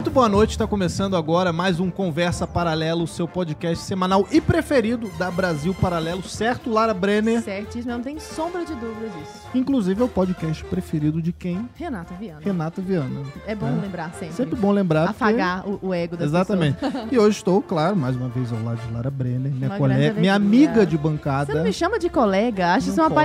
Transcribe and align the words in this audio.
Muito 0.00 0.10
boa 0.12 0.30
noite, 0.30 0.52
está 0.52 0.66
começando 0.66 1.14
agora 1.14 1.52
mais 1.52 1.78
um 1.78 1.90
Conversa 1.90 2.46
Paralelo, 2.46 3.06
seu 3.06 3.28
podcast 3.28 3.84
semanal 3.84 4.26
e 4.32 4.40
preferido 4.40 5.10
da 5.18 5.30
Brasil 5.30 5.74
Paralelo, 5.74 6.22
certo, 6.22 6.70
Lara 6.70 6.94
Brenner? 6.94 7.42
Certíssimo, 7.42 7.92
não 7.92 8.00
tem 8.00 8.18
sombra 8.18 8.64
de 8.64 8.74
dúvida 8.76 9.10
disso. 9.10 9.40
Inclusive 9.54 10.00
é 10.00 10.04
o 10.04 10.08
podcast 10.08 10.64
preferido 10.64 11.20
de 11.20 11.32
quem? 11.34 11.68
Renata 11.74 12.14
Viana. 12.18 12.40
Renata 12.42 12.80
Viana. 12.80 13.20
É 13.46 13.54
bom 13.54 13.68
É. 13.68 13.72
lembrar 13.72 14.10
sempre. 14.14 14.34
Sempre 14.36 14.56
bom 14.56 14.72
lembrar. 14.72 15.08
porque- 15.08 15.22
Afagar 15.22 15.68
o, 15.68 15.78
o 15.88 15.92
ego 15.94 16.16
das 16.16 16.28
Exatamente. 16.28 16.78
E 17.12 17.18
hoje 17.18 17.36
estou, 17.36 17.60
claro, 17.60 17.94
mais 17.94 18.16
uma 18.16 18.30
vez 18.30 18.50
ao 18.50 18.62
lado 18.62 18.80
de 18.80 18.92
Lara 18.94 19.10
Brenner, 19.10 19.52
minha 19.52 19.68
colega, 19.76 20.18
minha 20.18 20.34
amiga 20.34 20.86
de 20.86 20.96
Você 20.96 21.02
bancada. 21.02 21.54
não 21.54 21.62
me 21.62 21.74
chama 21.74 21.98
de 21.98 22.08
colega, 22.08 22.72
acho 22.72 22.86
Não 22.86 22.92
isso 22.94 23.02
uma 23.02 23.10
posso. 23.10 23.20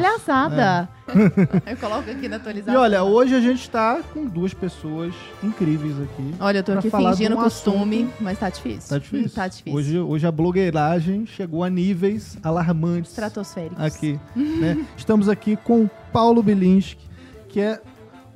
É. 0.60 0.88
Eu 1.66 1.78
coloco 1.78 2.10
aqui 2.10 2.28
na 2.28 2.36
E 2.38 2.40
atualização. 2.40 2.82
olha, 2.82 3.04
hoje 3.04 3.36
a 3.36 3.40
gente 3.40 3.62
está 3.62 4.02
com 4.14 4.26
duas 4.26 4.54
pessoas 4.54 5.14
incríveis 5.44 5.96
aqui. 6.02 6.34
Olha, 6.40 6.58
eu 6.60 6.64
tô 6.64 6.72
aqui 6.74 6.90
fingindo 6.90 7.36
um 7.38 7.42
costume, 7.44 8.04
assunto- 8.04 8.24
mas 8.24 8.40
tá 8.40 8.50
difícil. 8.50 8.90
Tá 8.90 8.98
difícil. 8.98 9.30
Tá 9.36 9.48
difícil. 9.48 9.74
Hoje, 9.74 10.00
hoje 10.00 10.26
a 10.28 10.32
blogueiragem 10.32 11.26
chegou 11.26 11.64
a 11.64 11.70
níveis 11.70 12.38
alarmantes. 12.44 13.12
Estratosféricos. 13.12 13.80
aqui, 13.84 14.20
né? 14.36 14.86
Estamos 14.98 15.30
aqui 15.30 15.56
com 15.56 15.88
Paulo 16.12 16.42
Bilinski, 16.42 17.08
que 17.50 17.60
é, 17.62 17.80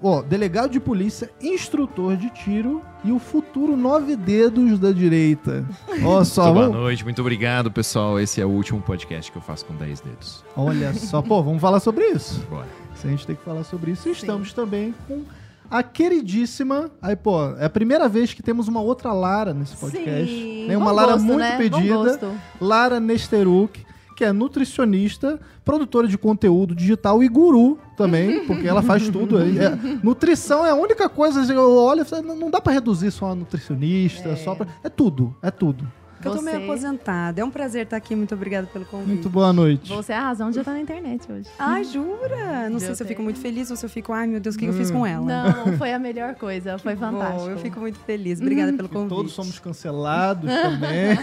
ó, 0.01 0.21
delegado 0.21 0.71
de 0.71 0.79
polícia, 0.79 1.29
instrutor 1.41 2.15
de 2.17 2.29
tiro 2.29 2.81
e 3.03 3.11
o 3.11 3.19
futuro 3.19 3.77
nove 3.77 4.15
dedos 4.15 4.77
da 4.79 4.91
direita. 4.91 5.65
Ó 6.03 6.23
só, 6.23 6.53
Muito 6.53 6.55
boa 6.71 6.81
noite, 6.81 7.03
muito 7.03 7.21
obrigado, 7.21 7.71
pessoal. 7.71 8.19
Esse 8.19 8.41
é 8.41 8.45
o 8.45 8.49
último 8.49 8.81
podcast 8.81 9.31
que 9.31 9.37
eu 9.37 9.41
faço 9.41 9.65
com 9.65 9.75
10 9.75 10.01
dedos. 10.01 10.43
olha 10.55 10.93
só, 10.93 11.21
pô, 11.21 11.41
vamos 11.41 11.61
falar 11.61 11.79
sobre 11.79 12.05
isso. 12.07 12.45
Bora. 12.49 12.67
Se 12.95 13.07
a 13.07 13.09
gente 13.09 13.25
tem 13.25 13.35
que 13.35 13.43
falar 13.43 13.63
sobre 13.63 13.91
isso. 13.91 14.09
E 14.09 14.11
estamos 14.11 14.51
também 14.51 14.93
com 15.07 15.23
a 15.71 15.81
queridíssima. 15.81 16.89
Aí, 17.01 17.15
pô, 17.15 17.51
é 17.55 17.65
a 17.65 17.69
primeira 17.69 18.09
vez 18.09 18.33
que 18.33 18.43
temos 18.43 18.67
uma 18.67 18.81
outra 18.81 19.13
Lara 19.13 19.53
nesse 19.53 19.75
podcast. 19.77 20.25
Sim. 20.33 20.67
Né? 20.67 20.75
Uma 20.75 20.87
Bom 20.89 20.95
Lara 20.95 21.11
gosto, 21.13 21.25
muito 21.25 21.39
né? 21.39 21.51
Bom 21.51 21.57
pedida. 21.57 21.95
gosto. 21.95 22.31
Lara 22.59 22.99
Nesteruk, 22.99 23.85
que 24.19 24.25
é 24.25 24.33
nutricionista, 24.33 25.39
produtora 25.63 26.05
de 26.05 26.17
conteúdo 26.17 26.75
digital 26.75 27.23
e 27.23 27.29
guru 27.29 27.79
também, 27.95 28.45
porque 28.45 28.67
ela 28.67 28.81
faz 28.81 29.07
tudo. 29.07 29.37
aí. 29.37 29.57
É, 29.57 29.69
nutrição 30.03 30.65
é 30.65 30.71
a 30.71 30.75
única 30.75 31.07
coisa 31.07 31.45
que 31.45 31.53
eu 31.53 31.71
olho 31.77 32.05
não 32.37 32.51
dá 32.51 32.59
pra 32.59 32.73
reduzir 32.73 33.11
só 33.11 33.31
a 33.31 33.35
nutricionista, 33.35 34.27
É. 34.27 34.35
só 34.35 34.55
pra... 34.55 34.67
É 34.83 34.89
tudo, 34.89 35.33
é 35.41 35.49
tudo. 35.49 35.89
Eu 36.23 36.35
tô 36.35 36.41
meio 36.41 36.57
Você- 36.57 36.63
aposentada. 36.63 37.41
É 37.41 37.45
um 37.45 37.49
prazer 37.51 37.83
estar 37.83 37.95
aqui. 37.97 38.15
Muito 38.15 38.33
obrigada 38.35 38.67
pelo 38.67 38.83
convite. 38.85 39.07
Muito 39.09 39.29
boa 39.29 39.53
noite. 39.53 39.89
Você 39.93 40.11
é 40.11 40.17
a 40.17 40.21
razão 40.21 40.51
de 40.51 40.57
eu 40.57 40.61
estar 40.61 40.73
na 40.73 40.81
internet 40.81 41.31
hoje. 41.31 41.47
Ai, 41.57 41.83
jura? 41.85 42.69
Não 42.69 42.79
sei 42.79 42.93
se 42.93 43.01
eu 43.03 43.07
fico 43.07 43.21
muito 43.23 43.39
feliz 43.39 43.69
ou 43.71 43.77
se 43.77 43.85
eu 43.85 43.89
fico, 43.89 44.11
ai 44.11 44.27
meu 44.27 44.39
Deus, 44.39 44.55
o 44.55 44.59
que 44.59 44.65
eu 44.65 44.71
Hum. 44.71 44.77
fiz 44.77 44.91
com 44.91 45.05
ela? 45.05 45.25
Não, 45.25 45.77
foi 45.77 45.93
a 45.93 45.99
melhor 45.99 46.35
coisa. 46.35 46.77
Foi 46.77 46.95
Bom, 46.95 47.01
fantástico. 47.11 47.49
eu 47.49 47.57
fico 47.59 47.79
muito 47.79 47.99
feliz. 47.99 48.41
Obrigada 48.41 48.73
pelo 48.73 48.89
convite. 48.89 49.09
Todos 49.09 49.31
somos 49.33 49.59
cancelados 49.59 50.49
também. 50.51 51.17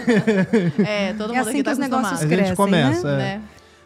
É, 0.85 1.13
todo 1.13 1.33
É 1.33 1.37
mundo 1.37 1.39
assim 1.41 1.49
aqui 1.49 1.57
que 1.59 1.63
tá 1.63 1.71
os 1.71 1.77
A 1.77 1.81
negócios 1.81 2.07
acostumado. 2.07 2.29
gente 2.29 2.37
crescem, 2.37 2.55
começa. 2.55 3.07
é. 3.09 3.17
Né? 3.17 3.41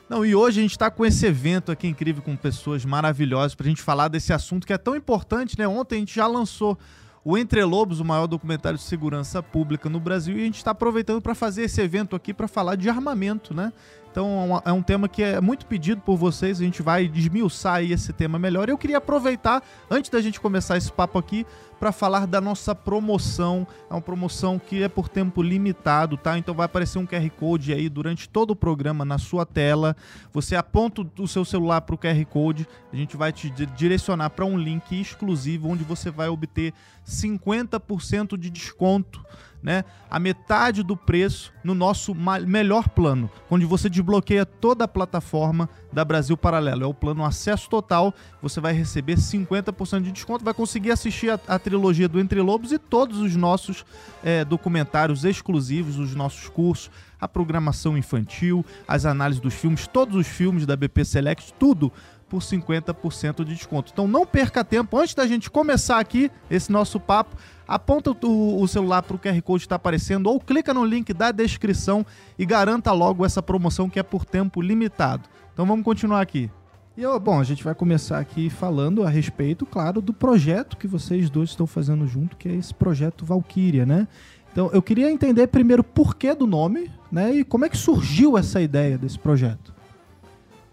Não, 0.10 0.26
e 0.26 0.36
hoje 0.36 0.60
a 0.60 0.62
gente 0.64 0.72
está 0.72 0.92
com 0.92 1.06
esse 1.06 1.26
evento 1.26 1.72
aqui 1.72 1.88
incrível, 1.88 2.22
com 2.22 2.36
pessoas 2.36 2.84
maravilhosas, 2.84 3.56
pra 3.56 3.66
gente 3.66 3.82
falar 3.82 4.10
desse 4.10 4.34
assunto 4.34 4.68
que 4.68 4.74
é 4.74 4.78
tão 4.78 4.94
importante, 4.96 5.58
né? 5.58 5.66
Ontem 5.68 5.96
a 5.96 6.00
gente 6.00 6.14
já 6.14 6.28
lançou 6.28 6.78
o 7.24 7.38
Entre 7.38 7.64
Lobos, 7.64 8.00
o 8.00 8.06
maior 8.06 8.28
documentário 8.28 8.78
de 8.78 8.84
segurança 8.84 9.44
pública 9.44 9.90
no 9.90 10.00
Brasil, 10.00 10.38
e 10.38 10.42
a 10.42 10.46
gente 10.46 10.58
está 10.58 10.72
aproveitando 10.72 11.22
para 11.22 11.36
fazer 11.36 11.64
esse 11.64 11.80
evento 11.82 12.16
aqui 12.16 12.34
para 12.34 12.48
falar 12.48 12.76
de 12.76 12.90
armamento, 12.90 13.54
né? 13.54 13.72
Então 14.12 14.28
é 14.28 14.70
um- 14.70 14.72
é 14.72 14.74
um 14.74 14.84
tema 14.84 15.08
que 15.08 15.24
é 15.24 15.40
muito 15.40 15.66
pedido 15.66 16.02
por 16.02 16.18
vocês, 16.18 16.60
a 16.60 16.64
gente 16.64 16.82
vai 16.82 17.08
desmiuçar 17.08 17.76
aí 17.76 17.94
esse 17.94 18.12
tema 18.12 18.38
melhor. 18.38 18.68
Eu 18.68 18.78
queria 18.78 18.98
aproveitar, 18.98 19.64
antes 19.90 20.12
da 20.12 20.20
gente 20.22 20.40
começar 20.40 20.76
esse 20.78 20.92
papo 20.92 21.18
aqui, 21.18 21.46
para 21.80 21.92
falar 21.92 22.28
da 22.28 22.40
nossa 22.40 22.76
promoção. 22.76 23.66
É 23.90 23.94
uma 23.96 24.02
promoção 24.02 24.60
que 24.60 24.84
é 24.84 24.88
por 24.90 25.10
tempo 25.10 25.42
limitado, 25.42 26.16
tá? 26.16 26.38
Então 26.38 26.54
vai 26.54 26.68
aparecer 26.68 27.00
um 27.00 27.08
QR 27.08 27.28
Code 27.32 27.74
aí 27.74 27.90
durante 27.90 28.30
todo 28.30 28.52
o 28.52 28.56
programa 28.56 29.04
na 29.04 29.18
sua 29.18 29.48
tela. 29.48 29.96
Você 30.32 30.56
aponta 30.56 31.04
o 31.18 31.28
seu 31.28 31.44
celular 31.44 31.82
para 31.82 31.96
o 31.96 31.98
QR 31.98 32.24
Code, 32.26 32.68
a 32.94 32.96
gente 32.96 33.18
vai 33.18 33.32
te 33.32 33.50
di- 33.50 33.66
direcionar 33.66 34.30
para 34.30 34.46
um 34.46 34.58
link 34.60 34.92
exclusivo 35.02 35.70
onde 35.70 35.84
você 35.84 36.12
vai 36.12 36.28
obter 36.28 36.72
50% 37.04 38.38
de 38.38 38.50
desconto, 38.52 39.26
né? 39.62 39.84
A 40.10 40.20
metade 40.20 40.84
do 40.84 40.98
preço 40.98 41.54
no 41.64 41.74
nosso 41.74 42.16
melhor 42.16 42.90
plano, 42.90 43.30
onde 43.50 43.66
você 43.66 43.90
desbloqueia 43.90 44.46
toda 44.46 44.86
a 44.86 44.88
plataforma 44.88 45.70
da 45.92 46.04
Brasil 46.04 46.36
Paralelo. 46.36 46.84
É 46.84 46.88
o 46.88 46.94
plano 46.94 47.24
acesso 47.24 47.70
total, 47.70 48.14
você 48.42 48.60
vai 48.60 48.74
receber 48.74 49.16
50% 49.16 50.02
de 50.02 50.12
desconto, 50.12 50.44
vai 50.44 50.54
conseguir 50.54 50.92
assistir 50.92 51.30
a, 51.30 51.40
a 51.48 51.60
trilogia 51.60 52.08
do 52.08 52.20
Entre 52.20 52.42
Lobos 52.42 52.72
e 52.72 52.80
todos 52.80 53.20
os 53.20 53.36
nossos 53.36 53.86
eh, 54.24 54.44
documentários 54.44 55.24
exclusivos, 55.24 56.00
os 56.00 56.16
nossos 56.16 56.50
cursos, 56.50 56.90
a 57.20 57.28
programação 57.28 57.96
infantil, 57.96 58.66
as 58.88 59.06
análises 59.06 59.42
dos 59.42 59.54
filmes, 59.54 59.86
todos 59.86 60.16
os 60.16 60.26
filmes 60.26 60.66
da 60.66 60.76
BP 60.76 61.06
Select, 61.06 61.54
tudo 61.60 61.92
por 62.32 62.42
50% 62.42 63.44
de 63.44 63.54
desconto. 63.54 63.92
Então 63.92 64.08
não 64.08 64.26
perca 64.26 64.64
tempo, 64.64 64.98
antes 64.98 65.14
da 65.14 65.28
gente 65.28 65.52
começar 65.52 66.00
aqui 66.00 66.32
esse 66.50 66.72
nosso 66.72 66.98
papo, 66.98 67.36
aponta 67.68 68.12
o, 68.26 68.62
o 68.62 68.68
celular 68.70 69.04
para 69.04 69.18
o 69.18 69.20
QR 69.20 69.42
Code 69.42 69.66
está 69.66 69.76
aparecendo 69.76 70.28
ou 70.28 70.40
clica 70.40 70.74
no 70.74 70.86
link 70.86 71.14
da 71.14 71.30
descrição 71.34 72.06
e 72.40 72.46
garanta 72.46 72.94
logo 72.94 73.26
essa 73.26 73.44
promoção 73.44 73.90
que 73.90 74.00
é 74.00 74.04
por 74.04 74.24
tempo 74.24 74.62
limitado. 74.62 75.28
Então 75.52 75.66
vamos 75.66 75.84
continuar 75.84 76.22
aqui. 76.22 76.50
E 76.96 77.02
eu, 77.02 77.20
bom, 77.20 77.38
a 77.38 77.44
gente 77.44 77.66
vai 77.66 77.76
começar 77.76 78.18
aqui 78.18 78.50
falando 78.50 79.04
a 79.04 79.10
respeito, 79.10 79.66
claro, 79.66 80.02
do 80.02 80.14
projeto 80.14 80.78
que 80.78 80.88
vocês 80.88 81.30
dois 81.30 81.50
estão 81.50 81.68
fazendo 81.68 82.08
junto, 82.08 82.38
que 82.38 82.48
é 82.48 82.54
esse 82.54 82.74
projeto 82.74 83.26
Valkyria, 83.26 83.86
né? 83.86 84.08
Então 84.54 84.70
eu 84.72 84.82
queria 84.82 85.12
entender 85.12 85.48
primeiro 85.48 85.82
o 85.82 85.86
porquê 85.86 86.34
do 86.34 86.48
nome, 86.48 86.90
né? 87.12 87.34
E 87.34 87.44
como 87.44 87.66
é 87.66 87.70
que 87.70 87.78
surgiu 87.78 88.38
essa 88.38 88.62
ideia 88.62 88.98
desse 88.98 89.20
projeto. 89.20 89.81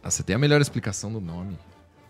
Ah, 0.08 0.10
você 0.10 0.22
tem 0.22 0.34
a 0.34 0.38
melhor 0.38 0.58
explicação 0.58 1.12
do 1.12 1.20
nome. 1.20 1.58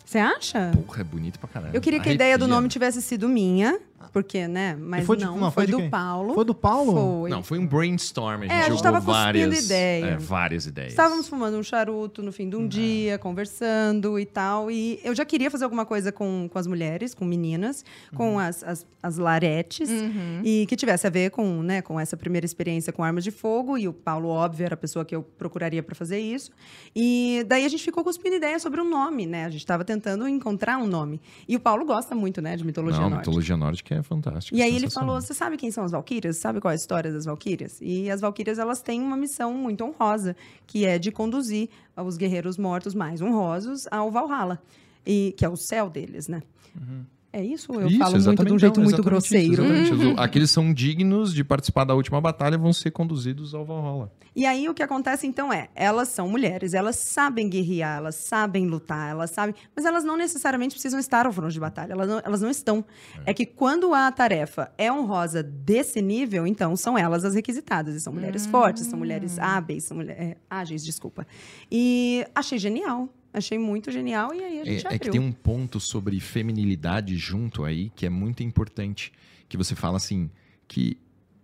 Você 0.04 0.19
acha? 0.19 0.70
Porra, 0.86 1.00
é 1.00 1.04
bonito 1.04 1.36
pra 1.41 1.48
caralho. 1.48 1.75
Eu 1.75 1.81
queria 1.81 1.98
que 1.98 2.09
a 2.09 2.12
ideia 2.12 2.38
do 2.38 2.47
nome 2.47 2.69
tivesse 2.69 3.03
sido 3.03 3.28
minha, 3.28 3.76
porque, 4.12 4.47
né? 4.48 4.76
Mas 4.81 5.04
foi 5.06 5.16
de- 5.16 5.25
não, 5.25 5.32
não, 5.38 5.50
foi 5.50 5.64
foi, 5.64 5.66
de 5.66 5.72
do 5.72 5.78
quem? 5.78 5.84
Gente 5.91 6.34
Foi 6.34 6.44
do 6.44 6.54
Paulo? 6.54 6.92
Foi. 7.20 7.31
Não, 7.31 7.42
foi 7.42 7.59
um 7.59 7.66
brainstorm. 7.66 8.41
A 8.41 8.42
gente, 8.42 8.53
É, 8.53 8.54
a 8.54 8.59
gente 8.62 8.69
jogou 8.78 8.82
tava 8.82 8.97
cuspindo 8.98 9.12
várias, 9.16 9.64
ideia. 9.64 10.04
é, 10.06 10.16
várias 10.16 10.66
ideias. 10.66 10.91
Estávamos 10.92 11.28
fumando 11.28 11.56
um 11.59 11.62
charuto 11.62 12.22
no 12.22 12.32
fim 12.32 12.48
de 12.48 12.56
um 12.56 12.60
Uhum. 12.60 12.69
dia, 12.69 13.19
conversando 13.19 14.19
e 14.19 14.26
tal. 14.26 14.70
E 14.70 15.00
eu 15.04 15.14
já 15.14 15.25
queria 15.25 15.50
fazer 15.50 15.64
alguma 15.64 15.84
coisa 15.86 16.10
com, 16.12 16.48
com 16.50 16.59
as 16.59 16.66
mulheres, 16.66 17.14
com 17.14 17.25
meninas, 17.25 17.84
com 18.14 18.32
Uhum. 18.32 18.38
as, 18.38 18.62
as, 18.64 18.86
as 19.03 19.19
laretes. 19.19 19.88
Uhum. 19.91 20.41
E 20.44 20.66
que 20.66 20.76
tivesse 20.76 21.06
a 21.06 21.10
ver 21.10 21.30
com, 21.30 21.62
né, 21.62 21.82
com 21.82 21.98
essa 21.98 22.16
primeira 22.16 22.44
experiência 22.44 22.92
com 22.92 23.03
armas 23.03 23.25
de 23.25 23.30
fogo. 23.30 23.76
E 23.78 23.88
o 23.88 23.92
Paulo, 23.92 24.28
óbvio, 24.28 24.65
era 24.65 24.75
a 24.75 24.76
pessoa 24.78 25.04
que 25.04 25.15
eu 25.15 25.22
procuraria 25.22 25.82
para 25.82 25.94
fazer 25.94 26.19
isso. 26.19 26.50
E 26.94 27.44
daí 27.48 27.65
a 27.65 27.69
gente 27.69 27.82
ficou 27.84 28.03
cuspindo 28.04 28.36
ideia 28.36 28.59
sobre 28.59 28.80
um 28.80 28.88
nome, 28.88 29.26
né? 29.26 29.44
A 29.44 29.50
gente 29.50 29.60
estava 29.60 29.84
tentando 29.84 30.26
encontrar 30.28 30.78
um 30.78 30.86
nome. 30.86 31.20
E 31.48 31.56
o 31.56 31.60
Paulo 31.60 31.84
gosta 31.84 32.15
muito, 32.15 32.41
né, 32.41 32.56
de 32.56 32.65
mitologia 32.65 33.00
Não, 33.00 33.10
nórdica. 33.10 33.30
mitologia 33.30 33.56
nórdica 33.56 33.88
é 33.94 34.03
fantástica. 34.03 34.56
E 34.56 34.62
aí 34.62 34.75
ele 34.75 34.91
falou: 34.91 35.21
Você 35.21 35.34
sabe 35.34 35.56
quem 35.56 35.71
são 35.71 35.84
as 35.84 35.93
Valquírias? 35.93 36.38
Sabe 36.38 36.60
qual 36.60 36.71
é 36.71 36.75
a 36.75 36.76
história 36.76 37.12
das 37.12 37.25
Valquírias? 37.25 37.78
E 37.81 38.10
as 38.10 38.21
Valquírias 38.21 38.59
elas 38.59 38.82
têm 38.82 39.00
uma 39.00 39.16
missão 39.16 39.53
muito 39.54 39.84
honrosa, 39.84 40.37
que 40.66 40.84
é 40.84 40.99
de 40.99 41.10
conduzir 41.10 41.69
os 41.97 42.16
guerreiros 42.16 42.56
mortos 42.59 42.94
mais 42.94 43.21
honrosos 43.21 43.87
ao 43.91 44.10
Valhalla, 44.10 44.60
e 45.06 45.34
que 45.37 45.44
é 45.44 45.48
o 45.48 45.56
céu 45.56 45.88
deles, 45.91 46.28
né? 46.28 46.43
É 47.33 47.44
isso? 47.44 47.72
ou 47.72 47.81
Eu 47.83 47.89
Isso, 47.89 47.99
falo 47.99 48.22
muito 48.22 48.44
de 48.44 48.53
um 48.53 48.59
jeito 48.59 48.81
não, 48.81 48.84
muito 48.84 49.03
grosseiro. 49.03 49.65
isso. 49.65 50.15
Aqueles 50.16 50.50
são 50.50 50.72
dignos 50.72 51.34
de 51.34 51.44
participar 51.44 51.84
da 51.84 51.94
última 51.94 52.21
batalha 52.21 52.56
vão 52.56 52.72
ser 52.72 52.91
conduzidos 52.91 53.55
ao 53.55 53.66
Valhalla. 53.66 54.11
E 54.34 54.47
aí 54.47 54.69
o 54.69 54.75
que 54.75 54.83
acontece 54.83 55.27
então 55.27 55.53
é, 55.53 55.69
elas 55.75 56.09
são 56.09 56.28
mulheres, 56.28 56.72
elas 56.72 56.97
sabem 56.97 57.48
guerrear, 57.48 57.98
elas 57.98 58.15
sabem 58.15 58.66
lutar, 58.66 59.10
elas 59.10 59.30
sabem, 59.30 59.54
mas 59.75 59.84
elas 59.84 60.04
não 60.04 60.16
necessariamente 60.16 60.75
precisam 60.75 60.98
estar 60.98 61.27
ao 61.27 61.33
fronte 61.33 61.53
de 61.54 61.60
batalha, 61.60 61.92
elas 61.92 62.09
não, 62.09 62.22
elas 62.25 62.41
não 62.41 62.51
estão. 62.51 62.84
É. 63.27 63.34
que 63.34 63.45
quando 63.45 63.92
a 63.92 64.10
tarefa 64.13 64.71
é 64.78 64.92
honrosa 64.92 65.42
desse 65.42 66.01
nível, 66.01 66.47
então 66.47 66.77
são 66.77 66.97
elas 66.97 67.25
as 67.25 67.34
requisitadas, 67.34 67.95
e 67.95 68.01
são 68.01 68.13
mulheres 68.13 68.47
fortes, 68.47 68.86
são 68.86 68.98
mulheres 68.98 69.39
hábeis, 69.39 69.84
são 69.84 69.97
mulher, 69.97 70.16
é, 70.21 70.36
ágeis, 70.48 70.84
desculpa. 70.84 71.27
E 71.71 72.25
achei 72.34 72.59
genial, 72.59 73.09
achei 73.33 73.59
muito 73.59 73.91
genial 73.91 74.34
e 74.34 74.42
aí 74.42 74.60
a 74.60 74.65
gente 74.65 74.84
É, 74.84 74.89
abriu. 74.89 74.97
é 74.97 74.98
que 74.98 75.10
tem 75.10 75.21
um 75.21 75.33
ponto 75.33 75.78
sobre 75.80 76.19
feminilidade 76.21 77.16
junto 77.16 77.65
aí 77.65 77.91
que 77.95 78.07
é 78.07 78.10
muito 78.10 78.42
importante. 78.42 79.13
Que 79.48 79.57
você 79.57 79.75
fala 79.75 79.97
assim, 79.97 80.30
que 80.66 80.97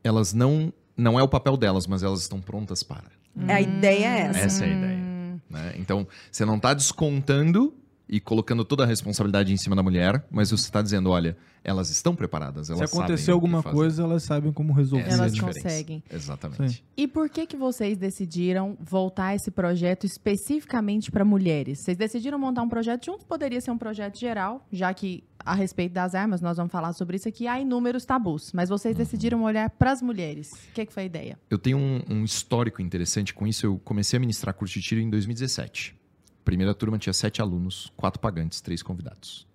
elas 0.02 0.32
não. 0.32 0.72
Não 0.96 1.18
é 1.18 1.22
o 1.22 1.28
papel 1.28 1.56
delas, 1.56 1.86
mas 1.88 2.02
elas 2.04 2.20
estão 2.20 2.40
prontas 2.40 2.82
para. 2.82 3.10
A 3.48 3.60
ideia 3.60 4.06
é 4.06 4.18
essa. 4.28 4.38
Essa 4.38 4.64
é 4.64 4.72
a 4.72 4.76
ideia. 4.76 5.40
né? 5.50 5.74
Então, 5.76 6.06
você 6.30 6.44
não 6.44 6.56
está 6.56 6.72
descontando 6.72 7.74
e 8.08 8.20
colocando 8.20 8.64
toda 8.64 8.84
a 8.84 8.86
responsabilidade 8.86 9.52
em 9.52 9.56
cima 9.56 9.74
da 9.74 9.82
mulher, 9.82 10.24
mas 10.30 10.50
você 10.50 10.64
está 10.64 10.82
dizendo, 10.82 11.10
olha, 11.10 11.36
elas 11.62 11.88
estão 11.88 12.14
preparadas, 12.14 12.68
elas 12.68 12.90
Se 12.90 12.96
acontecer 12.96 13.30
alguma 13.30 13.62
fazer. 13.62 13.74
coisa, 13.74 14.02
elas 14.02 14.22
sabem 14.22 14.52
como 14.52 14.72
resolver. 14.74 15.06
Essa 15.06 15.10
é 15.10 15.14
a 15.14 15.18
Elas 15.20 15.32
diferença. 15.34 15.60
conseguem. 15.62 16.04
Exatamente. 16.12 16.84
E 16.96 17.08
por 17.08 17.30
que 17.30 17.46
que 17.46 17.56
vocês 17.56 17.96
decidiram 17.96 18.76
voltar 18.78 19.34
esse 19.34 19.50
projeto 19.50 20.04
especificamente 20.04 21.10
para 21.10 21.24
mulheres? 21.24 21.78
Vocês 21.78 21.96
decidiram 21.96 22.38
montar 22.38 22.62
um 22.62 22.68
projeto 22.68 23.06
juntos? 23.06 23.24
Poderia 23.24 23.60
ser 23.60 23.70
um 23.70 23.78
projeto 23.78 24.18
geral, 24.18 24.66
já 24.70 24.92
que 24.92 25.24
a 25.38 25.54
respeito 25.54 25.92
das 25.92 26.14
armas, 26.14 26.40
nós 26.42 26.56
vamos 26.58 26.70
falar 26.72 26.92
sobre 26.92 27.16
isso 27.16 27.28
aqui, 27.28 27.46
há 27.46 27.58
inúmeros 27.58 28.04
tabus, 28.04 28.52
mas 28.52 28.68
vocês 28.68 28.94
decidiram 28.96 29.42
olhar 29.42 29.70
para 29.70 29.92
as 29.92 30.02
mulheres. 30.02 30.50
O 30.70 30.72
que, 30.74 30.84
que 30.86 30.92
foi 30.92 31.04
a 31.04 31.06
ideia? 31.06 31.38
Eu 31.50 31.58
tenho 31.58 31.78
um, 31.78 32.02
um 32.10 32.24
histórico 32.24 32.82
interessante 32.82 33.32
com 33.32 33.46
isso. 33.46 33.64
Eu 33.64 33.78
comecei 33.78 34.16
a 34.18 34.20
ministrar 34.20 34.54
curso 34.54 34.74
de 34.74 34.82
tiro 34.82 35.00
em 35.00 35.08
2017. 35.10 35.96
Primeira 36.44 36.74
turma 36.74 36.98
tinha 36.98 37.12
sete 37.12 37.40
alunos, 37.40 37.92
quatro 37.96 38.20
pagantes, 38.20 38.60
três 38.60 38.82
convidados. 38.82 39.46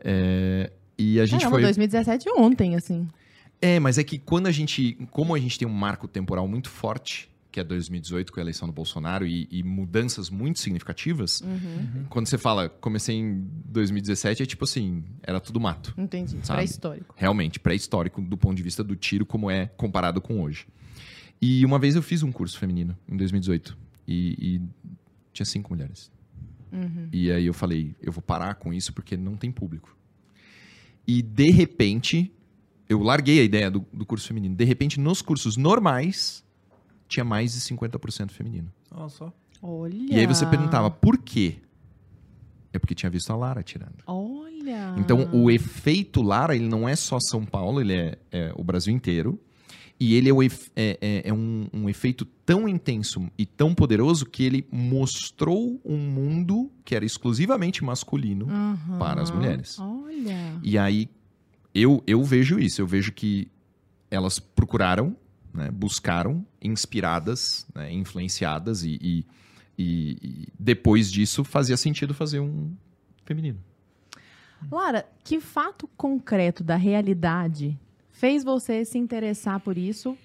É, 0.00 0.72
e 0.98 1.20
a 1.20 1.26
gente 1.26 1.40
Caramba, 1.40 1.56
foi. 1.56 1.62
2017 1.62 2.28
ontem, 2.36 2.74
assim. 2.76 3.08
É, 3.60 3.78
mas 3.80 3.98
é 3.98 4.04
que 4.04 4.18
quando 4.18 4.46
a 4.46 4.52
gente. 4.52 4.94
Como 5.10 5.34
a 5.34 5.38
gente 5.38 5.58
tem 5.58 5.66
um 5.66 5.72
marco 5.72 6.06
temporal 6.06 6.46
muito 6.46 6.68
forte, 6.68 7.28
que 7.50 7.58
é 7.58 7.64
2018, 7.64 8.32
com 8.32 8.38
a 8.38 8.42
eleição 8.42 8.68
do 8.68 8.72
Bolsonaro, 8.72 9.26
e, 9.26 9.48
e 9.50 9.62
mudanças 9.62 10.28
muito 10.30 10.58
significativas, 10.60 11.40
Uhum. 11.40 12.04
quando 12.08 12.26
você 12.28 12.38
fala, 12.38 12.68
comecei 12.68 13.16
em 13.16 13.48
2017, 13.64 14.42
é 14.42 14.46
tipo 14.46 14.64
assim, 14.64 15.02
era 15.22 15.40
tudo 15.40 15.58
mato. 15.58 15.94
Entendi. 15.98 16.36
Pré-histórico. 16.46 17.14
Realmente, 17.16 17.58
pré-histórico 17.58 18.20
do 18.20 18.36
ponto 18.36 18.56
de 18.56 18.62
vista 18.62 18.84
do 18.84 18.94
tiro, 18.94 19.24
como 19.26 19.50
é 19.50 19.66
comparado 19.76 20.20
com 20.20 20.40
hoje. 20.42 20.66
E 21.40 21.64
uma 21.64 21.78
vez 21.78 21.96
eu 21.96 22.02
fiz 22.02 22.22
um 22.22 22.30
curso 22.30 22.58
feminino, 22.58 22.96
em 23.08 23.16
2018, 23.16 23.76
e, 24.06 24.36
e 24.38 24.60
tinha 25.38 25.46
cinco 25.46 25.72
mulheres. 25.72 26.10
Uhum. 26.72 27.08
E 27.12 27.30
aí 27.30 27.46
eu 27.46 27.54
falei, 27.54 27.94
eu 28.00 28.12
vou 28.12 28.22
parar 28.22 28.54
com 28.56 28.72
isso 28.72 28.92
porque 28.92 29.16
não 29.16 29.36
tem 29.36 29.50
público. 29.50 29.96
E 31.06 31.22
de 31.22 31.50
repente, 31.50 32.32
eu 32.88 33.00
larguei 33.00 33.40
a 33.40 33.42
ideia 33.42 33.70
do, 33.70 33.86
do 33.92 34.04
curso 34.04 34.26
feminino. 34.26 34.54
De 34.54 34.64
repente, 34.64 35.00
nos 35.00 35.22
cursos 35.22 35.56
normais, 35.56 36.44
tinha 37.08 37.24
mais 37.24 37.54
de 37.54 37.60
50% 37.60 38.30
feminino. 38.30 38.70
Olha 38.90 39.08
só. 39.08 39.32
Olha. 39.62 39.96
E 39.96 40.18
aí 40.18 40.26
você 40.26 40.44
perguntava, 40.46 40.90
por 40.90 41.18
quê? 41.18 41.56
É 42.72 42.78
porque 42.78 42.94
tinha 42.94 43.08
visto 43.08 43.32
a 43.32 43.36
Lara 43.36 43.62
tirando. 43.62 44.02
Olha. 44.06 44.94
Então, 44.98 45.30
o 45.32 45.50
efeito 45.50 46.20
Lara, 46.20 46.54
ele 46.54 46.68
não 46.68 46.86
é 46.86 46.94
só 46.94 47.18
São 47.18 47.44
Paulo, 47.44 47.80
ele 47.80 47.94
é, 47.94 48.18
é 48.30 48.52
o 48.54 48.62
Brasil 48.62 48.94
inteiro. 48.94 49.40
E 50.00 50.14
ele 50.14 50.28
é, 50.28 50.32
o 50.32 50.40
é- 50.42 50.48
é- 50.76 51.22
é 51.28 51.32
um, 51.32 51.66
um 51.72 51.88
efeito 51.88 52.24
tão 52.24 52.68
intenso 52.68 53.28
e 53.36 53.44
tão 53.44 53.74
poderoso 53.74 54.24
que 54.26 54.44
ele 54.44 54.66
mostrou 54.70 55.80
um 55.84 55.96
mundo 55.98 56.70
que 56.84 56.94
era 56.94 57.04
exclusivamente 57.04 57.82
masculino 57.82 58.46
Uhum. 58.46 58.98
para 58.98 59.20
as 59.22 59.30
mulheres. 59.30 59.76
Olha. 59.78 60.58
E 60.62 60.78
aí, 60.78 61.08
eu, 61.74 62.02
eu 62.06 62.22
vejo 62.22 62.58
isso. 62.60 62.80
Eu 62.80 62.86
vejo 62.86 63.12
que 63.12 63.48
elas 64.10 64.38
procuraram, 64.38 65.16
né, 65.52 65.68
buscaram, 65.70 66.46
inspiradas, 66.62 67.66
né, 67.74 67.92
influenciadas, 67.92 68.84
e, 68.84 68.98
e- 69.02 69.26
e- 69.76 70.16
e 70.22 70.48
depois 70.58 71.10
disso 71.10 71.42
fazia 71.42 71.76
sentido 71.76 72.14
fazer 72.14 72.38
um 72.40 72.72
feminino. 73.24 73.58
Lara, 74.70 75.06
que 75.24 75.40
fato 75.40 75.88
concreto 75.96 76.62
da 76.64 76.76
realidade 76.76 77.78
fez 78.18 78.42
você 78.42 78.84
se 78.84 78.98
interessar 78.98 79.60
por 79.60 79.78
isso 79.78 80.18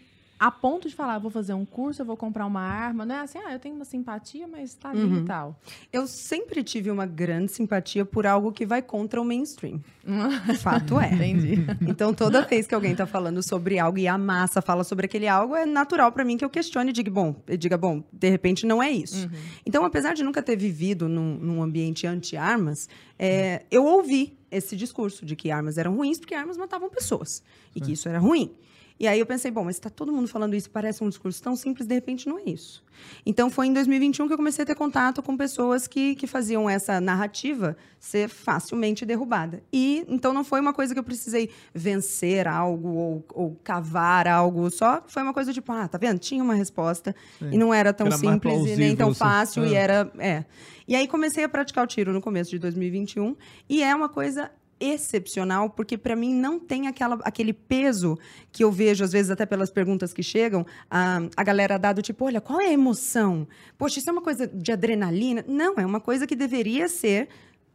a 0.48 0.52
ponto 0.52 0.90
de 0.90 0.96
falar, 0.96 1.20
vou 1.20 1.32
fazer 1.32 1.54
um 1.54 1.64
curso, 1.64 2.02
eu 2.02 2.06
vou 2.06 2.18
comprar 2.18 2.46
uma 2.46 2.60
arma? 2.60 3.06
Não 3.06 3.16
é 3.16 3.20
assim, 3.20 3.38
ah, 3.38 3.54
eu 3.54 3.60
tenho 3.60 3.76
uma 3.76 3.86
simpatia, 3.86 4.46
mas 4.46 4.74
tá 4.76 4.90
ali 4.90 5.02
Uhum. 5.04 5.22
e 5.22 5.26
tal. 5.26 5.58
Eu 5.92 6.06
sempre 6.06 6.62
tive 6.64 6.92
uma 6.92 7.06
grande 7.06 7.50
simpatia 7.52 8.04
por 8.04 8.28
algo 8.28 8.52
que 8.52 8.66
vai 8.66 8.82
contra 8.82 9.22
o 9.22 9.24
mainstream. 9.24 9.80
Fato 10.60 11.00
é. 11.00 11.14
Entendi. 11.14 11.66
Então, 11.88 12.14
toda 12.14 12.42
vez 12.42 12.68
que 12.68 12.76
alguém 12.76 12.94
tá 12.94 13.06
falando 13.06 13.42
sobre 13.42 13.80
algo 13.80 13.98
e 13.98 14.06
a 14.06 14.18
massa 14.18 14.62
fala 14.62 14.84
sobre 14.84 15.06
aquele 15.06 15.30
algo, 15.30 15.56
é 15.56 15.66
natural 15.66 16.12
para 16.12 16.26
mim 16.26 16.36
que 16.36 16.44
eu 16.44 16.50
questione 16.50 16.90
e 16.90 16.94
diga, 16.94 17.10
bom, 17.10 17.36
diga, 17.58 17.78
bom, 17.78 18.04
de 18.12 18.30
repente 18.30 18.66
não 18.66 18.84
é 18.84 18.92
isso. 18.92 19.30
Então, 19.66 19.86
apesar 19.86 20.14
de 20.14 20.24
nunca 20.24 20.42
ter 20.42 20.58
vivido 20.58 21.08
num, 21.08 21.38
num 21.38 21.64
ambiente 21.64 22.06
anti-armas, 22.06 22.90
é, 23.18 23.64
eu 23.72 23.86
ouvi 23.86 24.38
esse 24.52 24.76
discurso 24.76 25.26
de 25.26 25.36
que 25.38 25.50
armas 25.52 25.78
eram 25.78 25.96
ruins 25.96 26.20
porque 26.20 26.36
armas 26.36 26.58
matavam 26.58 26.90
pessoas 26.90 27.42
e 27.74 27.80
que 27.80 27.94
isso 27.94 28.10
era 28.10 28.20
ruim. 28.20 28.52
E 29.00 29.08
aí 29.08 29.20
eu 29.20 29.26
pensei, 29.26 29.50
bom, 29.52 29.64
mas 29.64 29.76
está 29.76 29.90
todo 29.90 30.12
mundo 30.12 30.28
falando 30.28 30.56
isso, 30.56 30.70
parece 30.70 31.04
um 31.04 31.10
discurso 31.10 31.42
tão 31.42 31.56
simples, 31.56 31.88
de 31.88 31.94
repente 31.96 32.28
não 32.28 32.40
é 32.40 32.44
isso. 32.46 32.84
Então 33.26 33.50
foi 33.50 33.68
em 33.68 33.74
2021 33.74 34.28
que 34.28 34.34
eu 34.34 34.38
comecei 34.38 34.64
a 34.64 34.66
ter 34.66 34.76
contato 34.76 35.22
com 35.24 35.36
pessoas 35.36 35.88
que, 35.88 36.16
que 36.16 36.28
faziam 36.28 36.70
essa 36.70 37.02
narrativa 37.02 37.76
ser 38.00 38.30
facilmente 38.30 39.06
derrubada. 39.06 39.64
E 39.74 40.06
então 40.08 40.32
não 40.34 40.44
foi 40.44 40.60
uma 40.60 40.74
coisa 40.74 40.94
que 40.94 41.00
eu 41.00 41.04
precisei 41.04 41.50
vencer 41.74 42.48
algo 42.48 42.90
ou, 42.90 43.26
ou 43.34 43.60
cavar 43.64 44.28
algo, 44.28 44.70
só 44.70 45.04
foi 45.08 45.24
uma 45.24 45.34
coisa 45.34 45.52
tipo, 45.52 45.72
ah, 45.72 45.88
tá 45.88 45.98
vendo? 45.98 46.20
Tinha 46.20 46.44
uma 46.44 46.54
resposta 46.54 47.16
e 47.52 47.58
não 47.58 47.74
era 47.74 47.92
tão 47.94 48.08
Era 48.08 48.18
simples 48.18 48.70
e 48.70 48.76
nem 48.76 48.96
tão 48.96 49.10
assim. 49.10 49.20
fácil 49.20 49.66
e 49.66 49.74
É. 49.74 49.78
era, 49.78 50.12
é. 50.20 50.46
E 50.88 50.96
aí 50.96 51.08
comecei 51.08 51.44
a 51.44 51.50
praticar 51.50 51.84
o 51.84 51.88
tiro 51.88 52.14
no 52.14 52.22
começo 52.22 52.52
de 52.52 52.60
2021 52.60 53.36
e 53.70 53.82
é 53.82 53.96
uma 53.96 54.10
coisa 54.10 54.52
excepcional, 54.84 55.70
porque 55.70 55.98
para 55.98 56.16
mim 56.16 56.34
não 56.34 56.60
tem 56.60 56.88
aquela, 56.88 57.20
aquele 57.24 57.54
peso 57.54 58.18
que 58.52 58.64
eu 58.64 58.72
vejo, 58.72 59.04
às 59.04 59.12
vezes, 59.12 59.32
até 59.32 59.46
pelas 59.46 59.72
perguntas 59.72 60.14
que 60.14 60.22
chegam, 60.22 60.66
a, 60.90 61.22
a 61.36 61.44
galera 61.44 61.78
dá 61.78 61.94
do 61.94 62.02
tipo, 62.02 62.26
olha, 62.26 62.42
qual 62.42 62.60
é 62.60 62.68
a 62.68 62.74
emoção? 62.74 63.48
Poxa, 63.78 64.00
isso 64.00 64.10
é 64.10 64.14
uma 64.14 64.22
coisa 64.22 64.46
de 64.48 64.72
adrenalina? 64.72 65.46
Não, 65.48 65.76
é 65.76 65.86
uma 65.86 66.00
coisa 66.00 66.28
que 66.28 66.36
deveria 66.36 66.88
ser 66.90 67.30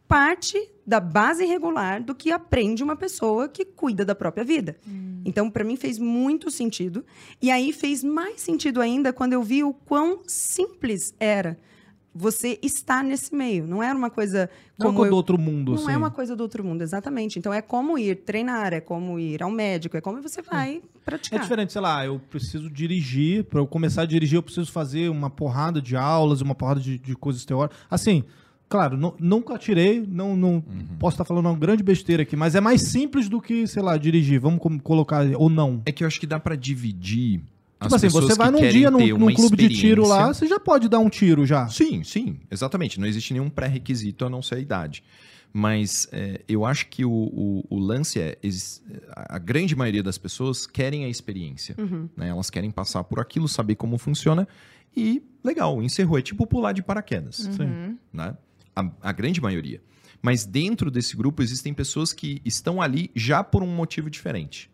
parte 0.07 0.57
da 0.85 0.99
base 0.99 1.45
regular 1.45 2.01
do 2.01 2.15
que 2.15 2.31
aprende 2.31 2.83
uma 2.83 2.95
pessoa 2.95 3.47
que 3.47 3.63
cuida 3.63 4.03
da 4.03 4.15
própria 4.15 4.43
vida. 4.43 4.75
Então, 5.23 5.51
para 5.51 5.63
mim, 5.63 5.75
fez 5.75 5.99
muito 5.99 6.49
sentido. 6.49 7.05
E 7.39 7.51
aí 7.51 7.71
fez 7.71 8.03
mais 8.03 8.41
sentido 8.41 8.81
ainda 8.81 9.13
quando 9.13 9.33
eu 9.33 9.43
vi 9.43 9.63
o 9.63 9.71
quão 9.71 10.21
simples 10.25 11.13
era 11.19 11.59
você 12.19 12.59
estar 12.61 13.03
nesse 13.03 13.33
meio. 13.33 13.65
Não 13.65 13.81
era 13.81 13.97
uma 13.97 14.09
coisa 14.09 14.49
Não 14.77 14.87
é 14.87 14.89
como 14.89 14.89
uma 14.89 14.95
coisa 14.95 15.07
eu 15.07 15.11
do 15.11 15.15
outro 15.15 15.37
mundo, 15.39 15.71
não 15.73 15.81
assim. 15.83 15.91
é 15.93 15.97
uma 15.97 16.11
coisa 16.11 16.35
do 16.35 16.41
outro 16.41 16.63
mundo, 16.63 16.81
exatamente. 16.81 17.39
Então 17.39 17.53
é 17.53 17.61
como 17.61 17.97
ir 17.97 18.15
treinar, 18.17 18.73
é 18.73 18.81
como 18.81 19.17
ir 19.17 19.41
ao 19.41 19.49
médico, 19.49 19.95
é 19.95 20.01
como 20.01 20.21
você 20.21 20.41
vai 20.41 20.77
É 20.77 20.99
praticar. 21.05 21.39
diferente, 21.39 21.71
sei 21.71 21.81
lá, 21.81 22.05
eu 22.05 22.19
preciso 22.29 22.69
dirigir, 22.69 23.45
pra 23.45 23.59
eu 23.59 23.65
começar 23.67 24.01
a 24.01 24.05
dirigir 24.05 24.35
eu 24.35 24.43
preciso 24.43 24.71
fazer 24.71 25.09
uma 25.09 25.29
porrada 25.29 25.81
de 25.81 25.95
aulas, 25.95 26.41
uma 26.41 26.53
porrada 26.53 26.79
de, 26.81 26.97
de 26.99 27.15
coisas 27.15 27.45
teóricas. 27.45 27.77
Assim, 27.89 28.23
claro, 28.67 28.97
nu- 28.97 29.15
nunca 29.19 29.55
atirei, 29.55 30.05
não, 30.07 30.35
não 30.35 30.61
posso 30.99 31.15
estar 31.15 31.25
falando 31.25 31.45
uma 31.47 31.57
grande 31.57 31.81
besteira 31.81 32.23
aqui, 32.23 32.35
mas 32.35 32.53
é 32.53 32.59
mais 32.61 32.81
simples 32.81 33.29
do 33.29 33.39
que, 33.41 33.65
sei 33.65 33.81
lá, 33.81 33.97
dirigir, 33.97 34.39
vamos 34.39 34.59
colocar, 34.83 35.25
ou 35.37 35.49
não. 35.49 35.81
É 35.85 35.91
que 35.91 36.03
eu 36.03 36.07
acho 36.07 36.19
que 36.19 36.27
dá 36.27 36.39
pra 36.39 36.55
dividir 36.55 37.41
Tipo 37.81 37.95
assim, 37.95 38.09
você 38.09 38.35
vai 38.35 38.51
num 38.51 38.59
dia 38.69 38.91
num, 38.91 38.99
num 39.17 39.33
clube 39.33 39.55
de 39.55 39.69
tiro 39.69 40.05
lá, 40.07 40.27
você 40.33 40.45
já 40.47 40.59
pode 40.59 40.89
dar 40.89 40.99
um 40.99 41.09
tiro 41.09 41.45
já. 41.45 41.67
Sim, 41.69 42.03
sim, 42.03 42.37
exatamente. 42.51 42.99
Não 42.99 43.07
existe 43.07 43.31
nenhum 43.33 43.49
pré-requisito 43.49 44.25
a 44.25 44.29
não 44.29 44.41
ser 44.41 44.55
a 44.55 44.59
idade. 44.59 45.03
Mas 45.51 46.07
é, 46.11 46.41
eu 46.47 46.63
acho 46.65 46.87
que 46.87 47.03
o, 47.03 47.09
o- 47.11 47.65
o 47.69 47.79
lance 47.79 48.19
é: 48.19 48.37
a 49.15 49.39
grande 49.39 49.75
maioria 49.75 50.03
das 50.03 50.17
pessoas 50.17 50.67
querem 50.67 51.05
a 51.05 51.09
experiência. 51.09 51.73
Uhum. 51.77 52.07
né? 52.15 52.29
Elas 52.29 52.49
querem 52.49 52.69
passar 52.69 53.03
por 53.03 53.19
aquilo, 53.19 53.47
saber 53.47 53.75
como 53.75 53.97
funciona 53.97 54.47
e, 54.95 55.23
legal, 55.43 55.81
encerrou. 55.81 56.19
É 56.19 56.21
tipo 56.21 56.45
pular 56.45 56.71
de 56.73 56.83
paraquedas. 56.83 57.37
Sim. 57.37 57.97
né? 58.13 58.35
A, 58.75 58.91
a 59.01 59.11
grande 59.11 59.41
maioria. 59.41 59.81
Mas 60.21 60.45
dentro 60.45 60.91
desse 60.91 61.15
grupo 61.15 61.41
existem 61.41 61.73
pessoas 61.73 62.11
que 62.13 62.41
estão 62.45 62.81
ali 62.81 63.09
já 63.15 63.43
por 63.43 63.63
um 63.63 63.73
motivo 63.73 64.09
diferente. 64.09 64.69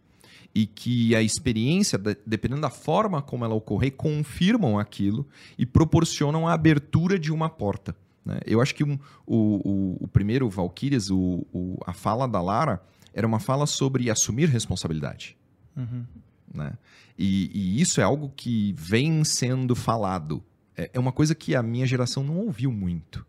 E 0.55 0.65
que 0.65 1.13
a 1.13 1.21
experiência, 1.21 1.97
de- 1.97 2.17
dependendo 2.25 2.61
da 2.61 2.69
forma 2.69 3.21
como 3.21 3.43
ela 3.43 3.53
ocorrer, 3.53 3.91
confirmam 3.91 4.79
aquilo 4.79 5.27
e 5.57 5.65
proporcionam 5.65 6.47
a 6.47 6.53
abertura 6.53 7.19
de 7.19 7.31
uma 7.31 7.49
porta. 7.49 7.93
né? 8.25 8.39
Eu 8.45 8.59
acho 8.61 8.73
que 8.73 8.83
um- 8.83 8.97
o, 9.27 9.35
o- 9.69 9.97
o 10.05 10.07
primeiro 10.07 10.49
Valkyrias, 10.49 11.11
o, 11.11 11.45
o- 11.53 11.77
a 11.85 11.93
fala 11.93 12.25
da 12.27 12.41
Lara, 12.41 12.81
era 13.13 13.27
uma 13.27 13.39
fala 13.39 13.65
sobre 13.67 14.09
assumir 14.09 14.49
responsabilidade 14.49 15.37
Uhum. 15.77 16.05
né? 16.53 16.73
E, 17.19 17.51
e 17.53 17.81
isso 17.81 17.99
é 18.01 18.03
algo 18.03 18.31
que 18.35 18.73
vem 18.77 19.23
sendo 19.23 19.75
falado. 19.75 20.41
É, 20.75 20.89
é 20.93 20.99
uma 20.99 21.11
coisa 21.11 21.35
que 21.35 21.53
a 21.55 21.61
minha 21.61 21.85
geração 21.85 22.23
não 22.23 22.37
ouviu 22.39 22.71
muito. 22.71 23.25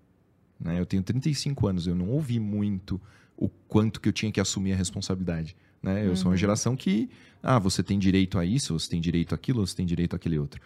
Né? 0.58 0.80
Eu 0.80 0.86
tenho 0.86 1.02
35 1.02 1.66
anos, 1.68 1.86
eu 1.86 1.94
não 1.94 2.08
ouvi 2.08 2.40
muito 2.40 3.00
o 3.36 3.48
quanto 3.48 4.00
que 4.00 4.08
eu 4.08 4.12
tinha 4.12 4.32
que 4.32 4.40
assumir 4.40 4.72
a 4.72 4.76
responsabilidade. 4.76 5.54
Né? 5.86 6.06
Eu 6.06 6.16
sou 6.16 6.30
uma 6.30 6.36
geração 6.36 6.76
que, 6.76 7.08
ah, 7.42 7.58
você 7.58 7.82
tem 7.82 7.98
direito 7.98 8.38
a 8.38 8.44
isso, 8.44 8.78
você 8.78 8.90
tem 8.90 9.00
direito 9.00 9.34
àquilo, 9.34 9.64
você 9.64 9.76
tem 9.76 9.86
direito 9.86 10.16
àquele 10.16 10.38
outro. 10.38 10.60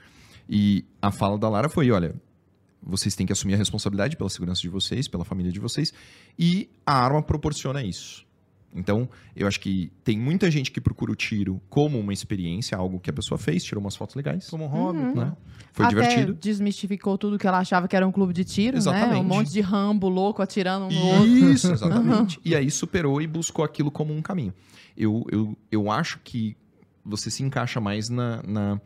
E 0.49 0.85
a 1.01 1.13
fala 1.13 1.39
da 1.39 1.49
Lara 1.49 1.69
foi, 1.69 1.91
olha, 1.91 2.15
vocês 2.83 3.15
têm 3.15 3.27
que 3.27 3.33
assumir 3.33 3.55
a 3.55 3.59
responsabilidade 3.59 4.17
pela 4.17 4.31
segurança 4.31 4.63
de 4.63 4.69
vocês, 4.69 5.07
pela 5.07 5.25
família 5.25 5.53
de 5.53 5.61
vocês, 5.61 5.93
e 6.39 6.71
a 6.87 6.95
arma 6.95 7.23
proporciona 7.23 7.83
isso. 7.83 8.25
Então, 8.75 9.09
eu 9.35 9.49
acho 9.49 9.59
que 9.59 9.91
tem 10.05 10.17
muita 10.17 10.49
gente 10.51 10.71
que 10.71 10.81
procura 10.81 11.11
o 11.11 11.17
tiro 11.17 11.61
como 11.69 11.99
uma 11.99 12.13
experiência, 12.13 12.79
algo 12.79 13.01
que 13.01 13.11
a 13.11 13.13
pessoa 13.13 13.37
fez, 13.37 13.65
tirou 13.65 13.83
umas 13.83 13.97
fotos 13.97 14.15
legais, 14.15 14.49
Como 14.49 14.65
um 14.65 14.69
hobby, 14.69 14.99
Uhum. 15.01 15.15
né? 15.15 15.25
né? 15.25 15.37
Foi 15.73 15.87
Até 15.87 15.95
divertido. 15.95 16.35
desmistificou 16.35 17.19
tudo 17.19 17.37
que 17.39 17.47
ela 17.47 17.59
achava 17.59 17.89
que 17.89 17.97
era 17.97 18.07
um 18.07 18.13
clube 18.13 18.33
de 18.33 18.45
tiro, 18.45 18.73
né? 18.75 18.79
Exatamente. 18.79 19.21
Um 19.21 19.25
monte 19.25 19.51
de 19.51 19.61
rambo 19.61 20.09
louco 20.09 20.41
atirando 20.43 20.87
um 20.87 20.91
no 20.91 21.01
outro. 21.07 21.27
Isso, 21.27 21.73
exatamente. 21.73 22.41
E 22.45 22.55
aí 22.55 22.71
superou 22.71 23.21
e 23.21 23.27
buscou 23.27 23.65
aquilo 23.65 23.91
como 23.91 24.13
um 24.15 24.23
caminho. 24.23 24.55
Eu, 24.97 25.25
eu, 25.31 25.57
eu 25.71 25.91
acho 25.91 26.21
que 26.23 26.57
você 27.05 27.31
se 27.31 27.43
encaixa 27.43 27.81
mais 27.81 28.09
na, 28.09 28.43
na- 28.45 28.81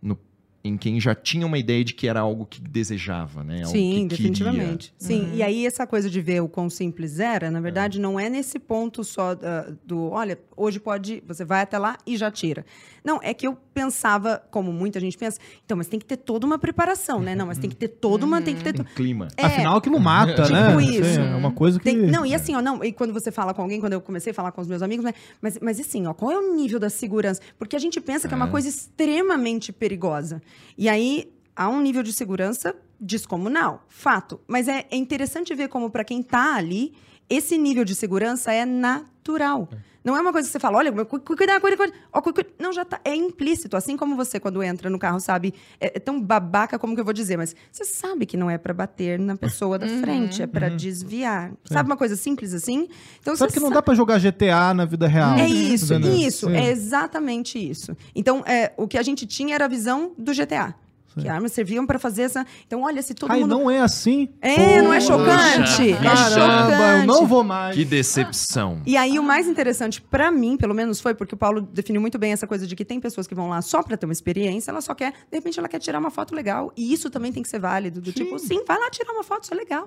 no 0.00 0.18
em 0.64 0.76
quem 0.76 1.00
já 1.00 1.14
tinha 1.14 1.46
uma 1.46 1.56
ideia 1.56 1.84
de 1.84 1.94
que 1.94 2.08
era 2.08 2.20
algo 2.20 2.44
que 2.44 2.60
desejava, 2.60 3.44
né? 3.44 3.58
Algo 3.58 3.68
Sim, 3.70 3.90
que 4.08 4.16
queria. 4.16 4.30
definitivamente. 4.32 4.92
Sim, 4.98 5.22
Uhum. 5.22 5.34
e 5.34 5.42
aí 5.42 5.64
essa 5.66 5.86
coisa 5.86 6.10
de 6.10 6.20
ver 6.20 6.42
o 6.42 6.48
quão 6.48 6.68
simples 6.68 7.20
era, 7.20 7.50
na 7.50 7.60
verdade, 7.60 8.00
não 8.00 8.18
é 8.18 8.28
nesse 8.28 8.58
ponto 8.58 9.04
só 9.04 9.36
ah, 9.42 9.72
do, 9.86 10.10
olha, 10.10 10.38
hoje 10.56 10.80
pode, 10.80 11.22
você 11.26 11.44
vai 11.44 11.62
até 11.62 11.78
lá 11.78 11.96
e 12.06 12.16
já 12.16 12.30
tira. 12.30 12.66
Não, 13.04 13.20
é 13.22 13.32
que 13.32 13.46
eu 13.46 13.56
pensava, 13.72 14.42
como 14.50 14.72
muita 14.72 14.98
gente 15.00 15.16
pensa, 15.16 15.38
então, 15.64 15.76
mas 15.76 15.86
tem 15.86 15.98
que 15.98 16.04
ter 16.04 16.16
toda 16.16 16.44
uma 16.44 16.58
preparação, 16.58 17.22
né? 17.22 17.34
Não, 17.36 17.46
mas 17.46 17.56
tem 17.56 17.70
que 17.70 17.76
ter 17.76 17.88
toda 17.88 18.26
uma, 18.26 18.42
tem 18.42 18.54
que 18.56 18.62
ter... 18.64 18.78
Um 18.78 18.84
clima. 18.84 19.28
É, 19.36 19.46
Afinal, 19.46 19.76
aquilo 19.76 19.98
mata, 20.00 20.42
Tipo 20.42 20.52
né? 20.52 20.82
isso. 20.82 21.20
É 21.20 21.36
uma 21.36 21.52
coisa 21.52 21.78
que. 21.78 21.84
Tem- 21.84 21.96
não, 21.96 22.26
e 22.26 22.34
assim, 22.34 22.54
ó, 22.54 22.60
não, 22.60 22.82
e 22.84 22.92
quando 22.92 23.12
você 23.14 23.30
fala 23.30 23.54
com 23.54 23.62
alguém, 23.62 23.80
quando 23.80 23.92
eu 23.92 24.00
comecei 24.00 24.32
a 24.32 24.34
falar 24.34 24.50
com 24.52 24.60
os 24.60 24.66
meus 24.68 24.82
amigos, 24.82 25.04
né, 25.04 25.14
mas, 25.40 25.58
mas 25.62 25.78
assim, 25.80 26.06
ó, 26.06 26.12
qual 26.12 26.32
é 26.32 26.36
o 26.36 26.54
nível 26.56 26.80
da 26.80 26.90
segurança? 26.90 27.40
Porque 27.58 27.76
a 27.76 27.78
gente 27.78 28.00
pensa 28.00 28.26
que 28.28 28.34
é 28.34 28.36
uma 28.36 28.48
coisa 28.48 28.68
extremamente 28.68 29.72
perigosa. 29.72 30.42
E 30.76 30.88
aí 30.88 31.32
há 31.54 31.68
um 31.68 31.80
nível 31.80 32.02
de 32.02 32.12
segurança 32.12 32.74
descomunal, 33.00 33.84
fato. 33.88 34.40
Mas 34.46 34.68
é, 34.68 34.86
é 34.90 34.96
interessante 34.96 35.54
ver 35.54 35.68
como, 35.68 35.90
para 35.90 36.04
quem 36.04 36.22
tá 36.22 36.54
ali, 36.54 36.94
esse 37.28 37.58
nível 37.58 37.84
de 37.84 37.94
segurança 37.94 38.52
é 38.52 38.64
natural. 38.64 39.68
Não 40.08 40.16
é 40.16 40.22
uma 40.22 40.32
coisa 40.32 40.48
que 40.48 40.52
você 40.52 40.58
fala, 40.58 40.78
olha, 40.78 40.90
cu- 41.04 41.20
cu- 41.20 41.36
cuidado, 41.36 41.60
cuidado, 41.60 41.92
cuidado. 42.22 42.48
Não, 42.58 42.72
já 42.72 42.82
tá. 42.82 42.98
É 43.04 43.14
implícito. 43.14 43.76
Assim 43.76 43.94
como 43.94 44.16
você, 44.16 44.40
quando 44.40 44.62
entra 44.62 44.88
no 44.88 44.98
carro, 44.98 45.20
sabe. 45.20 45.52
É, 45.78 45.98
é 45.98 46.00
tão 46.00 46.18
babaca 46.18 46.78
como 46.78 46.94
que 46.94 47.00
eu 47.00 47.04
vou 47.04 47.12
dizer, 47.12 47.36
mas 47.36 47.54
você 47.70 47.84
sabe 47.84 48.24
que 48.24 48.34
não 48.34 48.48
é 48.48 48.56
pra 48.56 48.72
bater 48.72 49.18
na 49.18 49.36
pessoa 49.36 49.78
da 49.78 49.86
frente, 49.86 50.40
é 50.42 50.46
pra 50.46 50.70
desviar. 50.70 51.52
Sabe 51.64 51.90
uma 51.90 51.96
coisa 51.96 52.16
simples 52.16 52.54
assim? 52.54 52.88
Então 53.20 53.36
Sabe 53.36 53.52
que 53.52 53.60
não 53.60 53.68
dá 53.70 53.82
pra 53.82 53.94
jogar 53.94 54.18
GTA 54.18 54.72
na 54.72 54.86
vida 54.86 55.06
real. 55.06 55.36
é 55.36 55.46
isso, 55.46 55.92
entendeu? 55.92 56.14
isso, 56.16 56.46
Sim. 56.46 56.56
é 56.56 56.70
exatamente 56.70 57.58
isso. 57.58 57.94
Então, 58.14 58.42
é, 58.46 58.72
o 58.78 58.88
que 58.88 58.96
a 58.96 59.02
gente 59.02 59.26
tinha 59.26 59.54
era 59.54 59.66
a 59.66 59.68
visão 59.68 60.12
do 60.16 60.32
GTA. 60.32 60.74
Que 61.16 61.28
armas 61.28 61.52
serviam 61.52 61.86
pra 61.86 61.98
fazer 61.98 62.22
essa. 62.22 62.46
Então, 62.66 62.82
olha, 62.82 63.02
se 63.02 63.14
todo 63.14 63.30
Ai, 63.32 63.40
mundo. 63.40 63.50
não 63.58 63.70
é 63.70 63.80
assim? 63.80 64.28
É, 64.40 64.80
não 64.82 64.92
é 64.92 65.00
Poxa, 65.00 65.06
chocante? 65.06 65.92
É 65.92 65.96
Caramba, 65.96 66.70
chocante. 66.70 67.00
eu 67.00 67.06
não 67.06 67.26
vou 67.26 67.42
mais. 67.42 67.74
Que 67.74 67.84
decepção. 67.84 68.82
E 68.86 68.96
aí, 68.96 69.18
o 69.18 69.22
mais 69.22 69.46
interessante 69.48 70.00
pra 70.00 70.30
mim, 70.30 70.56
pelo 70.56 70.74
menos, 70.74 71.00
foi 71.00 71.14
porque 71.14 71.34
o 71.34 71.38
Paulo 71.38 71.62
definiu 71.62 72.00
muito 72.00 72.18
bem 72.18 72.32
essa 72.32 72.46
coisa 72.46 72.66
de 72.66 72.76
que 72.76 72.84
tem 72.84 73.00
pessoas 73.00 73.26
que 73.26 73.34
vão 73.34 73.48
lá 73.48 73.60
só 73.62 73.82
pra 73.82 73.96
ter 73.96 74.06
uma 74.06 74.12
experiência, 74.12 74.70
ela 74.70 74.80
só 74.80 74.94
quer, 74.94 75.12
de 75.12 75.36
repente, 75.36 75.58
ela 75.58 75.68
quer 75.68 75.78
tirar 75.78 75.98
uma 75.98 76.10
foto 76.10 76.34
legal. 76.34 76.72
E 76.76 76.92
isso 76.92 77.10
também 77.10 77.32
tem 77.32 77.42
que 77.42 77.48
ser 77.48 77.58
válido. 77.58 78.00
Do 78.00 78.12
tipo, 78.12 78.38
sim, 78.38 78.62
vai 78.66 78.78
lá 78.78 78.88
tirar 78.90 79.12
uma 79.12 79.24
foto, 79.24 79.44
isso 79.44 79.54
é 79.54 79.56
legal. 79.56 79.86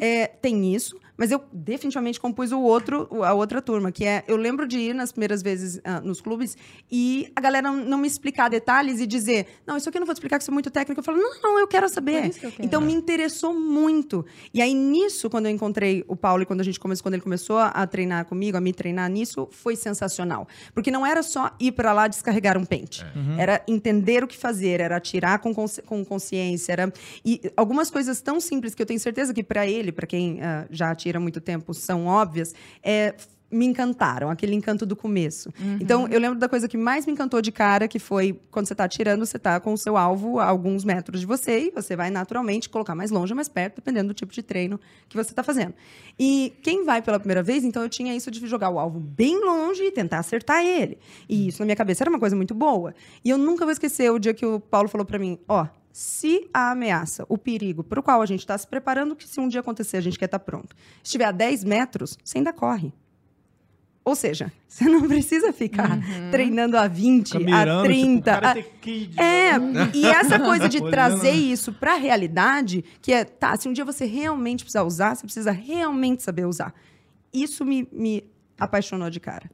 É, 0.00 0.26
tem 0.26 0.74
isso, 0.74 0.98
mas 1.16 1.30
eu 1.30 1.42
definitivamente 1.52 2.20
compus 2.20 2.52
o 2.52 2.60
outro, 2.60 3.08
a 3.24 3.32
outra 3.34 3.60
turma, 3.60 3.92
que 3.92 4.04
é. 4.04 4.24
Eu 4.26 4.36
lembro 4.36 4.66
de 4.66 4.78
ir 4.78 4.94
nas 4.94 5.12
primeiras 5.12 5.42
vezes 5.42 5.80
ah, 5.84 6.00
nos 6.00 6.20
clubes 6.20 6.56
e 6.90 7.30
a 7.36 7.40
galera 7.40 7.70
não, 7.70 7.76
não 7.84 7.98
me 7.98 8.06
explicar 8.06 8.48
detalhes 8.48 9.00
e 9.00 9.06
dizer, 9.06 9.46
não, 9.66 9.76
isso 9.76 9.88
aqui 9.88 9.98
eu 9.98 10.00
não 10.00 10.06
vou 10.06 10.14
te 10.14 10.18
explicar, 10.18 10.38
é 10.50 10.52
muito 10.54 10.70
técnico. 10.70 11.00
Eu 11.00 11.04
falo, 11.04 11.18
não, 11.18 11.40
não, 11.42 11.58
eu 11.60 11.66
quero 11.66 11.88
saber. 11.88 12.26
Eu 12.26 12.50
quero. 12.50 12.54
Então, 12.60 12.80
me 12.80 12.92
interessou 12.92 13.54
muito. 13.58 14.24
E 14.52 14.60
aí, 14.62 14.74
nisso, 14.74 15.28
quando 15.30 15.46
eu 15.46 15.52
encontrei 15.52 16.04
o 16.08 16.16
Paulo 16.16 16.42
e 16.42 16.46
quando 16.46 16.60
a 16.60 16.64
gente 16.64 16.78
começou, 16.80 17.02
quando 17.02 17.14
ele 17.14 17.22
começou 17.22 17.58
a, 17.58 17.86
treinar 17.86 18.24
comigo, 18.26 18.56
a 18.56 18.60
me 18.60 18.72
treinar 18.72 19.10
nisso, 19.10 19.48
foi 19.50 19.76
sensacional. 19.76 20.46
Porque 20.72 20.90
não 20.90 21.04
era 21.06 21.22
só 21.22 21.50
ir 21.60 21.72
para 21.72 21.92
lá 21.92 22.08
descarregar 22.08 22.56
um 22.58 22.64
pente. 22.64 23.04
Era 23.38 23.62
entender 23.68 24.22
o 24.24 24.26
que 24.26 24.36
fazer, 24.36 24.80
era 24.80 24.96
atirar 24.96 25.38
com, 25.38 25.54
consci- 25.54 25.82
com 25.82 26.04
consciência, 26.04 26.72
era 26.72 26.92
e 27.24 27.40
algumas 27.56 27.90
coisas 27.90 28.20
tão 28.20 28.40
simples 28.40 28.74
que 28.74 28.82
eu 28.82 28.86
tenho 28.86 29.00
certeza 29.00 29.32
que 29.34 29.42
para 29.42 29.66
ele, 29.66 29.92
para 29.92 30.06
quem 30.06 30.40
ah, 30.42 30.66
já 30.70 30.90
atira 30.90 31.18
há 31.18 31.20
muito 31.20 31.40
tempo, 31.40 31.72
são 31.74 32.06
óbvias. 32.06 32.54
É 32.82 33.14
me 33.54 33.66
encantaram, 33.66 34.30
aquele 34.30 34.54
encanto 34.54 34.84
do 34.84 34.96
começo. 34.96 35.52
Então, 35.80 36.08
eu 36.08 36.20
lembro 36.20 36.38
da 36.38 36.48
coisa 36.48 36.68
que 36.68 36.76
mais 36.76 37.06
me 37.06 37.12
encantou 37.12 37.40
de 37.40 37.52
cara, 37.52 37.86
que 37.86 37.98
foi 37.98 38.38
quando 38.50 38.66
você 38.66 38.74
está 38.74 38.84
atirando, 38.84 39.24
você 39.24 39.36
está 39.36 39.60
com 39.60 39.72
o 39.72 39.78
seu 39.78 39.96
alvo 39.96 40.38
a 40.38 40.46
alguns 40.46 40.84
metros 40.84 41.20
de 41.20 41.26
você 41.26 41.66
e 41.66 41.70
você 41.70 41.96
vai 41.96 42.10
naturalmente 42.10 42.68
colocar 42.68 42.94
mais 42.94 43.10
longe 43.10 43.32
ou 43.32 43.36
mais 43.36 43.48
perto, 43.48 43.76
dependendo 43.76 44.08
do 44.08 44.14
tipo 44.14 44.32
de 44.32 44.42
treino 44.42 44.78
que 45.08 45.16
você 45.16 45.30
está 45.30 45.42
fazendo. 45.42 45.74
E 46.18 46.52
quem 46.62 46.84
vai 46.84 47.00
pela 47.00 47.18
primeira 47.18 47.42
vez, 47.42 47.64
então 47.64 47.82
eu 47.82 47.88
tinha 47.88 48.14
isso 48.14 48.30
de 48.30 48.44
jogar 48.46 48.70
o 48.70 48.78
alvo 48.78 49.00
bem 49.00 49.40
longe 49.44 49.82
e 49.84 49.90
tentar 49.90 50.18
acertar 50.18 50.64
ele. 50.64 50.98
E 51.28 51.48
isso 51.48 51.60
na 51.60 51.66
minha 51.66 51.76
cabeça 51.76 52.02
era 52.02 52.10
uma 52.10 52.20
coisa 52.20 52.36
muito 52.36 52.54
boa. 52.54 52.94
E 53.24 53.30
eu 53.30 53.38
nunca 53.38 53.64
vou 53.64 53.72
esquecer 53.72 54.10
o 54.10 54.18
dia 54.18 54.34
que 54.34 54.44
o 54.44 54.60
Paulo 54.60 54.88
falou 54.88 55.04
para 55.04 55.18
mim, 55.18 55.38
ó, 55.48 55.66
se 55.94 56.48
a 56.52 56.72
ameaça, 56.72 57.24
o 57.28 57.38
perigo 57.38 57.84
para 57.84 58.00
o 58.00 58.02
qual 58.02 58.20
a 58.20 58.26
gente 58.26 58.40
está 58.40 58.58
se 58.58 58.66
preparando, 58.66 59.14
que 59.14 59.28
se 59.28 59.38
um 59.38 59.46
dia 59.46 59.60
acontecer 59.60 59.96
a 59.96 60.00
gente 60.00 60.18
quer 60.18 60.24
estar 60.24 60.40
pronto, 60.40 60.74
estiver 61.02 61.24
a 61.24 61.30
10 61.30 61.62
metros, 61.62 62.18
você 62.22 62.38
ainda 62.38 62.52
corre. 62.52 62.92
Ou 64.04 64.14
seja, 64.14 64.52
você 64.68 64.84
não 64.84 65.08
precisa 65.08 65.52
ficar 65.52 65.98
treinando 66.30 66.76
a 66.76 66.86
20, 66.86 67.26
Fica 67.32 67.38
mirando, 67.38 67.70
a 67.70 67.82
tipo, 67.82 67.94
30. 67.94 68.30
a- 68.32 68.40
Karate 68.40 68.66
Kid. 68.82 69.18
é, 69.20 69.52
e 69.94 70.04
essa 70.06 70.38
coisa 70.38 70.68
de 70.68 70.78
trazer 70.90 71.30
isso 71.32 71.72
para 71.72 71.94
a 71.94 71.96
realidade, 71.96 72.84
que 73.00 73.12
é, 73.12 73.24
tá, 73.24 73.56
se 73.56 73.68
um 73.68 73.72
dia 73.72 73.84
você 73.84 74.04
realmente 74.04 74.62
precisar 74.62 74.82
usar, 74.82 75.14
você 75.16 75.22
precisa 75.22 75.50
realmente 75.52 76.22
saber 76.22 76.44
usar. 76.46 76.74
Isso 77.32 77.64
me, 77.64 77.88
me 77.90 78.24
apaixonou 78.58 79.08
de 79.10 79.18
cara. 79.20 79.50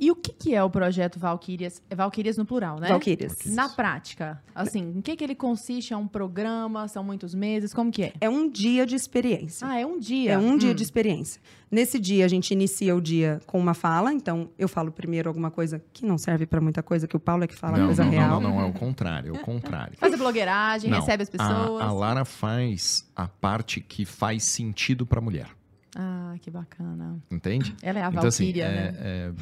E 0.00 0.10
o 0.12 0.14
que, 0.16 0.32
que 0.32 0.54
é 0.54 0.62
o 0.62 0.70
projeto 0.70 1.18
Valkyrias? 1.18 1.82
É 1.90 1.94
Valkyrias 1.96 2.36
no 2.36 2.44
plural, 2.46 2.78
né? 2.78 2.86
Valkyrias. 2.88 3.36
Na 3.46 3.68
prática, 3.68 4.40
assim, 4.54 4.92
em 4.96 5.00
que, 5.00 5.16
que 5.16 5.24
ele 5.24 5.34
consiste? 5.34 5.92
É 5.92 5.96
um 5.96 6.06
programa? 6.06 6.86
São 6.86 7.02
muitos 7.02 7.34
meses? 7.34 7.74
Como 7.74 7.90
que 7.90 8.04
é? 8.04 8.12
É 8.20 8.28
um 8.30 8.48
dia 8.48 8.86
de 8.86 8.94
experiência. 8.94 9.66
Ah, 9.66 9.80
é 9.80 9.84
um 9.84 9.98
dia. 9.98 10.32
É 10.34 10.38
um 10.38 10.56
dia 10.56 10.70
Hum. 10.70 10.74
de 10.74 10.82
experiência. 10.84 11.40
Nesse 11.70 11.98
dia, 11.98 12.24
a 12.24 12.28
gente 12.28 12.50
inicia 12.52 12.94
o 12.94 13.00
dia 13.00 13.40
com 13.44 13.58
uma 13.58 13.74
fala. 13.74 14.12
Então, 14.12 14.48
eu 14.56 14.68
falo 14.68 14.92
primeiro 14.92 15.28
alguma 15.28 15.50
coisa 15.50 15.82
que 15.92 16.06
não 16.06 16.16
serve 16.16 16.46
para 16.46 16.60
muita 16.60 16.82
coisa, 16.82 17.08
que 17.08 17.16
o 17.16 17.20
Paulo 17.20 17.42
é 17.42 17.46
que 17.48 17.56
fala 17.56 17.76
não, 17.76 17.86
coisa 17.86 18.04
não, 18.04 18.10
real. 18.10 18.40
não, 18.40 18.50
não, 18.52 18.60
é 18.60 18.64
o 18.64 18.72
contrário, 18.72 19.34
é 19.34 19.38
o 19.38 19.42
contrário. 19.42 19.96
Faz 19.98 20.14
a 20.14 20.16
blogueiragem, 20.16 20.90
Não, 20.90 21.00
recebe 21.00 21.24
as 21.24 21.28
a- 21.28 21.32
pessoas. 21.32 21.82
A, 21.82 21.90
Lara 21.92 22.24
faz 22.24 23.04
a 23.16 23.26
parte 23.26 23.80
que 23.80 24.04
faz 24.04 24.44
sentido 24.44 25.04
pra 25.04 25.20
mulher, 25.20 25.48
Ah, 25.96 26.36
que 26.40 26.50
bacana. 26.50 27.18
entende? 27.30 27.74
Ela 27.82 27.98
é 27.98 28.02
a 28.04 28.08
Então, 28.08 28.26
assim, 28.28 28.44
Valkyria, 28.44 28.64
é- 28.64 28.92
né? 28.92 28.94
é, 29.00 29.32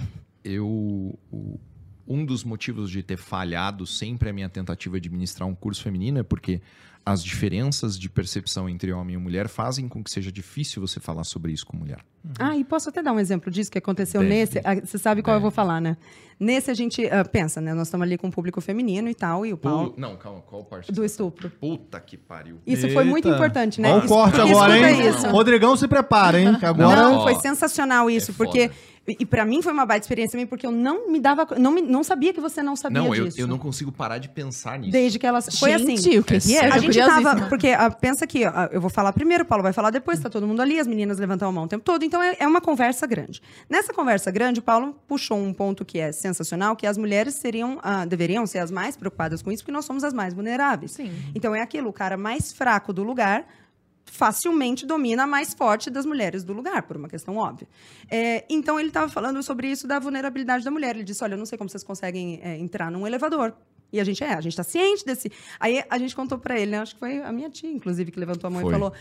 eu. 0.47 0.67
o- 1.33 1.59
um 2.09 2.25
dos 2.25 2.45
motivos 2.45 2.89
de 2.89 3.03
ter 3.03 3.17
falhado 3.17 3.85
sempre 3.85 4.29
a 4.29 4.33
minha 4.33 4.49
tentativa 4.49 5.01
de 5.01 5.11
ministrar 5.11 5.49
um 5.49 5.55
curso 5.57 5.83
feminino 5.83 6.21
é 6.21 6.23
porque 6.23 6.63
as 7.05 7.23
diferenças 7.23 7.99
de 7.99 8.09
percepção 8.09 8.69
entre 8.69 8.93
homem 8.93 9.15
e 9.15 9.19
mulher 9.19 9.49
fazem 9.49 9.89
com 9.89 10.03
que 10.05 10.11
seja 10.11 10.31
difícil 10.31 10.81
você 10.81 11.01
falar 11.01 11.25
sobre 11.25 11.53
isso 11.53 11.67
com 11.67 11.77
mulher. 11.77 11.99
Ah, 12.39 12.57
e 12.57 12.63
posso 12.65 12.89
até 12.91 13.03
dar 13.03 13.13
um 13.13 13.19
exemplo 13.19 13.51
disso 13.51 13.71
que 13.73 13.79
aconteceu 13.79 14.21
Deve. 14.21 14.35
nesse. 14.35 14.59
Ah, 14.65 14.75
Você 14.85 14.99
sabe 14.99 15.21
qual 15.23 15.35
eu 15.35 15.39
Deve. 15.39 15.43
vou 15.43 15.51
falar, 15.51 15.81
né? 15.81 15.97
Nesse 16.39 16.71
a 16.71 16.75
gente 16.75 17.05
ah, 17.07 17.25
pensa, 17.25 17.61
né? 17.61 17.75
Nós 17.75 17.89
estamos 17.89 18.05
ali 18.07 18.17
com 18.19 18.27
um 18.29 18.31
público 18.31 18.61
feminino 18.61 19.09
e 19.09 19.15
tal, 19.15 19.45
e 19.47 19.53
o 19.53 19.57
Paulo. 19.57 19.95
Não, 19.97 20.17
calma, 20.17 20.41
qual 20.43 20.65
parte? 20.65 20.93
Do 20.93 21.05
estupro. 21.05 21.51
Puta 21.51 22.01
que 22.01 22.17
pariu. 22.17 22.59
Isso 22.67 22.89
foi 22.91 23.05
muito 23.05 23.27
Eita. 23.27 23.37
importante, 23.37 23.81
né? 23.81 23.89
Olha 23.91 23.97
o 24.03 24.05
Isso- 24.05 24.09
corte 24.15 24.37
porque 24.37 24.51
agora, 24.53 24.91
hein? 24.91 25.09
isso. 25.09 25.27
Rodrigão 25.29 25.77
se 25.77 25.89
prepara, 25.89 26.41
hein? 26.41 26.57
Que 26.59 26.67
agora. 26.67 27.03
Não, 27.03 27.15
Ó, 27.19 27.23
foi 27.25 27.35
sensacional 27.37 28.09
isso, 28.11 28.31
é 28.31 28.35
porque. 28.35 28.69
foda. 28.69 28.96
E, 29.07 29.17
e 29.21 29.27
para 29.27 29.45
mim 29.45 29.63
foi 29.63 29.73
uma 29.73 29.87
baita 29.87 30.05
experiência 30.05 30.33
também, 30.33 30.47
porque 30.47 30.67
eu 30.67 30.73
não 30.73 31.11
me 31.11 31.21
dava. 31.21 31.47
Não, 31.59 31.71
me- 31.71 31.83
não 31.83 32.03
sabia 32.03 32.33
que 32.33 32.41
você 32.41 32.63
não 32.63 32.75
sabia 32.75 33.01
Não, 33.01 33.15
eu, 33.15 33.27
disso. 33.27 33.41
eu 33.41 33.47
não 33.47 33.59
consigo 33.59 33.93
parar 33.93 34.19
de 34.19 34.29
pensar 34.29 34.79
nisso. 34.79 34.93
Desde 34.93 35.19
que 35.19 35.27
elas. 35.27 35.49
Foi 35.59 35.73
assim. 35.73 35.95
O 36.19 36.25
que, 36.25 36.39
que 36.41 36.57
é? 36.57 36.69
A 36.71 36.75
A 36.75 36.79
gente 36.79 36.99
tava. 36.99 37.47
Porque 37.49 37.69
ah, 37.69 37.91
pensa 37.91 38.27
que 38.27 38.45
ah, 38.45 38.69
eu 38.73 38.81
vou 38.81 38.91
falar 38.91 39.13
primeiro, 39.13 39.45
o 39.45 39.47
Paulo 39.47 39.63
vai 39.63 39.73
falar 39.73 39.91
depois, 39.91 40.19
tá 40.19 40.29
todo 40.29 40.47
mundo 40.47 40.61
ali, 40.61 40.81
as 40.81 40.87
meninas 40.87 41.19
levantam 41.19 41.49
a 41.49 41.53
mão 41.53 41.65
o 41.65 41.69
tempo 41.69 41.85
todo. 41.85 42.05
Então 42.05 42.23
é, 42.23 42.37
é 42.41 42.47
uma 42.47 42.61
conversa 42.61 43.07
grande. 43.07 43.41
Nessa 43.69 43.93
conversa 43.93 44.31
grande, 44.31 44.61
o 44.61 44.63
Paulo 44.63 44.97
puxou 45.07 45.39
um 45.39 45.53
ponto 45.53 45.85
que 45.85 45.99
é 45.99 46.13
sensacional, 46.13 46.75
que 46.77 46.87
as 46.87 46.99
mulheres 46.99 47.35
seriam, 47.37 47.79
ah, 47.83 48.05
deveriam 48.05 48.47
ser 48.47 48.59
as 48.59 48.71
mais 48.71 48.97
preocupadas 48.97 49.43
com 49.43 49.53
isso, 49.53 49.63
porque 49.63 49.73
nós 49.73 49.85
somos 49.85 50.03
as 50.05 50.13
mais 50.13 50.35
vulneráveis. 50.35 50.93
Sim. 50.93 51.13
Então 51.35 51.55
é 51.55 51.63
aquilo, 51.63 51.89
o 51.89 51.93
cara 51.93 52.17
mais 52.17 52.53
fraco 52.53 52.93
do 52.93 53.03
lugar 53.03 53.47
facilmente 54.07 54.87
domina 54.87 55.25
a 55.25 55.27
mais 55.27 55.53
forte 55.53 55.91
das 55.91 56.07
mulheres 56.07 56.45
do 56.45 56.53
lugar, 56.53 56.83
por 56.83 56.97
uma 56.97 57.09
questão 57.09 57.37
óbvia. 57.37 57.69
É, 58.11 58.45
então 58.49 58.79
ele 58.79 58.89
estava 58.89 59.09
falando 59.09 59.43
sobre 59.43 59.69
isso 59.69 59.87
da 59.87 59.99
vulnerabilidade 59.99 60.65
da 60.65 60.71
mulher. 60.71 60.95
Ele 60.95 61.05
disse: 61.05 61.23
olha, 61.23 61.35
eu 61.35 61.39
não 61.39 61.47
sei 61.47 61.59
como 61.59 61.69
vocês 61.69 61.85
conseguem 61.85 62.41
é, 62.43 62.57
entrar 62.57 62.91
num 62.91 63.07
elevador. 63.07 63.55
E 63.93 64.01
a 64.01 64.05
gente 64.05 64.23
é, 64.25 64.33
a 64.33 64.41
gente 64.41 64.53
está 64.53 64.65
ciente 64.65 65.05
desse. 65.05 65.31
Aí 65.61 65.83
a 65.89 65.99
gente 65.99 66.15
contou 66.15 66.39
para 66.39 66.59
ele, 66.59 66.73
né? 66.73 66.79
Acho 66.81 66.95
que 66.95 67.01
foi 67.01 67.19
a 67.19 67.33
minha 67.33 67.51
tia, 67.51 67.71
inclusive, 67.71 68.11
que 68.11 68.19
levantou 68.19 68.49
a 68.49 68.51
mão 68.51 68.63
Foi. 68.63 68.71
e 68.71 68.73
falou: 68.73 68.93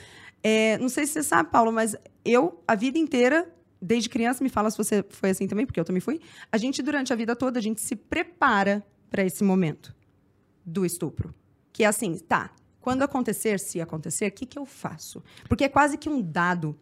é, 0.44 0.78
não 0.78 0.90
sei 0.90 1.06
se 1.06 1.14
você 1.14 1.24
sabe, 1.24 1.50
Paulo, 1.50 1.72
mas 1.72 1.96
eu 2.24 2.62
a 2.68 2.76
vida 2.76 2.98
inteira 2.98 3.52
desde 3.82 4.10
criança, 4.10 4.44
me 4.44 4.50
fala 4.50 4.72
se 4.72 4.78
você 4.78 5.04
foi 5.10 5.30
assim 5.30 5.48
também, 5.48 5.66
porque 5.66 5.80
eu 5.80 5.86
também 5.86 6.02
fui. 6.02 6.20
A 6.52 6.58
gente, 6.58 6.82
durante 6.82 7.14
a 7.14 7.16
vida 7.16 7.36
toda, 7.36 7.60
a 7.60 7.62
gente 7.62 7.82
se 7.82 7.96
prepara 7.96 8.86
para 9.10 9.24
esse 9.24 9.44
momento 9.44 9.96
do 10.66 10.86
estupro. 10.86 11.34
Que 11.72 11.84
é 11.84 11.88
assim, 11.88 12.18
tá, 12.18 12.52
quando 12.86 13.02
acontecer, 13.02 13.60
se 13.60 13.82
acontecer, 13.82 14.28
o 14.28 14.32
que, 14.32 14.46
que 14.46 14.60
eu 14.60 14.64
faço? 14.64 15.24
Porque 15.50 15.64
é 15.64 15.68
quase 15.68 15.98
que 15.98 16.08
um 16.08 16.22
dado. 16.22 16.78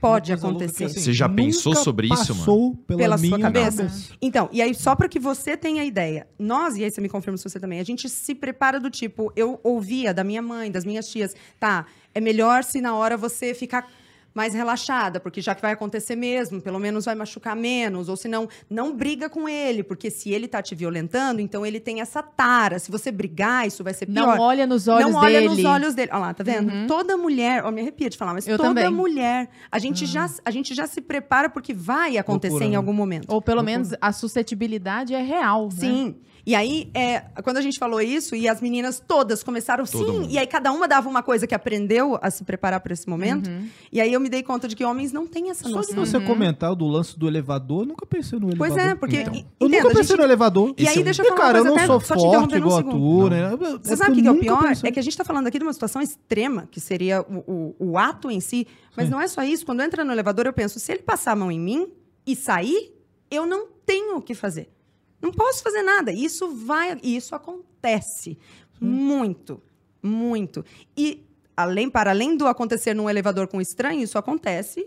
Pode 0.00 0.32
acontecer. 0.32 0.86
que, 0.86 1.00
Você 1.00 1.12
já 1.12 1.28
pensou 1.28 1.74
sobre 1.74 2.06
isso, 2.06 2.32
mano? 2.32 2.38
passou 2.38 2.76
Pela, 2.86 2.98
Pela 2.98 3.16
minha 3.18 3.30
sua 3.30 3.38
cabeça? 3.38 4.16
Então, 4.20 4.48
e 4.50 4.62
aí, 4.62 4.74
só 4.74 4.94
para 4.94 5.08
que 5.10 5.18
você 5.18 5.54
tenha 5.54 5.84
ideia, 5.84 6.26
nós, 6.38 6.76
e 6.76 6.84
aí 6.84 6.90
você 6.90 7.02
me 7.02 7.08
confirma 7.10 7.36
se 7.36 7.44
você 7.44 7.60
também, 7.60 7.80
a 7.80 7.84
gente 7.84 8.08
se 8.08 8.34
prepara 8.34 8.80
do 8.80 8.88
tipo, 8.88 9.30
eu 9.36 9.60
ouvia 9.62 10.14
da 10.14 10.24
minha 10.24 10.40
mãe, 10.40 10.70
das 10.70 10.86
minhas 10.86 11.06
tias, 11.06 11.34
tá, 11.60 11.84
é 12.14 12.20
melhor 12.20 12.64
se 12.64 12.80
na 12.80 12.94
hora 12.94 13.14
você 13.14 13.52
ficar 13.52 13.90
mais 14.36 14.52
relaxada, 14.52 15.18
porque 15.18 15.40
já 15.40 15.54
que 15.54 15.62
vai 15.62 15.72
acontecer 15.72 16.14
mesmo, 16.14 16.60
pelo 16.60 16.78
menos 16.78 17.06
vai 17.06 17.14
machucar 17.14 17.56
menos, 17.56 18.10
ou 18.10 18.16
se 18.16 18.28
não, 18.28 18.46
não 18.68 18.94
briga 18.94 19.30
com 19.30 19.48
ele, 19.48 19.82
porque 19.82 20.10
se 20.10 20.30
ele 20.30 20.46
tá 20.46 20.60
te 20.60 20.74
violentando, 20.74 21.40
então 21.40 21.64
ele 21.64 21.80
tem 21.80 22.02
essa 22.02 22.22
tara. 22.22 22.78
Se 22.78 22.90
você 22.90 23.10
brigar, 23.10 23.66
isso 23.66 23.82
vai 23.82 23.94
ser 23.94 24.04
pior. 24.04 24.36
Não 24.36 24.38
olha 24.38 24.66
nos 24.66 24.86
olhos 24.88 25.10
não 25.10 25.18
olha 25.18 25.40
dele. 25.40 25.48
nos 25.48 25.64
olhos 25.64 25.94
dele. 25.94 26.10
Olha 26.12 26.20
lá, 26.20 26.34
tá 26.34 26.44
vendo? 26.44 26.70
Uhum. 26.70 26.86
Toda 26.86 27.16
mulher, 27.16 27.64
ó, 27.64 27.70
me 27.70 27.80
arrepia 27.80 28.10
de 28.10 28.18
falar, 28.18 28.34
mas 28.34 28.46
Eu 28.46 28.58
toda 28.58 28.68
também. 28.68 28.90
mulher, 28.90 29.48
a 29.72 29.78
gente, 29.78 30.04
já, 30.04 30.28
a 30.44 30.50
gente 30.50 30.74
já 30.74 30.86
se 30.86 31.00
prepara 31.00 31.48
porque 31.48 31.72
vai 31.72 32.18
acontecer 32.18 32.50
Loucura, 32.50 32.66
em 32.66 32.70
né? 32.72 32.76
algum 32.76 32.92
momento. 32.92 33.32
Ou 33.32 33.40
pelo 33.40 33.62
menos 33.62 33.94
a 34.00 34.12
suscetibilidade 34.12 35.14
é 35.14 35.22
real. 35.22 35.70
né? 35.80 36.14
E 36.48 36.54
aí, 36.54 36.88
é, 36.94 37.22
quando 37.42 37.56
a 37.56 37.60
gente 37.60 37.76
falou 37.76 38.00
isso, 38.00 38.36
e 38.36 38.48
as 38.48 38.60
meninas 38.60 39.02
todas 39.04 39.42
começaram 39.42 39.84
Todo 39.84 40.06
sim, 40.06 40.12
mundo. 40.12 40.28
e 40.30 40.38
aí 40.38 40.46
cada 40.46 40.70
uma 40.70 40.86
dava 40.86 41.08
uma 41.08 41.20
coisa 41.20 41.44
que 41.44 41.52
aprendeu 41.56 42.16
a 42.22 42.30
se 42.30 42.44
preparar 42.44 42.78
para 42.78 42.92
esse 42.92 43.08
momento. 43.08 43.50
Uhum. 43.50 43.68
E 43.90 44.00
aí 44.00 44.12
eu 44.12 44.20
me 44.20 44.28
dei 44.28 44.44
conta 44.44 44.68
de 44.68 44.76
que 44.76 44.84
homens 44.84 45.10
não 45.10 45.26
têm 45.26 45.50
essa 45.50 45.64
Só 45.68 45.80
de 45.80 45.92
noção. 45.94 45.96
você 46.06 46.20
comentar 46.20 46.72
do 46.76 46.86
lance 46.86 47.18
do 47.18 47.26
elevador, 47.26 47.82
eu 47.82 47.86
nunca 47.86 48.06
pensei 48.06 48.38
no 48.38 48.48
elevador. 48.50 48.74
Pois 48.76 48.86
é, 48.86 48.94
porque. 48.94 49.16
Então. 49.22 49.34
e- 49.34 49.44
Eu 49.58 49.66
entenda, 49.66 49.82
nunca 49.82 49.88
pensei 49.96 50.04
gente- 50.04 50.18
no 50.18 50.22
elevador. 50.24 50.74
E 50.78 50.86
aí, 50.86 51.00
é 51.00 51.02
deixa 51.02 51.22
eu 51.22 51.26
E, 51.26 51.28
falar 51.30 51.40
cara, 51.40 51.58
eu 51.58 51.62
uma 51.64 51.68
não 51.70 51.76
coisa 51.78 51.86
sou 51.88 52.00
forte 52.00 52.24
interrompendo 52.26 52.54
um 52.54 52.66
igual 52.68 52.78
a 52.78 52.82
segundo. 52.84 53.24
tu, 53.24 53.30
né? 53.30 53.78
Você 53.82 53.96
sabe 53.96 54.12
o 54.12 54.14
que, 54.14 54.22
que 54.22 54.28
é 54.28 54.32
o 54.32 54.38
pior? 54.38 54.72
É 54.84 54.92
que 54.92 55.00
a 55.00 55.02
gente 55.02 55.12
está 55.14 55.24
falando 55.24 55.48
aqui 55.48 55.58
de 55.58 55.64
uma 55.64 55.72
situação 55.72 56.00
extrema, 56.00 56.68
que 56.70 56.78
seria 56.80 57.22
o, 57.22 57.74
o- 57.80 57.90
o 57.90 57.98
ato 57.98 58.30
em 58.30 58.38
si. 58.38 58.68
Mas 58.96 59.06
Sim. 59.06 59.10
não 59.10 59.20
é 59.20 59.26
só 59.26 59.42
isso. 59.42 59.66
Quando 59.66 59.82
entra 59.82 60.04
no 60.04 60.12
elevador, 60.12 60.46
eu 60.46 60.52
penso, 60.52 60.78
se 60.78 60.92
ele 60.92 61.02
passar 61.02 61.32
a 61.32 61.36
mão 61.36 61.50
em 61.50 61.58
mim 61.58 61.88
e 62.24 62.36
sair, 62.36 62.92
eu 63.28 63.44
não 63.46 63.66
tenho 63.84 64.18
o 64.18 64.22
que 64.22 64.32
fazer. 64.32 64.68
Não 65.26 65.32
posso 65.32 65.60
fazer 65.60 65.82
nada. 65.82 66.12
Isso 66.12 66.54
vai. 66.54 66.96
E 67.02 67.16
isso 67.16 67.34
acontece. 67.34 68.38
Muito. 68.80 69.60
Muito. 70.00 70.64
E 70.96 71.24
além, 71.56 71.90
para 71.90 72.10
além 72.10 72.36
do 72.36 72.46
acontecer 72.46 72.94
num 72.94 73.10
elevador 73.10 73.48
com 73.48 73.60
estranho, 73.60 74.02
isso 74.02 74.16
acontece 74.16 74.86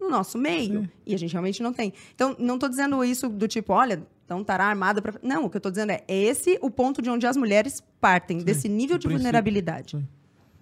no 0.00 0.08
nosso 0.08 0.38
meio. 0.38 0.82
Sim. 0.82 0.88
E 1.06 1.14
a 1.14 1.18
gente 1.18 1.32
realmente 1.32 1.62
não 1.62 1.72
tem. 1.72 1.92
Então, 2.14 2.34
não 2.38 2.54
estou 2.54 2.68
dizendo 2.68 3.04
isso 3.04 3.28
do 3.28 3.46
tipo, 3.46 3.74
olha, 3.74 4.02
então 4.24 4.40
estará 4.40 4.64
armada 4.64 5.02
para. 5.02 5.14
Não, 5.22 5.44
o 5.44 5.50
que 5.50 5.56
eu 5.56 5.58
estou 5.58 5.70
dizendo 5.70 5.90
é, 5.90 6.02
é 6.08 6.16
esse 6.16 6.58
o 6.62 6.70
ponto 6.70 7.02
de 7.02 7.10
onde 7.10 7.26
as 7.26 7.36
mulheres 7.36 7.82
partem, 8.00 8.38
Sim, 8.38 8.44
desse 8.46 8.68
nível 8.70 8.96
de 8.96 9.02
princípio. 9.02 9.18
vulnerabilidade. 9.18 9.98
Sim. 9.98 10.08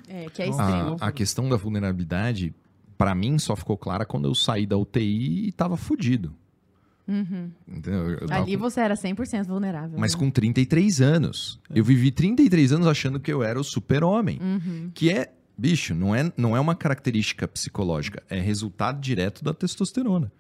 É, 0.09 0.27
que 0.31 0.43
é 0.43 0.49
extremo. 0.49 0.97
A, 1.01 1.09
a 1.09 1.13
questão 1.13 1.49
da 1.49 1.57
vulnerabilidade, 1.57 2.53
pra 2.99 3.15
mim, 3.15 3.39
só 3.39 3.55
ficou 3.55 3.77
clara 3.77 4.05
quando 4.05 4.27
eu 4.27 4.35
saí 4.35 4.67
da 4.67 4.77
UTI 4.77 5.49
e 5.49 5.53
tava 5.53 5.77
fudido. 5.77 6.35
Uhum. 7.09 7.51
Entendeu? 7.69 8.11
Eu 8.11 8.27
tava 8.27 8.43
Ali 8.43 8.57
você 8.57 8.81
era 8.81 8.95
100% 8.95 9.47
vulnerável. 9.47 9.99
Mas 9.99 10.15
né? 10.15 10.21
com 10.21 10.31
33 10.31 11.01
anos. 11.01 11.61
Eu 11.73 11.85
vivi 11.85 12.11
33 12.11 12.73
anos 12.73 12.87
achando 12.87 13.21
que 13.21 13.33
eu 13.33 13.43
era 13.43 13.59
o 13.59 13.65
super-homem. 13.65 14.41
Uhum. 14.41 14.91
Que 14.93 15.11
é, 15.11 15.33
bicho, 15.57 15.95
não 15.95 16.15
é, 16.15 16.33
não 16.37 16.57
é 16.57 16.61
uma 16.61 16.75
característica 16.75 17.47
psicológica. 17.47 18.23
É 18.29 18.41
resultado 18.41 19.01
direto 19.01 19.45
da 19.45 19.55
testosterona. 19.55 20.33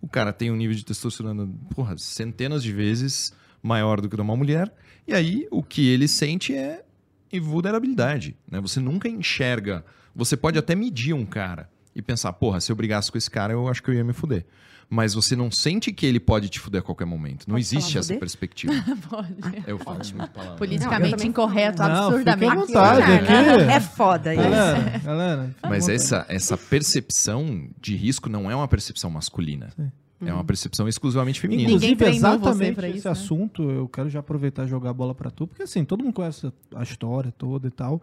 O 0.00 0.08
cara 0.08 0.32
tem 0.32 0.50
um 0.50 0.56
nível 0.56 0.74
de 0.74 0.84
testosterona, 0.84 1.48
porra, 1.74 1.96
centenas 1.96 2.62
de 2.62 2.72
vezes 2.72 3.32
maior 3.62 4.00
do 4.00 4.08
que 4.08 4.16
de 4.16 4.22
uma 4.22 4.36
mulher. 4.36 4.72
E 5.06 5.14
aí, 5.14 5.46
o 5.50 5.62
que 5.62 5.88
ele 5.88 6.08
sente 6.08 6.54
é 6.54 6.84
invulnerabilidade. 7.32 8.36
Né? 8.50 8.60
Você 8.60 8.80
nunca 8.80 9.08
enxerga. 9.08 9.84
Você 10.14 10.36
pode 10.36 10.58
até 10.58 10.74
medir 10.74 11.14
um 11.14 11.24
cara 11.24 11.70
e 11.94 12.02
pensar, 12.02 12.32
porra, 12.32 12.60
se 12.60 12.70
eu 12.70 12.76
brigasse 12.76 13.10
com 13.10 13.16
esse 13.16 13.30
cara, 13.30 13.52
eu 13.52 13.68
acho 13.68 13.82
que 13.82 13.90
eu 13.90 13.94
ia 13.94 14.04
me 14.04 14.12
fuder. 14.12 14.44
Mas 14.88 15.14
você 15.14 15.34
não 15.34 15.50
sente 15.50 15.90
que 15.92 16.04
ele 16.04 16.20
pode 16.20 16.48
te 16.48 16.60
fuder 16.60 16.80
a 16.80 16.84
qualquer 16.84 17.06
momento. 17.06 17.46
Não 17.48 17.54
Pode 17.54 17.62
existe 17.64 17.96
essa 17.96 18.14
perspectiva. 18.14 18.72
Pode. 19.08 19.34
Eu 19.66 19.78
falo 19.78 19.98
muito 19.98 20.30
palavra. 20.30 20.50
Não, 20.50 20.56
Politicamente 20.58 21.10
também 21.12 21.28
incorreto. 21.28 21.82
Não, 21.82 22.06
absurdamente. 22.08 22.54
vontade, 22.56 23.12
aqui- 23.12 23.32
É 23.72 23.80
foda 23.80 24.34
isso. 24.34 24.42
Galera, 24.42 24.98
galera. 24.98 25.56
Mas 25.62 25.88
essa, 25.88 26.26
essa 26.28 26.58
percepção 26.58 27.68
de 27.80 27.96
risco 27.96 28.28
não 28.28 28.50
é 28.50 28.54
uma 28.54 28.68
percepção 28.68 29.10
masculina. 29.10 29.70
Sim. 29.76 29.90
É 30.24 30.32
uma 30.32 30.44
percepção 30.44 30.86
exclusivamente 30.86 31.40
feminina. 31.40 31.68
Ninguém 31.68 31.92
Inclusive, 31.92 32.16
exatamente 32.16 32.74
pra 32.76 32.88
esse 32.88 32.98
isso, 32.98 33.08
né? 33.08 33.12
assunto, 33.12 33.68
eu 33.70 33.88
quero 33.88 34.08
já 34.08 34.20
aproveitar 34.20 34.66
e 34.66 34.68
jogar 34.68 34.90
a 34.90 34.94
bola 34.94 35.14
pra 35.14 35.30
tu, 35.30 35.48
porque 35.48 35.64
assim, 35.64 35.84
todo 35.84 36.04
mundo 36.04 36.12
conhece 36.14 36.52
a 36.76 36.82
história 36.84 37.32
toda 37.36 37.66
e 37.66 37.70
tal. 37.72 38.00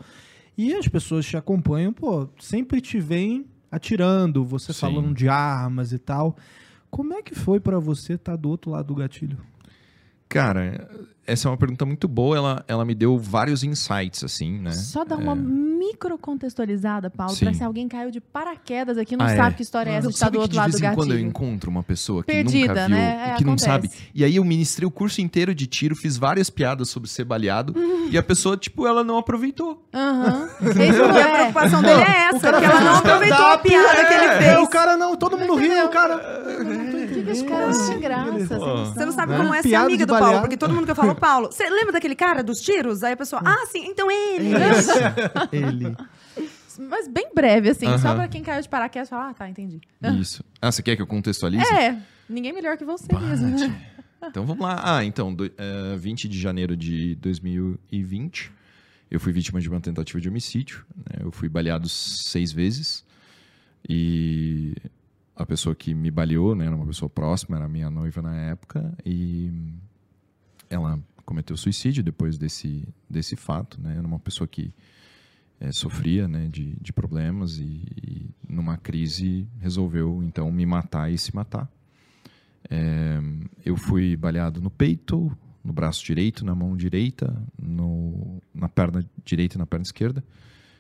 E 0.57 0.74
as 0.74 0.86
pessoas 0.89 1.25
te 1.25 1.38
acompanham, 1.38 1.93
pô, 1.93 2.27
sempre 2.38 2.81
te 2.81 3.00
veem 3.00 3.45
atirando, 3.71 4.43
você 4.43 4.74
Sim. 4.74 4.79
falando 4.81 5.13
de 5.13 5.30
armas 5.30 5.93
e 5.93 5.97
tal. 5.97 6.36
Como 6.89 7.13
é 7.13 7.21
que 7.21 7.36
foi 7.36 7.60
pra 7.60 7.80
você 7.80 8.13
estar 8.13 8.36
do 8.36 8.49
outro 8.49 8.71
lado 8.71 8.88
do 8.88 8.95
gatilho? 8.95 9.38
Cara, 10.29 10.87
essa 11.25 11.47
é 11.47 11.51
uma 11.51 11.57
pergunta 11.57 11.85
muito 11.85 12.07
boa. 12.07 12.37
Ela, 12.37 12.63
ela 12.67 12.85
me 12.85 12.93
deu 12.93 13.17
vários 13.17 13.63
insights, 13.63 14.23
assim, 14.23 14.59
né? 14.59 14.71
Só 14.71 15.03
dar 15.03 15.17
uma 15.17 15.35
micro 15.35 16.17
contextualizada, 16.19 17.09
Paulo, 17.09 17.33
Sim. 17.33 17.45
pra 17.45 17.53
se 17.53 17.63
alguém 17.63 17.87
caiu 17.87 18.11
de 18.11 18.21
paraquedas 18.21 18.97
aqui, 18.97 19.15
não 19.17 19.25
Ah, 19.25 19.31
é. 19.31 19.35
sabe 19.37 19.55
que 19.55 19.63
história 19.63 19.89
é 19.89 19.93
essa 19.95 20.07
de 20.07 20.13
estar 20.13 20.25
Sabe 20.27 20.33
do 20.33 20.39
que 20.39 20.41
outro 20.43 20.51
de 20.53 20.57
lado 20.57 20.71
vez 20.71 20.81
do 20.81 20.85
em 20.85 20.93
quando 20.95 21.09
eu 21.09 21.15
gatilho. 21.15 21.27
encontro 21.29 21.71
uma 21.71 21.81
pessoa 21.83 22.21
que 22.23 22.27
Perdida, 22.31 22.67
nunca 22.67 22.87
viu, 22.87 22.95
né? 22.95 23.31
É, 23.31 23.35
que 23.37 23.43
não 23.43 23.53
acontece. 23.53 23.65
sabe. 23.65 23.89
E 24.13 24.23
aí 24.23 24.35
eu 24.35 24.45
ministrei 24.45 24.85
o 24.87 24.91
curso 24.91 25.19
inteiro 25.19 25.55
de 25.55 25.65
tiro, 25.65 25.95
fiz 25.95 26.15
várias 26.17 26.49
piadas 26.49 26.89
sobre 26.89 27.09
ser 27.09 27.23
baleado, 27.23 27.73
e 28.11 28.17
a 28.17 28.21
pessoa, 28.23 28.55
tipo, 28.55 28.85
ela 28.85 29.03
não 29.03 29.17
aproveitou. 29.17 29.83
Aham. 29.93 30.47
E 30.61 30.91
não 30.91 31.05
a 31.15 31.19
é. 31.19 31.33
preocupação 31.37 31.81
dele 31.81 32.01
é 32.03 32.29
essa, 32.35 32.53
que 32.59 32.65
ela 32.65 32.81
não 32.81 32.95
aproveitou 32.97 33.45
a 33.47 33.57
piada 33.57 34.05
que 34.05 34.13
ele 34.13 34.25
É, 34.25 34.37
fez. 34.53 34.59
o 34.59 34.67
cara 34.67 34.95
não, 34.95 35.15
todo 35.15 35.37
mundo 35.37 35.55
riu, 35.55 35.85
o 35.85 35.89
cara. 35.89 36.17
Por 36.17 36.65
que 36.91 36.98
esse 37.31 37.45
cara 37.45 37.67
não 37.67 37.87
tem 37.89 37.99
graça? 37.99 38.59
Você 38.93 39.05
não 39.05 39.11
sabe 39.11 39.31
Né? 39.33 39.37
como 39.37 39.53
é 39.53 39.61
ser 39.61 39.75
amiga 39.75 40.05
do 40.05 40.17
Paulo, 40.17 40.39
porque 40.41 40.57
todo 40.57 40.73
mundo 40.73 40.85
que 40.85 40.91
eu 40.91 40.95
falo, 40.95 41.13
Paulo, 41.19 41.47
você 41.51 41.69
lembra 41.69 41.93
daquele 41.93 42.15
cara 42.15 42.43
dos 42.43 42.61
tiros? 42.61 43.03
Aí 43.03 43.13
a 43.13 43.17
pessoa, 43.17 43.41
ah, 43.45 43.65
sim, 43.67 43.85
então 43.87 44.09
ele. 44.11 44.49
Ele. 45.51 45.95
Mas 46.89 47.07
bem 47.09 47.29
breve, 47.35 47.69
assim, 47.69 47.85
só 47.97 48.15
pra 48.15 48.27
quem 48.29 48.41
caiu 48.41 48.61
de 48.61 48.69
paraquedas 48.69 49.09
falar, 49.09 49.29
ah, 49.29 49.33
tá, 49.33 49.49
entendi. 49.49 49.81
Isso. 50.19 50.43
Ah, 50.61 50.71
você 50.71 50.81
quer 50.83 50.95
que 50.95 51.01
eu 51.01 51.07
contextualize? 51.07 51.65
É, 51.73 51.97
ninguém 52.29 52.51
melhor 52.53 52.77
que 52.77 52.83
você 52.85 53.07
mesmo. 53.17 53.51
Bate. 53.51 53.73
Então 54.25 54.45
vamos 54.45 54.61
lá. 54.65 54.79
Ah, 54.83 55.05
então, 55.05 55.33
do, 55.33 55.45
eh, 55.45 55.95
20 55.97 56.27
de 56.27 56.37
janeiro 56.37 56.75
de 56.75 57.15
2020, 57.15 58.51
eu 59.09 59.19
fui 59.19 59.31
vítima 59.31 59.61
de 59.61 59.69
uma 59.69 59.79
tentativa 59.79 60.19
de 60.19 60.27
homicídio. 60.27 60.85
né? 60.97 61.21
Eu 61.23 61.31
fui 61.31 61.47
baleado 61.47 61.87
seis 61.87 62.51
vezes. 62.51 63.05
E 63.87 64.75
a 65.39 65.45
pessoa 65.45 65.73
que 65.73 65.93
me 65.93 66.12
baleou, 66.12 66.54
né, 66.54 66.65
era 66.65 66.75
uma 66.75 66.86
pessoa 66.86 67.10
próxima, 67.10 67.56
era 67.58 67.67
minha 67.67 67.89
noiva 67.89 68.21
na 68.21 68.36
época. 68.36 68.93
E 69.06 69.49
ela 70.69 70.99
cometeu 71.25 71.56
suicídio 71.56 72.04
depois 72.04 72.38
desse, 72.38 72.86
desse 73.10 73.36
fato. 73.38 73.80
Né? 73.82 73.95
Era 73.97 74.06
uma 74.06 74.19
pessoa 74.19 74.45
que 74.47 74.73
eh, 75.62 75.71
sofria 75.71 76.28
né, 76.28 76.49
de, 76.49 76.75
de 76.82 76.91
problemas 76.91 77.58
e, 77.58 77.63
e 78.04 78.30
numa 78.47 78.75
crise 78.78 79.47
resolveu 79.60 80.21
então 80.23 80.52
me 80.52 80.65
matar 80.65 81.10
e 81.10 81.17
se 81.17 81.34
matar. 81.34 81.71
É, 82.69 83.19
eu 83.65 83.78
fui 83.78 84.17
baleado 84.17 84.60
no 84.62 84.69
peito, 84.69 85.32
no 85.63 85.71
braço 85.71 86.04
direito, 86.04 86.43
na 86.43 86.54
mão 86.54 86.75
direita, 86.75 87.41
no- 87.58 88.41
na 88.54 88.67
perna 88.67 89.06
direita 89.23 89.56
e 89.56 89.58
na 89.58 89.65
perna 89.65 89.84
esquerda. 89.84 90.23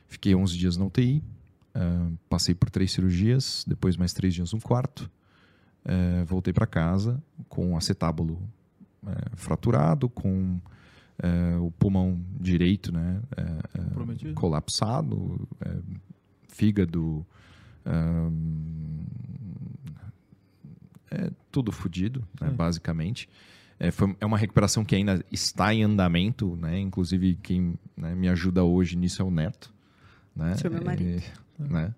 Fiquei 0.07 0.35
11 0.35 0.57
dias 0.57 0.75
na 0.75 0.85
UTI. 0.85 1.23
É, 1.73 2.11
passei 2.29 2.55
por 2.55 2.69
três 2.69 2.91
cirurgias, 2.91 3.63
depois 3.67 3.97
mais 3.97 4.13
três 4.13 4.33
dias 4.33 4.53
no 4.53 4.61
quarto. 4.61 5.09
é, 5.85 6.23
voltei 6.25 6.53
para 6.53 6.67
casa 6.67 7.21
com 7.47 7.73
o 7.73 7.77
acetábulo 7.77 8.41
é, 9.07 9.35
fraturado, 9.35 10.09
com 10.09 10.59
o 11.59 11.69
pulmão 11.71 12.17
direito 12.39 12.93
né, 12.93 13.21
colapsado, 14.35 15.45
fígado. 16.47 17.25
é 21.11 21.29
tudo 21.51 21.73
fodido, 21.73 22.25
né, 22.39 22.49
basicamente. 22.49 23.27
É, 23.79 23.91
foi, 23.91 24.13
é 24.19 24.25
uma 24.25 24.37
recuperação 24.37 24.83
que 24.83 24.93
ainda 24.93 25.23
está 25.31 25.73
em 25.73 25.83
andamento, 25.83 26.57
né? 26.57 26.77
Inclusive, 26.77 27.35
quem 27.41 27.75
né, 27.95 28.13
me 28.13 28.27
ajuda 28.27 28.61
hoje 28.61 28.97
nisso 28.97 29.21
é 29.21 29.25
o 29.25 29.31
Neto. 29.31 29.73
Né? 30.35 30.55
Seu 30.57 30.69
meu 30.69 30.83
marido. 30.83 31.21
E, 31.21 31.23
né? 31.59 31.93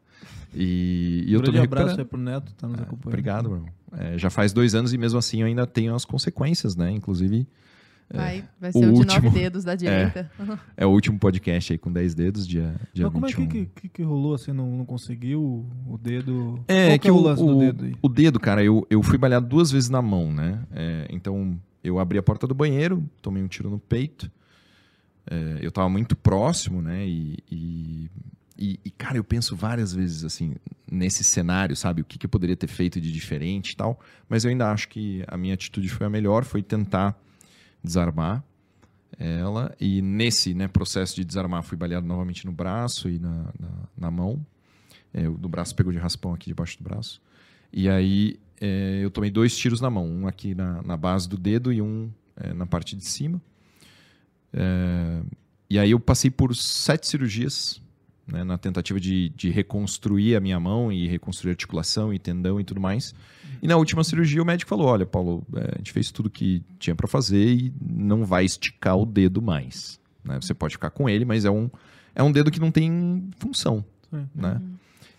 e, 0.54 1.24
e 1.28 1.34
eu 1.34 1.41
tô 1.41 1.52
me 1.52 1.60
abraço 1.60 2.00
aí 2.00 2.06
pro 2.06 2.19
Neto, 2.19 2.54
tá 2.56 2.67
nos 2.67 2.80
É, 2.80 2.84
acompanhando. 2.84 3.08
obrigado, 3.08 3.50
meu 3.50 3.58
irmão. 3.58 3.69
É, 3.97 4.17
já 4.17 4.30
faz 4.30 4.54
dois 4.54 4.74
anos 4.76 4.93
e 4.93 4.97
mesmo 4.97 5.19
assim 5.19 5.41
eu 5.41 5.47
ainda 5.47 5.65
tenho 5.67 5.93
as 5.95 6.06
consequências, 6.06 6.76
né? 6.76 6.91
Inclusive, 6.91 7.47
Vai, 8.13 8.43
vai 8.60 8.71
O 8.71 8.74
ser 8.74 8.80
o, 8.80 8.82
de 8.91 9.00
último. 9.00 9.06
nove 9.24 9.30
dedos 9.30 9.63
da 9.63 9.74
direita. 9.74 10.30
é 10.76 10.86
o 10.86 10.89
último 10.89 11.17
podcast 11.17 11.71
aí 11.71 11.78
com 11.80 11.89
10 11.89 12.13
dedos, 12.13 12.45
dia, 12.45 12.76
dia 12.93 13.06
Mas 13.06 13.13
como 13.13 13.26
é 13.26 13.30
21. 13.30 13.47
que, 13.47 13.65
que, 13.67 13.88
que 13.88 14.04
rolou 14.04 14.34
assim? 14.34 14.52
Não, 14.52 14.69
não 14.80 14.84
conseguiu 14.86 15.65
o 15.88 15.97
dedo? 15.97 16.60
É, 16.67 16.88
Qual 16.89 17.00
que 17.00 17.08
é 17.08 17.12
o 17.12 17.15
o, 17.15 17.21
lance 17.21 17.41
do 17.41 17.56
o- 17.56 17.60
dedo 17.60 17.86
aí? 17.86 17.95
o 18.02 18.10
dedo, 18.10 18.38
cara, 18.38 18.62
eu, 18.62 18.86
eu 18.89 19.02
fui 19.02 19.17
baleado 19.17 19.47
duas 19.47 19.71
vezes 19.71 19.89
na 19.89 20.02
mão, 20.02 20.30
né? 20.34 20.60
É, 20.74 21.08
então, 21.10 21.58
eu 21.82 22.00
abri 22.00 22.17
a 22.17 22.24
porta 22.24 22.45
do 22.45 22.54
banheiro, 22.54 23.02
tomei 23.21 23.41
um 23.41 23.47
tiro 23.47 23.69
no 23.69 23.80
peito. 23.80 24.30
É, 25.30 25.60
eu 25.62 25.71
tava 25.71 25.88
muito 25.88 26.13
próximo, 26.13 26.82
né? 26.82 27.08
E, 27.08 27.38
e, 27.50 28.10
e- 28.57 28.79
e, 28.85 28.91
cara, 28.91 29.17
eu 29.17 29.23
penso 29.23 29.55
várias 29.55 29.93
vezes, 29.93 30.23
assim, 30.23 30.55
nesse 30.89 31.23
cenário, 31.23 31.75
sabe? 31.75 32.01
O 32.01 32.05
que, 32.05 32.17
que 32.17 32.25
eu 32.25 32.29
poderia 32.29 32.55
ter 32.55 32.67
feito 32.67 32.99
de 32.99 33.11
diferente 33.11 33.71
e 33.71 33.75
tal. 33.75 33.99
Mas 34.29 34.43
eu 34.43 34.49
ainda 34.49 34.71
acho 34.71 34.87
que 34.89 35.23
a 35.27 35.37
minha 35.37 35.53
atitude 35.53 35.89
foi 35.89 36.05
a 36.05 36.09
melhor, 36.09 36.43
foi 36.43 36.61
tentar 36.61 37.17
desarmar 37.83 38.43
ela. 39.17 39.75
E 39.79 40.01
nesse 40.01 40.53
né, 40.53 40.67
processo 40.67 41.15
de 41.15 41.23
desarmar, 41.23 41.63
fui 41.63 41.77
baleado 41.77 42.05
novamente 42.05 42.45
no 42.45 42.51
braço 42.51 43.09
e 43.09 43.19
na, 43.19 43.45
na, 43.59 43.69
na 43.97 44.11
mão. 44.11 44.45
É, 45.13 45.27
o 45.27 45.37
do 45.37 45.49
braço 45.49 45.75
pegou 45.75 45.91
de 45.91 45.99
raspão 45.99 46.33
aqui 46.33 46.47
debaixo 46.47 46.77
do 46.77 46.83
braço. 46.83 47.21
E 47.71 47.89
aí 47.89 48.39
é, 48.59 48.99
eu 49.01 49.09
tomei 49.09 49.31
dois 49.31 49.57
tiros 49.57 49.81
na 49.81 49.89
mão, 49.89 50.07
um 50.07 50.27
aqui 50.27 50.53
na, 50.53 50.81
na 50.83 50.95
base 50.97 51.27
do 51.27 51.37
dedo 51.37 51.71
e 51.73 51.81
um 51.81 52.09
é, 52.35 52.53
na 52.53 52.65
parte 52.65 52.95
de 52.95 53.05
cima. 53.05 53.41
É, 54.53 55.21
e 55.69 55.79
aí 55.79 55.91
eu 55.91 55.99
passei 55.99 56.29
por 56.29 56.55
sete 56.55 57.07
cirurgias 57.07 57.81
né, 58.27 58.43
na 58.43 58.57
tentativa 58.57 58.99
de, 58.99 59.29
de 59.29 59.49
reconstruir 59.49 60.36
a 60.36 60.39
minha 60.39 60.60
mão 60.60 60.91
e 60.91 61.07
reconstruir 61.07 61.51
articulação 61.51 62.13
e 62.13 62.19
tendão 62.19 62.60
e 62.60 62.63
tudo 62.63 62.79
mais. 62.79 63.13
E 63.62 63.67
na 63.67 63.77
última 63.77 64.03
cirurgia 64.03 64.41
o 64.41 64.45
médico 64.45 64.69
falou: 64.69 64.88
Olha, 64.88 65.05
Paulo, 65.05 65.45
é, 65.55 65.71
a 65.75 65.77
gente 65.77 65.91
fez 65.91 66.12
tudo 66.12 66.29
que 66.29 66.63
tinha 66.79 66.95
para 66.95 67.07
fazer 67.07 67.45
e 67.45 67.73
não 67.81 68.25
vai 68.25 68.45
esticar 68.45 68.97
o 68.97 69.05
dedo 69.05 69.41
mais. 69.41 69.99
Né? 70.23 70.39
Você 70.41 70.53
pode 70.53 70.73
ficar 70.73 70.89
com 70.89 71.10
ele, 71.10 71.25
mas 71.25 71.45
é 71.45 71.51
um, 71.51 71.69
é 72.15 72.23
um 72.23 72.31
dedo 72.31 72.51
que 72.51 72.60
não 72.60 72.71
tem 72.71 73.29
função. 73.38 73.84
Sim. 74.10 74.27
Né? 74.34 74.62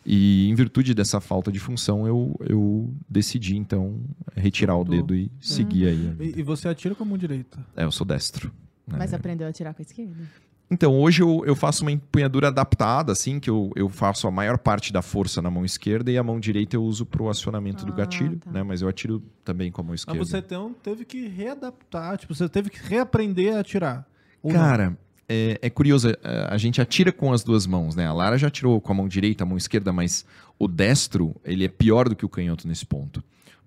E 0.04 0.48
em 0.48 0.54
virtude 0.54 0.94
dessa 0.94 1.20
falta 1.20 1.52
de 1.52 1.60
função, 1.60 2.06
eu, 2.06 2.34
eu 2.40 2.92
decidi 3.08 3.56
então 3.56 4.00
retirar 4.34 4.76
o 4.76 4.84
dedo 4.84 5.14
e 5.14 5.30
seguir 5.40 5.86
aí. 5.86 6.16
E, 6.18 6.40
e 6.40 6.42
você 6.42 6.68
atira 6.68 6.94
com 6.94 7.04
a 7.04 7.06
mão 7.06 7.16
direita. 7.16 7.64
É, 7.76 7.84
eu 7.84 7.92
sou 7.92 8.04
destro. 8.04 8.52
né? 8.86 8.96
Mas 8.98 9.14
aprendeu 9.14 9.46
a 9.46 9.50
atirar 9.50 9.72
com 9.74 9.80
a 9.80 9.84
esquerda? 9.84 10.28
Então, 10.72 10.98
hoje 10.98 11.22
eu, 11.22 11.42
eu 11.44 11.54
faço 11.54 11.82
uma 11.84 11.92
empunhadura 11.92 12.48
adaptada, 12.48 13.12
assim, 13.12 13.38
que 13.38 13.50
eu, 13.50 13.70
eu 13.76 13.90
faço 13.90 14.26
a 14.26 14.30
maior 14.30 14.56
parte 14.56 14.90
da 14.90 15.02
força 15.02 15.42
na 15.42 15.50
mão 15.50 15.66
esquerda 15.66 16.10
e 16.10 16.16
a 16.16 16.22
mão 16.22 16.40
direita 16.40 16.76
eu 16.76 16.82
uso 16.82 17.04
pro 17.04 17.28
acionamento 17.28 17.84
do 17.84 17.92
Ah, 17.92 17.96
gatilho, 17.96 18.38
tá. 18.38 18.50
né? 18.50 18.62
Mas 18.62 18.80
eu 18.80 18.88
atiro 18.88 19.22
também 19.44 19.70
com 19.70 19.82
a 19.82 19.84
mão 19.84 19.90
Mas 19.92 20.00
esquerda. 20.00 20.24
você 20.24 20.38
então, 20.38 20.74
teve 20.82 21.04
que 21.04 21.28
readaptar, 21.28 22.16
tipo, 22.16 22.34
você 22.34 22.48
teve 22.48 22.70
que 22.70 22.78
reaprender 22.88 23.54
a 23.54 23.60
atirar. 23.60 24.06
Cara, 24.50 24.96
é, 25.28 25.58
é 25.60 25.68
curioso, 25.68 26.08
é, 26.08 26.16
a 26.48 26.56
gente 26.56 26.80
atira 26.80 27.12
com 27.12 27.32
as 27.34 27.44
duas 27.44 27.66
mãos, 27.66 27.94
né? 27.94 28.06
A 28.06 28.12
Lara 28.14 28.38
já 28.38 28.48
atirou 28.48 28.80
com 28.80 28.92
a 28.92 28.94
mão 28.94 29.06
direita, 29.06 29.44
a 29.44 29.46
mão 29.46 29.58
esquerda, 29.58 29.92
mas 29.92 30.24
o 30.58 30.66
destro, 30.66 31.36
ele 31.44 31.66
é 31.66 31.68
pior 31.68 32.08
do 32.08 32.16
que 32.16 32.24
o 32.24 32.28
canhoto 32.30 32.66
nesse 32.66 32.86
ponto. 32.86 33.22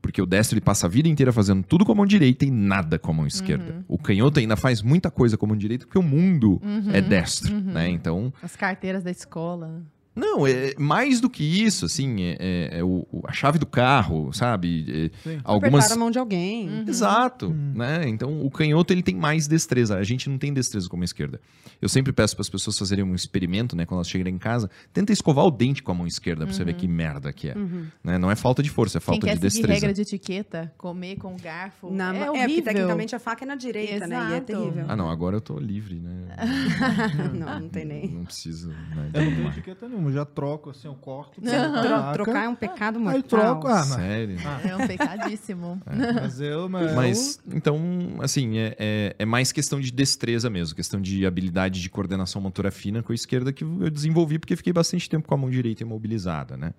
Porque 0.06 0.22
o 0.22 0.26
destro 0.28 0.54
ele 0.56 0.62
passa 0.62 0.86
a 0.86 0.90
vida 0.90 1.10
inteira 1.10 1.34
fazendo 1.34 1.64
tudo 1.64 1.84
com 1.84 1.92
a 1.92 1.96
mão 1.96 2.06
direita 2.06 2.46
e 2.46 2.52
nada 2.52 3.00
com 3.00 3.10
a 3.10 3.14
mão 3.16 3.26
esquerda. 3.26 3.84
O 3.88 3.98
canhoto 3.98 4.40
ainda 4.40 4.56
faz 4.56 4.84
muita 4.84 5.10
coisa 5.10 5.36
com 5.36 5.48
a 5.48 5.50
mão 5.50 5.58
direita 5.58 5.84
porque 5.88 5.98
o 5.98 6.04
mundo 6.04 6.62
é 6.94 7.02
destro, 7.02 7.60
né? 7.60 7.90
Então, 7.90 8.32
As 8.44 8.56
carteiras 8.56 9.04
da 9.04 9.10
escola. 9.10 9.82
Não, 10.16 10.48
é 10.48 10.74
mais 10.80 11.20
do 11.20 11.30
que 11.30 11.44
isso, 11.44 11.86
assim, 11.86 12.22
é, 12.24 12.38
é- 12.40 12.80
é 12.80 12.84
o- 12.84 13.06
a 13.28 13.34
chave 13.34 13.60
do 13.60 13.66
carro, 13.66 14.32
sabe? 14.32 15.12
É, 15.26 15.38
algumas. 15.44 15.86
Apertar 15.86 15.96
a 15.96 16.00
mão 16.00 16.10
de 16.12 16.18
alguém. 16.18 16.84
Exato, 16.88 17.50
né? 17.50 18.08
Então 18.08 18.46
o 18.46 18.50
canhoto 18.50 18.94
ele 18.94 19.04
tem 19.04 19.16
mais 19.16 19.48
destreza. 19.48 19.98
A 19.98 20.04
gente 20.04 20.30
não 20.30 20.38
tem 20.38 20.54
destreza 20.54 20.88
como 20.88 21.04
a 21.04 21.06
esquerda. 21.06 21.42
Eu 21.82 21.90
sempre 21.90 22.14
peço 22.14 22.36
para 22.36 22.42
as 22.42 22.50
pessoas 22.50 22.78
fazerem 22.78 23.04
um 23.04 23.14
experimento, 23.14 23.76
né? 23.76 23.86
Quando 23.86 23.98
elas 24.00 24.10
chegarem 24.10 24.34
em 24.34 24.38
casa, 24.38 24.70
tenta 24.94 25.12
escovar 25.12 25.46
o 25.46 25.52
dente 25.52 25.84
com 25.84 25.92
a 25.92 25.96
mão 25.96 26.08
esquerda 26.08 26.46
para 26.46 26.54
você 26.54 26.64
ver 26.64 26.76
que 26.76 26.88
merda 26.88 27.34
que 27.34 27.50
é. 27.50 27.56
Né? 28.04 28.18
Não 28.18 28.32
é 28.32 28.36
falta 28.36 28.64
de 28.64 28.70
força, 28.70 28.98
é 28.98 29.02
Quem 29.02 29.06
falta 29.06 29.28
quer 29.28 29.36
de 29.36 29.42
destreza. 29.42 29.74
regra 29.74 29.94
de 29.94 30.02
etiqueta, 30.02 30.72
comer 30.78 31.18
com 31.18 31.36
garfo, 31.36 31.92
Na 31.92 32.16
é 32.16 32.20
mão- 32.20 32.30
horrível. 32.30 32.42
é, 32.44 32.48
porque 32.48 32.62
tecnicamente 32.64 33.16
a 33.16 33.20
faca 33.20 33.44
é 33.44 33.48
na 33.48 33.56
direita, 33.56 34.08
né? 34.08 34.16
E 34.16 34.20
é 34.20 34.28
Exato. 34.38 34.46
terrível. 34.46 34.86
Ah, 34.88 34.96
não, 34.96 35.10
agora 35.10 35.36
eu 35.36 35.42
tô 35.42 35.60
livre, 35.60 35.96
né? 35.96 36.28
não, 37.34 37.60
não 37.60 37.70
tem 37.70 37.86
nem. 37.86 38.08
Não 38.10 38.24
preciso. 38.26 38.70
Né, 38.70 39.10
Eu 39.14 39.22
não 39.26 39.32
tenho 39.32 39.44
de- 39.44 39.48
etiqueta 39.50 39.88
nenhuma, 39.90 40.05
eu 40.10 40.14
já 40.14 40.26
troco 40.26 40.70
assim, 40.70 40.88
eu 40.88 40.96
corto. 40.96 41.42
Faca, 41.42 42.14
trocar 42.14 42.46
é 42.46 42.50
um 42.50 42.56
pecado 42.56 43.00
mortal. 43.00 43.18
Aí 43.18 43.24
troco, 43.24 43.68
ah, 43.68 43.86
mas, 43.86 43.88
Sério. 43.88 44.38
É 44.64 44.76
um 44.76 44.88
pecadíssimo. 44.88 45.82
mas 46.16 46.40
eu, 46.40 46.70
mas, 46.70 46.94
Mas, 46.94 47.40
então, 47.48 47.78
assim, 48.22 48.58
é, 48.58 48.76
é, 48.78 49.16
é 49.20 49.26
mais 49.26 49.52
questão 49.52 49.80
de 49.80 49.92
destreza 49.92 50.50
mesmo, 50.50 50.76
questão 50.76 51.02
de 51.02 51.26
habilidade 51.26 51.82
de 51.82 51.90
coordenação 51.90 52.42
motora 52.42 52.72
fina 52.72 53.02
com 53.04 53.12
a 53.12 53.16
esquerda 53.16 53.52
que 53.54 53.64
eu 53.64 53.90
desenvolvi 53.90 54.40
porque 54.40 54.56
fiquei 54.56 54.74
bastante 54.74 55.10
tempo 55.10 55.28
com 55.28 55.34
a 55.34 55.38
mão 55.38 55.50
direita 55.50 55.84
imobilizada, 55.84 56.58
né? 56.58 56.74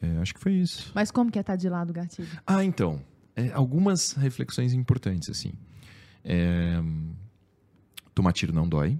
É, 0.00 0.18
acho 0.18 0.34
que 0.34 0.40
foi 0.40 0.52
isso. 0.52 0.90
Mas 0.94 1.10
como 1.10 1.30
que 1.30 1.38
é 1.38 1.42
estar 1.42 1.56
de 1.56 1.68
lado 1.68 1.90
o 1.90 1.92
gatilho? 1.92 2.28
Ah, 2.46 2.64
então, 2.64 3.00
é, 3.36 3.50
algumas 3.52 4.12
reflexões 4.12 4.72
importantes, 4.72 5.28
assim. 5.28 5.52
É, 6.24 6.80
tomar 8.14 8.32
tiro 8.32 8.52
não 8.52 8.68
dói. 8.68 8.98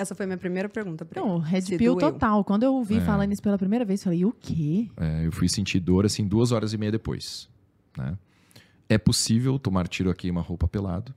Essa 0.00 0.14
foi 0.14 0.24
a 0.24 0.26
minha 0.26 0.38
primeira 0.38 0.68
pergunta 0.68 1.04
pra 1.04 1.20
Não, 1.20 1.36
ele. 1.36 1.44
red 1.46 1.60
Se 1.62 1.76
pill 1.76 1.94
doeu. 1.94 2.12
total. 2.12 2.42
Quando 2.44 2.62
eu 2.62 2.72
ouvi 2.74 2.96
É. 2.96 3.00
falando 3.00 3.32
isso 3.32 3.42
pela 3.42 3.58
primeira 3.58 3.84
vez, 3.84 4.00
eu 4.00 4.04
falei, 4.04 4.24
o 4.24 4.32
quê? 4.32 4.88
É, 4.96 5.26
eu 5.26 5.32
fui 5.32 5.48
sentir 5.48 5.78
dor, 5.80 6.06
assim, 6.06 6.26
duas 6.26 6.52
horas 6.52 6.72
e 6.72 6.78
meia 6.78 6.92
depois, 6.92 7.48
né? 7.96 8.16
É 8.88 8.96
possível 8.98 9.58
tomar 9.58 9.86
tiro 9.86 10.10
a 10.10 10.14
queima-roupa 10.14 10.66
pelado. 10.66 11.14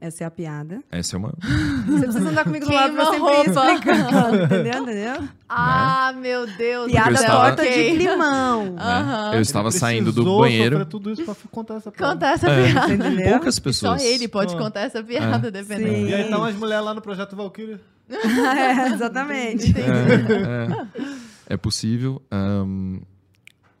Essa 0.00 0.24
é 0.24 0.26
a 0.26 0.30
piada. 0.32 0.82
Essa 0.90 1.14
é 1.14 1.16
uma... 1.16 1.32
Você 1.86 2.00
precisa 2.06 2.28
andar 2.28 2.42
comigo 2.42 2.66
do 2.66 2.72
lado 2.72 2.92
pra 2.92 3.04
sempre 3.04 3.32
explicando, 3.38 4.36
entendeu? 4.44 4.82
Entendeu? 4.82 5.28
Ah, 5.48 6.12
meu 6.20 6.44
Deus. 6.56 6.90
Piada 6.90 7.12
estava- 7.12 7.54
torta 7.54 7.62
de 7.62 7.90
climão. 7.96 8.64
né? 8.72 8.82
Aham. 8.82 9.34
Eu 9.34 9.40
estava 9.40 9.68
ele 9.68 9.78
saindo 9.78 10.06
do 10.06 10.14
precisou 10.14 10.40
banheiro. 10.40 10.76
sofrer 10.78 10.86
tudo 10.90 11.10
isso 11.12 11.24
pra 11.24 11.36
contar 11.52 11.74
essa 11.76 11.92
piada. 11.92 12.12
Conta 12.14 12.26
essa 12.26 12.50
É. 12.50 12.72
piada. 12.72 12.92
Entendeu? 12.94 13.30
Poucas 13.30 13.54
Só 13.54 13.60
pessoas. 13.60 14.02
ele 14.02 14.26
pode 14.26 14.54
Ah. 14.56 14.58
contar 14.58 14.80
essa 14.80 15.00
piada, 15.04 15.52
dependendo. 15.52 15.94
Sim. 15.94 16.06
E 16.08 16.14
aí 16.14 16.22
estão 16.22 16.42
as 16.42 16.56
mulheres 16.56 16.84
lá 16.84 16.94
no 16.94 17.00
Projeto 17.00 17.36
Valkyrie. 17.36 17.78
é, 18.56 18.92
exatamente. 18.92 19.72
É, 19.78 21.02
é. 21.48 21.54
É 21.54 21.56
possível. 21.56 22.22
Ahn, 22.30 22.98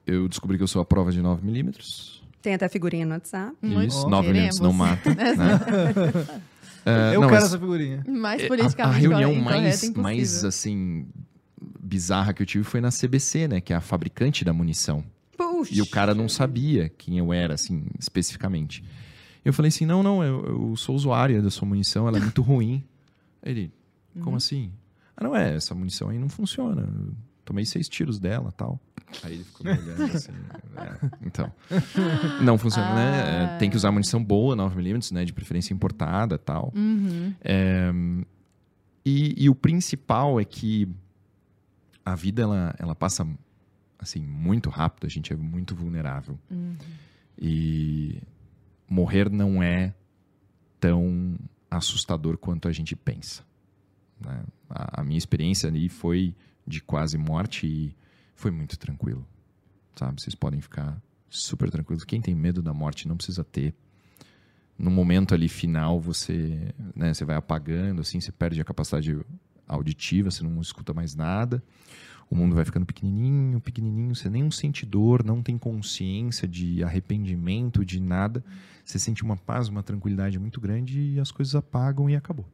eu 0.06 0.28
descobri 0.28 0.56
que 0.56 0.62
eu 0.62 0.68
sou 0.68 0.82
a 0.82 0.84
prova 0.84 1.12
de 1.12 1.20
9mm. 1.22 2.20
Tem 2.42 2.54
até 2.54 2.68
figurinha 2.68 3.06
no 3.06 3.12
WhatsApp. 3.12 3.54
Isso, 3.62 4.02
bom. 4.02 4.10
9mm 4.10 4.24
Queremos. 4.24 4.60
não 4.60 4.72
mata. 4.72 5.14
né? 5.14 5.32
É, 6.84 7.14
eu 7.14 7.20
não, 7.20 7.28
quero 7.28 7.34
mas 7.34 7.44
essa 7.44 7.58
figurinha. 7.60 8.04
Mais 8.08 8.42
a- 8.42 8.44
a, 8.44 8.48
politicamente 8.48 9.00
reunião 9.00 9.34
mais, 9.36 9.88
mais, 9.94 10.44
assim, 10.44 11.06
bizarra 11.80 12.32
que 12.34 12.42
eu 12.42 12.46
tive 12.46 12.64
foi 12.64 12.80
na 12.80 12.90
CBC, 12.90 13.46
né? 13.46 13.60
Que 13.60 13.72
é 13.72 13.76
a 13.76 13.80
fabricante 13.80 14.44
da 14.44 14.52
munição. 14.52 15.04
Puxa. 15.36 15.72
E 15.72 15.80
o 15.80 15.86
cara 15.86 16.12
não 16.12 16.28
sabia 16.28 16.88
quem 16.88 17.18
eu 17.18 17.32
era, 17.32 17.54
assim, 17.54 17.84
especificamente. 18.00 18.82
Eu 19.44 19.52
falei 19.52 19.68
assim, 19.68 19.86
não, 19.86 20.02
não, 20.02 20.24
eu, 20.24 20.44
eu 20.44 20.76
sou 20.76 20.96
usuária 20.96 21.40
da 21.40 21.50
sua 21.50 21.68
munição, 21.68 22.08
ela 22.08 22.16
é 22.18 22.20
muito 22.20 22.42
ruim. 22.42 22.82
Ele, 23.44 23.72
Uhum. 24.14 24.22
como 24.22 24.36
assim? 24.36 24.72
Ah, 25.16 25.24
não 25.24 25.36
é, 25.36 25.54
essa 25.54 25.74
munição 25.74 26.08
aí 26.08 26.18
não 26.18 26.28
funciona. 26.28 26.82
Eu 26.82 27.14
tomei 27.44 27.64
seis 27.64 27.88
tiros 27.88 28.18
dela 28.18 28.52
tal. 28.52 28.80
Aí 29.22 29.34
ele 29.34 29.44
ficou 29.44 29.66
me 29.66 29.78
olhando 29.78 30.16
assim. 30.16 30.32
é, 30.76 31.10
então. 31.26 31.52
Não 32.42 32.56
funciona, 32.56 32.94
né? 32.94 33.44
É, 33.56 33.58
tem 33.58 33.68
que 33.68 33.76
usar 33.76 33.92
munição 33.92 34.24
boa, 34.24 34.56
9mm, 34.56 35.12
né? 35.12 35.24
De 35.26 35.34
preferência 35.34 35.74
importada 35.74 36.38
tal. 36.38 36.72
Uhum. 36.74 37.34
É, 37.42 37.92
e, 39.04 39.44
e 39.44 39.50
o 39.50 39.54
principal 39.54 40.40
é 40.40 40.46
que 40.46 40.88
a 42.04 42.14
vida 42.14 42.42
ela, 42.42 42.74
ela 42.78 42.94
passa 42.94 43.26
assim 43.98 44.20
muito 44.26 44.70
rápido, 44.70 45.06
a 45.06 45.10
gente 45.10 45.32
é 45.32 45.36
muito 45.36 45.74
vulnerável. 45.74 46.38
Uhum. 46.50 46.76
E 47.38 48.22
morrer 48.88 49.30
não 49.30 49.62
é 49.62 49.94
tão 50.80 51.36
assustador 51.70 52.36
quanto 52.36 52.68
a 52.68 52.72
gente 52.72 52.96
pensa. 52.96 53.44
Né? 54.24 54.44
A, 54.68 55.00
a 55.00 55.04
minha 55.04 55.18
experiência 55.18 55.68
ali 55.68 55.88
foi 55.88 56.34
de 56.66 56.80
quase 56.80 57.18
morte 57.18 57.66
e 57.66 57.96
foi 58.34 58.50
muito 58.50 58.78
tranquilo. 58.78 59.26
Sabe? 59.96 60.20
Vocês 60.20 60.34
podem 60.34 60.60
ficar 60.60 61.00
super 61.28 61.70
tranquilos. 61.70 62.04
Quem 62.04 62.20
tem 62.20 62.34
medo 62.34 62.62
da 62.62 62.72
morte 62.72 63.08
não 63.08 63.16
precisa 63.16 63.44
ter. 63.44 63.74
No 64.78 64.90
momento 64.90 65.34
ali 65.34 65.48
final, 65.48 66.00
você, 66.00 66.72
né, 66.94 67.12
você 67.12 67.24
vai 67.24 67.36
apagando, 67.36 68.00
assim, 68.00 68.20
você 68.20 68.32
perde 68.32 68.60
a 68.60 68.64
capacidade 68.64 69.18
auditiva, 69.68 70.30
você 70.30 70.42
não 70.42 70.60
escuta 70.60 70.92
mais 70.92 71.14
nada. 71.14 71.62
O 72.30 72.34
mundo 72.34 72.54
vai 72.54 72.64
ficando 72.64 72.86
pequenininho, 72.86 73.60
pequenininho, 73.60 74.14
você 74.14 74.30
nem 74.30 74.50
sente 74.50 74.86
dor, 74.86 75.22
não 75.22 75.42
tem 75.42 75.58
consciência 75.58 76.48
de 76.48 76.82
arrependimento, 76.82 77.84
de 77.84 78.00
nada. 78.00 78.42
Você 78.84 78.98
sente 78.98 79.22
uma 79.22 79.36
paz, 79.36 79.68
uma 79.68 79.82
tranquilidade 79.82 80.38
muito 80.38 80.60
grande 80.60 80.98
e 80.98 81.20
as 81.20 81.30
coisas 81.30 81.54
apagam 81.54 82.08
e 82.08 82.16
acabou. 82.16 82.46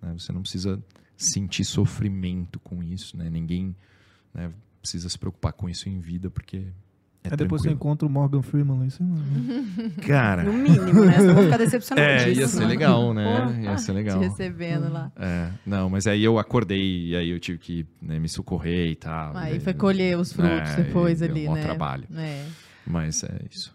né? 0.00 0.14
Você 0.16 0.32
não 0.32 0.42
precisa 0.42 0.80
sentir 1.16 1.64
sofrimento 1.64 2.58
com 2.60 2.82
isso, 2.82 3.16
né? 3.16 3.28
Ninguém 3.30 3.74
né, 4.34 4.50
precisa 4.80 5.08
se 5.08 5.18
preocupar 5.18 5.52
com 5.52 5.68
isso 5.68 5.88
em 5.88 5.98
vida, 5.98 6.30
porque 6.30 6.58
é 7.24 7.28
Aí 7.30 7.36
depois 7.36 7.62
você 7.62 7.68
tranquilo. 7.68 7.74
encontra 7.74 8.06
o 8.06 8.10
Morgan 8.10 8.40
Freeman 8.42 8.78
lá 8.78 8.86
em 8.86 8.90
cima. 8.90 9.16
né? 9.16 9.92
Cara, 10.06 10.44
No 10.44 10.52
mínimo, 10.52 11.04
né? 11.04 11.16
Eu 11.18 11.34
vou 11.34 11.44
ficar 11.44 11.56
decepcionadíssima. 11.56 12.30
é, 12.30 12.34
ia 12.34 12.46
ser 12.46 12.64
legal, 12.66 13.12
né? 13.12 13.24
Porra, 13.46 13.60
Ia 13.62 13.78
ser 13.78 13.92
legal. 13.92 14.20
Te 14.20 14.28
recebendo 14.28 14.92
lá. 14.92 15.10
É, 15.16 15.50
não, 15.66 15.90
mas 15.90 16.06
aí 16.06 16.22
eu 16.22 16.38
acordei 16.38 17.08
e 17.08 17.16
aí 17.16 17.30
eu 17.30 17.40
tive 17.40 17.58
que 17.58 17.86
né, 18.00 18.18
me 18.20 18.28
socorrer 18.28 18.90
e 18.90 18.94
tal. 18.96 19.36
Aí 19.36 19.56
e 19.56 19.60
foi 19.60 19.74
colher 19.74 20.16
os 20.16 20.32
frutos 20.32 20.70
É, 20.70 20.76
depois 20.82 21.20
e 21.20 21.26
deu 21.26 21.34
ali, 21.36 21.48
né? 21.48 21.62
trabalho. 21.64 22.04
É. 22.14 22.46
Mas 22.86 23.24
é 23.24 23.40
isso. 23.50 23.74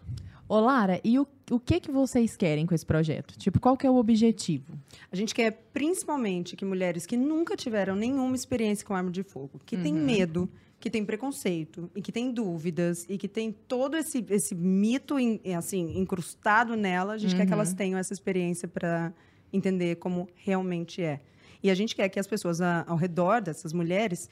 Ô, 0.54 0.60
Lara, 0.60 1.00
e 1.02 1.18
o, 1.18 1.26
o 1.50 1.58
que 1.58 1.80
que 1.80 1.90
vocês 1.90 2.36
querem 2.36 2.66
com 2.66 2.74
esse 2.74 2.84
projeto? 2.84 3.38
Tipo, 3.38 3.58
qual 3.58 3.74
que 3.74 3.86
é 3.86 3.90
o 3.90 3.96
objetivo? 3.96 4.78
A 5.10 5.16
gente 5.16 5.34
quer 5.34 5.50
principalmente 5.72 6.54
que 6.56 6.64
mulheres 6.64 7.06
que 7.06 7.16
nunca 7.16 7.56
tiveram 7.56 7.96
nenhuma 7.96 8.36
experiência 8.36 8.86
com 8.86 8.94
arma 8.94 9.10
de 9.10 9.22
fogo, 9.22 9.58
que 9.64 9.78
têm 9.78 9.94
medo, 9.94 10.46
que 10.78 10.90
têm 10.90 11.06
preconceito 11.06 11.90
e 11.96 12.02
que 12.02 12.12
têm 12.12 12.30
dúvidas 12.30 13.06
e 13.08 13.16
que 13.16 13.28
têm 13.28 13.50
todo 13.50 13.96
esse, 13.96 14.22
esse 14.28 14.54
mito 14.54 15.18
em- 15.18 15.40
assim 15.56 15.98
incrustado 15.98 16.76
nela, 16.76 17.14
a 17.14 17.18
gente 17.18 17.34
quer 17.34 17.46
que 17.46 17.52
elas 17.54 17.72
tenham 17.72 17.98
essa 17.98 18.12
experiência 18.12 18.68
para 18.68 19.10
entender 19.52 19.96
como 19.96 20.28
realmente 20.34 21.00
é. 21.02 21.20
E 21.62 21.70
a 21.70 21.74
gente 21.74 21.96
quer 21.96 22.10
que 22.10 22.20
as 22.20 22.26
pessoas 22.26 22.60
a- 22.60 22.84
ao 22.86 22.96
redor 22.98 23.40
dessas 23.40 23.72
mulheres 23.72 24.28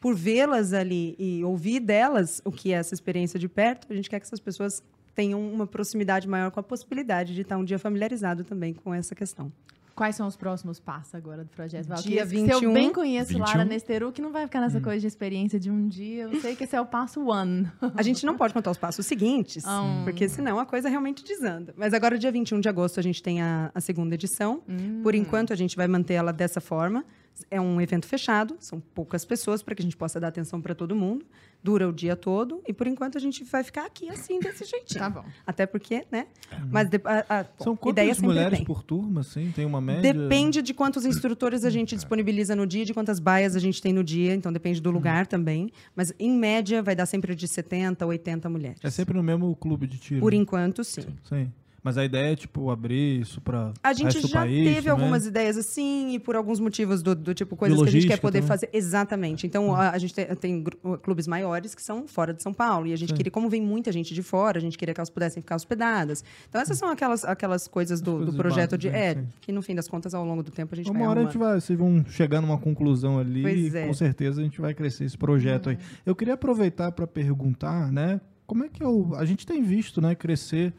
por 0.00 0.14
vê-las 0.14 0.72
ali 0.72 1.16
e 1.18 1.42
ouvir 1.42 1.80
delas 1.80 2.40
o 2.44 2.52
que 2.52 2.72
é 2.72 2.76
essa 2.76 2.94
experiência 2.94 3.36
de 3.40 3.48
perto, 3.48 3.88
a 3.90 3.96
gente 3.96 4.08
quer 4.08 4.20
que 4.20 4.26
essas 4.26 4.38
pessoas 4.38 4.80
tenham 5.16 5.40
uma 5.52 5.66
proximidade 5.66 6.28
maior 6.28 6.52
com 6.52 6.60
a 6.60 6.62
possibilidade 6.62 7.34
de 7.34 7.40
estar 7.40 7.56
um 7.56 7.64
dia 7.64 7.78
familiarizado 7.78 8.44
também 8.44 8.72
com 8.74 8.94
essa 8.94 9.14
questão. 9.14 9.50
Quais 9.94 10.14
são 10.14 10.26
os 10.26 10.36
próximos 10.36 10.78
passos 10.78 11.14
agora 11.14 11.42
do 11.42 11.48
projeto? 11.48 11.86
Dia 12.02 12.26
Que- 12.26 12.28
Se 12.36 12.50
eu 12.50 12.60
21. 12.60 12.72
bem 12.74 12.92
conheço 12.92 13.28
21. 13.30 13.42
Lara 13.46 13.64
Nesteru, 13.64 14.12
que 14.12 14.20
não 14.20 14.30
vai 14.30 14.44
ficar 14.44 14.60
nessa 14.60 14.78
coisa 14.78 15.00
de 15.00 15.06
experiência 15.06 15.58
de 15.58 15.70
um 15.70 15.88
dia. 15.88 16.24
Eu 16.24 16.38
sei 16.42 16.54
que 16.54 16.64
esse 16.64 16.76
é 16.76 16.80
o 16.82 16.84
passo 16.84 17.24
one. 17.26 17.66
A 17.94 18.02
gente 18.02 18.26
não 18.26 18.36
pode 18.36 18.52
contar 18.52 18.70
os 18.70 18.76
passos 18.76 19.06
seguintes, 19.06 19.64
Ah. 19.66 20.02
porque 20.04 20.28
senão 20.28 20.58
a 20.60 20.66
coisa 20.66 20.90
realmente 20.90 21.24
desanda. 21.24 21.72
Mas 21.78 21.94
agora, 21.94 22.18
dia 22.18 22.30
21 22.30 22.60
de 22.60 22.68
agosto, 22.68 23.00
a 23.00 23.02
gente 23.02 23.22
tem 23.22 23.40
a, 23.40 23.70
a 23.74 23.80
segunda 23.80 24.14
edição. 24.14 24.60
Por 25.02 25.14
enquanto, 25.14 25.54
a 25.54 25.56
gente 25.56 25.74
vai 25.74 25.88
manter 25.88 26.12
ela 26.12 26.30
dessa 26.30 26.60
forma. 26.60 27.02
É 27.50 27.60
um 27.60 27.80
evento 27.80 28.06
fechado, 28.06 28.56
são 28.60 28.80
poucas 28.80 29.24
pessoas 29.24 29.62
para 29.62 29.74
que 29.74 29.82
a 29.82 29.84
gente 29.84 29.96
possa 29.96 30.18
dar 30.18 30.28
atenção 30.28 30.60
para 30.60 30.74
todo 30.74 30.94
mundo. 30.94 31.24
Dura 31.62 31.88
o 31.88 31.92
dia 31.92 32.14
todo 32.14 32.62
e, 32.66 32.72
por 32.72 32.86
enquanto, 32.86 33.18
a 33.18 33.20
gente 33.20 33.42
vai 33.44 33.64
ficar 33.64 33.86
aqui 33.86 34.08
assim, 34.08 34.38
desse 34.38 34.64
jeitinho. 34.64 35.00
Tá 35.00 35.10
bom. 35.10 35.24
Até 35.46 35.66
porque, 35.66 36.06
né? 36.10 36.26
Mas 36.70 36.88
de, 36.88 37.00
a, 37.04 37.40
a, 37.40 37.42
bom, 37.42 37.64
São 37.64 37.76
quantas 37.76 38.20
mulheres 38.20 38.58
tem. 38.58 38.64
por 38.64 38.82
turma, 38.82 39.20
assim? 39.22 39.50
Tem 39.50 39.64
uma 39.64 39.80
média? 39.80 40.14
Depende 40.14 40.62
de 40.62 40.72
quantos 40.72 41.04
instrutores 41.04 41.64
a 41.64 41.70
gente 41.70 41.94
disponibiliza 41.96 42.54
no 42.54 42.66
dia, 42.66 42.84
de 42.84 42.94
quantas 42.94 43.18
baias 43.18 43.56
a 43.56 43.58
gente 43.58 43.82
tem 43.82 43.92
no 43.92 44.04
dia, 44.04 44.34
então 44.34 44.52
depende 44.52 44.80
do 44.80 44.90
lugar 44.90 45.26
também. 45.26 45.70
Mas, 45.94 46.12
em 46.18 46.30
média, 46.30 46.82
vai 46.82 46.94
dar 46.94 47.06
sempre 47.06 47.34
de 47.34 47.48
70 47.48 48.04
a 48.04 48.08
80 48.08 48.48
mulheres. 48.48 48.78
É 48.82 48.90
sempre 48.90 49.14
no 49.14 49.22
mesmo 49.22 49.54
clube 49.56 49.86
de 49.86 49.98
tiro. 49.98 50.20
Por 50.20 50.32
enquanto, 50.32 50.84
sim. 50.84 51.06
Sim. 51.24 51.52
Mas 51.86 51.96
a 51.96 52.04
ideia 52.04 52.32
é, 52.32 52.34
tipo, 52.34 52.68
abrir 52.68 53.20
isso 53.20 53.40
para 53.40 53.72
A 53.80 53.92
gente 53.92 54.06
resto 54.06 54.22
do 54.22 54.26
já 54.26 54.40
país, 54.40 54.64
teve 54.64 54.74
também? 54.74 54.90
algumas 54.90 55.24
ideias 55.24 55.56
assim, 55.56 56.14
e 56.14 56.18
por 56.18 56.34
alguns 56.34 56.58
motivos 56.58 57.00
do, 57.00 57.14
do 57.14 57.32
tipo, 57.32 57.54
coisas 57.54 57.80
que 57.80 57.88
a 57.88 57.92
gente 57.92 58.08
quer 58.08 58.18
poder 58.18 58.40
também. 58.40 58.48
fazer. 58.48 58.68
Exatamente. 58.72 59.46
Então, 59.46 59.72
a, 59.72 59.90
a 59.90 59.98
gente 59.98 60.12
tem, 60.12 60.26
tem 60.34 60.64
clubes 61.00 61.28
maiores 61.28 61.76
que 61.76 61.82
são 61.82 62.08
fora 62.08 62.34
de 62.34 62.42
São 62.42 62.52
Paulo. 62.52 62.88
E 62.88 62.92
a 62.92 62.96
gente 62.96 63.10
Sim. 63.10 63.14
queria, 63.14 63.30
como 63.30 63.48
vem 63.48 63.62
muita 63.62 63.92
gente 63.92 64.12
de 64.12 64.20
fora, 64.20 64.58
a 64.58 64.60
gente 64.60 64.76
queria 64.76 64.92
que 64.92 65.00
elas 65.00 65.10
pudessem 65.10 65.40
ficar 65.40 65.54
hospedadas. 65.54 66.24
Então, 66.48 66.60
essas 66.60 66.76
são 66.76 66.88
aquelas, 66.88 67.24
aquelas 67.24 67.68
coisas 67.68 68.00
do, 68.00 68.10
do 68.10 68.16
coisas 68.16 68.34
projeto 68.36 68.76
de. 68.76 68.90
básicas, 68.90 69.24
É, 69.24 69.26
que 69.40 69.52
no 69.52 69.62
fim 69.62 69.76
das 69.76 69.86
contas, 69.86 70.12
ao 70.12 70.24
longo 70.24 70.42
do 70.42 70.50
tempo, 70.50 70.74
a 70.74 70.76
gente 70.76 70.90
vai 70.90 71.00
Uma 71.00 71.08
hora 71.08 71.20
a 71.20 71.22
gente 71.22 71.38
vai, 71.38 71.60
vocês 71.60 71.78
vão 71.78 72.04
chegar 72.08 72.40
numa 72.40 72.58
conclusão 72.58 73.20
ali 73.20 73.42
Pois 73.42 73.74
e 73.74 73.78
é. 73.78 73.86
com 73.86 73.94
certeza 73.94 74.40
a 74.40 74.44
gente 74.44 74.60
vai 74.60 74.74
crescer 74.74 75.04
esse 75.04 75.16
projeto 75.16 75.70
aí. 75.70 75.78
Eu 76.04 76.16
queria 76.16 76.34
aproveitar 76.34 76.90
para 76.90 77.06
perguntar, 77.06 77.92
né, 77.92 78.20
como 78.44 78.64
é 78.64 78.68
que 78.68 78.82
é 78.82 78.86
o, 78.88 79.14
a 79.14 79.24
gente 79.24 79.46
tem 79.46 79.62
visto, 79.62 80.00
né, 80.00 80.16
crescer 80.16 80.72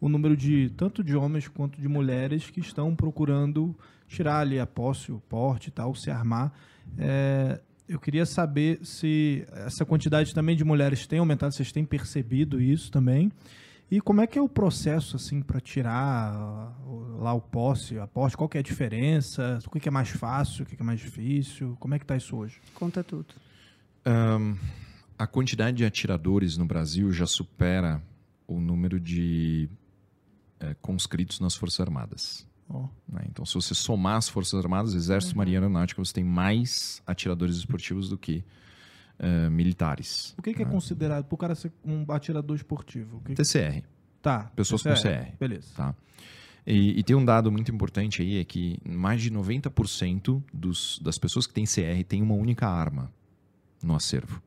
o 0.00 0.08
número 0.08 0.36
de 0.36 0.70
tanto 0.76 1.02
de 1.02 1.16
homens 1.16 1.48
quanto 1.48 1.80
de 1.80 1.88
mulheres 1.88 2.50
que 2.50 2.60
estão 2.60 2.94
procurando 2.94 3.76
tirar 4.06 4.40
ali 4.40 4.58
a 4.58 4.66
posse, 4.66 5.12
o 5.12 5.20
porte 5.28 5.68
e 5.68 5.70
tal, 5.70 5.94
se 5.94 6.10
armar. 6.10 6.52
É, 6.96 7.60
eu 7.88 7.98
queria 7.98 8.26
saber 8.26 8.80
se 8.84 9.46
essa 9.52 9.84
quantidade 9.84 10.34
também 10.34 10.56
de 10.56 10.64
mulheres 10.64 11.06
tem 11.06 11.18
aumentado, 11.18 11.52
vocês 11.52 11.72
têm 11.72 11.84
percebido 11.84 12.60
isso 12.60 12.90
também? 12.90 13.32
E 13.90 14.00
como 14.02 14.20
é 14.20 14.26
que 14.26 14.38
é 14.38 14.42
o 14.42 14.48
processo 14.48 15.16
assim 15.16 15.40
para 15.40 15.60
tirar 15.60 16.76
lá 17.18 17.32
o 17.32 17.40
posse, 17.40 17.98
a 17.98 18.06
posse? 18.06 18.36
Qual 18.36 18.48
que 18.48 18.58
é 18.58 18.60
a 18.60 18.62
diferença? 18.62 19.58
O 19.66 19.70
que 19.70 19.88
é 19.88 19.90
mais 19.90 20.10
fácil? 20.10 20.64
O 20.64 20.66
que 20.66 20.76
é 20.78 20.84
mais 20.84 21.00
difícil? 21.00 21.74
Como 21.80 21.94
é 21.94 21.98
que 21.98 22.04
tá 22.04 22.14
isso 22.14 22.36
hoje? 22.36 22.60
Conta 22.74 23.02
tudo. 23.02 23.34
Ahn, 24.04 24.56
a 25.18 25.26
quantidade 25.26 25.78
de 25.78 25.86
atiradores 25.86 26.58
no 26.58 26.66
Brasil 26.66 27.10
já 27.10 27.26
supera 27.26 28.02
o 28.46 28.60
número 28.60 29.00
de 29.00 29.70
eh, 30.60 30.74
conscritos 30.80 31.40
nas 31.40 31.54
Forças 31.54 31.80
Armadas. 31.80 32.46
Ó, 32.68 32.88
né? 33.08 33.22
Então, 33.28 33.44
se 33.46 33.54
você 33.54 33.74
somar 33.74 34.16
as 34.16 34.28
Forças 34.28 34.62
Armadas, 34.62 34.94
Exército, 34.94 35.36
Marinha 35.36 35.54
e 35.54 35.58
Aeronáutica, 35.58 36.04
você 36.04 36.12
tem 36.12 36.24
mais 36.24 37.02
atiradores 37.06 37.56
esportivos 37.56 38.08
do 38.08 38.18
que 38.18 38.44
eh, 39.18 39.48
militares. 39.48 40.34
o 40.38 40.42
que, 40.42 40.52
que 40.54 40.62
é 40.62 40.64
né? 40.64 40.70
considerado 40.70 41.24
por 41.24 41.36
cara 41.36 41.54
ser 41.54 41.72
um 41.84 42.04
atirador 42.12 42.56
esportivo? 42.56 43.18
O 43.18 43.20
que 43.20 43.34
que- 43.34 43.42
TCR. 43.42 43.82
Tá. 44.20 44.50
Pessoas 44.54 44.82
com 44.82 44.92
CR. 44.94 45.32
Beleza. 45.38 45.68
Tá? 45.76 45.94
E, 46.66 46.98
e 46.98 47.02
tem 47.02 47.16
um 47.16 47.24
dado 47.24 47.50
muito 47.50 47.72
importante 47.72 48.20
aí, 48.20 48.38
é 48.38 48.44
que 48.44 48.78
mais 48.86 49.22
de 49.22 49.30
90% 49.30 50.42
dos, 50.52 50.98
das 51.02 51.16
pessoas 51.16 51.46
que 51.46 51.54
têm 51.54 51.64
CR 51.64 52.04
têm 52.06 52.20
uma 52.20 52.34
única 52.34 52.68
arma 52.68 53.10
no 53.82 53.94
acervo. 53.94 54.42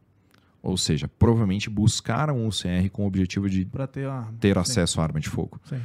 Ou 0.64 0.78
seja, 0.78 1.08
provavelmente 1.08 1.70
buscaram 1.70 2.48
o 2.48 2.50
CR 2.52 2.90
com 2.92 3.04
o 3.04 3.08
objetivo 3.08 3.50
de 3.50 3.66
Para 3.66 3.88
ter 3.88 4.08
arma. 4.08 4.34
ter 4.40 4.58
acesso 4.58 5.02
à 5.02 5.04
arma 5.04 5.20
de 5.20 5.28
fogo. 5.30 5.60
Sim. 5.66 5.82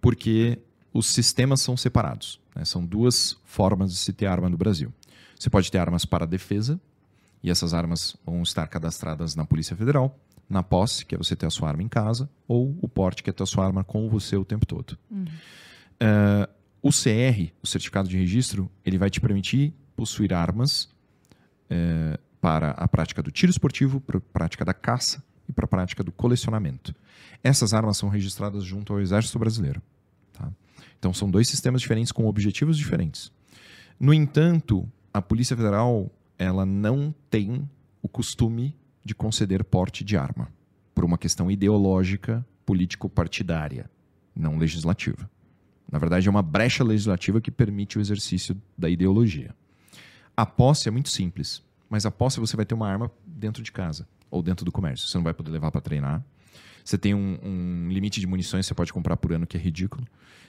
Porque 0.00 0.58
os 0.92 1.06
sistemas 1.06 1.60
são 1.60 1.76
separados. 1.76 2.40
né? 2.54 2.64
São 2.64 2.84
duas 2.84 3.36
formas 3.44 3.92
de 3.92 3.98
se 3.98 4.12
ter 4.12 4.26
arma 4.26 4.48
no 4.48 4.56
Brasil. 4.56 4.92
Você 5.38 5.48
pode 5.50 5.70
ter 5.70 5.78
armas 5.78 6.04
para 6.04 6.26
defesa, 6.26 6.80
e 7.42 7.50
essas 7.50 7.72
armas 7.74 8.16
vão 8.24 8.42
estar 8.42 8.66
cadastradas 8.66 9.36
na 9.36 9.44
Polícia 9.44 9.76
Federal, 9.76 10.18
na 10.48 10.62
posse, 10.62 11.04
que 11.04 11.14
é 11.14 11.18
você 11.18 11.36
ter 11.36 11.46
a 11.46 11.50
sua 11.50 11.68
arma 11.68 11.82
em 11.82 11.88
casa, 11.88 12.28
ou 12.48 12.76
o 12.80 12.88
porte, 12.88 13.22
que 13.22 13.30
é 13.30 13.32
ter 13.32 13.42
a 13.42 13.46
sua 13.46 13.64
arma 13.66 13.84
com 13.84 14.08
você 14.08 14.36
o 14.36 14.44
tempo 14.44 14.64
todo. 14.66 14.96
Eh, 16.00 16.48
o 16.82 16.90
CR, 16.90 17.52
o 17.62 17.66
Certificado 17.66 18.08
de 18.08 18.16
Registro, 18.16 18.70
ele 18.84 18.96
vai 18.98 19.10
te 19.10 19.20
permitir 19.20 19.74
possuir 19.94 20.32
armas 20.32 20.88
eh, 21.68 22.18
para 22.40 22.70
a 22.72 22.86
prática 22.86 23.22
do 23.22 23.30
tiro 23.30 23.50
esportivo, 23.50 24.00
para 24.00 24.18
a 24.18 24.20
prática 24.20 24.64
da 24.64 24.74
caça 24.74 25.22
e 25.48 25.52
para 25.52 25.64
a 25.64 25.68
prática 25.68 26.02
do 26.02 26.12
colecionamento. 26.12 26.94
Essas 27.42 27.72
armas 27.72 27.96
são 27.96 28.08
registradas 28.08 28.64
junto 28.64 28.92
ao 28.92 29.00
Exército 29.00 29.38
Brasileiro. 29.38 29.82
tá? 30.32 30.50
Então 30.98 31.12
são 31.12 31.30
dois 31.30 31.48
sistemas 31.48 31.80
diferentes 31.80 32.12
com 32.12 32.26
objetivos 32.26 32.76
diferentes. 32.76 33.30
No 33.98 34.12
entanto, 34.12 34.88
a 35.12 35.22
Polícia 35.22 35.56
Federal 35.56 36.10
ela 36.38 36.66
não 36.66 37.14
tem 37.30 37.68
o 38.02 38.08
costume 38.08 38.76
de 39.04 39.14
conceder 39.14 39.64
porte 39.64 40.04
de 40.04 40.16
arma 40.16 40.48
por 40.94 41.04
uma 41.04 41.16
questão 41.16 41.50
ideológica, 41.50 42.44
político-partidária, 42.64 43.90
não 44.34 44.58
legislativa. 44.58 45.30
Na 45.90 45.98
verdade, 45.98 46.26
é 46.26 46.30
uma 46.30 46.42
brecha 46.42 46.82
legislativa 46.82 47.40
que 47.40 47.50
permite 47.50 47.96
o 47.96 48.00
exercício 48.00 48.60
da 48.76 48.90
ideologia. 48.90 49.54
A 50.36 50.44
posse 50.44 50.88
é 50.88 50.90
muito 50.90 51.08
simples, 51.08 51.62
mas 51.88 52.04
a 52.06 52.10
posse 52.10 52.40
você 52.40 52.56
vai 52.56 52.64
ter 52.66 52.74
uma 52.74 52.88
arma 52.88 53.10
dentro 53.26 53.62
de 53.62 53.70
casa 53.72 54.06
ou 54.30 54.42
dentro 54.42 54.64
do 54.64 54.72
comércio. 54.72 55.06
Você 55.08 55.16
não 55.18 55.24
vai 55.24 55.34
poder 55.34 55.50
levar 55.50 55.70
para 55.70 55.80
treinar. 55.80 56.24
Você 56.84 56.96
tem 56.96 57.14
um, 57.14 57.38
um 57.42 57.88
limite 57.90 58.20
de 58.20 58.26
munições 58.26 58.64
que 58.64 58.68
você 58.68 58.74
pode 58.74 58.92
comprar 58.92 59.16
por 59.16 59.32
ano 59.32 59.46
que 59.46 59.56
é 59.56 59.60
ridículo. 59.60 60.06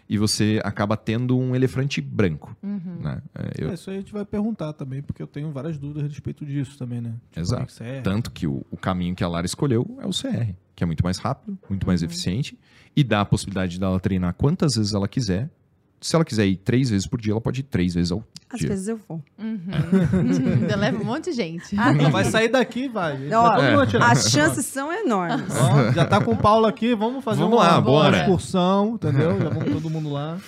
E 0.10 0.17
você 0.17 0.62
acaba 0.63 0.95
tendo 0.95 1.38
um 1.38 1.54
elefante 1.56 2.00
branco. 2.00 2.56
Né? 2.63 3.21
É, 3.36 3.63
eu- 3.65 3.71
É, 3.71 3.73
isso 3.73 3.89
aí 3.89 3.97
a 3.97 4.00
gente 4.00 4.13
vai 4.13 4.23
perguntar 4.23 4.71
também, 4.73 5.02
porque 5.02 5.21
eu 5.21 5.28
tenho 5.28 5.52
várias 5.52 5.78
dúvidas 5.78 6.04
a 6.04 6.08
respeito 6.08 6.45
disso 6.45 6.78
também, 6.78 7.02
né? 7.02 7.15
Tipo, 7.30 7.39
Exato. 7.41 7.84
é 7.84 7.97
que? 7.97 8.04
Tanto 8.04 8.32
que 8.32 8.47
o, 8.47 8.65
o 8.71 8.78
caminho 8.78 9.13
que 9.15 9.23
a 9.23 9.28
Lara 9.28 9.45
escolheu 9.45 9.86
é 10.02 10.06
o 10.06 10.12
CR, 10.12 10.54
que 10.76 10.82
é 10.84 10.86
muito 10.88 11.04
mais 11.04 11.17
rápido, 11.17 11.58
muito 11.69 11.86
mais 11.86 12.02
eficiente 12.04 12.58
e 12.95 13.04
dá 13.04 13.19
a 13.21 13.26
possibilidade 13.26 13.78
dela 13.80 14.00
treinar 14.00 14.34
quantas 14.36 14.76
vezes 14.76 14.93
ela 14.93 15.08
quiser. 15.10 15.50
Se 15.99 16.15
ela 16.15 16.23
quiser 16.23 16.45
ir 16.45 16.57
três 16.57 16.89
vezes 16.89 17.07
por 17.07 17.19
dia, 17.19 17.33
ela 17.33 17.41
pode 17.41 17.62
ir 17.62 17.63
três 17.63 17.93
vezes 17.95 18.12
ao 18.12 18.23
Às 18.51 18.60
dia. 18.60 18.69
vezes 18.69 18.88
eu 18.88 18.99
vou. 19.10 19.21
Ainda 19.38 20.75
leva 20.75 21.01
um 21.01 21.05
monte 21.05 21.25
de 21.25 21.33
gente. 21.33 21.75
Não, 21.75 22.12
vai 22.12 22.25
sair 22.25 22.49
daqui, 22.49 22.88
vai. 22.88 23.29
Ó, 23.33 23.81
atirar. 23.81 24.12
As 24.12 24.29
chances 24.29 24.65
são 24.65 24.91
enormes. 24.93 25.53
Ó, 25.55 25.91
já 25.93 26.05
tá 26.05 26.23
com 26.23 26.31
o 26.33 26.38
Paulo 26.38 26.65
aqui, 26.67 26.93
vamos 26.95 27.23
fazer 27.23 27.39
Vamos 27.41 27.57
uma, 27.57 27.63
lá, 27.65 27.73
uma 27.75 27.81
bora. 27.81 28.17
excursão, 28.19 28.93
entendeu? 28.95 29.39
Já 29.39 29.49
vamos 29.49 29.73
todo 29.73 29.89
mundo 29.89 30.10
lá. 30.12 30.38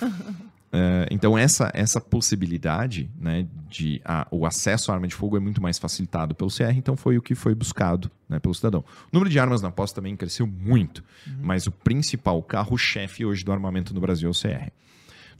É, 0.72 1.08
então, 1.10 1.36
essa, 1.36 1.68
essa 1.74 2.00
possibilidade 2.00 3.10
né, 3.20 3.44
de 3.68 4.00
a- 4.04 4.24
o 4.30 4.46
acesso 4.46 4.92
à 4.92 4.94
arma 4.94 5.08
de 5.08 5.14
fogo 5.16 5.36
é 5.36 5.40
muito 5.40 5.60
mais 5.60 5.80
facilitado 5.80 6.32
pelo 6.32 6.48
CR, 6.48 6.76
então 6.76 6.96
foi 6.96 7.18
o 7.18 7.22
que 7.22 7.34
foi 7.34 7.56
buscado 7.56 8.08
né, 8.28 8.38
pelo 8.38 8.54
cidadão. 8.54 8.78
O 8.80 9.08
número 9.12 9.28
de 9.28 9.36
armas 9.40 9.60
na 9.60 9.72
posse 9.72 9.92
também 9.92 10.14
cresceu 10.14 10.46
muito, 10.46 11.02
mas 11.42 11.66
o 11.66 11.72
principal, 11.72 12.38
o 12.38 12.42
carro-chefe 12.44 13.24
hoje 13.24 13.44
do 13.44 13.50
armamento 13.50 13.92
no 13.92 14.00
Brasil 14.00 14.28
é 14.28 14.30
o 14.30 14.32
CR. 14.32 14.70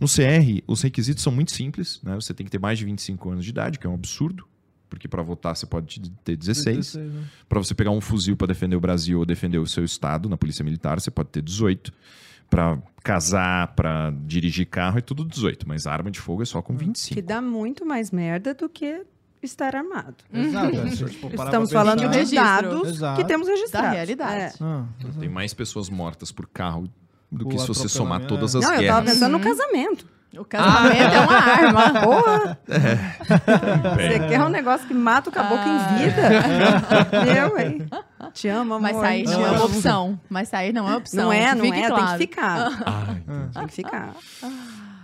No 0.01 0.07
CR, 0.07 0.63
os 0.67 0.81
requisitos 0.83 1.23
são 1.23 1.33
muito 1.33 1.53
simples, 1.53 2.01
né? 2.03 2.15
Você 2.15 2.33
tem 2.33 2.45
que 2.45 2.51
ter 2.51 2.59
mais 2.59 2.79
de 2.79 2.85
25 2.87 3.31
anos 3.31 3.45
de 3.45 3.51
idade, 3.51 3.79
que 3.79 3.87
é 3.87 3.91
um 3.91 3.95
absurdo, 3.95 4.47
porque 4.89 5.07
para 5.07 5.23
votar 5.23 5.55
você 5.55 5.67
pode 5.67 6.01
ter 6.25 6.37
16. 6.37 6.95
né? 6.95 7.25
Para 7.49 7.59
você 7.59 7.75
pegar 7.75 7.91
um 7.91 8.01
fuzil 8.01 8.37
para 8.37 8.47
defender 8.47 8.77
o 8.77 8.81
Brasil 8.81 9.19
ou 9.19 9.27
defender 9.27 9.59
o 9.59 9.67
seu 9.67 9.85
estado 9.85 10.29
na 10.29 10.37
Polícia 10.39 10.65
Militar, 10.65 10.99
você 11.01 11.11
pode 11.11 11.29
ter 11.29 11.43
18. 11.43 11.93
Para 12.49 12.79
casar, 13.05 13.69
para 13.77 14.11
dirigir 14.27 14.67
carro, 14.67 14.99
é 14.99 15.01
tudo 15.01 15.25
18. 15.25 15.69
Mas 15.69 15.87
a 15.87 15.93
arma 15.93 16.11
de 16.11 16.19
fogo 16.19 16.43
é 16.43 16.47
só 16.47 16.61
com 16.61 16.77
25. 16.77 17.15
Que 17.15 17.23
dá 17.23 17.41
muito 17.41 17.87
mais 17.87 18.11
merda 18.11 18.53
do 18.55 18.69
que 18.69 19.05
estar 19.43 19.77
armado. 19.77 20.17
Exato. 20.33 20.77
é, 20.77 20.89
Estamos 21.45 21.71
falando 21.71 22.09
de 22.09 22.35
dados 22.35 22.89
Exato. 22.89 23.21
que 23.23 23.29
temos 23.29 23.47
registrados. 23.47 23.91
Da 23.91 23.95
realidade. 23.95 24.41
É. 24.41 24.53
Ah, 24.61 24.85
Tem 25.21 25.29
mais 25.29 25.55
pessoas 25.55 25.89
mortas 25.89 26.33
por 26.33 26.49
carro 26.49 26.91
do 27.31 27.49
que 27.49 27.59
se 27.59 27.67
você 27.67 27.89
somar 27.89 28.27
todas 28.27 28.55
é. 28.55 28.59
as 28.59 28.65
Não, 28.65 28.73
eu 28.75 28.81
guerras. 28.81 28.97
tava 28.97 29.07
pensando 29.07 29.33
no 29.33 29.41
casamento. 29.41 30.07
O 30.39 30.45
casamento 30.45 31.15
é 31.15 31.21
uma 31.21 31.35
arma. 31.35 31.91
Porra! 32.01 32.59
Bem, 33.97 34.11
Você 34.13 34.29
quer 34.29 34.41
um 34.41 34.49
negócio 34.49 34.87
que 34.87 34.95
mata 34.95 35.29
o 35.29 35.33
caboclo 35.33 35.67
em 35.67 35.99
vida? 35.99 36.23
Eu, 37.37 37.59
hein? 37.59 37.83
Te 38.33 38.47
amo, 38.47 38.75
amor. 38.75 38.81
Mas 38.81 38.97
sair 38.97 39.25
não 39.25 39.45
é 39.45 39.51
uma 39.51 39.65
opção. 39.65 40.21
Mas 40.29 40.49
sair 40.49 40.73
não 40.73 40.89
é 40.89 40.97
opção. 40.97 41.25
Não 41.25 41.33
é, 41.33 41.53
não 41.53 41.65
fique 41.65 41.79
é. 41.79 41.81
Tem 41.81 41.89
claro. 41.89 42.13
que 42.13 42.19
ficar. 42.19 42.83
ah, 42.87 43.07
entendi. 43.11 43.55
Tem 43.55 43.67
que 43.67 43.75
ficar. 43.75 44.15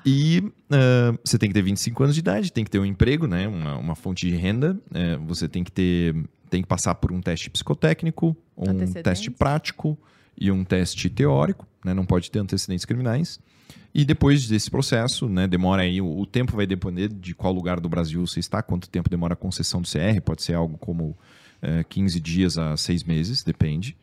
E 0.05 0.53
ah, 0.71 1.19
você 1.25 1.37
tem 1.37 1.49
que 1.49 1.55
ter 1.55 1.63
25 1.63 2.05
anos 2.05 2.15
de 2.15 2.21
idade, 2.21 2.53
tem 2.53 2.63
que 2.63 2.71
ter 2.71 2.79
um 2.79 2.87
emprego, 2.87 3.27
né? 3.27 3.49
uma, 3.49 3.77
uma 3.77 3.97
fonte 3.97 4.29
de 4.29 4.37
renda, 4.37 4.79
eh, 4.95 5.19
você 5.27 5.49
tem 5.49 5.65
que 5.65 5.73
ter 5.73 6.15
tem 6.49 6.63
que 6.63 6.69
passar 6.69 6.95
por 6.95 7.11
um 7.11 7.21
teste 7.21 7.51
psicotécnico, 7.51 8.37
um 8.57 8.87
teste 9.03 9.33
prático 9.33 9.99
e 10.39 10.51
um 10.51 10.65
teste 10.65 11.09
teórico, 11.09 11.67
né? 11.85 11.95
Não 11.95 12.05
pode 12.05 12.31
ter 12.31 12.39
antecedentes 12.39 12.85
criminais. 12.85 13.41
E 13.95 14.05
depois 14.05 14.47
desse 14.47 14.71
processo, 14.71 15.27
né, 15.27 15.47
demora 15.47 15.81
aí, 15.83 16.03
o, 16.03 16.19
o 16.19 16.27
tempo 16.27 16.55
vai 16.55 16.67
depender 16.67 17.09
de 17.09 17.35
qual 17.35 17.53
lugar 17.53 17.81
do 17.81 17.89
Brasil 17.89 18.27
você 18.27 18.41
está, 18.41 18.63
quanto 18.63 18.91
tempo 18.91 19.09
demora 19.09 19.33
a 19.33 19.37
concessão 19.37 19.81
do 19.81 19.89
CR, 19.89 20.21
pode 20.23 20.43
ser 20.43 20.53
algo 20.53 20.77
como 20.77 21.17
eh, 21.63 21.83
15 21.89 22.21
dias 22.21 22.59
a 22.59 22.77
6 22.77 23.05
meses, 23.05 23.43
depende. 23.43 23.97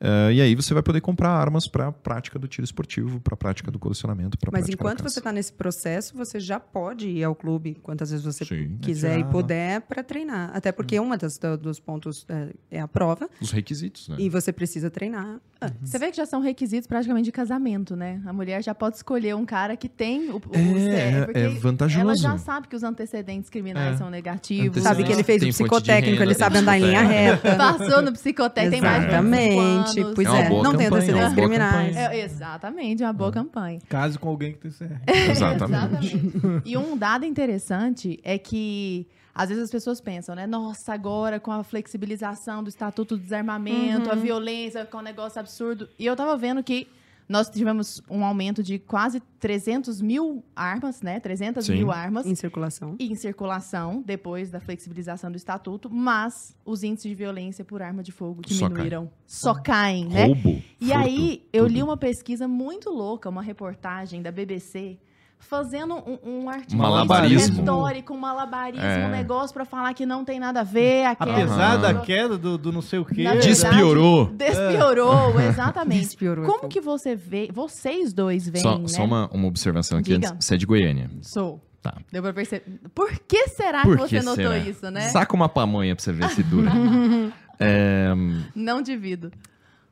Eh, 0.00 0.32
e 0.34 0.40
aí 0.42 0.54
você 0.54 0.74
vai 0.74 0.82
poder 0.82 1.00
comprar 1.00 1.30
armas 1.30 1.66
para 1.66 1.88
a 1.88 1.92
prática 1.92 2.38
do 2.38 2.46
tiro 2.46 2.64
esportivo, 2.64 3.18
para 3.20 3.34
a 3.34 3.36
prática 3.36 3.70
do 3.70 3.78
colecionamento, 3.78 4.36
Mas 4.52 4.68
enquanto 4.68 5.02
você 5.02 5.18
está 5.20 5.32
nesse 5.32 5.52
processo, 5.52 6.14
você 6.16 6.38
já 6.38 6.60
pode 6.60 7.08
ir 7.08 7.24
ao 7.24 7.34
clube 7.34 7.76
quantas 7.82 8.10
vezes 8.10 8.24
você 8.24 8.44
Sim. 8.44 8.76
quiser 8.82 9.18
e 9.18 9.24
puder 9.24 9.80
para 9.82 10.02
treinar. 10.02 10.50
Até 10.54 10.70
porque 10.70 10.98
uma 11.00 11.16
das, 11.16 11.38
do- 11.38 11.56
dos 11.56 11.80
pontos 11.80 12.26
é, 12.28 12.48
é 12.72 12.80
a 12.80 12.86
prova 12.88 13.28
Os 13.40 13.50
requisitos, 13.52 14.08
né? 14.08 14.16
e 14.18 14.28
você 14.28 14.52
precisa 14.52 14.90
treinar 14.90 15.40
antes. 15.60 15.90
Você 15.90 15.98
vê 15.98 16.10
que 16.10 16.16
já 16.18 16.26
são 16.26 16.40
requisitos 16.40 16.86
praticamente 16.86 17.24
de 17.24 17.32
casamento, 17.32 17.96
né? 17.96 18.20
A 18.26 18.32
mulher 18.32 18.62
já 18.62 18.74
pode 18.74 18.96
escolher 18.96 19.34
um 19.34 19.46
cara 19.46 19.76
que 19.76 19.88
tem 19.88 20.30
o, 20.30 20.36
o 20.36 20.40
É, 20.52 20.60
CR, 20.60 21.16
é- 21.16 21.24
porque 21.24 21.38
é 21.38 21.48
vantajoso. 21.48 22.00
Ela 22.02 22.16
já 22.16 22.36
sabe 22.38 22.68
que 22.68 22.76
os 22.76 22.82
antecedentes 22.82 23.48
criminais 23.48 23.94
É. 23.94 23.96
são 23.98 24.10
negativos. 24.10 24.82
Sabe 24.82 25.04
que 25.04 25.12
ele 25.12 25.22
fez 25.24 25.42
o 25.42 25.46
psicotécnico, 25.46 26.18
renda, 26.18 26.24
ele 26.24 26.34
sabe 26.34 26.58
andar 26.58 26.76
em 26.78 26.82
linha 26.82 27.02
reta. 27.02 27.56
Passou 27.56 28.02
no 28.02 28.12
psicotécnico, 28.12 28.72
tem 28.72 28.80
mais 28.82 29.02
de 29.04 29.10
25 29.10 29.85
Exatamente. 29.86 30.00
anos. 30.00 30.14
Pois 30.14 30.28
É 30.28 30.30
é, 30.30 30.48
não 30.48 30.62
tem 30.62 30.62
campanha, 30.62 30.88
antecedentes 30.88 31.32
é 31.32 31.34
boa 31.34 31.48
criminais. 31.48 31.96
É, 31.96 32.20
exatamente, 32.20 33.02
uma 33.02 33.12
boa 33.12 33.32
campanha. 33.32 33.80
Case 33.88 34.18
com 34.18 34.28
alguém 34.28 34.52
que 34.52 34.58
tem 34.58 34.70
CR. 34.70 34.94
Exatamente. 35.30 36.20
E 36.64 36.76
um 36.76 36.96
dado 36.96 37.24
interessante 37.24 38.18
é 38.22 38.38
que 38.38 39.06
às 39.34 39.50
vezes 39.50 39.64
as 39.64 39.70
pessoas 39.70 40.00
pensam, 40.00 40.34
né? 40.34 40.46
Nossa, 40.46 40.94
agora 40.94 41.38
com 41.38 41.52
a 41.52 41.62
flexibilização 41.62 42.62
do 42.62 42.70
Estatuto 42.70 43.16
do 43.16 43.22
Desarmamento, 43.22 44.10
a 44.10 44.14
violência, 44.14 44.86
com 44.86 44.98
um 44.98 45.02
negócio 45.02 45.38
absurdo. 45.38 45.88
E 45.98 46.06
eu 46.06 46.16
tava 46.16 46.36
vendo 46.38 46.62
que 46.62 46.88
nós 47.28 47.50
tivemos 47.50 48.00
um 48.08 48.24
aumento 48.24 48.62
de 48.62 48.78
quase 48.78 49.20
300 49.40 50.00
mil 50.00 50.44
armas, 50.54 51.02
né? 51.02 51.18
300 51.18 51.66
Sim. 51.66 51.72
mil 51.74 51.90
armas 51.90 52.24
Em 52.26 52.34
circulação. 52.34 52.94
em 52.98 53.14
circulação 53.14 54.02
depois 54.04 54.50
da 54.50 54.60
flexibilização 54.60 55.30
do 55.30 55.36
Estatuto, 55.36 55.90
mas 55.90 56.56
os 56.64 56.82
índices 56.82 57.08
de 57.08 57.14
violência 57.14 57.64
por 57.64 57.82
arma 57.82 58.02
de 58.02 58.12
fogo 58.12 58.42
Só 58.46 58.68
diminuíram. 58.68 59.10
Só 59.26 59.54
caem, 59.54 60.06
né? 60.06 60.26
Roubo. 60.26 60.62
E 60.80 60.86
furto, 60.86 60.98
aí, 60.98 61.42
eu 61.52 61.64
tudo. 61.64 61.74
li 61.74 61.82
uma 61.82 61.96
pesquisa 61.96 62.46
muito 62.46 62.90
louca, 62.90 63.28
uma 63.28 63.42
reportagem 63.42 64.22
da 64.22 64.30
BBC, 64.30 64.98
fazendo 65.38 65.94
um, 65.94 66.18
um 66.42 66.50
artigo 66.50 66.80
Malabarismo. 66.80 67.58
retórico, 67.58 68.12
um 68.14 68.18
malabarismo, 68.18 68.84
É. 68.84 69.06
um 69.06 69.10
negócio 69.10 69.54
pra 69.54 69.64
falar 69.64 69.94
que 69.94 70.04
não 70.04 70.24
tem 70.24 70.40
nada 70.40 70.60
a 70.60 70.64
ver. 70.64 71.04
aquela- 71.04 71.32
Apesar 71.36 71.72
Aham. 71.74 71.80
da 71.80 71.94
queda 72.00 72.36
do, 72.36 72.58
do 72.58 72.72
não 72.72 72.82
sei 72.82 72.98
o 72.98 73.04
quê. 73.04 73.22
Na 73.22 73.30
verdade, 73.34 73.48
Despiorou. 73.48 74.26
Despiorou, 74.26 75.40
exatamente. 75.40 76.00
Despiorou, 76.00 76.44
é 76.44 76.46
Como 76.46 76.60
fogo. 76.60 76.68
que 76.72 76.80
você 76.80 77.14
vê, 77.14 77.48
vocês 77.52 78.12
dois 78.12 78.48
veem, 78.48 78.62
Só, 78.62 78.78
né? 78.78 78.88
só 78.88 79.04
uma, 79.04 79.28
uma 79.32 79.46
observação 79.46 79.98
aqui 79.98 80.14
Diga. 80.14 80.30
antes. 80.30 80.44
Você 80.44 80.54
é 80.54 80.58
de 80.58 80.66
Goiânia. 80.66 81.10
Sou. 81.22 81.62
Tá. 81.80 81.94
Deu 82.10 82.20
pra 82.20 82.32
perceber. 82.32 82.64
Por 82.92 83.12
que 83.28 83.46
será 83.50 83.82
Por 83.82 83.96
que 83.96 84.02
você 84.08 84.18
que 84.18 84.24
notou 84.24 84.52
será? 84.52 84.58
isso, 84.58 84.90
né? 84.90 85.02
Saca 85.02 85.36
uma 85.36 85.48
pamonha 85.48 85.94
pra 85.94 86.02
você 86.04 86.12
ver 86.12 86.28
se 86.30 86.42
dura. 86.42 86.70
É, 87.58 88.08
Não 88.54 88.82
divido. 88.82 89.32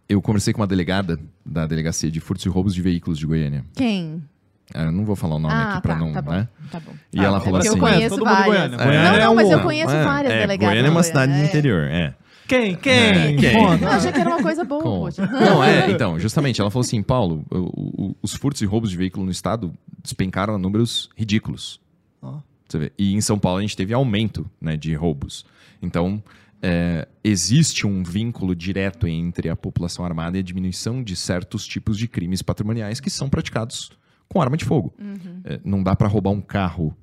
eu 0.07 0.21
conversei 0.21 0.53
com 0.53 0.61
uma 0.61 0.67
delegada 0.67 1.19
da 1.47 1.67
Delegacia 1.67 2.11
de 2.11 2.21
Furtos 2.21 2.45
e 2.45 2.49
Roubos 2.51 2.75
de 2.75 2.83
Veículos 2.83 3.19
de 3.19 3.27
Goiânia. 3.27 3.65
Quem? 3.75 4.23
É, 4.73 4.85
Eu 4.87 4.93
não 4.93 5.05
vou 5.05 5.15
falar 5.15 5.37
o 5.37 5.39
nome 5.39 5.55
ah, 5.55 5.73
aqui 5.75 5.83
pra 5.83 5.95
tá, 5.95 6.01
não, 6.01 6.13
tá 6.13 6.23
bom. 6.23 6.31
né? 6.33 6.49
Tá 6.71 6.81
bom. 6.81 6.93
E 7.13 7.19
ela 7.25 7.37
É 7.37 7.41
falou 7.41 7.59
assim... 7.59 7.69
eu 7.69 7.79
conheço 7.79 8.09
Todo 8.17 8.25
mundo 8.27 8.35
várias. 8.35 8.47
Goiânia. 8.47 8.75
É. 8.77 8.79
Goiânia 8.85 9.03
Não, 9.11 9.17
é 9.17 9.21
não, 9.25 9.35
mas 9.35 9.49
um- 9.49 9.53
eu 9.53 9.61
conheço 9.61 9.91
É, 9.95 10.05
várias 10.05 10.33
é, 10.33 10.41
delegadas. 10.41 10.69
Goiânia 10.75 10.89
é 10.89 10.91
uma 10.91 11.03
cidade 11.03 11.33
do 11.33 11.39
é. 11.39 11.45
interior, 11.45 11.83
é. 11.85 12.15
Quem? 12.47 12.75
Quem? 12.77 12.93
É, 12.93 13.35
quem? 13.37 13.55
Eu 13.83 13.89
achei 13.89 14.13
que 14.13 14.21
era 14.21 14.29
uma 14.31 14.43
coisa 14.43 14.65
boa, 14.65 14.83
Com- 14.83 15.01
poxa. 15.01 15.27
Não, 15.27 15.65
é, 15.65 15.91
então, 15.91 16.19
justamente, 16.19 16.61
ela 16.61 16.71
falou 16.71 16.85
assim, 16.85 17.03
Paulo, 17.03 17.45
o- 17.51 18.09
o- 18.09 18.17
os 18.23 18.35
furtos 18.35 18.61
e 18.63 18.67
roubos 18.67 18.91
de 18.91 18.97
veículo 18.97 19.25
no 19.25 19.31
estado 19.33 19.73
despencaram 20.03 20.55
a 20.55 20.59
números 20.59 21.09
ridículos. 21.17 21.81
Ó. 22.23 22.39
Você 22.69 22.79
vê. 22.79 22.93
E 22.99 23.15
em 23.15 23.21
São 23.21 23.39
Paulo 23.39 23.59
a 23.59 23.63
gente 23.63 23.77
teve 23.77 23.95
aumento 23.95 24.47
né, 24.61 24.77
de 24.77 24.95
roubos. 24.95 25.45
Então, 25.81 26.23
é, 26.63 27.07
existe 27.23 27.87
um 27.87 28.03
vínculo 28.03 28.55
direto 28.55 29.07
entre 29.07 29.49
a 29.49 29.57
população 29.57 30.05
armada 30.05 30.37
e 30.37 30.41
a 30.41 30.43
diminuição 30.43 31.03
de 31.03 31.15
certos 31.17 31.67
tipos 31.67 31.97
de 31.99 32.09
crimes 32.09 32.43
patrimoniais 32.43 33.01
que 33.01 33.09
são 33.11 33.29
praticados 33.29 33.91
com 34.29 34.41
arma 34.41 34.57
de 34.57 34.65
fogo. 34.65 34.95
Uhum, 34.99 35.41
É, 35.45 35.61
não 35.65 35.83
dá 35.83 35.95
para 35.97 36.09
roubar 36.09 36.31
um 36.31 36.41
carro, 36.41 36.97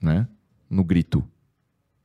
né, 0.00 0.26
no 0.68 0.82
grito. 0.84 1.22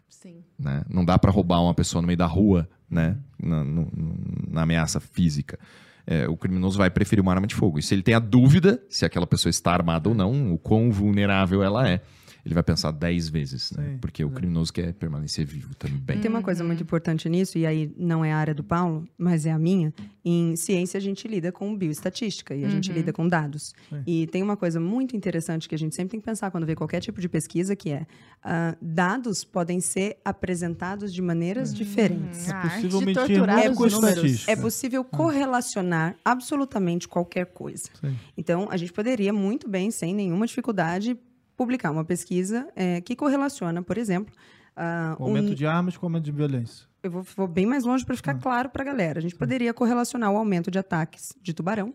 sim. 0.10 0.44
né? 0.58 0.84
Não 0.90 1.04
dá 1.06 1.18
para 1.20 1.32
roubar 1.32 1.62
uma 1.62 1.74
pessoa 1.74 2.02
no 2.02 2.08
meio 2.08 2.18
da 2.18 2.26
rua, 2.26 2.68
né? 2.90 3.18
Na, 3.42 3.64
no- 3.64 3.86
no- 3.96 4.18
na 4.50 4.62
ameaça 4.64 5.00
física. 5.00 5.60
É, 6.08 6.28
o 6.28 6.38
criminoso 6.38 6.78
vai 6.78 6.90
preferir 6.90 7.22
uma 7.22 7.32
arma 7.34 7.48
de 7.48 7.56
fogo. 7.56 7.78
E 7.80 7.82
se 7.84 7.94
ele 7.96 8.04
tem 8.04 8.14
a 8.14 8.20
dúvida 8.20 8.82
se 8.90 9.06
aquela 9.06 9.26
pessoa 9.28 9.50
está 9.50 9.72
armada 9.72 10.08
ou 10.10 10.16
não, 10.16 10.54
o 10.54 10.58
quão 10.58 10.92
vulnerável 10.92 11.64
ela 11.64 11.88
é, 11.90 12.02
ele 12.46 12.54
vai 12.54 12.62
pensar 12.62 12.92
10 12.92 13.30
vezes, 13.30 13.72
né? 13.72 13.94
Sim, 13.94 13.98
Porque 13.98 14.24
o 14.24 14.30
criminoso 14.30 14.72
quer 14.72 14.94
permanecer 14.94 15.44
vivo 15.44 15.74
também. 15.74 16.20
Tem 16.20 16.30
uma 16.30 16.44
coisa 16.44 16.64
muito 16.64 16.84
importante 16.84 17.28
nisso, 17.28 17.58
e 17.58 17.66
aí 17.66 17.92
não 17.98 18.24
é 18.24 18.32
a 18.32 18.38
área 18.38 18.54
do 18.54 18.64
Paulo, 18.64 19.08
mas 19.18 19.48
é 19.48 19.52
a 19.52 19.58
minha. 19.58 19.92
Em 20.24 20.56
ciência, 20.56 21.00
a 21.00 21.02
gente 21.02 21.28
lida 21.28 21.52
com 21.52 21.76
bioestatística 21.76 22.54
e 22.54 22.64
a 22.64 22.70
gente 22.70 22.92
lida 22.92 23.12
com 23.12 23.28
dados. 23.28 23.74
Sim. 23.90 24.04
E 24.06 24.28
tem 24.28 24.44
uma 24.44 24.56
coisa 24.56 24.80
muito 24.80 25.16
interessante 25.18 25.68
que 25.68 25.74
a 25.74 25.78
gente 25.78 25.96
sempre 25.96 26.12
tem 26.12 26.20
que 26.20 26.26
pensar 26.26 26.52
quando 26.52 26.68
vê 26.68 26.76
qualquer 26.76 27.00
tipo 27.00 27.20
de 27.20 27.28
pesquisa, 27.28 27.76
que 27.76 27.90
é 27.90 28.06
ah, 28.44 28.76
dados 28.80 29.44
podem 29.44 29.80
ser 29.80 30.18
apresentados 30.24 31.12
de 31.12 31.22
maneiras 31.24 31.74
diferentes. 31.74 32.48
A 32.50 32.58
arte 32.58 32.88
possível 32.88 33.02
mentir 33.02 33.50
é 33.50 33.74
com 33.74 33.88
números. 33.88 34.48
É 34.48 34.56
possível 34.56 35.04
correlacionar 35.04 36.16
absolutamente 36.24 37.08
qualquer 37.08 37.48
coisa. 37.48 37.90
Sim. 38.00 38.16
Então, 38.38 38.68
a 38.70 38.78
gente 38.78 38.94
poderia 38.94 39.34
muito 39.34 39.68
bem, 39.68 39.90
sem 39.90 40.14
nenhuma 40.14 40.46
dificuldade, 40.46 41.18
publicar 41.58 41.92
uma 41.92 42.04
pesquisa 42.06 42.68
eh, 42.76 43.02
que 43.02 43.16
correlaciona, 43.16 43.82
por 43.82 43.98
exemplo, 43.98 44.34
ah, 44.76 45.16
O 45.20 45.24
aumento 45.26 45.52
um- 45.52 45.56
de 45.56 45.66
armas 45.66 45.96
com 45.98 46.06
o 46.06 46.08
aumento 46.08 46.26
de 46.26 46.32
violência. 46.32 46.86
eu 47.04 47.10
vou, 47.12 47.24
vou 47.36 47.48
bem 47.48 47.66
mais 47.66 47.84
longe 47.84 48.06
para 48.06 48.16
ficar 48.16 48.36
claro 48.36 48.70
para 48.70 48.82
a 48.84 48.86
galera. 48.86 49.20
A 49.20 49.22
gente 49.22 49.36
poderia 49.36 49.74
correlacionar 49.74 50.32
o 50.32 50.38
aumento 50.38 50.70
de 50.70 50.78
ataques 50.80 51.34
de 51.42 51.54
tubarão 51.54 51.94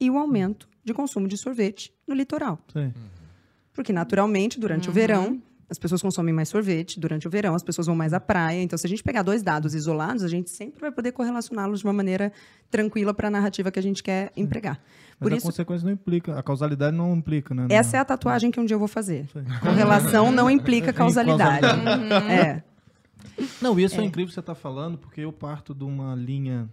e 0.00 0.10
o 0.10 0.18
aumento 0.18 0.68
de 0.84 0.92
consumo 0.94 1.26
de 1.28 1.36
sorvete 1.36 1.92
no 2.06 2.14
litoral. 2.14 2.58
Sim. 2.72 2.92
Porque, 3.72 3.92
naturalmente, 3.92 4.58
durante 4.58 4.88
o 4.88 4.92
verão, 4.92 5.40
as 5.68 5.78
pessoas 5.78 6.00
consomem 6.00 6.32
mais 6.32 6.48
sorvete. 6.48 7.00
Durante 7.00 7.26
o 7.26 7.30
verão, 7.30 7.54
as 7.54 7.62
pessoas 7.62 7.86
vão 7.86 7.96
mais 7.96 8.12
à 8.12 8.20
praia. 8.20 8.62
Então, 8.62 8.78
se 8.78 8.86
a 8.86 8.88
gente 8.88 9.02
pegar 9.02 9.22
dois 9.22 9.42
dados 9.42 9.74
isolados, 9.74 10.22
a 10.22 10.28
gente 10.28 10.50
sempre 10.50 10.80
vai 10.80 10.92
poder 10.92 11.12
correlacioná-los 11.12 11.80
de 11.80 11.86
uma 11.86 11.92
maneira 11.92 12.32
tranquila 12.70 13.12
para 13.12 13.28
a 13.28 13.30
narrativa 13.30 13.70
que 13.70 13.78
a 13.78 13.82
gente 13.82 14.02
quer 14.02 14.32
empregar. 14.36 14.80
Mas 15.18 15.28
Por 15.28 15.32
a 15.32 15.36
isso, 15.36 15.46
consequência 15.46 15.84
não 15.84 15.92
implica, 15.92 16.38
a 16.38 16.42
causalidade 16.42 16.96
não 16.96 17.14
implica, 17.14 17.54
né? 17.54 17.66
essa 17.70 17.96
é 17.96 18.00
a 18.00 18.04
tatuagem 18.04 18.50
que 18.50 18.60
um 18.60 18.64
dia 18.64 18.74
eu 18.74 18.78
vou 18.78 18.88
fazer. 18.88 19.26
Sim. 19.32 19.44
Correlação 19.60 20.30
não 20.30 20.50
implica 20.50 20.92
causalidade. 20.94 21.66
É. 22.30 22.62
Não, 23.60 23.78
e 23.78 23.84
isso 23.84 24.00
é, 24.00 24.04
incrível 24.04 24.28
que 24.28 24.34
você 24.34 24.40
está 24.40 24.54
falando, 24.54 24.98
porque 24.98 25.22
eu 25.22 25.32
parto 25.32 25.74
de 25.74 25.84
uma 25.84 26.14
linha, 26.14 26.68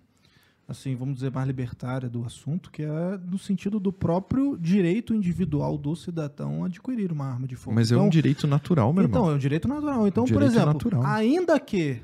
assim, 0.67 0.95
vamos 0.95 1.15
dizer, 1.15 1.32
mais 1.32 1.45
libertária 1.47 2.10
do 2.10 2.23
assunto, 2.23 2.71
que 2.71 2.84
é 2.84 3.19
no 3.30 3.38
sentido 3.38 3.80
do 3.80 3.91
próprio 3.91 4.58
direito 4.58 5.13
individual 5.13 5.78
do 5.78 5.95
cidadão 5.95 6.63
adquirir 6.63 7.12
uma 7.12 7.26
arma 7.26 7.47
de 7.47 7.56
fogo. 7.56 7.76
Mas 7.76 7.91
é 7.91 7.95
então, 7.95 8.06
um 8.06 8.10
direito 8.10 8.47
natural, 8.47 8.91
meu 8.93 9.04
Então, 9.04 9.21
irmão. 9.21 9.32
é 9.34 9.36
um 9.36 9.39
direito 9.39 9.67
natural. 9.67 10.08
Então, 10.08 10.23
Um 10.23 10.28
por 10.28 10.34
direito 10.34 10.52
exemplo, 10.54 10.73
natural. 10.73 11.04
ainda 11.06 11.60
que 11.60 12.02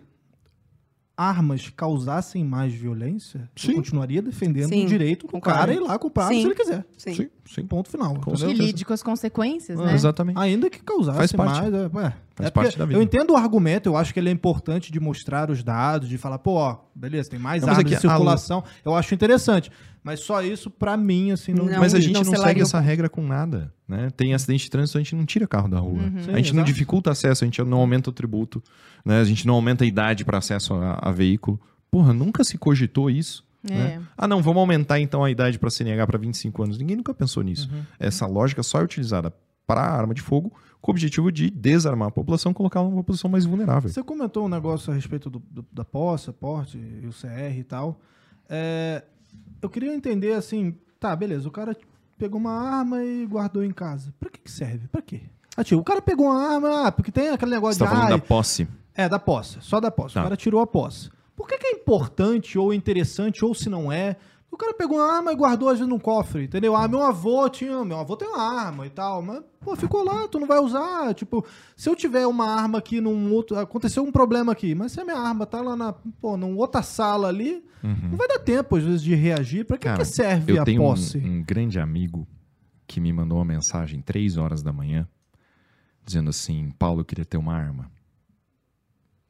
armas 1.20 1.70
causassem 1.76 2.46
mais 2.46 2.74
violência, 2.74 3.50
Sim. 3.54 3.72
eu 3.72 3.76
continuaria 3.76 4.22
defendendo 4.22 4.70
Sim, 4.70 4.86
o 4.86 4.88
direito 4.88 5.28
do 5.28 5.34
concordo. 5.34 5.60
cara 5.60 5.74
ir 5.74 5.80
lá 5.82 6.00
comprar 6.00 6.30
Sim. 6.30 6.40
se 6.42 6.48
ele 6.48 6.56
quiser. 6.56 6.86
Sim. 6.98 7.14
Sim, 7.14 7.30
sim. 7.46 7.66
Ponto 7.66 7.90
final. 7.90 8.16
Com? 8.22 8.32
Que 8.32 8.54
lide 8.54 8.86
com 8.86 8.94
as 8.94 9.04
consequências, 9.04 9.78
Ah, 9.78 9.88
né? 9.88 9.94
Exatamente. 9.96 10.40
Ainda 10.40 10.70
que 10.70 10.82
causasse 10.82 11.18
Faz 11.18 11.32
parte. 11.34 11.62
mais. 11.62 11.74
É, 11.74 11.78
ué, 11.94 12.14
Faz 12.36 12.48
é 12.48 12.50
parte 12.52 12.78
da 12.78 12.86
vida. 12.86 12.98
Eu 12.98 13.04
entendo 13.04 13.32
o 13.34 13.36
argumento, 13.36 13.88
eu 13.90 13.98
acho 13.98 14.14
que 14.14 14.20
ele 14.22 14.30
é 14.30 14.32
importante 14.32 14.94
de 14.94 15.00
mostrar 15.02 15.52
os 15.52 15.62
dados, 15.62 16.08
de 16.08 16.18
falar, 16.18 16.40
pô, 16.40 16.54
ó, 16.54 16.78
beleza, 16.96 17.30
tem 17.30 17.38
mais 17.40 17.64
Não, 17.64 17.68
mas 17.68 17.80
armas 17.80 17.92
aqui, 17.94 17.98
em 17.98 18.10
circulação. 18.10 18.64
Eu 18.86 18.96
acho 18.96 19.14
interessante. 19.14 19.70
Mas 20.10 20.22
só 20.22 20.42
isso, 20.42 20.72
pra 20.72 20.98
mim, 20.98 21.32
assim, 21.32 21.54
não. 21.54 21.66
Não, 21.66 21.80
Mas 21.80 21.94
a 21.94 22.00
gente 22.00 22.14
não, 22.14 22.22
não 22.22 22.26
segue 22.32 22.38
selaria 22.38 22.64
o- 22.64 22.66
essa 22.66 22.80
regra 22.80 23.08
com 23.08 23.22
nada. 23.22 23.72
Né? 23.88 24.10
Tem 24.18 24.34
acidente 24.34 24.64
de 24.64 24.72
trânsito, 24.72 24.98
a 24.98 25.02
gente 25.02 25.16
não 25.16 25.24
tira 25.26 25.48
carro 25.48 25.68
da 25.68 25.78
rua. 25.80 26.02
Sim, 26.02 26.32
a 26.32 26.38
gente 26.38 26.54
não 26.54 26.62
exato. 26.62 26.64
dificulta 26.66 27.12
acesso, 27.12 27.44
a 27.44 27.48
gente 27.48 27.62
não 27.64 27.78
aumenta 27.80 28.10
o 28.10 28.14
tributo, 28.14 28.62
né? 29.06 29.20
a 29.20 29.24
gente 29.24 29.46
não 29.46 29.54
aumenta 29.54 29.84
a 29.84 29.88
idade 29.88 30.26
para 30.26 30.40
acesso 30.40 30.74
a, 30.74 30.98
a 31.00 31.12
veículo. 31.12 31.60
Porra, 31.92 32.12
nunca 32.14 32.44
se 32.44 32.58
cogitou 32.58 33.10
isso. 33.10 33.44
É. 33.70 33.74
Né? 33.74 34.02
Ah, 34.18 34.28
não, 34.28 34.42
vamos 34.42 34.60
aumentar 34.62 35.00
então 35.00 35.24
a 35.24 35.30
idade 35.30 35.60
para 35.60 35.70
CNH 35.70 36.08
para 36.08 36.18
25 36.18 36.64
anos. 36.64 36.78
Ninguém 36.80 36.96
nunca 36.98 37.14
pensou 37.14 37.44
nisso. 37.44 37.70
Uhum. 37.72 37.82
Essa 38.00 38.26
lógica 38.26 38.64
só 38.64 38.80
é 38.80 38.84
utilizada 38.84 39.32
para 39.68 39.82
a 39.82 39.92
arma 39.96 40.14
de 40.16 40.22
fogo 40.22 40.52
com 40.82 40.92
o 40.92 40.94
objetivo 40.94 41.32
de 41.32 41.50
desarmar 41.52 42.08
a 42.08 42.12
população, 42.12 42.54
colocar 42.54 42.82
uma 42.82 42.96
população 42.96 43.30
mais 43.30 43.46
vulnerável. 43.46 43.90
Você 43.90 44.02
comentou 44.02 44.46
um 44.46 44.50
negócio 44.50 44.92
a 44.92 44.96
respeito 44.96 45.30
do, 45.30 45.40
do- 45.52 45.66
da 45.72 45.84
posse, 45.86 46.32
porte 46.32 46.78
e 46.78 47.06
o 47.06 47.12
CR 47.12 47.58
e 47.60 47.64
tal. 47.64 48.00
É, 48.50 49.04
eu 49.62 49.70
queria 49.70 49.94
entender 49.94 50.34
assim, 50.34 50.76
tá, 51.00 51.16
beleza, 51.16 51.48
o 51.48 51.52
cara 51.52 51.76
pegou 52.18 52.40
uma 52.40 52.54
arma 52.54 53.04
e 53.04 53.26
guardou 53.26 53.64
em 53.64 53.72
casa. 53.72 54.14
Pra 54.20 54.30
que, 54.30 54.40
que 54.40 54.52
serve? 54.52 54.88
Pra 54.88 55.02
quê? 55.02 55.22
Ah, 55.56 55.64
tio, 55.64 55.80
o 55.80 55.84
cara 55.84 56.02
pegou 56.02 56.28
uma 56.28 56.54
arma, 56.54 56.88
ah, 56.88 56.92
porque 56.92 57.12
tem 57.12 57.30
aquele 57.30 57.52
negócio 57.52 57.78
Você 57.78 57.84
está 57.84 57.94
de. 57.94 58.02
falando 58.02 58.14
ai, 58.14 58.20
da 58.20 58.26
posse. 58.26 58.68
É, 58.96 59.10
da 59.10 59.20
posse. 59.20 59.58
Só 59.62 59.80
da 59.80 59.90
posse. 59.90 60.14
Tá. 60.16 60.22
O 60.22 60.24
cara 60.24 60.38
tirou 60.38 60.62
a 60.62 60.68
posse. 60.68 61.10
Por 61.36 61.48
que, 61.48 61.58
que 61.58 61.68
é 61.68 61.72
importante 61.72 62.58
ou 62.58 62.74
interessante, 62.74 63.46
ou 63.46 63.54
se 63.56 63.70
não 63.70 63.92
é? 63.92 64.18
O 64.52 64.58
cara 64.58 64.74
pegou 64.74 64.98
uma 64.98 65.14
arma 65.16 65.32
e 65.32 65.36
guardou 65.36 65.70
às 65.70 65.78
vezes 65.78 65.88
num 65.88 66.00
cofre, 66.00 66.46
entendeu? 66.46 66.76
Ah, 66.76 66.88
meu 66.88 67.04
avô 67.04 67.48
tinha. 67.50 67.86
Meu 67.86 68.00
avô 68.00 68.18
tem 68.18 68.28
uma 68.28 68.42
arma 68.42 68.86
e 68.88 68.90
tal. 68.90 69.22
Mas, 69.22 69.44
pô, 69.62 69.76
ficou 69.76 70.04
lá, 70.04 70.28
tu 70.28 70.40
não 70.40 70.48
vai 70.48 70.60
usar. 70.60 71.14
Tipo, 71.14 71.46
se 71.78 71.88
eu 71.88 71.96
tiver 71.96 72.26
uma 72.26 72.46
arma 72.48 72.80
aqui 72.80 73.00
num 73.00 73.32
outro. 73.32 73.58
Aconteceu 73.60 74.04
um 74.04 74.12
problema 74.12 74.52
aqui, 74.52 74.74
mas 74.74 74.92
se 74.92 75.00
a 75.00 75.06
minha 75.06 75.18
arma 75.18 75.46
tá 75.46 75.62
lá 75.62 75.76
na. 75.76 75.94
Pô, 75.94 76.36
numa 76.36 76.58
outra 76.58 76.82
sala 76.82 77.28
ali, 77.28 77.64
não 77.84 78.18
vai 78.18 78.28
dar 78.28 78.40
tempo, 78.40 78.76
às 78.76 78.84
vezes, 78.84 79.04
de 79.04 79.14
reagir. 79.14 79.66
Pra 79.66 79.78
que, 79.78 79.84
Cara, 79.86 80.00
que 80.00 80.06
serve 80.06 80.52
Eu 80.54 80.62
a 80.62 80.66
tenho 80.66 80.82
um, 80.82 80.86
posse? 80.86 81.20
um 81.20 81.44
grande 81.44 81.80
amigo 81.80 82.28
que 82.88 83.00
me 83.00 83.14
mandou 83.14 83.38
uma 83.38 83.46
mensagem 83.46 84.02
três 84.02 84.36
horas 84.36 84.64
da 84.64 84.74
manhã 84.74 85.08
dizendo 86.04 86.32
assim, 86.32 86.72
Paulo, 86.80 87.02
eu 87.02 87.06
queria 87.06 87.24
ter 87.24 87.38
uma 87.38 87.54
arma. 87.54 87.92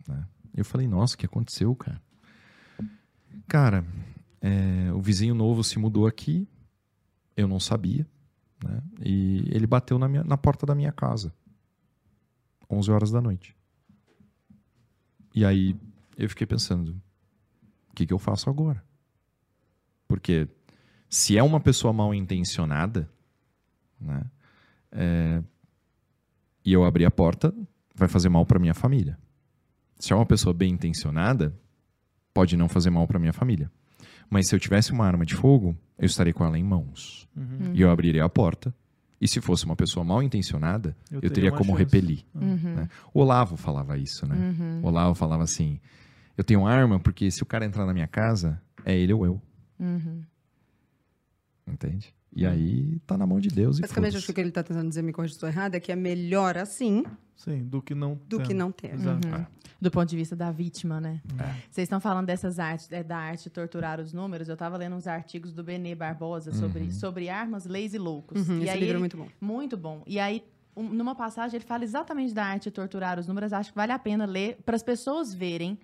Né? 0.07 0.23
Eu 0.55 0.63
falei, 0.63 0.87
nossa, 0.87 1.13
o 1.13 1.17
que 1.17 1.25
aconteceu, 1.25 1.75
cara? 1.75 2.01
Cara, 3.49 3.83
é, 4.41 4.91
o 4.93 5.01
vizinho 5.01 5.35
novo 5.35 5.63
se 5.63 5.77
mudou 5.77 6.07
aqui, 6.07 6.47
eu 7.35 7.47
não 7.47 7.59
sabia, 7.59 8.07
né? 8.63 8.81
E 9.03 9.43
ele 9.51 9.67
bateu 9.67 9.97
na, 9.97 10.07
minha, 10.07 10.23
na 10.23 10.37
porta 10.37 10.65
da 10.65 10.75
minha 10.75 10.91
casa, 10.91 11.33
11 12.69 12.91
horas 12.91 13.11
da 13.11 13.21
noite. 13.21 13.55
E 15.33 15.45
aí 15.45 15.75
eu 16.17 16.29
fiquei 16.29 16.45
pensando, 16.45 17.01
o 17.89 17.95
que, 17.95 18.05
que 18.05 18.13
eu 18.13 18.19
faço 18.19 18.49
agora? 18.49 18.83
Porque 20.07 20.47
se 21.09 21.37
é 21.37 21.43
uma 21.43 21.59
pessoa 21.59 21.93
mal 21.93 22.13
intencionada, 22.13 23.09
né? 23.99 24.21
é, 24.91 25.43
e 26.63 26.73
eu 26.73 26.83
abrir 26.83 27.05
a 27.05 27.11
porta, 27.11 27.53
vai 27.95 28.07
fazer 28.07 28.29
mal 28.29 28.45
para 28.45 28.59
minha 28.59 28.73
família. 28.73 29.17
Se 29.97 30.13
é 30.13 30.15
uma 30.15 30.25
pessoa 30.25 30.53
bem 30.53 30.73
intencionada, 30.73 31.57
pode 32.33 32.55
não 32.55 32.69
fazer 32.69 32.89
mal 32.89 33.07
para 33.07 33.19
minha 33.19 33.33
família. 33.33 33.71
Mas 34.29 34.47
se 34.47 34.55
eu 34.55 34.59
tivesse 34.59 34.91
uma 34.91 35.05
arma 35.05 35.25
de 35.25 35.35
fogo, 35.35 35.75
eu 35.97 36.05
estaria 36.05 36.33
com 36.33 36.45
ela 36.45 36.57
em 36.57 36.63
mãos. 36.63 37.27
Uhum. 37.35 37.71
E 37.73 37.81
eu 37.81 37.89
abriria 37.89 38.23
a 38.23 38.29
porta. 38.29 38.73
E 39.21 39.27
se 39.27 39.41
fosse 39.41 39.65
uma 39.65 39.75
pessoa 39.75 40.03
mal 40.03 40.23
intencionada, 40.23 40.95
Eu 41.11 41.19
eu, 41.21 41.29
teria 41.29 41.51
como 41.51 41.71
chance. 41.71 41.83
repelir. 41.83 42.23
Uhum. 42.33 42.75
né? 42.75 42.89
O 43.13 43.19
Olavo 43.19 43.57
falava 43.57 43.97
isso, 43.97 44.25
né? 44.25 44.35
Uhum. 44.35 44.81
O 44.83 44.87
Olavo 44.87 45.13
falava 45.15 45.43
assim: 45.43 45.79
eu 46.37 46.43
tenho 46.43 46.65
arma 46.65 46.99
porque 46.99 47.29
se 47.29 47.43
o 47.43 47.45
cara 47.45 47.65
entrar 47.65 47.85
na 47.85 47.93
minha 47.93 48.07
casa, 48.07 48.61
é 48.85 48.95
ele 48.97 49.11
ou 49.11 49.25
eu. 49.25 49.41
Uhum. 49.79 50.21
Entende? 51.67 52.13
E 52.35 52.45
aí 52.45 52.99
tá 53.07 53.17
na 53.17 53.25
mão 53.25 53.39
de 53.39 53.49
Deus 53.49 53.79
e 53.79 53.81
Basicamente, 53.81 54.17
acho 54.17 54.25
que 54.25 54.31
o 54.31 54.35
que 54.35 54.41
ele 54.41 54.49
está 54.49 54.61
tentando 54.63 54.87
dizer, 54.87 55.01
me 55.01 55.11
corrija 55.11 55.33
se 55.33 55.37
estou 55.37 55.49
errado, 55.49 55.75
é 55.75 55.79
que 55.79 55.91
é 55.91 55.95
melhor 55.95 56.57
assim 56.57 57.03
Sim, 57.35 57.63
do 57.65 57.81
que 57.81 57.95
não 57.95 58.19
do 58.27 58.39
que 58.39 58.49
tendo. 58.49 58.57
não 58.57 58.71
ter. 58.71 58.93
Exato. 58.93 59.27
Uhum. 59.27 59.45
Do 59.81 59.89
ponto 59.89 60.09
de 60.09 60.15
vista 60.17 60.35
da 60.35 60.51
vítima, 60.51 60.99
né? 61.01 61.21
É. 61.39 61.43
Vocês 61.71 61.85
estão 61.85 61.99
falando 62.01 62.27
dessas 62.27 62.59
artes, 62.59 62.91
é, 62.91 63.01
da 63.01 63.17
arte 63.17 63.45
de 63.45 63.49
torturar 63.49 63.99
os 63.99 64.11
números. 64.13 64.47
Eu 64.49 64.53
estava 64.53 64.75
lendo 64.77 64.95
uns 64.95 65.07
artigos 65.07 65.53
do 65.53 65.63
Benê 65.63 65.95
Barbosa 65.95 66.51
sobre, 66.51 66.83
Uhum. 66.83 66.91
sobre 66.91 67.29
armas, 67.29 67.65
leis 67.65 67.93
e 67.93 67.97
loucos. 67.97 68.47
Uhum, 68.47 68.59
e 68.59 68.63
esse 68.63 68.69
aí 68.71 68.79
livro 68.81 68.97
é 68.97 68.99
muito 68.99 69.17
bom. 69.17 69.27
Muito 69.39 69.77
bom. 69.77 70.03
E 70.05 70.19
aí, 70.19 70.43
um- 70.75 70.89
numa 70.89 71.15
passagem, 71.15 71.57
ele 71.57 71.65
fala 71.65 71.83
exatamente 71.85 72.33
da 72.33 72.43
arte 72.45 72.65
de 72.65 72.71
torturar 72.71 73.17
os 73.17 73.25
números. 73.25 73.53
Acho 73.53 73.71
que 73.71 73.75
vale 73.75 73.91
a 73.93 73.99
pena 73.99 74.25
ler 74.25 74.59
para 74.65 74.75
as 74.75 74.83
pessoas 74.83 75.33
verem 75.33 75.79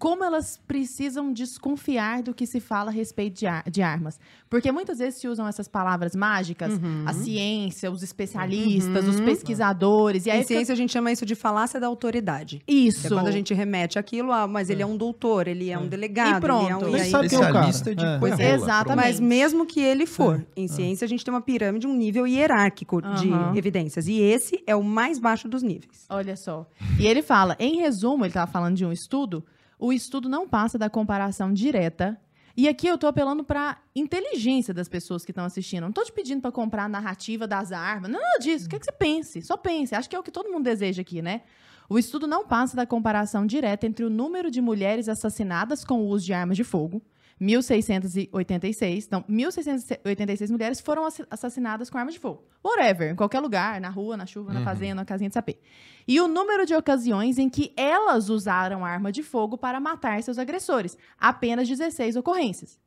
como 0.00 0.24
elas 0.24 0.58
precisam 0.66 1.30
desconfiar 1.32 2.22
do 2.22 2.32
que 2.32 2.46
se 2.46 2.58
fala 2.58 2.90
a 2.90 2.92
respeito 2.92 3.38
de, 3.40 3.46
ar- 3.46 3.62
de 3.70 3.82
armas. 3.82 4.18
Porque 4.48 4.72
muitas 4.72 4.98
vezes 4.98 5.20
se 5.20 5.28
usam 5.28 5.46
essas 5.46 5.68
palavras 5.68 6.16
mágicas, 6.16 6.72
Uhum. 6.72 7.04
a 7.06 7.12
ciência, 7.12 7.90
os 7.90 8.02
especialistas, 8.02 9.06
os 9.06 9.20
pesquisadores. 9.20 10.24
E 10.24 10.30
aí 10.30 10.38
Em 10.38 10.42
fica- 10.42 10.54
ciência, 10.54 10.72
a 10.72 10.76
gente 10.76 10.90
chama 10.92 11.12
isso 11.12 11.26
de 11.26 11.34
falácia 11.34 11.78
da 11.78 11.86
autoridade. 11.86 12.62
Isso. 12.66 13.02
Que 13.02 13.06
é 13.08 13.10
quando 13.10 13.26
a 13.28 13.30
gente 13.30 13.52
remete 13.52 13.98
aquilo, 13.98 14.32
a, 14.32 14.48
mas 14.48 14.70
ele 14.70 14.82
é 14.82 14.86
um 14.86 14.96
doutor, 14.96 15.46
ele 15.46 15.70
é 15.70 15.78
um 15.78 15.86
delegado. 15.86 16.38
E 16.38 16.40
pronto. 16.40 16.64
Ele 16.64 16.72
é 16.72 16.76
um, 16.76 16.80
e 16.88 16.94
aí- 16.94 17.00
é. 17.00 17.04
Especialista 17.06 17.94
de 17.94 18.04
É. 18.04 18.18
coisa 18.18 18.42
é, 18.42 18.54
exatamente. 18.54 18.96
Mas 19.06 19.20
mesmo 19.20 19.66
que 19.66 19.80
ele 19.80 20.06
for, 20.06 20.42
em 20.56 20.66
ciência 20.66 21.04
a 21.04 21.08
gente 21.08 21.22
tem 21.24 21.32
uma 21.32 21.42
pirâmide, 21.42 21.86
um 21.86 21.94
nível 21.94 22.26
hierárquico 22.26 23.00
Aham. 23.04 23.52
de 23.52 23.58
evidências. 23.58 24.08
E 24.08 24.18
esse 24.18 24.62
é 24.66 24.74
o 24.74 24.82
mais 24.82 25.18
baixo 25.18 25.46
dos 25.46 25.62
níveis. 25.62 26.06
Olha 26.08 26.36
só. 26.36 26.66
E 26.98 27.06
ele 27.06 27.20
fala, 27.22 27.54
em 27.60 27.76
resumo, 27.80 28.24
ele 28.24 28.30
estava 28.30 28.50
falando 28.50 28.76
de 28.76 28.84
um 28.86 28.92
estudo, 28.92 29.44
o 29.80 29.92
estudo 29.92 30.28
não 30.28 30.46
passa 30.46 30.78
da 30.78 30.90
comparação 30.90 31.52
direta. 31.52 32.20
E 32.56 32.68
aqui 32.68 32.86
eu 32.86 32.96
estou 32.96 33.08
apelando 33.08 33.42
para 33.42 33.78
inteligência 33.96 34.74
das 34.74 34.88
pessoas 34.88 35.24
que 35.24 35.30
estão 35.30 35.44
assistindo. 35.44 35.82
Não 35.82 35.88
estou 35.88 36.04
te 36.04 36.12
pedindo 36.12 36.42
para 36.42 36.52
comprar 36.52 36.84
a 36.84 36.88
narrativa 36.88 37.46
das 37.46 37.72
armas, 37.72 38.10
nada 38.10 38.38
disso. 38.38 38.68
Quer 38.68 38.78
que 38.78 38.84
você 38.84 38.92
pense, 38.92 39.40
só 39.40 39.56
pense. 39.56 39.94
Acho 39.94 40.10
que 40.10 40.14
é 40.14 40.18
o 40.18 40.22
que 40.22 40.30
todo 40.30 40.50
mundo 40.50 40.64
deseja 40.64 41.00
aqui, 41.00 41.22
né? 41.22 41.42
O 41.88 41.98
estudo 41.98 42.26
não 42.26 42.46
passa 42.46 42.76
da 42.76 42.86
comparação 42.86 43.46
direta 43.46 43.86
entre 43.86 44.04
o 44.04 44.10
número 44.10 44.50
de 44.50 44.60
mulheres 44.60 45.08
assassinadas 45.08 45.84
com 45.84 46.00
o 46.00 46.06
uso 46.06 46.26
de 46.26 46.32
armas 46.32 46.56
de 46.56 46.62
fogo, 46.62 47.02
1686, 47.40 49.06
então, 49.06 49.24
1686 49.26 50.50
mulheres 50.50 50.80
foram 50.80 51.04
assi- 51.06 51.24
assassinadas 51.30 51.88
com 51.90 51.98
armas 51.98 52.14
de 52.14 52.20
fogo. 52.20 52.44
Whatever, 52.64 53.12
em 53.12 53.16
qualquer 53.16 53.40
lugar, 53.40 53.80
na 53.80 53.88
rua, 53.88 54.16
na 54.16 54.26
chuva, 54.26 54.52
na 54.52 54.62
fazenda, 54.62 54.96
na 54.96 55.04
casinha 55.04 55.28
de 55.30 55.34
sapê. 55.34 55.58
E 56.06 56.20
o 56.20 56.28
número 56.28 56.66
de 56.66 56.74
ocasiões 56.74 57.38
em 57.38 57.48
que 57.48 57.72
elas 57.76 58.28
usaram 58.28 58.84
arma 58.84 59.10
de 59.10 59.22
fogo 59.22 59.56
para 59.56 59.80
matar 59.80 60.22
seus 60.22 60.38
agressores, 60.38 60.96
apenas 61.18 61.66
16 61.68 62.16
ocorrências. 62.16 62.78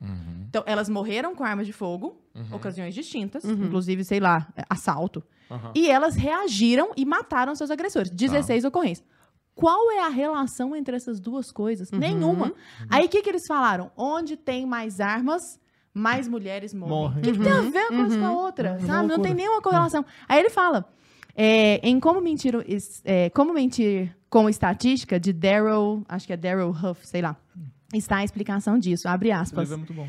Uhum. 0.00 0.44
Então, 0.48 0.62
elas 0.66 0.88
morreram 0.88 1.34
com 1.34 1.44
arma 1.44 1.64
de 1.64 1.72
fogo, 1.72 2.20
ocasiões 2.52 2.94
distintas, 2.94 3.44
Uhum. 3.44 3.64
inclusive, 3.66 4.04
sei 4.04 4.20
lá, 4.20 4.48
assalto. 4.68 5.22
E 5.74 5.88
elas 5.90 6.16
reagiram 6.16 6.92
e 6.96 7.04
mataram 7.04 7.54
seus 7.54 7.70
agressores. 7.70 8.10
16 8.10 8.64
ocorrências. 8.64 9.06
Qual 9.54 9.90
é 9.92 10.00
a 10.00 10.08
relação 10.08 10.74
entre 10.74 10.96
essas 10.96 11.20
duas 11.20 11.50
coisas? 11.52 11.90
Uhum. 11.92 11.98
Nenhuma. 11.98 12.52
Aí 12.90 13.04
o 13.04 13.08
que, 13.08 13.22
que 13.22 13.28
eles 13.28 13.46
falaram? 13.46 13.90
Onde 13.96 14.36
tem 14.36 14.64
mais 14.66 14.98
armas, 15.00 15.42
mais 15.92 16.26
mulheres 16.26 16.72
morrem. 16.72 17.18
O 17.18 17.22
que, 17.22 17.32
que 17.32 17.38
tem 17.38 17.52
a 17.52 17.60
ver 17.60 17.90
uma 17.90 18.00
coisa 18.02 18.18
com 18.18 18.24
a 18.26 18.30
Uhum. 18.30 18.36
outra? 18.38 18.70
Uma 18.78 18.86
sabe? 18.86 19.08
Não 19.08 19.20
tem 19.20 19.34
nenhuma 19.34 19.60
correlação. 19.60 20.04
Aí 20.28 20.38
ele 20.40 20.50
fala. 20.50 20.86
é, 21.36 21.86
em 21.86 21.98
Como 22.00 22.20
Mentir, 22.20 22.54
é, 23.04 23.30
Como 23.30 23.52
Mentir 23.52 24.14
com 24.30 24.48
Estatística, 24.48 25.20
de 25.20 25.32
Daryl, 25.32 26.02
acho 26.08 26.26
que 26.26 26.32
é 26.32 26.36
Daryl 26.36 26.70
Huff, 26.70 27.06
sei 27.06 27.20
lá, 27.20 27.36
está 27.92 28.18
a 28.18 28.24
explicação 28.24 28.78
disso. 28.78 29.08
Abre 29.08 29.30
aspas. 29.30 29.70
é 29.70 29.76
muito 29.76 29.92
bom. 29.92 30.06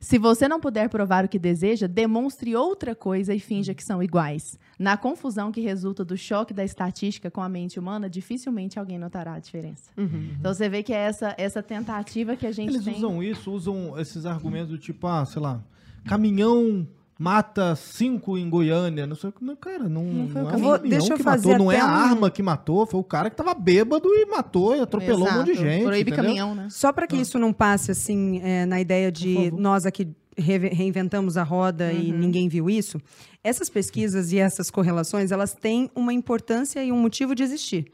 Se 0.00 0.18
você 0.18 0.46
não 0.48 0.60
puder 0.60 0.88
provar 0.88 1.24
o 1.24 1.28
que 1.28 1.38
deseja, 1.38 1.86
demonstre 1.86 2.54
outra 2.54 2.94
coisa 2.94 3.34
e 3.34 3.40
finja 3.40 3.74
que 3.74 3.82
são 3.84 4.02
iguais. 4.02 4.58
Na 4.78 4.96
confusão 4.96 5.50
que 5.50 5.60
resulta 5.60 6.04
do 6.04 6.16
choque 6.16 6.54
da 6.54 6.64
estatística 6.64 7.30
com 7.30 7.40
a 7.40 7.48
mente 7.48 7.78
humana, 7.78 8.08
dificilmente 8.08 8.78
alguém 8.78 8.98
notará 8.98 9.34
a 9.34 9.38
diferença. 9.38 9.90
Então 9.96 10.52
você 10.54 10.68
vê 10.68 10.82
que 10.82 10.92
é 10.92 10.98
essa, 10.98 11.34
essa 11.38 11.62
tentativa 11.62 12.36
que 12.36 12.46
a 12.46 12.52
gente 12.52 12.70
Eles 12.74 12.84
tem. 12.84 12.94
usam 12.94 13.22
isso, 13.22 13.50
usam 13.52 13.98
esses 13.98 14.26
argumentos 14.26 14.68
do 14.70 14.78
tipo, 14.78 15.06
ah, 15.06 15.24
sei 15.24 15.40
lá, 15.42 15.62
caminhão 16.04 16.86
mata 17.18 17.74
cinco 17.76 18.36
em 18.36 18.48
Goiânia, 18.50 19.06
não 19.06 19.16
sei 19.16 19.30
o 19.30 19.32
que. 19.32 19.42
Não, 19.44 19.56
Cara, 19.56 19.88
não, 19.88 20.04
Não 20.04 20.26
não 20.28 20.50
é 20.50 20.56
Vou- 20.58 20.78
deixa 20.78 21.12
eu 21.14 21.16
que 21.16 21.22
fazer 21.22 21.48
matou, 21.52 21.64
não 21.66 21.72
é 21.72 21.80
a 21.80 21.86
um- 21.86 21.88
arma 21.88 22.30
que 22.30 22.42
matou, 22.42 22.86
foi 22.86 23.00
o 23.00 23.04
cara 23.04 23.30
que 23.30 23.36
tava 23.36 23.54
bêbado 23.54 24.08
e 24.08 24.26
matou 24.26 24.76
e 24.76 24.80
atropelou 24.80 25.26
um 25.28 25.32
monte 25.32 25.46
de 25.46 25.52
Exato. 25.52 25.66
gente. 25.68 25.84
Proíbe 25.84 26.10
entendeu? 26.10 26.24
caminhão, 26.24 26.54
né? 26.54 26.68
Só 26.70 26.92
para 26.92 27.06
que 27.06 27.16
isso 27.16 27.38
não 27.38 27.52
passe 27.52 27.90
assim 27.90 28.40
é, 28.42 28.66
na 28.66 28.80
ideia 28.80 29.10
de 29.10 29.50
nós 29.52 29.86
aqui 29.86 30.08
re- 30.36 30.68
reinventamos 30.68 31.36
a 31.38 31.42
roda 31.42 31.90
e 31.92 32.12
ninguém 32.12 32.48
viu 32.48 32.68
isso. 32.68 33.00
Essas 33.42 33.70
pesquisas 33.70 34.32
e 34.32 34.38
essas 34.38 34.70
correlações, 34.70 35.30
elas 35.32 35.54
têm 35.54 35.90
uma 35.94 36.12
importância 36.12 36.84
e 36.84 36.92
um 36.92 36.98
motivo 36.98 37.34
de 37.34 37.42
existir. 37.42 37.86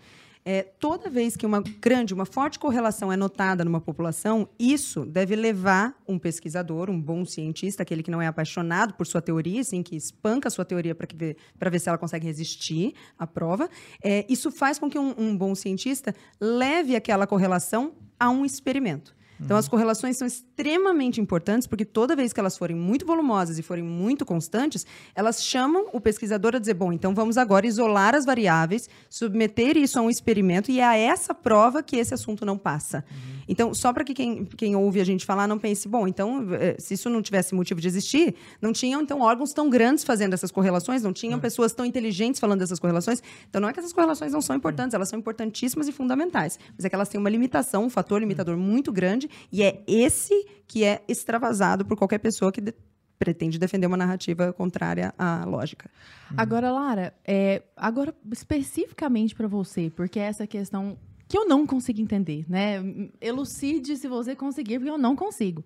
É, 0.45 0.63
toda 0.63 1.09
vez 1.09 1.37
que 1.37 1.47
uma 1.47 1.63
grande, 1.63 2.13
uma 2.13 2.27
forte 2.27 2.59
correlação 2.59 3.13
é 3.13 3.17
notada 3.17 3.65
numa 3.65 3.81
população, 3.81 4.49
isso 4.59 5.05
deve 5.05 5.37
levar 5.37 5.95
um 6.07 6.19
pesquisador, 6.19 6.91
um 6.91 7.01
bom 7.01 7.25
cientista, 7.25 7.83
aquele 7.85 8.03
que 8.03 8.11
não 8.11 8.21
é 8.21 8.27
apaixonado 8.27 8.95
por 8.95 9.07
sua 9.07 9.23
teoria, 9.23 9.61
assim, 9.61 9.83
que 9.83 9.95
espanca 9.95 10.49
a 10.49 10.51
sua 10.51 10.65
teoria 10.65 10.95
para 10.95 11.07
ver, 11.15 11.37
ver 11.55 11.79
se 11.79 11.89
ela 11.89 11.99
consegue 11.99 12.27
resistir 12.27 12.95
à 13.17 13.27
prova. 13.27 13.71
É, 14.03 14.27
isso 14.29 14.51
faz 14.51 14.79
com 14.79 14.91
que 14.91 14.99
um, 14.99 15.15
um 15.17 15.37
bom 15.37 15.55
cientista 15.55 16.15
leve 16.41 16.97
aquela 16.97 17.27
correlação 17.27 17.93
a 18.19 18.29
um 18.29 18.45
experimento. 18.45 19.15
Então, 19.45 19.57
as 19.57 19.69
correlações 19.69 20.17
são 20.17 20.27
extremamente 20.27 21.21
importantes, 21.21 21.67
porque 21.67 21.85
toda 21.85 22.15
vez 22.15 22.33
que 22.33 22.39
elas 22.39 22.57
forem 22.57 22.77
muito 22.77 23.05
volumosas 23.05 23.59
e 23.59 23.63
forem 23.63 23.83
muito 23.83 24.25
constantes, 24.25 24.87
elas 25.15 25.43
chamam 25.43 25.87
o 25.93 26.01
pesquisador 26.01 26.55
a 26.55 26.59
dizer: 26.59 26.75
bom, 26.75 26.93
então 26.93 27.15
vamos 27.15 27.37
agora 27.37 27.67
isolar 27.67 28.15
as 28.15 28.25
variáveis, 28.25 28.89
submeter 29.11 29.77
isso 29.77 29.99
a 29.99 30.03
um 30.03 30.09
experimento, 30.09 30.71
e 30.71 30.81
é 30.81 30.85
a 30.85 30.97
essa 30.97 31.35
prova 31.35 31.83
que 31.83 31.97
esse 31.97 32.15
assunto 32.15 32.47
não 32.47 32.57
passa. 32.57 33.05
Então, 33.49 33.75
só 33.75 33.93
para 33.93 34.05
que 34.05 34.15
quem, 34.15 34.45
quem 34.45 34.77
ouve 34.77 35.01
a 35.01 35.05
gente 35.05 35.27
falar 35.27 35.49
não 35.49 35.59
pense: 35.59 35.89
bom, 35.89 36.07
então, 36.07 36.47
eh, 36.55 36.77
se 36.79 36.95
isso 36.95 37.11
não 37.11 37.21
tivesse 37.21 37.55
motivo 37.55 37.81
de 37.81 37.89
existir, 37.89 38.35
não 38.61 38.73
tinham, 38.73 39.03
então, 39.03 39.21
órgãos 39.21 39.53
tão 39.53 39.69
grandes 39.69 40.05
fazendo 40.05 40.35
essas 40.35 40.51
correlações, 40.51 41.03
não 41.03 41.13
tinham 41.13 41.39
pessoas 41.41 41.73
tão 41.73 41.85
inteligentes 41.85 42.41
falando 42.41 42.61
dessas 42.61 42.79
correlações. 42.79 43.23
Então, 43.49 43.61
não 43.61 43.69
é 43.69 43.73
que 43.73 43.81
essas 43.81 43.93
correlações 43.93 44.33
não 44.33 44.41
são 44.41 44.55
importantes, 44.55 44.95
elas 44.95 45.09
são 45.09 45.19
importantíssimas 45.19 45.89
e 45.89 45.93
fundamentais, 45.93 46.59
mas 46.77 46.85
é 46.85 46.89
que 46.89 46.95
elas 46.95 47.09
têm 47.09 47.21
uma 47.21 47.31
limitação, 47.31 47.85
um 47.85 47.91
fator 47.91 48.21
limitador 48.21 48.57
muito 48.57 48.93
grande, 48.93 49.29
e 49.51 49.63
é 49.63 49.83
esse 49.87 50.35
que 50.67 50.85
é 50.85 51.03
extravasado 51.09 51.85
por 51.85 51.97
qualquer 51.97 52.19
pessoa 52.19 52.51
que 52.53 52.61
de- 52.61 52.75
pretende 53.19 53.59
defender 53.59 53.87
uma 53.87 53.97
narrativa 53.97 54.53
contrária 54.53 55.15
à 55.17 55.45
lógica. 55.45 55.89
Agora, 56.37 56.73
Lara, 56.73 57.15
é, 57.25 57.63
agora 57.77 58.13
especificamente 58.33 59.35
para 59.35 59.47
você, 59.47 59.91
porque 59.95 60.19
é 60.19 60.25
essa 60.25 60.47
questão 60.47 60.99
que 61.29 61.39
eu 61.39 61.47
não 61.47 61.65
consigo 61.67 62.01
entender, 62.01 62.45
né? 62.49 62.83
Elucide 63.21 63.97
se 63.97 64.09
você 64.09 64.35
conseguir, 64.35 64.79
porque 64.79 64.91
eu 64.91 64.99
não 64.99 65.15
consigo. 65.15 65.65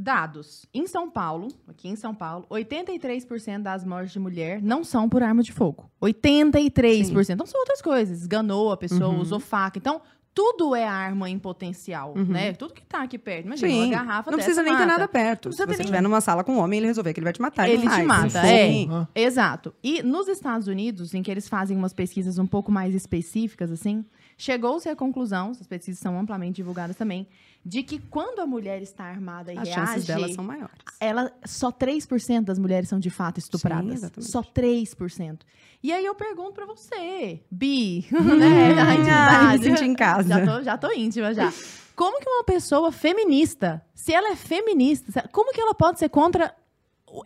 Dados. 0.00 0.64
Em 0.72 0.86
São 0.86 1.10
Paulo, 1.10 1.48
aqui 1.66 1.88
em 1.88 1.96
São 1.96 2.14
Paulo, 2.14 2.46
83% 2.48 3.62
das 3.62 3.84
mortes 3.84 4.12
de 4.12 4.20
mulher 4.20 4.62
não 4.62 4.84
são 4.84 5.08
por 5.08 5.24
arma 5.24 5.42
de 5.42 5.50
fogo. 5.50 5.90
83%. 6.00 7.30
Então 7.34 7.44
são 7.46 7.58
outras 7.58 7.82
coisas. 7.82 8.20
Esganou 8.20 8.70
a 8.70 8.76
pessoa, 8.76 9.08
Uhum. 9.08 9.20
usou 9.20 9.40
faca. 9.40 9.76
Então, 9.76 10.00
tudo 10.38 10.72
é 10.76 10.86
arma 10.86 11.28
em 11.28 11.36
potencial, 11.36 12.14
Uhum. 12.16 12.24
né? 12.26 12.52
Tudo 12.52 12.72
que 12.72 12.80
tá 12.86 13.02
aqui 13.02 13.18
perto. 13.18 13.46
Imagina, 13.46 13.72
Sim. 13.72 13.78
uma 13.86 13.90
garrafa 13.90 14.30
Não 14.30 14.38
precisa 14.38 14.62
nem 14.62 14.72
ter 14.72 14.78
mata. 14.78 14.92
nada 14.92 15.08
perto. 15.08 15.50
Se 15.50 15.58
você 15.58 15.66
ter 15.66 15.80
estiver 15.80 16.00
numa 16.00 16.20
sala 16.20 16.44
com 16.44 16.52
um 16.52 16.58
homem, 16.60 16.78
ele 16.78 16.86
resolver 16.86 17.12
que 17.12 17.18
ele 17.18 17.24
vai 17.24 17.32
te 17.32 17.40
matar, 17.42 17.68
Ele 17.68 17.82
te 17.82 17.88
faz. 17.88 18.06
mata, 18.06 18.42
Sim. 18.42 18.88
é. 19.14 19.20
Exato. 19.20 19.74
E 19.82 20.00
nos 20.00 20.28
Estados 20.28 20.68
Unidos, 20.68 21.12
em 21.12 21.24
que 21.24 21.30
eles 21.30 21.48
fazem 21.48 21.76
umas 21.76 21.92
pesquisas 21.92 22.38
um 22.38 22.46
pouco 22.46 22.70
mais 22.70 22.94
específicas, 22.94 23.72
assim, 23.72 24.04
chegou-se 24.38 24.88
à 24.88 24.96
conclusão, 24.96 25.50
essas 25.50 25.66
pesquisas 25.66 26.00
são 26.00 26.18
amplamente 26.18 26.56
divulgadas 26.56 26.96
também, 26.96 27.26
de 27.64 27.82
que 27.82 27.98
quando 27.98 28.38
a 28.38 28.46
mulher 28.46 28.80
está 28.80 29.04
armada 29.04 29.52
e 29.52 29.58
As 29.58 29.68
reage, 29.68 29.74
chances 29.90 30.06
delas 30.06 30.32
são 30.34 30.42
maiores. 30.44 30.74
ela, 31.00 31.30
só 31.44 31.70
3% 31.70 32.44
das 32.44 32.58
mulheres 32.58 32.88
são 32.88 32.98
de 33.00 33.10
fato 33.10 33.38
estupradas. 33.38 33.92
exatamente. 33.94 34.30
só 34.30 34.40
3%. 34.42 35.40
E 35.82 35.92
aí 35.92 36.04
eu 36.06 36.14
pergunto 36.14 36.52
pra 36.52 36.64
você, 36.66 37.40
Bi, 37.50 38.06
né? 38.10 38.74
da 38.74 38.82
Ai, 38.84 38.94
intimidade. 38.96 39.58
me 39.58 39.64
senti 39.64 39.84
em 39.84 39.94
casa. 39.94 40.28
Já 40.28 40.46
tô, 40.46 40.62
já 40.62 40.78
tô 40.78 40.92
íntima 40.92 41.34
já. 41.34 41.52
Como 41.94 42.20
que 42.20 42.28
uma 42.30 42.44
pessoa 42.44 42.92
feminista, 42.92 43.84
se 43.94 44.12
ela 44.14 44.30
é 44.30 44.36
feminista, 44.36 45.28
como 45.32 45.52
que 45.52 45.60
ela 45.60 45.74
pode 45.74 45.98
ser 45.98 46.08
contra 46.08 46.54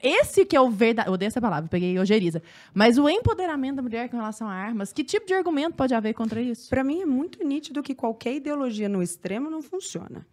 esse 0.02 0.44
que 0.44 0.56
é 0.56 0.60
o 0.60 0.70
verdade, 0.70 1.08
eu 1.08 1.14
odeio 1.14 1.28
essa 1.28 1.40
palavra, 1.40 1.68
peguei 1.68 1.98
ojeriza, 1.98 2.42
mas 2.74 2.98
o 2.98 3.08
empoderamento 3.08 3.76
da 3.76 3.82
mulher 3.82 4.08
com 4.08 4.16
relação 4.16 4.48
a 4.48 4.52
armas, 4.52 4.92
que 4.92 5.04
tipo 5.04 5.26
de 5.26 5.34
argumento 5.34 5.74
pode 5.74 5.94
haver 5.94 6.14
contra 6.14 6.40
isso? 6.40 6.68
Pra 6.68 6.84
mim 6.84 7.02
é 7.02 7.06
muito 7.06 7.44
nítido 7.44 7.82
que 7.82 7.94
qualquer 7.94 8.34
ideologia 8.34 8.88
no 8.88 9.02
extremo 9.02 9.50
não 9.50 9.62
funciona. 9.62 10.26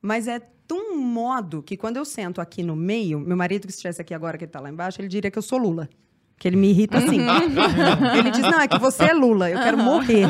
Mas 0.00 0.28
é 0.28 0.38
de 0.38 0.74
um 0.74 0.96
modo 0.96 1.62
que 1.62 1.76
quando 1.76 1.96
eu 1.96 2.04
sento 2.04 2.40
aqui 2.40 2.62
no 2.62 2.76
meio, 2.76 3.18
meu 3.20 3.36
marido 3.36 3.66
que 3.66 3.72
estivesse 3.72 4.00
aqui 4.00 4.12
agora, 4.12 4.36
que 4.36 4.44
ele 4.44 4.50
tá 4.50 4.60
lá 4.60 4.68
embaixo, 4.68 5.00
ele 5.00 5.08
diria 5.08 5.30
que 5.30 5.38
eu 5.38 5.42
sou 5.42 5.58
Lula. 5.58 5.88
Que 6.38 6.48
ele 6.48 6.56
me 6.56 6.68
irrita 6.68 6.98
assim. 6.98 7.18
ele 8.18 8.30
diz, 8.30 8.42
não, 8.42 8.60
é 8.60 8.68
que 8.68 8.78
você 8.78 9.04
é 9.04 9.12
Lula, 9.14 9.50
eu 9.50 9.58
quero 9.58 9.78
morrer. 9.78 10.26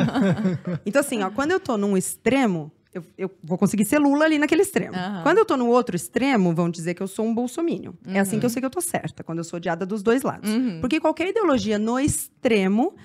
Então, 0.85 1.01
assim, 1.01 1.21
ó, 1.21 1.29
quando 1.29 1.51
eu 1.51 1.59
tô 1.59 1.77
num 1.77 1.97
extremo, 1.97 2.71
eu, 2.97 3.03
eu 3.17 3.31
vou 3.43 3.57
conseguir 3.57 3.85
ser 3.85 3.99
Lula 3.99 4.25
ali 4.25 4.37
naquele 4.37 4.61
extremo. 4.61 4.95
Aham. 4.95 5.23
Quando 5.23 5.37
eu 5.37 5.45
tô 5.45 5.55
no 5.55 5.67
outro 5.67 5.95
extremo, 5.95 6.53
vão 6.53 6.69
dizer 6.69 6.93
que 6.93 7.01
eu 7.01 7.07
sou 7.07 7.25
um 7.25 7.33
bolsominion. 7.33 7.93
É 8.05 8.19
assim 8.19 8.39
que 8.39 8.45
eu 8.45 8.49
sei 8.49 8.59
que 8.59 8.65
eu 8.65 8.69
tô 8.69 8.81
certa, 8.81 9.23
quando 9.23 9.39
eu 9.39 9.43
sou 9.43 9.57
odiada 9.57 9.85
dos 9.85 10.01
dois 10.01 10.23
lados. 10.23 10.49
Uhum. 10.49 10.79
Porque 10.81 10.99
qualquer 10.99 11.29
ideologia 11.29 11.77
no 11.77 11.99
extremo, 11.99 12.95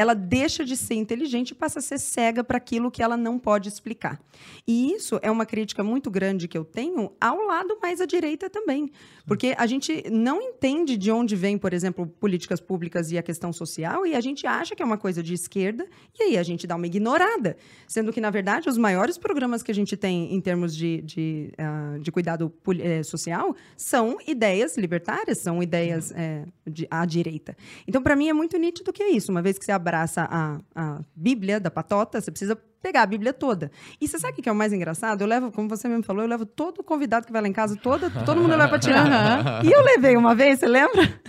ela 0.00 0.14
deixa 0.14 0.64
de 0.64 0.78
ser 0.78 0.94
inteligente 0.94 1.50
e 1.50 1.54
passa 1.54 1.78
a 1.78 1.82
ser 1.82 1.98
cega 1.98 2.42
para 2.42 2.56
aquilo 2.56 2.90
que 2.90 3.02
ela 3.02 3.18
não 3.18 3.38
pode 3.38 3.68
explicar. 3.68 4.18
E 4.66 4.94
isso 4.94 5.20
é 5.20 5.30
uma 5.30 5.44
crítica 5.44 5.84
muito 5.84 6.10
grande 6.10 6.48
que 6.48 6.56
eu 6.56 6.64
tenho 6.64 7.12
ao 7.20 7.42
lado 7.42 7.78
mais 7.82 8.00
à 8.00 8.06
direita 8.06 8.48
também. 8.48 8.90
Porque 9.26 9.54
a 9.58 9.66
gente 9.66 10.02
não 10.10 10.40
entende 10.40 10.96
de 10.96 11.10
onde 11.10 11.36
vem, 11.36 11.58
por 11.58 11.74
exemplo, 11.74 12.06
políticas 12.06 12.60
públicas 12.60 13.12
e 13.12 13.18
a 13.18 13.22
questão 13.22 13.52
social, 13.52 14.06
e 14.06 14.14
a 14.14 14.20
gente 14.22 14.46
acha 14.46 14.74
que 14.74 14.82
é 14.82 14.86
uma 14.86 14.96
coisa 14.96 15.22
de 15.22 15.34
esquerda, 15.34 15.86
e 16.18 16.22
aí 16.22 16.38
a 16.38 16.42
gente 16.42 16.66
dá 16.66 16.76
uma 16.76 16.86
ignorada. 16.86 17.58
Sendo 17.86 18.10
que, 18.10 18.22
na 18.22 18.30
verdade, 18.30 18.70
os 18.70 18.78
maiores 18.78 19.18
programas 19.18 19.62
que 19.62 19.70
a 19.70 19.74
gente 19.74 19.98
tem 19.98 20.34
em 20.34 20.40
termos 20.40 20.74
de, 20.74 21.02
de, 21.02 21.52
ah, 21.58 21.98
de 22.00 22.10
cuidado 22.10 22.50
eh, 22.78 23.02
social 23.02 23.54
são 23.76 24.16
ideias 24.26 24.78
libertárias, 24.78 25.38
são 25.38 25.62
ideias 25.62 26.10
eh, 26.12 26.46
de, 26.66 26.88
à 26.90 27.04
direita. 27.04 27.54
Então, 27.86 28.02
para 28.02 28.16
mim, 28.16 28.30
é 28.30 28.32
muito 28.32 28.56
nítido 28.56 28.92
que 28.94 29.02
é 29.02 29.10
isso. 29.10 29.30
Uma 29.30 29.42
vez 29.42 29.58
que 29.58 29.64
você 29.64 29.72
abraça 29.90 30.28
a, 30.30 30.60
a 30.74 31.00
Bíblia 31.14 31.58
da 31.58 31.70
patota, 31.70 32.20
você 32.20 32.30
precisa 32.30 32.56
pegar 32.82 33.02
a 33.02 33.06
Bíblia 33.06 33.32
toda. 33.32 33.70
E 34.00 34.08
você 34.08 34.18
sabe 34.18 34.32
o 34.38 34.42
que 34.42 34.48
é 34.48 34.52
o 34.52 34.54
mais 34.54 34.72
engraçado? 34.72 35.20
Eu 35.22 35.26
levo, 35.26 35.52
como 35.52 35.68
você 35.68 35.88
mesmo 35.88 36.02
falou, 36.02 36.22
eu 36.22 36.28
levo 36.28 36.46
todo 36.46 36.82
convidado 36.82 37.26
que 37.26 37.32
vai 37.32 37.42
lá 37.42 37.48
em 37.48 37.52
casa, 37.52 37.76
toda, 37.76 38.10
todo 38.10 38.40
mundo 38.40 38.50
leva 38.50 38.68
para 38.68 38.78
tirar. 38.78 39.64
E 39.64 39.70
eu 39.70 39.82
levei 39.82 40.16
uma 40.16 40.34
vez, 40.34 40.60
você 40.60 40.66
lembra? 40.66 41.20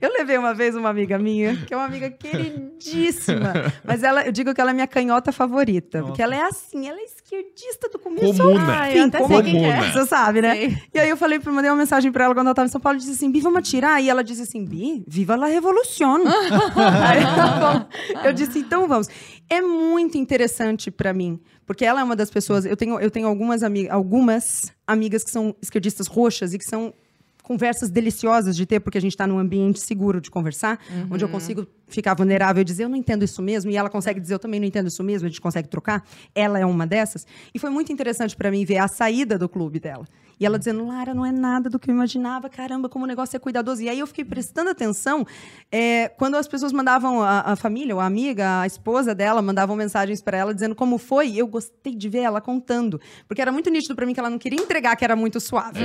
Eu 0.00 0.12
levei 0.12 0.36
uma 0.36 0.52
vez 0.52 0.76
uma 0.76 0.90
amiga 0.90 1.18
minha, 1.18 1.56
que 1.56 1.72
é 1.72 1.76
uma 1.76 1.86
amiga 1.86 2.10
queridíssima. 2.10 3.54
Mas 3.82 4.02
ela, 4.02 4.24
eu 4.24 4.30
digo 4.30 4.54
que 4.54 4.60
ela 4.60 4.70
é 4.70 4.74
minha 4.74 4.86
canhota 4.86 5.32
favorita. 5.32 6.02
Porque 6.02 6.20
ela 6.20 6.34
é 6.34 6.42
assim, 6.42 6.88
ela 6.88 6.98
é 6.98 7.04
esquerdista 7.04 7.88
do 7.88 7.98
começo 7.98 8.42
ao 8.42 8.48
Comuna. 8.48 8.72
Ai, 8.72 8.92
fim. 8.92 8.98
eu 8.98 9.04
até 9.06 9.26
sei 9.26 9.42
quem 9.42 9.58
que 9.58 9.64
é. 9.64 9.92
Você 9.92 10.06
sabe, 10.06 10.42
né? 10.42 10.54
Sei. 10.54 10.78
E 10.92 10.98
aí 10.98 11.08
eu 11.08 11.16
falei, 11.16 11.40
mandei 11.46 11.70
uma 11.70 11.76
mensagem 11.76 12.12
pra 12.12 12.24
ela 12.24 12.34
quando 12.34 12.48
ela 12.48 12.54
tava 12.54 12.66
em 12.66 12.70
São 12.70 12.80
Paulo, 12.80 12.98
e 12.98 13.00
disse 13.00 13.12
assim, 13.12 13.30
Bi, 13.30 13.40
vamos 13.40 13.60
atirar? 13.60 14.02
E 14.02 14.10
ela 14.10 14.22
disse 14.22 14.42
assim, 14.42 14.62
Bi, 14.62 15.04
viva 15.08 15.36
la 15.36 15.46
revolução. 15.46 16.16
aí 17.06 17.22
tá 17.24 17.58
bom. 17.58 18.26
eu 18.26 18.32
disse, 18.34 18.58
então 18.58 18.86
vamos. 18.86 19.08
É 19.52 19.60
muito 19.60 20.16
interessante 20.16 20.90
pra 20.90 21.12
mim, 21.12 21.38
porque 21.66 21.84
ela 21.84 22.00
é 22.00 22.04
uma 22.04 22.16
das 22.16 22.30
pessoas, 22.30 22.64
eu 22.64 22.74
tenho, 22.74 22.98
eu 22.98 23.10
tenho 23.10 23.28
algumas, 23.28 23.62
ami 23.62 23.86
algumas 23.86 24.72
amigas 24.86 25.22
que 25.22 25.30
são 25.30 25.54
esquerdistas 25.60 26.06
roxas 26.06 26.54
e 26.54 26.58
que 26.58 26.64
são 26.64 26.94
conversas 27.42 27.90
deliciosas 27.90 28.56
de 28.56 28.64
ter, 28.64 28.80
porque 28.80 28.96
a 28.96 29.00
gente 29.00 29.12
está 29.12 29.26
num 29.26 29.38
ambiente 29.38 29.78
seguro 29.78 30.22
de 30.22 30.30
conversar, 30.30 30.78
onde 31.10 31.22
eu 31.22 31.28
consigo 31.28 31.66
ficar 31.86 32.14
vulnerável 32.14 32.62
e 32.62 32.64
dizer, 32.64 32.84
eu 32.84 32.88
não 32.88 32.96
entendo 32.96 33.24
isso 33.26 33.42
mesmo, 33.42 33.70
e 33.70 33.76
ela 33.76 33.90
consegue 33.90 34.18
dizer, 34.20 34.32
eu 34.32 34.38
também 34.38 34.58
não 34.58 34.66
entendo 34.66 34.86
isso 34.86 35.04
mesmo, 35.04 35.26
a 35.26 35.28
gente 35.28 35.40
consegue 35.40 35.68
trocar. 35.68 36.02
Ela 36.34 36.58
é 36.58 36.64
uma 36.64 36.86
dessas. 36.86 37.26
E 37.52 37.58
foi 37.58 37.68
muito 37.68 37.92
interessante 37.92 38.34
para 38.34 38.50
mim 38.50 38.64
ver 38.64 38.78
a 38.78 38.88
saída 38.88 39.36
do 39.36 39.50
clube 39.50 39.78
dela. 39.78 40.06
E 40.42 40.44
ela 40.44 40.58
dizendo, 40.58 40.84
Lara, 40.84 41.14
não 41.14 41.24
é 41.24 41.30
nada 41.30 41.70
do 41.70 41.78
que 41.78 41.88
eu 41.88 41.94
imaginava, 41.94 42.48
caramba, 42.50 42.88
como 42.88 43.04
o 43.04 43.06
negócio 43.06 43.36
é 43.36 43.38
cuidadoso. 43.38 43.80
E 43.80 43.88
aí 43.88 44.00
eu 44.00 44.08
fiquei 44.08 44.24
prestando 44.24 44.70
atenção 44.70 45.24
é, 45.70 46.08
quando 46.08 46.34
as 46.34 46.48
pessoas 46.48 46.72
mandavam, 46.72 47.22
a, 47.22 47.52
a 47.52 47.54
família, 47.54 47.94
ou 47.94 48.00
a 48.00 48.06
amiga, 48.06 48.62
a 48.62 48.66
esposa 48.66 49.14
dela, 49.14 49.40
mandavam 49.40 49.76
mensagens 49.76 50.20
para 50.20 50.36
ela 50.36 50.52
dizendo 50.52 50.74
como 50.74 50.98
foi. 50.98 51.36
Eu 51.36 51.46
gostei 51.46 51.94
de 51.94 52.08
ver 52.08 52.22
ela 52.22 52.40
contando. 52.40 53.00
Porque 53.28 53.40
era 53.40 53.52
muito 53.52 53.70
nítido 53.70 53.94
para 53.94 54.04
mim 54.04 54.12
que 54.14 54.18
ela 54.18 54.28
não 54.28 54.38
queria 54.38 54.60
entregar 54.60 54.96
que 54.96 55.04
era 55.04 55.14
muito 55.14 55.38
suave. 55.38 55.78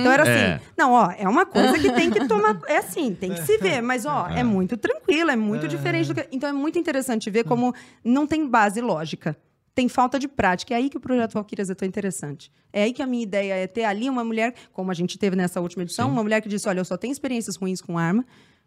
Então 0.00 0.10
era 0.10 0.22
assim, 0.22 0.32
É. 0.32 0.60
não, 0.74 0.92
ó, 0.92 1.10
é 1.10 1.28
uma 1.28 1.44
coisa 1.44 1.78
que 1.78 1.92
tem 1.92 2.10
que 2.10 2.26
tomar. 2.26 2.58
É 2.66 2.78
assim, 2.78 3.14
tem 3.14 3.34
que 3.34 3.42
se 3.42 3.58
ver, 3.58 3.82
mas 3.82 4.06
ó, 4.06 4.26
é 4.28 4.42
muito 4.42 4.78
tranquilo, 4.78 5.30
é 5.30 5.36
muito 5.36 5.68
diferente 5.68 6.08
do 6.08 6.14
que. 6.14 6.26
Então 6.32 6.48
é 6.48 6.52
muito 6.52 6.78
interessante 6.78 7.28
ver 7.28 7.44
como 7.44 7.74
não 8.02 8.26
tem 8.26 8.48
base 8.48 8.80
lógica. 8.80 9.36
Tem 9.78 9.88
falta 9.88 10.18
de 10.18 10.26
prática. 10.26 10.74
É 10.74 10.78
aí 10.78 10.90
que 10.90 10.96
o 10.96 11.00
projeto 11.00 11.34
Valkyrias 11.34 11.70
é 11.70 11.74
tão 11.76 11.86
interessante. 11.86 12.50
É 12.72 12.82
aí 12.82 12.92
que 12.92 13.00
a 13.00 13.06
minha 13.06 13.22
ideia 13.22 13.54
é 13.54 13.64
ter 13.64 13.84
ali 13.84 14.10
uma 14.10 14.24
mulher, 14.24 14.52
como 14.72 14.90
a 14.90 14.94
gente 14.94 15.16
teve 15.16 15.36
nessa 15.36 15.60
última 15.60 15.84
edição, 15.84 16.10
uma 16.10 16.20
mulher 16.20 16.40
que 16.40 16.48
disse: 16.48 16.68
olha, 16.68 16.80
eu 16.80 16.84
só 16.84 16.96
tenho 16.96 17.12
experiências 17.12 17.54
ruins 17.54 17.80
com 17.80 17.96
arma. 17.96 18.26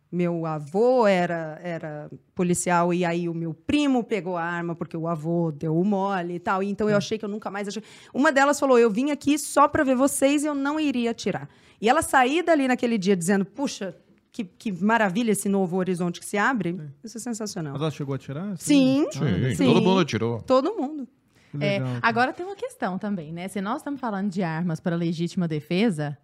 Meu 0.10 0.46
avô 0.46 1.06
era, 1.06 1.60
era 1.62 2.10
policial 2.34 2.94
e 2.94 3.04
aí 3.04 3.28
o 3.28 3.34
meu 3.34 3.54
primo 3.54 4.06
pegou 4.06 4.38
a 4.38 4.44
arma 4.44 4.74
porque 4.74 4.96
o 4.96 5.06
avô 5.06 5.52
deu 5.52 5.78
o 5.78 5.84
mole 5.84 6.36
e 6.36 6.40
tal. 6.40 6.64
E 6.64 6.70
então 6.70 6.90
eu 6.90 6.96
achei 6.96 7.18
que 7.18 7.26
eu 7.26 7.30
nunca 7.30 7.52
mais 7.52 7.68
achei. 7.68 7.84
Uma 8.14 8.32
delas 8.32 8.58
falou: 8.58 8.80
eu 8.80 8.90
vim 8.90 9.12
aqui 9.12 9.38
só 9.38 9.68
para 9.68 9.84
ver 9.84 9.98
vocês 9.98 10.46
e 10.46 10.48
eu 10.48 10.56
não 10.56 10.80
iria 10.80 11.12
atirar. 11.12 11.50
E 11.82 11.90
ela 11.90 12.02
sair 12.02 12.42
dali 12.42 12.70
naquele 12.70 12.98
dia 12.98 13.18
dizendo: 13.18 13.44
puxa, 13.44 13.94
que, 14.44 14.72
que 14.72 14.84
maravilha 14.84 15.32
esse 15.32 15.48
novo 15.50 15.78
horizonte 15.78 16.20
que 16.20 16.26
se 16.26 16.38
abre. 16.38 16.80
Isso 17.04 17.18
é 17.18 17.22
sensacional. 17.22 17.74
Mas 17.74 17.82
ela 17.82 17.92
chegou 17.92 18.16
a 18.16 18.18
tirar? 18.18 18.58
Sim, 18.58 19.08
Sim, 19.12 19.56
Sim. 19.56 19.66
todo 19.66 19.82
mundo 19.82 20.06
tirou. 20.06 20.42
todo 20.42 20.74
mundo. 20.76 21.08
É, 21.56 21.80
legal, 21.80 21.88
cara. 21.88 22.00
agora 22.02 22.34
tem 22.34 22.46
uma 22.46 22.56
questão 22.56 22.98
também, 22.98 23.34
né? 23.34 23.48
Se 23.48 23.60
nós 23.60 23.78
estamos 23.78 24.00
falando 24.00 24.30
de 24.30 24.42
armas 24.42 24.80
para 24.80 24.96
legítima 24.96 25.48
defesa, 25.48 26.18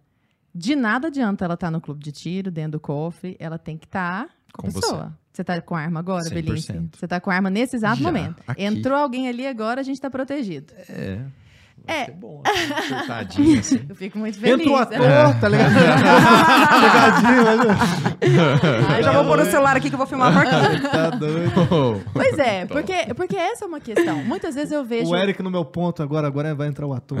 de 0.54 0.74
nada 0.74 1.08
adianta 1.08 1.44
ela 1.44 1.54
estar 1.54 1.70
no 1.70 1.80
clube 1.80 2.02
de 2.02 2.12
tiro, 2.12 2.50
dentro 2.50 2.72
do 2.72 2.80
cofre, 2.80 3.36
ela 3.38 3.58
tem 3.58 3.76
que 3.76 3.84
estar 3.86 4.26
com, 4.52 4.62
Com 4.62 4.68
a 4.68 4.72
pessoa. 4.72 5.18
Você 5.32 5.44
tá 5.44 5.60
com 5.60 5.76
arma 5.76 6.00
agora, 6.00 6.24
100%. 6.24 6.32
Belinski? 6.32 6.88
Você 6.96 7.06
tá 7.06 7.20
com 7.20 7.30
arma 7.30 7.48
nesse 7.50 7.76
exato 7.76 7.98
Já, 7.98 8.02
momento. 8.02 8.42
aqui. 8.46 8.62
Entrou 8.62 8.96
alguém 8.96 9.28
ali 9.28 9.46
agora, 9.46 9.80
a 9.80 9.84
gente 9.84 10.00
tá 10.00 10.10
protegido. 10.10 10.72
É. 10.88 11.20
É. 11.88 12.04
Ser 12.04 12.12
bom, 12.12 12.42
assim, 12.44 13.56
assim. 13.58 13.80
Eu 13.88 13.94
fico 13.94 14.18
muito 14.18 14.38
feliz. 14.38 14.60
Entra 14.60 14.70
o 14.70 14.76
né? 14.76 15.22
ator, 15.22 15.40
tá 15.40 15.48
ligado? 15.48 15.72
Pegadinho, 16.82 17.44
mas... 18.20 18.98
Eu 18.98 19.02
já 19.02 19.12
vou 19.12 19.24
pôr 19.24 19.40
o 19.40 19.44
celular 19.46 19.74
aqui 19.74 19.88
que 19.88 19.94
eu 19.94 19.98
vou 19.98 20.06
filmar 20.06 20.36
a 20.36 20.42
porquinha. 20.42 20.80
Tá 20.98 21.10
doido. 21.10 22.04
Pois 22.12 22.38
é, 22.38 22.66
porque, 22.66 22.92
porque 23.14 23.36
essa 23.36 23.64
é 23.64 23.68
uma 23.68 23.80
questão. 23.80 24.22
Muitas 24.22 24.54
vezes 24.54 24.70
eu 24.70 24.84
vejo. 24.84 25.10
O 25.10 25.16
Eric 25.16 25.42
no 25.42 25.50
meu 25.50 25.64
ponto 25.64 26.02
agora, 26.02 26.26
agora 26.26 26.54
vai 26.54 26.68
entrar 26.68 26.86
o 26.86 26.92
ator. 26.92 27.18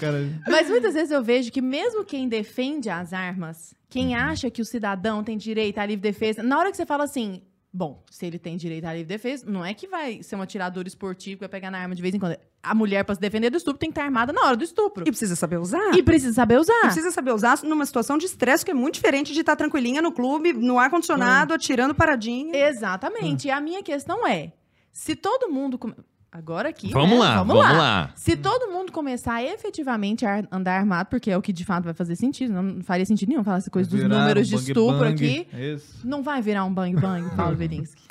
cara... 0.00 0.26
Mas 0.48 0.70
muitas 0.70 0.94
vezes 0.94 1.10
eu 1.10 1.22
vejo 1.22 1.52
que 1.52 1.60
mesmo 1.60 2.04
quem 2.04 2.26
defende 2.26 2.88
as 2.88 3.12
armas, 3.12 3.74
quem 3.90 4.14
acha 4.14 4.50
que 4.50 4.62
o 4.62 4.64
cidadão 4.64 5.22
tem 5.22 5.36
direito 5.36 5.78
à 5.78 5.84
livre 5.84 6.00
defesa, 6.00 6.42
na 6.42 6.58
hora 6.58 6.70
que 6.70 6.76
você 6.76 6.86
fala 6.86 7.04
assim, 7.04 7.42
bom, 7.78 8.02
se 8.10 8.26
ele 8.26 8.40
tem 8.40 8.56
direito 8.56 8.84
à 8.86 8.92
livre 8.92 9.06
defesa, 9.06 9.46
não 9.48 9.64
é 9.64 9.72
que 9.72 9.86
vai 9.86 10.20
ser 10.20 10.34
um 10.34 10.42
atirador 10.42 10.84
esportivo 10.84 11.36
que 11.36 11.40
vai 11.40 11.48
pegar 11.48 11.70
na 11.70 11.78
arma 11.78 11.94
de 11.94 12.02
vez 12.02 12.12
em 12.12 12.18
quando. 12.18 12.36
A 12.60 12.74
mulher, 12.74 13.04
pra 13.04 13.14
se 13.14 13.20
defender 13.20 13.50
do 13.50 13.56
estupro, 13.56 13.78
tem 13.78 13.88
que 13.88 13.92
estar 13.92 14.04
armada 14.04 14.32
na 14.32 14.44
hora 14.44 14.56
do 14.56 14.64
estupro. 14.64 15.04
E 15.06 15.10
precisa 15.12 15.36
saber 15.36 15.58
usar. 15.58 15.96
E 15.96 16.02
precisa 16.02 16.32
saber 16.32 16.58
usar. 16.58 16.76
E 16.78 16.80
precisa 16.80 17.12
saber 17.12 17.32
usar 17.32 17.62
numa 17.62 17.86
situação 17.86 18.18
de 18.18 18.26
estresse 18.26 18.64
que 18.64 18.72
é 18.72 18.74
muito 18.74 18.94
diferente 18.94 19.32
de 19.32 19.38
estar 19.38 19.54
tranquilinha 19.54 20.02
no 20.02 20.10
clube, 20.10 20.52
no 20.52 20.76
ar-condicionado, 20.76 21.54
atirando 21.54 21.94
paradinha. 21.94 22.68
Exatamente. 22.68 23.46
E 23.46 23.50
a 23.52 23.60
minha 23.60 23.80
questão 23.80 24.26
é: 24.26 24.52
se 24.90 25.14
todo 25.14 25.48
mundo. 25.48 25.78
Agora 26.30 26.68
aqui. 26.68 26.90
Vamos 26.92 27.12
né? 27.12 27.18
lá, 27.18 27.36
vamos, 27.38 27.56
vamos 27.56 27.72
lá. 27.72 27.78
lá. 27.78 28.12
Se 28.14 28.36
todo 28.36 28.70
mundo 28.70 28.92
começar 28.92 29.42
efetivamente 29.42 30.26
a 30.26 30.44
andar 30.52 30.78
armado, 30.78 31.08
porque 31.08 31.30
é 31.30 31.36
o 31.36 31.40
que 31.42 31.52
de 31.52 31.64
fato 31.64 31.84
vai 31.84 31.94
fazer 31.94 32.16
sentido, 32.16 32.52
não 32.52 32.82
faria 32.82 33.06
sentido 33.06 33.30
nenhum 33.30 33.42
falar 33.42 33.58
essa 33.58 33.70
coisa 33.70 33.88
dos 33.88 34.02
números 34.02 34.52
um 34.52 34.56
de 34.56 34.62
estupro 34.62 34.98
bang. 34.98 35.14
aqui. 35.14 35.48
Isso. 35.56 36.06
Não 36.06 36.22
vai 36.22 36.42
virar 36.42 36.64
um 36.64 36.72
bang 36.72 36.94
bang, 37.00 37.34
Paulo 37.34 37.56
Belinsky. 37.56 38.02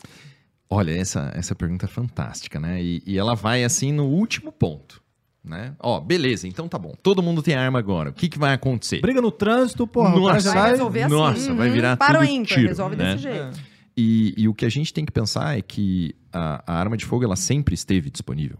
Olha, 0.69 0.91
essa, 0.91 1.31
essa 1.35 1.55
pergunta 1.55 1.85
é 1.85 1.87
fantástica, 1.87 2.59
né? 2.59 2.81
E, 2.81 3.03
e 3.05 3.17
ela 3.17 3.35
vai 3.35 3.63
assim 3.63 3.93
no 3.93 4.05
último 4.05 4.51
ponto, 4.51 5.01
né? 5.43 5.73
Ó, 5.79 5.99
beleza, 5.99 6.47
então 6.47 6.67
tá 6.67 6.77
bom. 6.79 6.93
Todo 7.01 7.21
mundo 7.21 7.43
tem 7.43 7.53
arma 7.55 7.77
agora. 7.77 8.09
O 8.09 8.13
que, 8.13 8.27
que 8.27 8.39
vai 8.39 8.53
acontecer? 8.53 8.99
Briga 8.99 9.21
no 9.21 9.31
trânsito, 9.31 9.85
porra. 9.87 10.15
o 10.15 10.19
Nossa. 10.19 10.53
Vai 10.53 10.71
resolver 10.71 11.03
assim. 11.03 11.15
Nossa, 11.15 11.53
vai 11.53 11.69
virar 11.69 11.95
Para 11.97 12.19
o 12.19 12.21
tudo 12.23 12.31
ímpar, 12.31 12.55
tiro, 12.55 12.67
resolve 12.67 12.95
né? 12.95 13.13
desse 13.13 13.23
jeito. 13.23 13.76
E, 13.97 14.33
e 14.37 14.47
o 14.47 14.53
que 14.53 14.63
a 14.65 14.69
gente 14.69 14.93
tem 14.93 15.03
que 15.03 15.11
pensar 15.11 15.57
é 15.57 15.61
que 15.61 16.15
a, 16.31 16.63
a 16.71 16.79
arma 16.79 16.95
de 16.95 17.03
fogo 17.03 17.23
ela 17.23 17.35
sempre 17.35 17.73
esteve 17.73 18.11
disponível. 18.11 18.57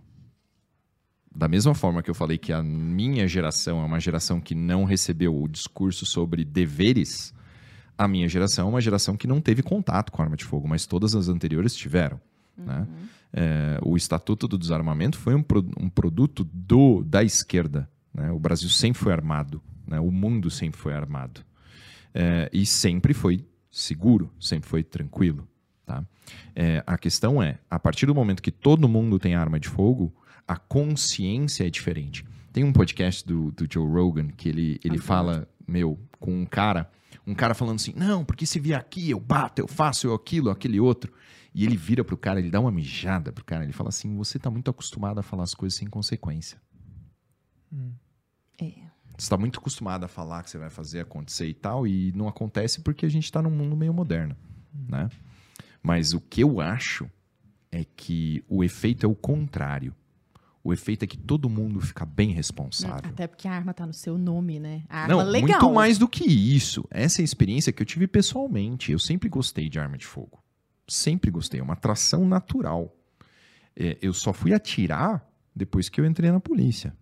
Da 1.34 1.48
mesma 1.48 1.76
forma 1.76 2.02
que 2.02 2.10
eu 2.10 2.16
falei 2.16 2.38
que 2.40 2.52
a 2.52 2.64
minha 2.64 3.28
geração 3.28 3.80
é 3.80 3.86
uma 3.86 4.00
geração 4.00 4.42
que 4.42 4.56
não 4.56 4.84
recebeu 4.86 5.40
o 5.40 5.48
discurso 5.48 6.04
sobre 6.06 6.44
deveres, 6.44 7.32
a 7.96 8.08
minha 8.08 8.28
geração 8.28 8.66
é 8.66 8.70
uma 8.72 8.82
geração 8.82 9.16
que 9.16 9.28
não 9.28 9.40
teve 9.40 9.62
contato 9.62 10.12
com 10.12 10.22
arma 10.24 10.36
de 10.36 10.44
fogo, 10.44 10.68
mas 10.68 10.88
todas 10.88 11.16
as 11.16 11.28
anteriores 11.30 11.76
tiveram. 11.76 12.20
né? 12.58 12.88
É, 13.32 13.78
o 13.84 13.96
Estatuto 13.96 14.48
do 14.48 14.58
Desarmamento 14.58 15.18
foi 15.20 15.36
um, 15.36 15.44
pro- 15.44 15.70
um 15.80 15.90
produto 15.90 16.44
do, 16.52 17.04
da 17.04 17.24
esquerda. 17.24 17.88
né? 18.14 18.32
O 18.32 18.40
Brasil 18.40 18.70
sempre 18.70 19.00
foi 19.00 19.12
armado, 19.14 19.62
né? 19.86 20.00
o 20.00 20.10
mundo 20.12 20.50
sempre 20.50 20.80
foi 20.80 20.94
armado. 20.94 21.42
É, 22.16 22.50
e 22.52 22.66
sempre 22.66 23.14
foi 23.14 23.46
seguro, 23.78 24.32
sempre 24.40 24.68
foi 24.68 24.84
tranquilo. 24.84 25.48
Tá? 25.86 26.04
É, 26.56 26.84
a 26.86 26.98
questão 26.98 27.42
é, 27.42 27.60
a 27.70 27.80
partir 27.80 28.06
do 28.06 28.16
momento 28.16 28.42
que 28.42 28.52
todo 28.52 28.90
mundo 28.90 29.20
tem 29.20 29.36
arma 29.36 29.60
de 29.60 29.70
fogo, 29.70 30.14
a 30.48 30.58
consciência 30.58 31.66
é 31.66 31.70
diferente. 31.70 32.26
Tem 32.52 32.64
um 32.64 32.74
podcast 32.74 33.26
do, 33.26 33.52
do 33.52 33.68
Joe 33.72 33.88
Rogan 33.88 34.30
que 34.30 34.50
ele, 34.50 34.80
ele 34.84 34.98
fala, 34.98 35.48
meu, 35.68 36.00
com 36.20 36.42
um 36.42 36.46
cara, 36.46 36.90
um 37.26 37.36
cara 37.36 37.54
falando 37.54 37.76
assim, 37.76 37.94
não, 37.96 38.26
porque 38.26 38.46
se 38.46 38.60
vier 38.60 38.80
aqui, 38.80 39.12
eu 39.12 39.20
bato, 39.20 39.62
eu 39.62 39.68
faço 39.68 40.08
eu 40.08 40.14
aquilo, 40.14 40.50
aquele 40.50 40.80
outro. 40.80 41.14
E 41.54 41.64
ele 41.66 41.78
vira 41.78 42.04
pro 42.04 42.18
cara, 42.18 42.40
ele 42.40 42.50
dá 42.50 42.60
uma 42.60 42.72
mijada 42.72 43.32
pro 43.32 43.46
cara, 43.46 43.64
ele 43.64 43.74
fala 43.74 43.90
assim, 43.90 44.16
você 44.16 44.40
tá 44.40 44.50
muito 44.50 44.72
acostumado 44.72 45.20
a 45.20 45.24
falar 45.24 45.44
as 45.44 45.54
coisas 45.54 45.78
sem 45.78 45.88
consequência. 45.88 46.60
É. 48.60 48.87
Você 49.18 49.26
está 49.26 49.38
muito 49.38 49.60
acostumado 49.60 50.04
a 50.04 50.08
falar 50.08 50.44
que 50.44 50.50
você 50.50 50.60
vai 50.60 50.70
fazer 50.70 51.00
acontecer 51.00 51.48
e 51.48 51.54
tal, 51.54 51.88
e 51.88 52.12
não 52.16 52.28
acontece 52.28 52.82
porque 52.82 53.06
a 53.06 53.10
gente 53.10 53.24
está 53.24 53.42
num 53.42 53.50
mundo 53.50 53.76
meio 53.76 53.94
moderno, 53.94 54.36
né? 54.88 55.10
Mas 55.82 56.14
o 56.14 56.22
que 56.22 56.44
eu 56.44 56.62
acho 56.62 57.10
é 57.72 57.84
que 57.84 58.44
o 58.48 58.64
efeito 58.64 59.06
é 59.06 59.10
o 59.10 59.16
contrário. 59.16 59.96
O 60.64 60.74
efeito 60.74 61.04
é 61.04 61.08
que 61.08 61.18
todo 61.18 61.50
mundo 61.50 61.80
fica 61.80 62.06
bem 62.06 62.32
responsável. 62.32 63.10
Até 63.10 63.26
porque 63.26 63.48
a 63.48 63.54
arma 63.54 63.74
tá 63.74 63.86
no 63.88 63.94
seu 63.94 64.18
nome, 64.18 64.60
né? 64.60 64.84
A 64.90 65.04
arma 65.04 65.24
Não, 65.24 65.32
legal. 65.32 65.62
muito 65.62 65.74
mais 65.74 65.98
do 65.98 66.08
que 66.08 66.26
isso. 66.26 66.86
Essa 66.92 67.22
é 67.22 67.24
a 67.24 67.26
experiência 67.26 67.72
que 67.72 67.82
eu 67.82 67.86
tive 67.86 68.06
pessoalmente. 68.06 68.92
Eu 68.92 69.00
sempre 69.00 69.30
gostei 69.30 69.70
de 69.70 69.80
arma 69.80 69.98
de 69.98 70.06
fogo. 70.06 70.44
Sempre 70.88 71.32
gostei. 71.32 71.62
É 71.62 71.64
uma 71.64 71.74
atração 71.74 72.28
natural. 72.28 72.94
É, 73.76 73.98
eu 74.02 74.14
só 74.14 74.34
fui 74.34 74.54
atirar 74.54 75.26
depois 75.56 75.88
que 75.88 76.02
eu 76.02 76.06
entrei 76.06 76.32
na 76.32 76.40
polícia. 76.40 76.94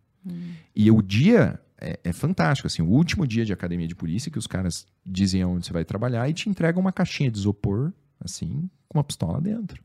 E 0.76 0.90
o 0.90 1.02
dia 1.02 1.60
é, 1.80 2.00
é 2.04 2.14
fantástico. 2.14 2.68
Assim, 2.68 2.82
o 2.82 2.88
último 2.88 3.28
dia 3.28 3.46
de 3.46 3.54
academia 3.54 3.88
de 3.88 3.96
polícia 3.96 4.32
que 4.32 4.40
os 4.40 4.48
caras 4.48 4.86
dizem 5.06 5.44
onde 5.44 5.66
você 5.66 5.74
vai 5.74 5.86
trabalhar 5.86 6.30
e 6.30 6.34
te 6.34 6.50
entregam 6.50 6.82
uma 6.82 6.92
caixinha 6.92 7.30
de 7.30 7.38
isopor, 7.38 7.92
assim, 8.20 8.70
com 8.88 8.98
uma 8.98 9.04
pistola 9.04 9.42
dentro. 9.42 9.84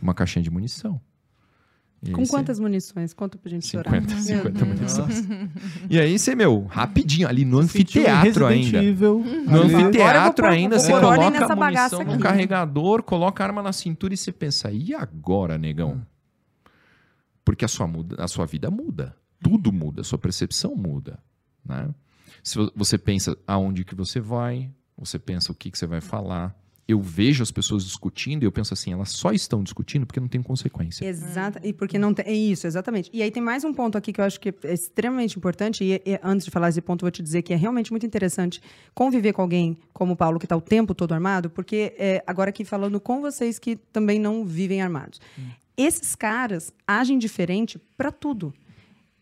Uma 0.00 0.14
caixinha 0.14 0.42
de 0.42 0.50
munição. 0.50 1.00
E 2.02 2.12
Com 2.12 2.26
quantas 2.26 2.60
munições? 2.60 3.14
Conta 3.14 3.38
pra 3.38 3.50
gente 3.50 3.66
chorar. 3.66 3.90
50, 3.90 4.16
50 4.20 4.64
Meu 4.64 4.74
Deus. 4.76 4.98
munições. 4.98 5.28
E 5.88 5.98
aí 5.98 6.18
você, 6.18 6.34
meu, 6.34 6.64
rapidinho, 6.66 7.26
ali 7.26 7.44
no 7.44 7.58
anfiteatro 7.58 8.46
ainda. 8.46 8.84
Evil. 8.84 9.24
No 9.24 9.62
Ali. 9.62 9.74
Anfiteatro 9.74 10.46
ainda, 10.46 10.78
você 10.78 10.92
coloca 10.92 11.52
a 11.52 11.56
munição 11.56 12.04
no 12.04 12.12
aqui. 12.12 12.22
carregador, 12.22 13.02
coloca 13.02 13.42
a 13.42 13.46
arma 13.46 13.62
na 13.62 13.72
cintura 13.72 14.14
e 14.14 14.16
você 14.16 14.30
pensa, 14.30 14.70
e 14.70 14.94
agora, 14.94 15.56
negão? 15.56 16.06
Porque 17.44 17.64
a 17.64 17.68
sua, 17.68 17.86
muda, 17.86 18.22
a 18.22 18.28
sua 18.28 18.44
vida 18.44 18.70
muda. 18.70 19.16
Tudo 19.42 19.72
muda, 19.72 20.02
sua 20.04 20.18
percepção 20.18 20.74
muda. 20.74 21.18
Né? 21.64 21.88
Se 22.42 22.56
vo- 22.58 22.72
você 22.74 22.96
pensa 22.98 23.36
aonde 23.46 23.84
que 23.84 23.94
você 23.94 24.20
vai, 24.20 24.70
você 24.96 25.18
pensa 25.18 25.52
o 25.52 25.54
que, 25.54 25.70
que 25.70 25.78
você 25.78 25.86
vai 25.86 26.00
falar. 26.00 26.56
Eu 26.88 27.00
vejo 27.00 27.42
as 27.42 27.50
pessoas 27.50 27.84
discutindo 27.84 28.44
e 28.44 28.46
eu 28.46 28.52
penso 28.52 28.72
assim, 28.72 28.92
elas 28.92 29.10
só 29.10 29.32
estão 29.32 29.60
discutindo 29.60 30.06
porque 30.06 30.20
não 30.20 30.28
tem 30.28 30.40
consequência. 30.40 31.04
Exata, 31.04 31.60
e 31.66 31.72
porque 31.72 31.98
não 31.98 32.14
tem. 32.14 32.24
É 32.24 32.32
isso, 32.32 32.64
exatamente. 32.64 33.10
E 33.12 33.22
aí 33.24 33.30
tem 33.32 33.42
mais 33.42 33.64
um 33.64 33.74
ponto 33.74 33.98
aqui 33.98 34.12
que 34.12 34.20
eu 34.20 34.24
acho 34.24 34.38
que 34.40 34.54
é 34.62 34.72
extremamente 34.72 35.36
importante, 35.36 35.82
e, 35.82 35.94
e 36.06 36.20
antes 36.22 36.44
de 36.44 36.50
falar 36.52 36.68
esse 36.68 36.80
ponto, 36.80 37.02
eu 37.02 37.06
vou 37.06 37.10
te 37.10 37.24
dizer 37.24 37.42
que 37.42 37.52
é 37.52 37.56
realmente 37.56 37.90
muito 37.90 38.06
interessante 38.06 38.62
conviver 38.94 39.32
com 39.32 39.42
alguém 39.42 39.76
como 39.92 40.12
o 40.12 40.16
Paulo, 40.16 40.38
que 40.38 40.46
está 40.46 40.56
o 40.56 40.60
tempo 40.60 40.94
todo 40.94 41.12
armado, 41.12 41.50
porque 41.50 41.92
é, 41.98 42.22
agora 42.24 42.50
aqui 42.50 42.64
falando 42.64 43.00
com 43.00 43.20
vocês 43.20 43.58
que 43.58 43.74
também 43.74 44.20
não 44.20 44.44
vivem 44.44 44.80
armados. 44.80 45.20
Esses 45.76 46.14
caras 46.14 46.72
agem 46.86 47.18
diferente 47.18 47.80
para 47.96 48.12
tudo. 48.12 48.54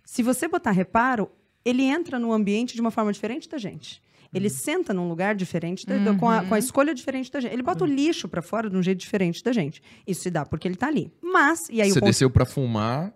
Se 0.05 0.23
você 0.23 0.47
botar 0.49 0.71
reparo, 0.71 1.31
ele 1.65 1.83
entra 1.83 2.19
no 2.19 2.33
ambiente 2.33 2.75
de 2.75 2.81
uma 2.81 2.91
forma 2.91 3.13
diferente 3.13 3.49
da 3.49 3.59
gente. 3.59 4.03
Ele 4.33 4.51
senta 4.51 4.93
num 4.93 5.09
lugar 5.09 5.35
diferente, 5.37 5.87
da- 5.87 5.97
da- 5.97 6.15
com, 6.15 6.29
a, 6.29 6.45
com 6.45 6.55
a 6.55 6.59
escolha 6.59 6.93
diferente 6.93 7.31
da 7.31 7.39
gente. 7.41 7.53
Ele 7.53 7.63
bota 7.63 7.85
o 7.85 7.87
lixo 7.87 8.29
para 8.29 8.43
fora 8.43 8.69
de 8.69 8.77
um 8.77 8.83
jeito 8.83 8.99
diferente 8.99 9.43
da 9.45 9.53
gente. 9.53 9.81
Isso 10.07 10.23
se 10.23 10.31
dá 10.31 10.45
porque 10.45 10.67
ele 10.67 10.75
tá 10.75 10.89
ali. 10.89 11.13
Mas, 11.23 11.69
e 11.71 11.81
aí 11.81 11.89
você 11.91 11.99
o 11.99 12.01
ponto... 12.01 12.11
desceu 12.11 12.29
pra 12.29 12.45
fumar, 12.45 13.15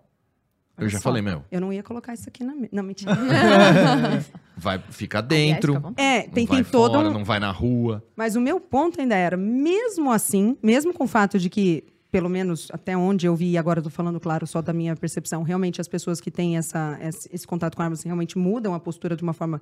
eu 0.77 0.83
Olha 0.83 0.89
já 0.89 0.97
só, 0.99 1.03
falei, 1.03 1.21
meu, 1.21 1.43
Eu 1.51 1.59
não 1.59 1.73
ia 1.73 1.83
colocar 1.83 2.13
isso 2.13 2.29
aqui 2.29 2.41
na... 2.41 2.55
me- 2.55 2.69
Não, 2.71 2.81
mentira. 2.83 3.11
vai 4.55 4.79
ficar 4.91 5.19
Aliás, 5.19 5.27
dentro. 5.55 5.73
fica 5.75 5.93
é, 6.01 6.25
não 6.25 6.33
tem, 6.33 6.45
vai 6.45 6.55
tem 6.63 6.71
todo 6.71 6.93
fora, 6.93 7.09
um... 7.09 7.13
não 7.13 7.25
vai 7.25 7.39
na 7.39 7.51
rua. 7.51 8.01
Mas 8.15 8.37
o 8.37 8.41
meu 8.41 8.59
ponto 8.59 8.99
ainda 9.01 9.15
era, 9.15 9.35
mesmo 9.35 10.11
assim, 10.11 10.57
mesmo 10.63 10.93
com 10.93 11.03
o 11.03 11.07
fato 11.07 11.37
de 11.37 11.49
que, 11.49 11.83
pelo 12.11 12.29
menos 12.29 12.69
até 12.71 12.97
onde 12.97 13.27
eu 13.27 13.35
vi, 13.35 13.51
e 13.51 13.57
agora 13.57 13.79
estou 13.79 13.91
falando, 13.91 14.19
claro, 14.19 14.47
só 14.47 14.61
da 14.61 14.73
minha 14.73 14.95
percepção, 14.95 15.43
realmente 15.43 15.79
as 15.79 15.87
pessoas 15.87 16.19
que 16.19 16.31
têm 16.31 16.57
essa, 16.57 16.97
esse, 17.01 17.29
esse 17.31 17.47
contato 17.47 17.75
com 17.75 17.83
armas 17.83 18.03
realmente 18.03 18.37
mudam 18.37 18.73
a 18.73 18.79
postura 18.79 19.15
de 19.15 19.23
uma 19.23 19.33
forma 19.33 19.61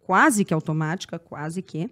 quase 0.00 0.44
que 0.44 0.54
automática, 0.54 1.18
quase 1.18 1.62
que. 1.62 1.90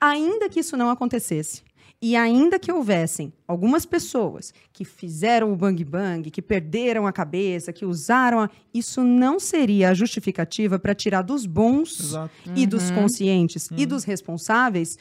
Ainda 0.00 0.48
que 0.48 0.60
isso 0.60 0.76
não 0.76 0.90
acontecesse, 0.90 1.62
e 2.02 2.16
ainda 2.16 2.58
que 2.58 2.72
houvessem 2.72 3.30
algumas 3.46 3.84
pessoas 3.84 4.54
que 4.72 4.86
fizeram 4.86 5.52
o 5.52 5.56
bang 5.56 5.84
bang, 5.84 6.30
que 6.30 6.40
perderam 6.40 7.06
a 7.06 7.12
cabeça, 7.12 7.74
que 7.74 7.84
usaram, 7.84 8.40
a... 8.40 8.50
isso 8.72 9.04
não 9.04 9.38
seria 9.38 9.90
a 9.90 9.94
justificativa 9.94 10.78
para 10.78 10.94
tirar 10.94 11.20
dos 11.20 11.44
bons 11.44 12.00
Exato. 12.00 12.32
e 12.56 12.66
dos 12.66 12.90
conscientes 12.90 13.68
e 13.76 13.84
dos 13.84 14.04
responsáveis 14.04 14.96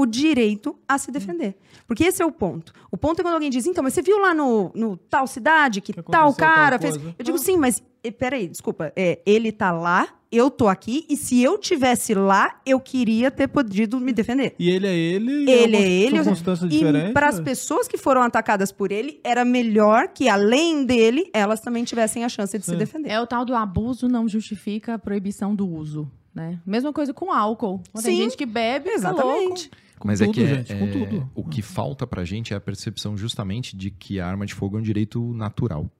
o 0.00 0.06
direito 0.06 0.78
a 0.86 0.96
se 0.98 1.10
defender. 1.10 1.56
Porque 1.86 2.04
esse 2.04 2.22
é 2.22 2.26
o 2.26 2.32
ponto. 2.32 2.72
O 2.90 2.96
ponto 2.96 3.20
é 3.20 3.22
quando 3.22 3.34
alguém 3.34 3.50
diz, 3.50 3.66
então, 3.66 3.82
mas 3.82 3.94
você 3.94 4.02
viu 4.02 4.18
lá 4.18 4.34
no, 4.34 4.70
no 4.74 4.96
tal 4.96 5.26
cidade 5.26 5.80
que, 5.80 5.92
Que 5.92 6.02
tal 6.02 6.28
aconteceu 6.28 6.36
tal 6.46 6.54
cara 6.54 6.78
fez. 6.78 6.96
Eu 6.96 7.24
digo, 7.24 7.36
Ah. 7.36 7.40
sim, 7.40 7.56
mas 7.56 7.82
eh, 8.04 8.10
peraí, 8.10 8.46
desculpa. 8.48 8.92
é, 8.94 9.20
ele 9.26 9.50
tá 9.52 9.70
lá, 9.72 10.08
eu 10.30 10.50
tô 10.50 10.68
aqui, 10.68 11.06
e 11.08 11.16
se 11.16 11.42
eu 11.42 11.56
tivesse 11.56 12.12
lá, 12.12 12.60
eu 12.66 12.78
queria 12.78 13.30
ter 13.30 13.48
podido 13.48 13.98
me 13.98 14.12
defender. 14.12 14.54
E 14.58 14.68
ele 14.70 14.86
é 14.86 14.94
ele. 14.94 15.32
e 15.44 15.50
Ele 15.50 15.76
é 15.76 15.78
uma 15.80 15.86
ele. 15.86 16.16
circunstância 16.24 16.66
E 16.70 17.12
para 17.14 17.28
as 17.28 17.38
né? 17.38 17.44
pessoas 17.44 17.88
que 17.88 17.96
foram 17.96 18.22
atacadas 18.22 18.70
por 18.70 18.92
ele, 18.92 19.18
era 19.24 19.42
melhor 19.44 20.08
que, 20.08 20.28
além 20.28 20.84
dele, 20.84 21.30
elas 21.32 21.60
também 21.60 21.82
tivessem 21.82 22.24
a 22.24 22.28
chance 22.28 22.58
de 22.58 22.64
se 22.64 22.70
Sim. 22.72 22.76
defender. 22.76 23.08
É 23.10 23.18
o 23.20 23.26
tal 23.26 23.44
do 23.44 23.54
abuso 23.54 24.06
não 24.08 24.28
justifica 24.28 24.94
a 24.94 24.98
proibição 24.98 25.54
do 25.54 25.66
uso, 25.66 26.10
né? 26.34 26.58
Mesma 26.66 26.92
coisa 26.92 27.14
com 27.14 27.32
álcool. 27.32 27.80
Tem 27.94 28.02
Sim, 28.02 28.16
gente 28.16 28.36
que 28.36 28.44
bebe, 28.44 28.90
fica 28.90 29.10
louco. 29.10 29.54
Com 29.98 30.08
Mas 30.08 30.20
é 30.20 30.26
tudo, 30.26 30.34
que 30.34 30.42
é- 30.42 30.46
gente, 30.54 30.74
com 30.74 30.84
é- 30.84 30.90
tudo. 30.90 31.30
o 31.34 31.44
que 31.44 31.60
falta 31.62 32.06
pra 32.06 32.24
gente 32.24 32.52
é 32.54 32.56
a 32.56 32.60
percepção 32.60 33.16
justamente 33.16 33.76
de 33.76 33.90
que 33.90 34.20
a 34.20 34.26
arma 34.26 34.46
de 34.46 34.54
fogo 34.54 34.76
é 34.76 34.80
um 34.80 34.82
direito 34.82 35.32
natural. 35.34 35.90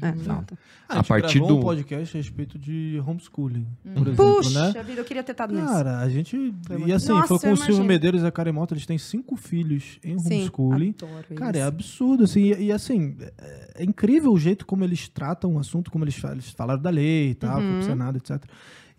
É, 0.00 0.12
falta. 0.24 0.58
Ah, 0.88 0.94
a 0.94 0.96
gente 0.96 1.08
partir 1.08 1.38
gravou 1.38 1.56
um 1.58 1.60
do- 1.60 1.66
podcast 1.66 2.16
a 2.16 2.18
respeito 2.18 2.58
de 2.58 2.98
homeschooling, 3.06 3.66
por 3.94 4.08
exemplo, 4.08 4.36
Puxa 4.36 4.72
né? 4.72 4.82
vida, 4.82 5.00
eu 5.02 5.04
queria 5.04 5.22
ter 5.22 5.32
estado 5.32 5.52
nesse. 5.54 5.66
Cara, 5.66 5.98
a 5.98 6.08
gente. 6.08 6.54
Foi 6.66 6.82
E 6.88 6.92
assim, 6.94 7.08
Nossa, 7.10 7.26
foi 7.28 7.38
com 7.40 7.52
o 7.52 7.56
Silvio. 7.58 7.84
Medeiros 7.84 8.22
e 8.22 8.26
a 8.26 8.30
Karen 8.32 8.52
Mota, 8.52 8.72
eles 8.72 8.86
têm 8.86 8.96
cinco 8.96 9.36
filhos 9.36 9.98
em 10.02 10.18
Sim, 10.18 10.34
homeschooling. 10.48 10.94
adoro 11.02 11.34
Cara, 11.34 11.58
é 11.58 11.60
isso. 11.60 11.68
absurdo, 11.68 12.24
assim. 12.24 12.40
E, 12.40 12.62
e, 12.68 12.72
assim, 12.72 13.14
é, 13.36 13.72
é 13.80 13.84
incrível 13.84 14.32
o 14.32 14.38
jeito 14.38 14.64
como 14.64 14.82
eles 14.82 15.10
tratam 15.10 15.54
o 15.56 15.58
assunto, 15.58 15.90
como 15.90 16.04
eles, 16.04 16.18
eles 16.24 16.48
falaram 16.52 16.80
da 16.80 16.88
lei 16.88 17.32
e 17.32 17.34
tal, 17.34 17.56
foi 17.56 17.66
Uhum. 17.66 17.74
pro 17.80 17.82
Senado, 17.84 18.16
etc. 18.16 18.42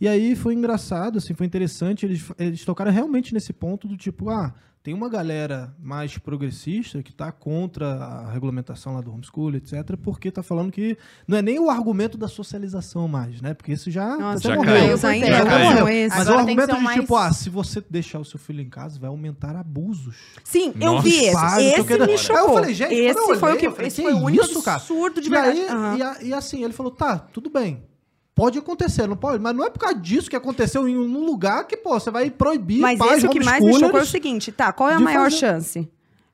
E 0.02 0.08
aí 0.08 0.36
foi 0.36 0.56
engraçado, 0.56 1.20
assim, 1.20 1.34
foi 1.36 1.46
interessante. 1.46 2.06
Eles, 2.08 2.24
eles 2.40 2.66
tocaram 2.66 2.92
realmente 2.92 3.34
nesse 3.36 3.54
ponto 3.54 3.88
do 3.88 3.96
tipo, 3.96 4.32
ah, 4.32 4.52
tem 4.82 4.96
uma 4.96 5.08
galera 5.08 5.76
mais 5.80 6.18
progressista 6.18 7.04
que 7.04 7.14
tá 7.14 7.32
contra 7.32 7.86
a 7.94 8.32
regulamentação 8.32 8.96
lá 8.96 9.02
do 9.02 9.14
homeschool, 9.14 9.54
etc., 9.54 9.96
porque 10.02 10.32
tá 10.32 10.42
falando 10.42 10.72
que 10.72 10.98
não 11.28 11.38
é 11.38 11.42
nem 11.44 11.60
o 11.60 11.70
argumento 11.70 12.18
da 12.18 12.28
socialização 12.28 13.08
mais, 13.08 13.40
né? 13.42 13.54
Porque 13.54 13.74
isso 13.74 13.92
já, 13.92 14.18
Nossa, 14.18 14.42
já 14.50 14.56
morreu. 14.56 14.74
caiu. 14.74 14.98
Já 14.98 15.46
caiu. 15.46 15.86
Mas 15.86 16.14
Agora 16.28 16.40
é 16.40 16.42
o 16.42 16.46
tem 16.48 16.56
que 16.56 16.62
argumento 16.64 16.74
de 16.74 16.80
o 16.80 16.82
mais- 16.84 17.00
tipo, 17.00 17.16
ah, 17.16 17.32
se 17.32 17.50
você 17.52 17.84
deixar 17.88 18.18
o 18.18 18.26
seu 18.26 18.40
filho 18.40 18.60
em 18.60 18.70
casa, 18.70 18.98
vai 19.00 19.08
aumentar 19.08 19.56
abusos. 19.56 20.16
Sim, 20.44 20.74
eu 20.82 20.94
Nossa. 20.94 21.04
vi 21.04 21.26
esse. 21.26 21.36
O 21.36 21.60
Esse 21.60 21.84
que. 21.86 21.94
me 22.00 22.04
Aí 22.06 22.12
eu 22.14 22.18
chocou. 22.18 22.54
falei, 22.56 22.74
gente, 22.74 22.94
esse 22.96 23.20
eu 23.20 23.26
foi 23.26 23.38
o 23.38 23.44
olhei, 23.46 23.58
que 23.60 23.68
eu 23.68 23.72
falei, 23.72 23.88
esse 23.88 24.02
que 24.02 24.10
foi 24.10 24.14
o 24.20 24.24
único 24.26 24.46
isso, 24.46 24.64
cara? 24.64 24.78
absurdo 24.78 25.22
de 25.22 25.28
e, 25.28 25.30
verdade. 25.30 25.60
aí, 25.60 25.70
Aham. 25.70 26.18
e, 26.24 26.28
e 26.30 26.34
assim, 26.34 26.64
ele 26.64 26.74
falou, 26.74 26.92
tá, 26.92 27.20
tudo 27.20 27.52
bem. 27.52 27.84
Pode 28.34 28.58
acontecer, 28.58 29.08
não 29.08 29.16
pode? 29.18 29.42
Mas 29.42 29.56
não 29.56 29.66
é 29.66 29.70
por 29.70 29.80
causa 29.80 29.96
disso 29.96 30.30
que 30.30 30.36
aconteceu 30.36 30.88
em 30.88 30.98
um 30.98 31.26
lugar 31.26 31.66
que, 31.68 31.76
pô, 31.76 32.00
você 32.00 32.10
vai 32.10 32.30
proibir 32.30 32.80
Mas 32.80 32.98
pais 32.98 33.18
esse 33.18 33.28
o 33.28 33.30
que 33.30 33.44
mais 33.44 33.64
me 33.64 33.74
chocou 33.74 34.00
é 34.00 34.04
o 34.04 34.06
seguinte, 34.06 34.52
tá, 34.52 34.72
qual 34.72 34.90
é 34.90 34.94
a 34.94 35.00
maior 35.00 35.26
fazer- 35.26 35.38
chance? 35.38 35.90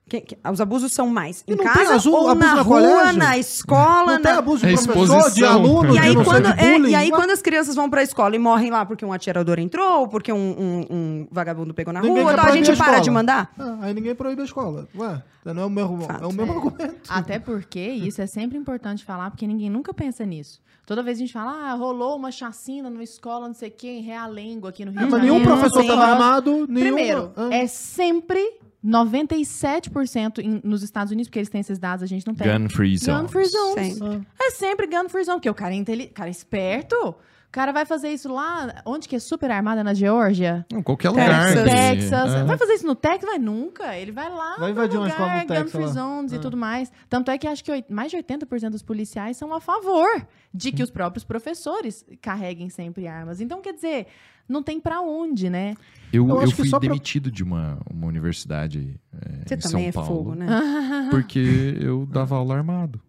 Quem- 0.08 0.20
que- 0.22 0.38
os 0.50 0.60
abusos 0.60 0.92
são 0.92 1.06
mais 1.08 1.44
em 1.46 1.54
tem 1.56 1.66
casa 1.66 2.08
ou 2.08 2.28
abuso 2.30 2.34
na 2.34 2.54
na 2.54 2.62
rua, 2.62 2.80
colégio? 2.80 3.18
na 3.18 3.36
escola, 3.38 4.12
Não 4.14 4.22
tem 4.22 4.32
na... 4.32 4.38
abuso 4.38 4.66
de 4.66 4.72
É 4.72 4.76
professor, 4.76 5.30
de 5.30 5.44
aluno, 5.44 5.88
E 5.90 5.92
de 5.92 5.98
aí, 5.98 6.14
sei 6.14 6.24
quando, 6.24 6.52
de 6.54 6.60
é, 6.64 6.72
bullying. 6.78 6.90
e 6.90 6.94
aí, 6.94 7.10
quando 7.10 7.30
as 7.30 7.42
crianças 7.42 7.74
vão 7.74 7.90
pra 7.90 8.02
escola 8.02 8.34
e 8.34 8.38
morrem 8.38 8.70
lá 8.70 8.86
porque 8.86 9.04
um 9.04 9.12
atirador 9.12 9.58
entrou, 9.58 10.00
ou 10.00 10.08
porque 10.08 10.32
um, 10.32 10.36
um- 10.38 10.86
um 10.96 11.28
vagabundo 11.30 11.74
pegou 11.74 11.92
na 11.92 12.00
Ninguém 12.00 12.22
rua, 12.22 12.32
então 12.32 12.44
a 12.46 12.52
gente 12.52 12.70
a 12.70 12.76
para 12.76 13.00
de 13.00 13.10
mandar? 13.10 13.52
Ah, 13.58 13.76
aí 13.82 13.94
ninguém 13.94 14.14
proíbe 14.14 14.40
a 14.42 14.44
escola. 14.44 14.88
Ué, 14.96 15.22
não 15.44 15.62
é 15.62 15.66
o 15.66 15.70
mesmo, 15.70 16.00
Fato. 16.02 16.24
é 16.24 16.26
o 16.26 16.32
mesmo 16.32 16.52
argumento. 16.52 16.96
Até 17.08 17.38
porque 17.38 17.78
isso 17.80 18.22
é 18.22 18.26
sempre 18.26 18.56
importante 18.56 19.04
falar, 19.04 19.30
porque 19.30 19.46
ninguém 19.46 19.68
nunca 19.68 19.92
pensa 19.92 20.24
nisso. 20.24 20.60
Toda 20.86 21.02
vez 21.02 21.18
a 21.18 21.20
gente 21.20 21.32
fala, 21.34 21.50
ah, 21.70 21.74
rolou 21.74 22.16
uma 22.16 22.30
chacina 22.30 22.88
numa 22.88 23.02
escola, 23.02 23.46
não 23.46 23.54
sei 23.54 23.68
o 23.68 23.72
quê, 23.72 23.88
em 23.88 24.00
Realengo, 24.00 24.66
aqui 24.66 24.86
no 24.86 24.90
Rio 24.90 25.02
É, 25.02 25.04
de 25.04 25.10
mas 25.10 25.20
Janeiro. 25.20 25.44
nenhum 25.44 25.46
professor 25.58 25.82
estava 25.82 26.02
armado, 26.06 26.66
nenhum... 26.66 26.94
Primeiro, 26.94 27.30
Ah. 27.36 27.48
é 27.52 27.66
sempre 27.66 28.40
97% 28.84 30.38
em- 30.40 30.60
nos 30.64 30.82
Estados 30.82 31.12
Unidos, 31.12 31.28
porque 31.28 31.38
eles 31.38 31.48
têm 31.48 31.60
esses 31.60 31.78
dados, 31.78 32.02
a 32.02 32.06
gente 32.06 32.26
não 32.26 32.34
tem. 32.34 32.46
Gun 32.46 32.68
free 32.68 32.96
zone. 32.96 33.22
Gun 33.22 33.28
free 33.28 33.46
zones. 33.46 33.94
Sempre. 33.98 34.26
É 34.40 34.50
sempre 34.50 34.86
gun 34.86 35.08
free 35.08 35.24
zone, 35.24 35.36
porque 35.38 35.50
o 35.50 35.54
cara 35.54 35.74
é, 35.74 36.06
cara 36.14 36.28
é 36.28 36.30
esperto. 36.30 36.94
O 36.96 37.50
cara 37.50 37.72
vai 37.72 37.86
fazer 37.86 38.10
isso 38.10 38.30
lá, 38.30 38.82
onde 38.84 39.08
que 39.08 39.16
é 39.16 39.18
super 39.18 39.50
armada, 39.50 39.82
na 39.82 39.94
Geórgia? 39.94 40.66
Não, 40.70 40.82
qualquer 40.82 41.08
lugar. 41.08 41.46
Texas. 41.46 41.64
que- 41.64 41.70
Texas. 41.70 42.34
é. 42.34 42.44
Vai 42.44 42.58
fazer 42.58 42.74
isso 42.74 42.86
no 42.86 42.94
Texas? 42.94 43.24
Vai 43.30 43.38
nunca. 43.38 43.96
Ele 43.96 44.12
vai 44.12 44.28
lá 44.28 44.56
Vai 44.58 44.70
invadir 44.70 44.98
uma 44.98 45.08
escola 45.08 45.28
no 45.28 45.40
lugar, 45.40 45.46
gun 45.46 45.54
Texas 45.54 45.72
free 45.72 45.84
lá. 45.86 45.92
zones 45.92 46.32
e 46.34 46.38
tudo 46.38 46.58
mais. 46.58 46.92
Tanto 47.08 47.30
é 47.30 47.38
que 47.38 47.46
acho 47.46 47.64
que 47.64 47.84
mais 47.88 48.10
de 48.10 48.18
80% 48.18 48.72
dos 48.72 48.82
policiais 48.82 49.38
são 49.38 49.54
a 49.54 49.60
favor 49.62 50.26
de 50.52 50.70
que 50.72 50.82
os 50.82 50.90
próprios 50.90 51.24
professores 51.24 52.04
carreguem 52.20 52.68
sempre 52.68 53.08
armas. 53.08 53.40
Então, 53.40 53.62
quer 53.62 53.72
dizer, 53.72 54.08
não 54.48 54.62
tem 54.62 54.80
pra 54.80 55.00
onde, 55.00 55.48
né? 55.50 55.74
Eu, 56.12 56.26
Eu 56.28 56.42
eu, 56.42 56.50
fui 56.50 56.70
demitido 56.80 57.30
de 57.30 57.42
uma, 57.44 57.78
uma 57.92 58.06
universidade 58.06 58.98
é, 59.12 59.46
Você 59.46 59.54
em 59.54 59.58
também 59.58 59.60
São 59.60 59.80
é 59.80 59.92
Paulo. 59.92 60.08
fogo, 60.08 60.34
né? 60.34 60.46
Porque 61.10 61.76
eu 61.80 62.06
dava 62.06 62.36
aula 62.36 62.56
armado. 62.56 63.00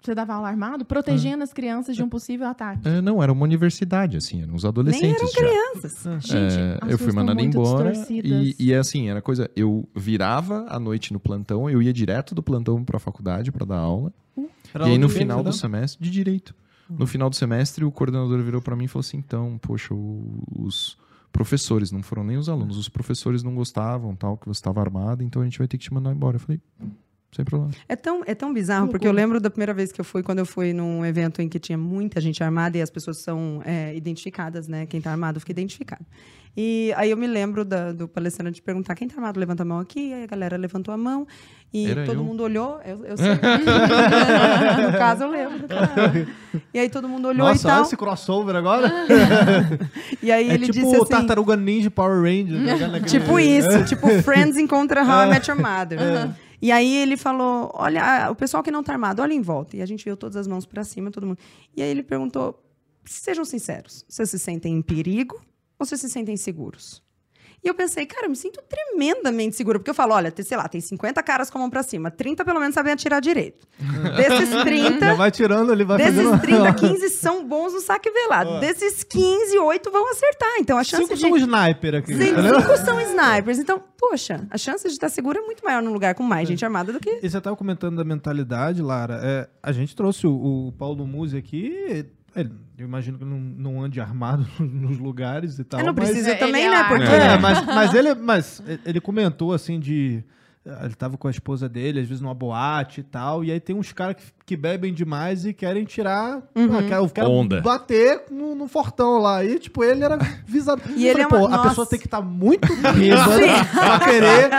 Você 0.00 0.16
dava 0.16 0.34
aula 0.34 0.48
armado, 0.48 0.84
protegendo 0.84 1.44
as 1.44 1.52
crianças 1.52 1.94
de 1.94 2.02
um 2.02 2.08
possível 2.08 2.48
ataque. 2.48 2.88
É, 2.88 3.00
não, 3.00 3.22
era 3.22 3.30
uma 3.32 3.44
universidade, 3.44 4.16
assim, 4.16 4.42
eram 4.42 4.54
uns 4.54 4.64
adolescentes 4.64 5.20
eram 5.20 5.28
já. 5.28 5.38
Crianças. 5.38 6.02
Gente, 6.24 6.58
É, 6.58 6.78
as 6.82 6.90
eu 6.90 6.98
fui 6.98 7.12
mandado 7.12 7.40
embora 7.40 7.92
e, 8.10 8.56
e 8.58 8.72
é 8.72 8.78
assim, 8.78 9.08
era 9.08 9.22
coisa, 9.22 9.48
eu 9.54 9.88
virava 9.94 10.66
à 10.68 10.80
noite 10.80 11.12
no 11.12 11.20
plantão, 11.20 11.70
eu 11.70 11.80
ia 11.80 11.92
direto 11.92 12.34
do 12.34 12.42
plantão 12.42 12.82
pra 12.82 12.98
faculdade 12.98 13.52
pra 13.52 13.64
dar 13.64 13.76
aula, 13.78 14.12
Era 14.74 14.88
e 14.88 14.92
aí 14.92 14.98
no 14.98 15.08
final 15.08 15.36
do 15.36 15.50
entendeu? 15.50 15.52
semestre, 15.52 16.02
de 16.02 16.10
direito, 16.10 16.52
no 16.88 17.06
final 17.06 17.30
do 17.30 17.36
semestre 17.36 17.84
o 17.84 17.90
coordenador 17.90 18.42
virou 18.42 18.60
pra 18.60 18.76
mim 18.76 18.84
e 18.84 18.88
falou 18.88 19.00
assim, 19.00 19.18
então, 19.18 19.58
poxa, 19.58 19.94
os 19.94 20.96
professores, 21.32 21.90
não 21.90 22.02
foram 22.02 22.22
nem 22.22 22.36
os 22.36 22.48
alunos, 22.48 22.76
os 22.76 22.88
professores 22.88 23.42
não 23.42 23.54
gostavam, 23.54 24.14
tal, 24.14 24.36
que 24.36 24.46
você 24.46 24.58
estava 24.58 24.80
armado, 24.80 25.22
então 25.22 25.40
a 25.40 25.44
gente 25.44 25.58
vai 25.58 25.66
ter 25.66 25.78
que 25.78 25.84
te 25.84 25.92
mandar 25.92 26.12
embora. 26.12 26.36
Eu 26.36 26.40
falei, 26.40 26.60
sem 27.34 27.44
problema. 27.44 27.72
É 27.88 27.96
tão, 27.96 28.22
é 28.26 28.34
tão 28.34 28.52
bizarro, 28.52 28.88
porque 28.88 29.08
eu 29.08 29.12
lembro 29.12 29.40
da 29.40 29.48
primeira 29.48 29.72
vez 29.72 29.90
que 29.90 30.00
eu 30.00 30.04
fui, 30.04 30.22
quando 30.22 30.40
eu 30.40 30.46
fui 30.46 30.74
num 30.74 31.04
evento 31.04 31.40
em 31.40 31.48
que 31.48 31.58
tinha 31.58 31.78
muita 31.78 32.20
gente 32.20 32.44
armada 32.44 32.76
e 32.76 32.82
as 32.82 32.90
pessoas 32.90 33.18
são 33.18 33.62
é, 33.64 33.96
identificadas, 33.96 34.68
né? 34.68 34.84
Quem 34.84 35.00
tá 35.00 35.10
armado 35.10 35.40
fica 35.40 35.52
identificado. 35.52 36.04
E 36.54 36.92
aí 36.96 37.10
eu 37.10 37.16
me 37.16 37.26
lembro 37.26 37.64
da- 37.64 37.92
do 37.92 38.06
palestrante 38.06 38.60
perguntar 38.60 38.94
quem 38.94 39.08
tá 39.08 39.14
armado, 39.16 39.40
levanta 39.40 39.62
a 39.62 39.66
mão 39.66 39.78
aqui. 39.78 40.12
Aí 40.12 40.24
a 40.24 40.26
galera 40.26 40.56
levantou 40.58 40.92
a 40.92 40.96
mão 40.98 41.26
e 41.72 41.90
Era 41.90 42.04
todo 42.04 42.18
eu. 42.18 42.24
mundo 42.24 42.42
olhou. 42.42 42.78
Eu, 42.84 43.04
eu 43.06 43.16
sei. 43.16 43.30
no 43.32 44.98
caso, 44.98 45.24
eu 45.24 45.30
lembro. 45.30 45.66
E 46.74 46.78
aí 46.78 46.88
todo 46.90 47.08
mundo 47.08 47.28
olhou 47.28 47.46
Nossa, 47.48 47.66
e 47.66 47.70
tal. 47.70 47.82
esse 47.82 47.96
crossover 47.96 48.54
agora. 48.56 48.90
E 50.22 50.30
aí 50.30 50.50
É 50.50 50.54
ele 50.54 50.66
tipo 50.66 50.78
disse 50.86 50.96
assim... 50.96 51.06
Tartaruga 51.10 51.56
Ninja 51.56 51.90
Power 51.90 52.20
Ranger. 52.22 52.58
né? 52.60 53.00
Tipo 53.08 53.38
isso, 53.38 53.84
tipo 53.86 54.06
Friends 54.22 54.56
encontra 54.56 55.02
How 55.02 55.26
I 55.26 55.30
Met 55.30 55.50
Your 55.50 55.58
Mother. 55.60 55.98
E 56.60 56.70
aí 56.70 56.94
ele 56.96 57.16
falou: 57.16 57.72
olha, 57.74 58.28
o 58.30 58.34
pessoal 58.36 58.62
que 58.62 58.70
não 58.70 58.82
tá 58.84 58.92
armado, 58.92 59.20
olha 59.20 59.32
em 59.32 59.40
volta. 59.42 59.76
E 59.76 59.82
a 59.82 59.86
gente 59.86 60.04
viu 60.04 60.16
todas 60.16 60.36
as 60.36 60.46
mãos 60.46 60.64
pra 60.64 60.84
cima, 60.84 61.10
todo 61.10 61.26
mundo. 61.26 61.38
E 61.76 61.82
aí 61.82 61.88
ele 61.90 62.02
perguntou: 62.04 62.62
sejam 63.04 63.44
sinceros, 63.44 64.04
vocês 64.08 64.30
se 64.30 64.38
sentem 64.38 64.74
em 64.76 64.82
perigo 64.82 65.40
vocês 65.84 66.00
se 66.00 66.08
sentem 66.08 66.36
seguros? 66.36 67.02
E 67.64 67.68
eu 67.68 67.74
pensei, 67.74 68.04
cara, 68.06 68.26
eu 68.26 68.30
me 68.30 68.34
sinto 68.34 68.60
tremendamente 68.68 69.54
segura, 69.54 69.78
porque 69.78 69.90
eu 69.90 69.94
falo, 69.94 70.14
olha, 70.14 70.32
tem, 70.32 70.44
sei 70.44 70.56
lá, 70.56 70.66
tem 70.66 70.80
50 70.80 71.22
caras 71.22 71.48
com 71.48 71.58
a 71.58 71.60
mão 71.60 71.70
pra 71.70 71.84
cima, 71.84 72.10
30 72.10 72.44
pelo 72.44 72.58
menos 72.58 72.74
sabem 72.74 72.92
atirar 72.92 73.20
direito. 73.20 73.68
Desses 74.16 74.62
30, 74.64 74.98
Já 74.98 75.14
vai 75.14 75.30
tirando, 75.30 75.70
ele 75.72 75.84
vai 75.84 75.96
desses 75.96 76.16
fazendo... 76.24 76.40
30, 76.40 76.74
15 76.74 77.08
são 77.14 77.46
bons 77.46 77.72
no 77.72 77.80
saque 77.80 78.10
velado. 78.10 78.58
Desses 78.58 79.04
15, 79.04 79.58
8 79.58 79.90
vão 79.92 80.10
acertar. 80.10 80.50
Então 80.58 80.76
a 80.76 80.82
chance 80.82 81.04
Cinco 81.04 81.14
de 81.14 81.20
são 81.20 81.36
sniper 81.36 81.94
aqui. 81.94 82.12
Sim, 82.16 82.30
entendeu? 82.30 82.60
cinco 82.60 82.76
são 82.78 83.00
snipers. 83.00 83.58
Então, 83.60 83.80
poxa, 83.96 84.44
a 84.50 84.58
chance 84.58 84.84
de 84.88 84.94
estar 84.94 85.08
seguro 85.08 85.38
é 85.38 85.42
muito 85.42 85.64
maior 85.64 85.80
num 85.82 85.92
lugar 85.92 86.16
com 86.16 86.24
mais 86.24 86.48
gente 86.48 86.64
armada 86.64 86.92
do 86.92 86.98
que. 86.98 87.20
E 87.22 87.30
você 87.30 87.38
estava 87.38 87.54
comentando 87.54 87.94
da 87.96 88.04
mentalidade, 88.04 88.82
Lara. 88.82 89.20
É, 89.22 89.48
a 89.62 89.70
gente 89.70 89.94
trouxe 89.94 90.26
o, 90.26 90.66
o 90.66 90.72
Paulo 90.72 91.06
Musi 91.06 91.36
aqui. 91.36 91.72
ele- 92.34 92.50
eu 92.82 92.88
imagino 92.88 93.18
que 93.18 93.24
não, 93.24 93.38
não 93.38 93.82
ande 93.82 94.00
armado 94.00 94.46
nos 94.60 94.98
lugares 94.98 95.58
e 95.58 95.64
tal. 95.64 95.80
É, 95.80 95.82
não 95.84 95.92
mas- 95.94 96.04
precisa 96.08 96.30
Ele 96.30 96.38
também, 96.38 96.66
é 96.66 96.70
né? 96.70 96.84
Porque. 96.88 97.04
É, 97.04 97.38
mas, 97.38 97.64
mas 97.66 97.94
ele, 97.94 98.14
mas 98.14 98.62
ele 98.84 99.00
comentou 99.00 99.52
assim 99.52 99.78
de. 99.80 100.22
Ele 100.84 100.94
tava 100.94 101.16
com 101.18 101.26
a 101.26 101.30
esposa 101.32 101.68
dele, 101.68 101.98
às 101.98 102.06
vezes 102.06 102.20
numa 102.20 102.34
boate 102.34 103.00
e 103.00 103.02
tal. 103.02 103.42
E 103.42 103.50
aí 103.50 103.58
tem 103.58 103.74
uns 103.74 103.90
caras 103.92 104.14
que, 104.14 104.22
que 104.46 104.56
bebem 104.56 104.94
demais 104.94 105.44
e 105.44 105.52
querem 105.52 105.84
tirar. 105.84 106.40
Uhum. 106.54 106.78
ah, 106.78 106.82
quer- 106.84 107.10
querem 107.10 107.30
Onda. 107.32 107.60
bater 107.60 108.26
no, 108.30 108.54
no 108.54 108.68
fortão 108.68 109.18
lá. 109.18 109.44
E, 109.44 109.58
tipo, 109.58 109.82
ele 109.82 110.04
era 110.04 110.16
visado. 110.46 110.80
E 110.96 111.04
Eu 111.08 111.14
ele 111.18 111.22
falei, 111.24 111.24
é 111.24 111.28
pô, 111.28 111.48
uma- 111.48 111.56
a 111.64 111.68
pessoa 111.68 111.84
tem 111.84 111.98
que 111.98 112.06
estar 112.06 112.20
muito 112.22 112.68
bêbada 112.78 113.40
pra 113.74 113.98
querer 114.06 114.50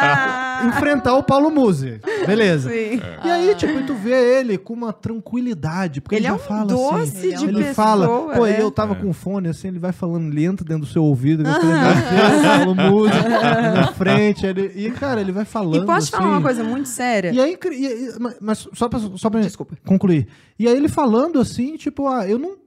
enfrentar 0.67 1.15
o 1.15 1.23
Paulo 1.23 1.49
Musi. 1.49 2.01
Beleza. 2.27 2.69
Sim. 2.69 3.01
E 3.23 3.29
aí, 3.29 3.55
tipo, 3.55 3.73
e 3.79 3.83
tu 3.85 3.93
vê 3.93 4.39
ele 4.39 4.57
com 4.57 4.73
uma 4.73 4.91
tranquilidade, 4.93 6.01
porque 6.01 6.15
ele, 6.15 6.25
Ele 6.25 6.33
é 6.33 6.37
já 6.37 6.43
um 6.43 6.47
fala 6.47 6.65
doce 6.65 7.17
assim. 7.17 7.27
Ele 7.27 7.33
é 7.33 7.37
um 7.37 7.41
de 7.41 7.45
ele 7.49 7.57
pessoa. 7.59 7.73
fala, 7.73 8.07
pô, 8.35 8.45
é. 8.45 8.57
e 8.57 8.61
eu 8.61 8.71
tava 8.71 8.95
com 8.95 9.11
fone, 9.13 9.47
assim, 9.49 9.67
ele 9.69 9.79
vai 9.79 9.91
falando 9.91 10.33
lento 10.33 10.63
dentro 10.63 10.85
do 10.85 10.91
seu 10.91 11.03
ouvido, 11.03 11.43
Deus, 11.43 11.55
Paulo 11.57 12.75
Musi, 12.75 13.13
na 13.75 13.87
frente, 13.93 14.45
ele- 14.45 14.71
e, 14.75 14.91
cara, 14.91 15.21
ele 15.21 15.31
vai 15.31 15.45
falando, 15.45 15.83
E 15.83 15.85
posso 15.85 16.07
te 16.07 16.11
falar 16.11 16.23
assim. 16.25 16.33
uma 16.35 16.41
coisa 16.41 16.63
muito 16.63 16.89
séria? 16.89 17.31
E 17.31 17.39
aí, 17.39 17.57
e- 17.71 17.85
e- 17.85 18.13
mas- 18.19 18.35
mas 18.41 18.67
só 18.73 18.87
pra, 18.89 18.99
só 19.15 19.29
pra 19.29 19.41
Desculpa. 19.41 19.75
concluir. 19.85 20.27
E 20.57 20.67
aí 20.67 20.75
ele 20.75 20.87
falando 20.87 21.39
assim, 21.39 21.75
tipo, 21.77 22.07
ah, 22.07 22.27
eu 22.27 22.37
não. 22.37 22.62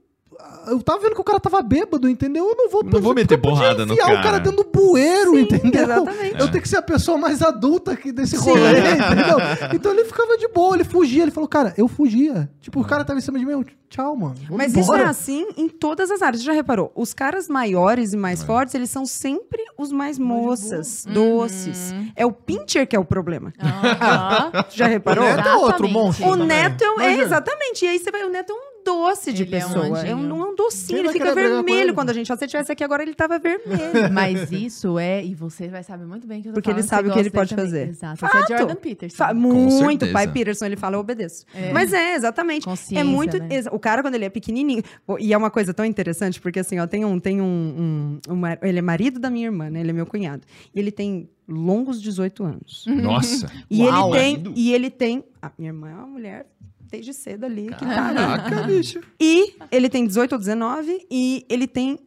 Eu 0.67 0.81
tava 0.81 0.99
vendo 0.99 1.15
que 1.15 1.21
o 1.21 1.23
cara 1.23 1.39
tava 1.39 1.61
bêbado, 1.61 2.09
entendeu? 2.09 2.45
Eu 2.49 2.55
não 2.55 2.69
vou 2.69 2.83
Não 2.83 2.99
vou 3.01 3.13
meter 3.15 3.37
porrada 3.37 3.85
no 3.85 3.93
enfiar 3.93 4.05
o 4.05 4.09
cara 4.15 4.21
cara. 4.23 4.39
dentro 4.39 4.63
do 4.63 4.69
bueiro, 4.69 5.31
Sim, 5.31 5.39
entendeu? 5.41 5.83
exatamente. 5.83 6.39
Eu 6.39 6.51
tenho 6.51 6.61
que 6.61 6.67
ser 6.69 6.77
a 6.77 6.81
pessoa 6.81 7.17
mais 7.17 7.41
adulta 7.41 7.93
aqui 7.93 8.11
desse 8.11 8.37
Sim. 8.37 8.49
rolê, 8.49 8.71
entendeu? 8.79 9.37
Então 9.73 9.91
ele 9.93 10.03
ficava 10.03 10.37
de 10.37 10.47
boa, 10.49 10.75
ele 10.75 10.83
fugia. 10.83 11.23
Ele 11.23 11.31
falou, 11.31 11.47
cara, 11.47 11.73
eu 11.77 11.87
fugia. 11.87 12.49
Tipo, 12.59 12.81
o 12.81 12.85
cara 12.85 13.05
tava 13.05 13.17
em 13.17 13.21
cima 13.21 13.39
de 13.39 13.45
mim, 13.45 13.53
eu, 13.53 13.65
tchau, 13.89 14.13
mano. 14.17 14.35
Mas 14.51 14.71
isso 14.73 14.79
é 14.79 14.83
embora. 14.97 15.09
assim 15.09 15.47
em 15.55 15.69
todas 15.69 16.11
as 16.11 16.21
áreas. 16.21 16.41
Você 16.41 16.47
já 16.47 16.53
reparou? 16.53 16.91
Os 16.95 17.13
caras 17.13 17.47
maiores 17.47 18.11
e 18.11 18.17
mais 18.17 18.43
fortes, 18.43 18.75
eles 18.75 18.89
são 18.89 19.05
sempre 19.05 19.63
os 19.77 19.89
mais 19.91 20.19
moças, 20.19 21.05
doces. 21.09 21.93
É 22.13 22.25
o 22.25 22.31
pincher 22.33 22.85
que 22.85 22.95
é 22.95 22.99
o 22.99 23.05
problema. 23.05 23.53
Aham. 23.57 24.51
Já 24.69 24.87
reparou? 24.87 25.23
O 25.23 25.27
Neto 25.35 25.47
é 25.47 25.55
outro 25.55 25.87
monstro. 25.87 26.27
O 26.27 26.31
também. 26.31 26.47
neto 26.47 26.83
é, 26.83 26.91
um- 26.91 26.99
é, 27.01 27.19
exatamente. 27.21 27.85
E 27.85 27.87
aí 27.87 27.99
você 27.99 28.11
vai, 28.11 28.23
o 28.25 28.29
neto 28.29 28.51
é 28.51 28.53
um 28.55 28.66
doce 28.87 29.33
de 29.33 29.43
Ele 29.43 29.55
é 29.55 29.65
um 29.65 29.67
pessoa. 29.69 29.99
É 30.07 30.15
um, 30.15 30.29
é 30.29 30.49
um 30.49 30.55
docinho, 30.55 30.87
Quem 30.87 30.99
ele 30.99 31.13
fica 31.13 31.33
vermelho 31.35 31.79
ele? 31.81 31.93
quando 31.93 32.09
a 32.09 32.13
gente. 32.13 32.27
Se 32.27 32.35
você 32.35 32.47
tivesse 32.47 32.71
aqui 32.71 32.83
agora, 32.83 33.03
ele 33.03 33.13
tava 33.13 33.37
vermelho. 33.39 33.67
Mas 34.13 34.51
isso 34.51 34.97
é, 34.97 35.23
e 35.23 35.35
você 35.35 35.67
vai 35.67 35.83
saber 35.83 36.05
muito 36.05 36.25
bem 36.27 36.41
que 36.41 36.47
eu 36.47 36.53
tô 36.53 36.55
Porque 36.55 36.69
ele 36.69 36.81
falando, 36.83 36.89
sabe 36.89 37.07
você 37.07 37.11
o 37.11 37.13
que 37.13 37.19
ele 37.19 37.29
pode 37.29 37.49
também. 37.49 37.65
fazer. 37.65 37.89
Exato. 37.89 38.25
Esse 38.25 38.37
é 38.37 38.39
Fato. 38.41 38.47
Jordan 38.57 38.75
Peterson. 38.75 39.17
Fa- 39.17 39.33
muito. 39.33 39.71
certeza. 39.77 40.13
pai 40.13 40.27
Peterson, 40.31 40.65
ele 40.65 40.75
fala, 40.77 40.95
eu 40.95 40.99
obedeço. 40.99 41.45
É. 41.53 41.71
Mas 41.73 41.91
é, 41.93 42.15
exatamente. 42.15 42.65
Consciência, 42.65 43.01
é 43.01 43.03
muito. 43.03 43.37
né? 43.37 43.47
O 43.71 43.79
cara, 43.79 44.01
quando 44.01 44.15
ele 44.15 44.25
é 44.25 44.29
pequenininho. 44.29 44.81
E 45.19 45.33
é 45.33 45.37
uma 45.37 45.49
coisa 45.51 45.73
tão 45.73 45.85
interessante, 45.85 46.39
porque 46.41 46.59
assim, 46.59 46.79
ó, 46.79 46.87
tem 46.87 47.03
um. 47.05 47.19
Tem 47.19 47.41
um, 47.41 48.19
um- 48.29 48.33
um 48.33 48.41
ele 48.61 48.79
é 48.79 48.81
marido 48.81 49.19
da 49.19 49.29
minha 49.29 49.45
irmã, 49.47 49.69
né? 49.69 49.79
Ele 49.81 49.89
é 49.89 49.93
meu 49.93 50.05
cunhado. 50.05 50.43
E 50.73 50.79
ele 50.79 50.91
tem 50.91 51.29
longos 51.47 52.01
18 52.01 52.43
anos. 52.43 52.85
Nossa. 52.87 53.49
E 53.69 53.81
Uau. 53.83 54.09
ele 54.09 54.19
tem. 54.19 54.31
Marido? 54.37 54.53
E 54.55 54.73
ele 54.73 54.89
tem. 54.89 55.23
A 55.41 55.51
minha 55.57 55.69
irmã 55.69 55.89
é 55.89 55.93
uma 55.93 56.07
mulher 56.07 56.45
desde 56.89 57.13
cedo 57.13 57.45
ali 57.45 57.67
que 57.67 57.85
tá. 57.85 58.13
Caraca, 58.13 58.63
bicho. 58.63 59.01
E 59.19 59.55
ele 59.71 59.89
tem 59.89 60.05
18 60.05 60.33
ou 60.33 60.39
19 60.39 61.05
e 61.11 61.45
ele 61.49 61.67
tem 61.67 61.99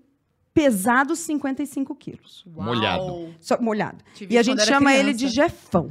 pesado 0.52 1.14
55 1.14 1.94
quilos. 1.94 2.44
Uau. 2.56 2.66
Molhado. 2.66 3.34
Só 3.40 3.60
molhado. 3.60 3.98
E 4.28 4.36
a 4.36 4.42
gente 4.42 4.64
chama 4.64 4.92
ele 4.94 5.12
de 5.12 5.26
criança. 5.28 5.34
Jefão. 5.50 5.90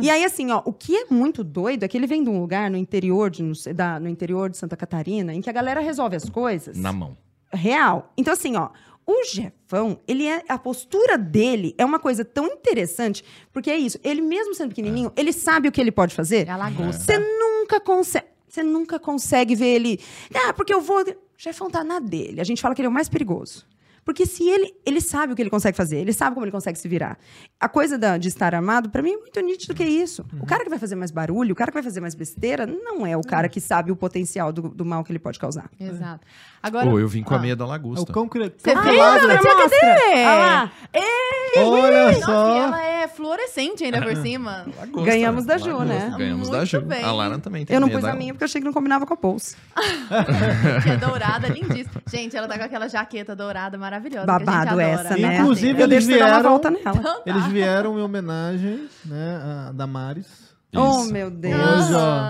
e 0.00 0.08
aí, 0.08 0.24
assim, 0.24 0.50
ó, 0.50 0.62
o 0.64 0.72
que 0.72 0.96
é 0.96 1.06
muito 1.10 1.44
doido 1.44 1.82
é 1.82 1.88
que 1.88 1.96
ele 1.96 2.06
vem 2.06 2.22
de 2.24 2.30
um 2.30 2.40
lugar 2.40 2.70
no 2.70 2.76
interior 2.76 3.28
de, 3.30 3.42
no, 3.42 3.52
da- 3.74 4.00
no 4.00 4.08
interior 4.08 4.48
de 4.48 4.56
Santa 4.56 4.76
Catarina 4.76 5.34
em 5.34 5.40
que 5.42 5.50
a 5.50 5.52
galera 5.52 5.80
resolve 5.80 6.16
as 6.16 6.28
coisas 6.30 6.78
Na 6.78 6.92
mão. 6.92 7.16
real. 7.52 8.10
Então, 8.16 8.32
assim, 8.32 8.56
ó, 8.56 8.70
o 9.10 9.24
Jefão, 9.24 9.98
ele 10.06 10.26
é. 10.26 10.44
A 10.48 10.58
postura 10.58 11.16
dele 11.16 11.74
é 11.78 11.84
uma 11.84 11.98
coisa 11.98 12.24
tão 12.24 12.46
interessante, 12.46 13.24
porque 13.52 13.70
é 13.70 13.76
isso. 13.78 13.98
Ele, 14.04 14.20
mesmo 14.20 14.54
sendo 14.54 14.68
pequenininho, 14.68 15.10
ele 15.16 15.32
sabe 15.32 15.66
o 15.68 15.72
que 15.72 15.80
ele 15.80 15.90
pode 15.90 16.14
fazer. 16.14 16.46
É 16.46 16.50
a 16.50 16.56
lagosta. 16.58 17.02
Você 17.04 17.18
nunca 17.18 17.80
consegue. 17.80 18.26
Você 18.46 18.62
nunca 18.62 18.98
consegue 18.98 19.54
ver 19.54 19.74
ele. 19.76 20.00
Ah, 20.34 20.52
porque 20.52 20.72
eu 20.74 20.80
vou. 20.80 21.00
O 21.02 21.14
Jefão 21.38 21.70
tá 21.70 21.82
na 21.82 21.98
dele. 22.00 22.40
A 22.40 22.44
gente 22.44 22.60
fala 22.60 22.74
que 22.74 22.80
ele 22.82 22.86
é 22.86 22.90
o 22.90 22.92
mais 22.92 23.08
perigoso. 23.08 23.66
Porque 24.04 24.24
se 24.24 24.42
ele, 24.48 24.74
ele 24.86 25.02
sabe 25.02 25.34
o 25.34 25.36
que 25.36 25.42
ele 25.42 25.50
consegue 25.50 25.76
fazer, 25.76 25.98
ele 25.98 26.14
sabe 26.14 26.32
como 26.32 26.46
ele 26.46 26.50
consegue 26.50 26.78
se 26.78 26.88
virar. 26.88 27.18
A 27.60 27.68
coisa 27.68 27.98
da- 27.98 28.16
de 28.16 28.26
estar 28.28 28.54
armado, 28.54 28.88
pra 28.88 29.02
mim, 29.02 29.12
é 29.12 29.16
muito 29.18 29.38
nítido 29.42 29.74
que 29.74 29.82
é 29.82 29.86
isso. 29.88 30.24
O 30.40 30.46
cara 30.46 30.64
que 30.64 30.70
vai 30.70 30.78
fazer 30.78 30.94
mais 30.96 31.10
barulho, 31.10 31.52
o 31.52 31.54
cara 31.54 31.70
que 31.70 31.74
vai 31.74 31.82
fazer 31.82 32.00
mais 32.00 32.14
besteira, 32.14 32.66
não 32.66 33.06
é 33.06 33.14
o 33.18 33.20
cara 33.20 33.50
que 33.50 33.60
sabe 33.60 33.92
o 33.92 33.96
potencial 33.96 34.50
do, 34.50 34.62
do 34.70 34.82
mal 34.82 35.04
que 35.04 35.12
ele 35.12 35.18
pode 35.18 35.38
causar. 35.38 35.70
Exato. 35.78 36.26
Agora, 36.68 36.86
Pô, 36.90 36.98
eu 36.98 37.08
vim 37.08 37.22
com 37.22 37.34
a 37.34 37.36
Ah. 37.36 37.40
meia 37.40 37.56
da 37.56 37.64
É 37.64 37.66
o 37.66 37.70
lagosta. 37.70 38.12
cão 38.12 38.28
que... 38.28 38.38
Você 38.38 38.70
Ana? 38.70 39.26
né? 39.26 39.38
Tinha 39.38 39.56
que 39.56 39.68
ter. 39.68 40.26
Olha 40.26 40.36
lá. 40.38 40.72
Olha 41.56 42.04
Nossa, 42.06 42.18
e 42.18 42.22
só. 42.22 42.56
ela 42.56 42.84
é 42.84 43.08
fluorescente 43.08 43.82
ainda 43.84 44.00
por 44.02 44.14
cima. 44.16 44.66
Lagosta, 44.78 45.10
Ganhamos 45.10 45.44
da 45.44 45.56
Ju, 45.58 45.66
lagosta. 45.78 45.84
né? 45.86 46.14
Ganhamos 46.18 46.48
da 46.50 46.58
Muito 46.58 46.70
Ju. 46.70 46.80
bem. 46.82 47.02
A 47.04 47.12
Lara 47.12 47.38
também 47.38 47.64
tem 47.64 47.74
Eu 47.74 47.80
não 47.80 47.88
meia 47.88 47.98
pus 47.98 48.04
a 48.08 48.12
da- 48.12 48.16
minha 48.18 48.32
porque 48.34 48.44
eu 48.44 48.46
achei 48.46 48.60
que 48.60 48.64
não 48.66 48.72
combinava 48.72 49.06
com 49.06 49.14
a 49.14 49.16
bolsa. 49.16 49.56
Que 50.82 50.90
é 50.90 50.96
dourada, 50.96 51.48
lindíssima. 51.48 52.00
Gente, 52.08 52.36
ela 52.36 52.46
tá 52.46 52.58
com 52.58 52.64
aquela 52.64 52.88
jaqueta 52.88 53.34
dourada 53.34 53.76
maravilhosa. 53.78 54.26
que 54.26 54.30
a 54.30 54.38
Babado 54.38 54.58
gente 54.58 54.68
adora. 54.68 54.82
essa, 55.08 55.16
né? 55.16 55.38
Inclusive, 55.38 55.80
eu 55.80 55.86
eles 55.86 56.06
deixo 56.06 56.06
você 56.06 56.18
dar 56.18 56.24
uma 56.26 56.30
vieram- 56.34 56.50
volta 56.50 56.70
nela. 56.70 57.22
Eles 57.26 57.46
vieram 57.46 57.98
em 57.98 58.02
homenagem, 58.02 58.88
né, 59.04 59.40
a 59.68 59.72
Damares. 59.72 60.26
Oh, 60.76 61.04
meu 61.04 61.30
Deus. 61.30 61.54
Hoje, 61.60 61.94
ó, 61.94 62.20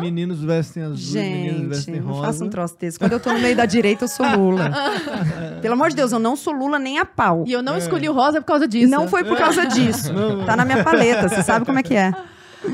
Meninos 0.00 0.40
vestem 0.42 0.82
azul, 0.82 1.20
meninos 1.20 1.56
Gente, 1.58 1.68
vestem 1.68 2.00
não 2.00 2.08
rosa. 2.12 2.26
faça 2.26 2.44
um 2.44 2.48
troço 2.50 2.76
desse. 2.78 2.98
Quando 2.98 3.12
eu 3.12 3.20
tô 3.20 3.32
no 3.32 3.38
meio 3.40 3.56
da 3.56 3.66
direita, 3.66 4.04
eu 4.04 4.08
sou 4.08 4.26
Lula. 4.36 4.70
Pelo 5.60 5.74
amor 5.74 5.90
de 5.90 5.96
Deus, 5.96 6.12
eu 6.12 6.18
não 6.18 6.36
sou 6.36 6.52
Lula 6.52 6.78
nem 6.78 6.98
a 6.98 7.04
pau. 7.04 7.44
E 7.46 7.52
eu 7.52 7.62
não 7.62 7.76
escolhi 7.76 8.08
o 8.08 8.12
rosa 8.12 8.40
por 8.40 8.46
causa 8.46 8.66
disso. 8.68 8.90
Não 8.90 9.08
foi 9.08 9.24
por 9.24 9.36
causa 9.36 9.66
disso. 9.66 10.12
Tá 10.46 10.56
na 10.56 10.64
minha 10.64 10.82
paleta, 10.82 11.28
você 11.28 11.42
sabe 11.42 11.64
como 11.66 11.78
é 11.78 11.82
que 11.82 11.94
é. 11.94 12.12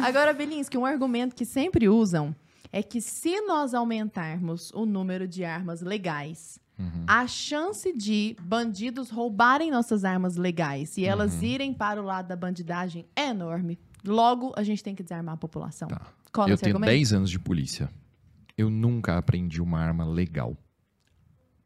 Agora, 0.02 0.32
Belinsky, 0.32 0.76
um 0.76 0.84
argumento 0.86 1.34
que 1.34 1.44
sempre 1.44 1.88
usam 1.88 2.34
é 2.72 2.82
que 2.82 3.00
se 3.00 3.40
nós 3.42 3.72
aumentarmos 3.72 4.70
o 4.74 4.84
número 4.84 5.26
de 5.26 5.44
armas 5.44 5.80
legais, 5.80 6.58
Uhum. 6.80 7.02
a 7.08 7.26
chance 7.26 7.92
de 7.92 8.36
bandidos 8.40 9.10
roubarem 9.10 9.68
nossas 9.68 10.04
armas 10.04 10.36
legais 10.36 10.96
e 10.96 11.04
elas 11.04 11.34
Uhum. 11.34 11.42
irem 11.42 11.74
para 11.74 12.00
o 12.00 12.04
lado 12.04 12.28
da 12.28 12.36
bandidagem 12.36 13.04
é 13.16 13.30
enorme. 13.30 13.76
Logo, 14.06 14.52
a 14.56 14.62
gente 14.62 14.84
tem 14.84 14.94
que 14.94 15.02
desarmar 15.02 15.34
a 15.34 15.36
população. 15.36 15.88
Tá. 15.88 16.00
Cola 16.32 16.50
Eu 16.50 16.56
tenho 16.58 16.76
argumento? 16.76 16.90
10 16.90 17.12
anos 17.12 17.30
de 17.30 17.38
polícia. 17.38 17.90
Eu 18.56 18.68
nunca 18.70 19.16
aprendi 19.18 19.60
uma 19.62 19.78
arma 19.80 20.04
legal. 20.04 20.56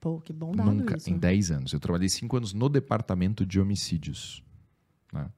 Pô, 0.01 0.21
que 0.21 0.33
bom 0.33 0.53
dado 0.53 0.73
Nunca, 0.73 0.97
isso. 0.97 1.09
em 1.11 1.17
10 1.19 1.51
anos. 1.53 1.73
Eu 1.73 1.81
trabalhei 1.81 2.09
5 2.09 2.37
anos 2.37 2.53
no 2.53 2.69
departamento 2.69 3.47
de 3.47 3.61
homicídios. 3.61 4.43
né? 5.13 5.29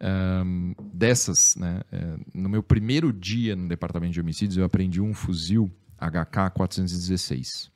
Ahn, 0.00 0.74
dessas, 0.92 1.56
né, 1.56 1.80
é, 1.90 2.16
no 2.32 2.48
meu 2.48 2.62
primeiro 2.62 3.12
dia 3.12 3.56
no 3.56 3.66
departamento 3.66 4.12
de 4.12 4.20
homicídios, 4.20 4.56
eu 4.56 4.64
aprendi 4.64 5.00
um 5.00 5.12
fuzil 5.12 5.68
HK-416. 6.00 7.70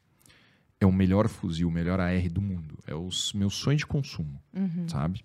É 0.80 0.86
o 0.86 0.92
melhor 0.92 1.28
fuzil, 1.28 1.68
o 1.68 1.70
melhor 1.70 2.00
AR 2.00 2.28
do 2.30 2.40
mundo. 2.40 2.78
É 2.86 2.94
o 2.94 3.08
meu 3.34 3.50
sonho 3.50 3.76
de 3.76 3.86
consumo, 3.86 4.40
Uhum. 4.54 4.88
sabe? 4.88 5.24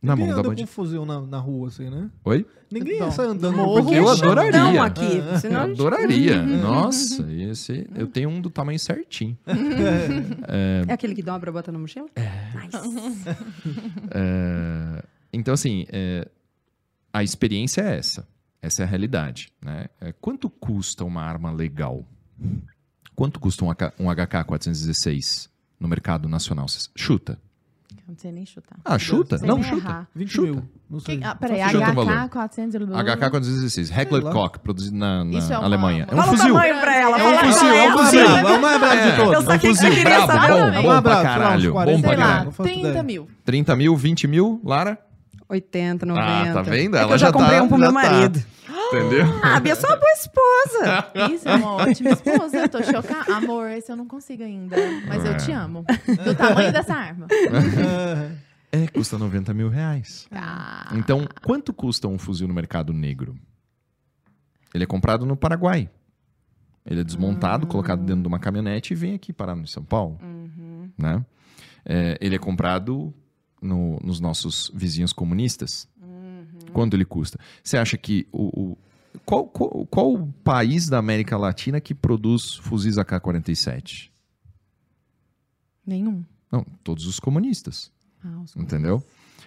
Na 0.00 0.14
Ninguém 0.14 0.26
mão 0.26 0.34
da 0.34 0.40
anda 0.40 0.48
com 0.48 0.54
bandida. 0.54 0.66
fuzil 0.68 1.04
na, 1.04 1.20
na 1.20 1.38
rua, 1.38 1.66
assim, 1.68 1.90
né? 1.90 2.08
Oi? 2.24 2.46
Ninguém 2.70 3.00
Bom, 3.00 3.10
sai 3.10 3.26
andando 3.26 3.56
morro. 3.56 3.84
com 3.84 3.92
Eu 3.92 4.08
adoraria. 4.08 4.52
Não 4.62 4.80
aqui, 4.82 5.16
Eu 5.16 5.38
senão 5.38 5.60
a 5.62 5.66
gente- 5.66 5.74
adoraria. 5.80 6.42
Nossa, 6.42 7.26
esse, 7.32 7.84
eu 7.96 8.06
tenho 8.06 8.28
um 8.28 8.40
do 8.40 8.48
tamanho 8.48 8.78
certinho. 8.78 9.36
É 10.86 10.92
aquele 10.92 11.14
que 11.16 11.22
dobra, 11.22 11.50
bota 11.50 11.72
na 11.72 11.78
mochila? 11.80 12.06
Nice. 12.14 13.36
É, 14.10 15.02
então, 15.32 15.52
assim, 15.54 15.84
é, 15.90 16.28
a 17.12 17.22
experiência 17.22 17.80
é 17.82 17.98
essa. 17.98 18.26
Essa 18.62 18.82
é 18.82 18.84
a 18.84 18.88
realidade. 18.88 19.48
Né? 19.62 19.86
É, 20.00 20.12
quanto 20.20 20.48
custa 20.48 21.04
uma 21.04 21.22
arma 21.22 21.50
legal? 21.50 22.04
Quanto 23.14 23.40
custa 23.40 23.64
um, 23.64 23.70
AK, 23.70 23.94
um 23.98 24.06
HK-416 24.06 25.48
no 25.78 25.88
mercado 25.88 26.28
nacional? 26.28 26.66
Chuta. 26.96 27.38
Não 28.08 28.16
sei 28.16 28.32
nem 28.32 28.46
chutar. 28.46 28.78
Ah, 28.84 28.98
chuta? 28.98 29.36
Não, 29.42 29.62
chuta. 29.62 29.76
errar. 29.86 30.08
20 30.14 30.30
Chuta. 30.32 30.50
mil. 30.50 30.62
Não 30.88 30.98
sei. 30.98 31.18
Que, 31.18 31.24
ah, 31.24 31.34
peraí, 31.34 31.60
Só 31.60 31.68
chuta 31.68 31.90
o 31.90 31.94
valor. 31.94 32.12
HK-400... 32.30 32.88
HK-416, 33.04 33.98
Heckler 33.98 34.24
lá. 34.24 34.32
Koch, 34.32 34.58
produzido 34.60 34.96
na, 34.96 35.24
na 35.24 35.38
é 35.38 35.42
uma- 35.42 35.64
Alemanha. 35.64 36.06
É 36.10 36.14
um 36.14 36.16
Fala 36.16 36.22
o 36.22 36.30
fuzil. 36.36 36.54
tamanho 36.54 36.80
pra 36.80 36.96
ela. 36.96 37.16
É 37.16 37.20
fala 37.20 37.30
um 37.34 37.38
pra 37.38 37.46
fuzil, 37.52 37.68
é 37.68 37.72
um 37.72 37.76
ela. 37.92 37.98
fuzil. 38.04 38.20
É 38.20 38.24
o 38.56 38.60
mais 38.62 38.80
de 39.02 39.08
É, 39.08 39.16
todos. 39.16 39.32
Eu 39.34 39.34
é 39.34 39.38
um 39.54 39.58
que 39.58 39.66
fuzil 39.68 39.90
queria 39.90 40.04
brabo, 40.04 40.26
saber. 40.32 40.48
bom, 40.48 40.58
Também. 40.58 40.82
bom 40.82 41.02
pra 41.02 41.22
caralho. 41.22 41.72
40, 41.72 41.96
Bom 41.96 42.02
pra 42.08 42.16
caralho. 42.16 42.44
Não 42.46 42.52
faço 42.52 42.68
30 42.70 42.88
ideia. 42.88 43.02
mil. 43.02 43.28
30 43.44 43.76
mil, 43.76 43.96
20 43.96 44.26
mil, 44.26 44.60
Lara? 44.64 44.98
80, 45.48 46.04
90. 46.06 46.26
Ah, 46.26 46.52
tá 46.52 46.62
vendo? 46.62 46.96
É 46.96 46.98
que 46.98 47.04
Ela 47.04 47.14
eu 47.14 47.18
já 47.18 47.26
já 47.26 47.32
tá- 47.32 47.38
comprei 47.38 47.60
um 47.60 47.68
pro 47.68 47.78
meu 47.78 47.92
tá. 47.92 47.94
marido. 47.94 48.44
Entendeu? 48.92 49.26
Ah, 49.42 49.56
a 49.56 49.60
Bia 49.60 49.72
é 49.72 49.74
só 49.74 49.86
uma 49.86 49.96
boa 49.96 50.12
esposa. 50.12 51.28
Isso 51.34 51.48
é 51.48 51.54
uma 51.56 51.72
ótima 51.74 52.10
esposa. 52.10 52.56
Eu 52.56 52.68
tô 52.68 52.82
chocada. 52.82 53.34
Amor, 53.36 53.70
esse 53.70 53.90
eu 53.90 53.96
não 53.96 54.06
consigo 54.06 54.42
ainda. 54.42 54.76
Mas 55.06 55.24
eu 55.24 55.36
te 55.36 55.52
amo. 55.52 55.84
Do 56.24 56.34
tamanho 56.34 56.72
dessa 56.72 56.94
arma. 56.94 57.26
É, 58.70 58.86
custa 58.88 59.16
90 59.16 59.54
mil 59.54 59.70
reais. 59.70 60.28
Ah. 60.30 60.92
Então, 60.94 61.26
quanto 61.42 61.72
custa 61.72 62.06
um 62.06 62.18
fuzil 62.18 62.46
no 62.46 62.52
mercado 62.52 62.92
negro? 62.92 63.34
Ele 64.74 64.84
é 64.84 64.86
comprado 64.86 65.24
no 65.24 65.34
Paraguai. 65.34 65.88
Ele 66.84 67.00
é 67.00 67.04
desmontado, 67.04 67.66
colocado 67.66 68.02
dentro 68.04 68.20
de 68.20 68.28
uma 68.28 68.38
caminhonete 68.38 68.92
e 68.92 68.94
vem 68.94 69.14
aqui 69.14 69.32
parar 69.32 69.54
no 69.54 69.66
São 69.66 69.82
Paulo. 69.82 70.18
Né? 70.98 71.24
É, 71.82 72.18
ele 72.20 72.36
é 72.36 72.38
comprado 72.38 73.14
no- 73.60 73.98
nos 74.02 74.20
nossos 74.20 74.70
vizinhos 74.74 75.12
comunistas. 75.12 75.88
Quanto 76.72 76.94
ele 76.94 77.04
custa? 77.04 77.38
Você 77.62 77.76
acha 77.78 77.96
que 77.96 78.26
o, 78.32 78.72
o- 78.72 78.78
qual, 79.24 79.46
qual, 79.46 79.86
qual 79.86 80.12
o 80.14 80.26
país 80.44 80.88
da 80.88 80.98
América 80.98 81.36
Latina 81.36 81.80
que 81.80 81.94
produz 81.94 82.54
fuzis 82.56 82.98
AK-47? 82.98 84.10
Nenhum. 85.86 86.24
Não, 86.50 86.64
todos 86.84 87.06
os 87.06 87.18
comunistas. 87.18 87.90
Ah, 88.22 88.40
os 88.42 88.54
Entendeu? 88.56 89.02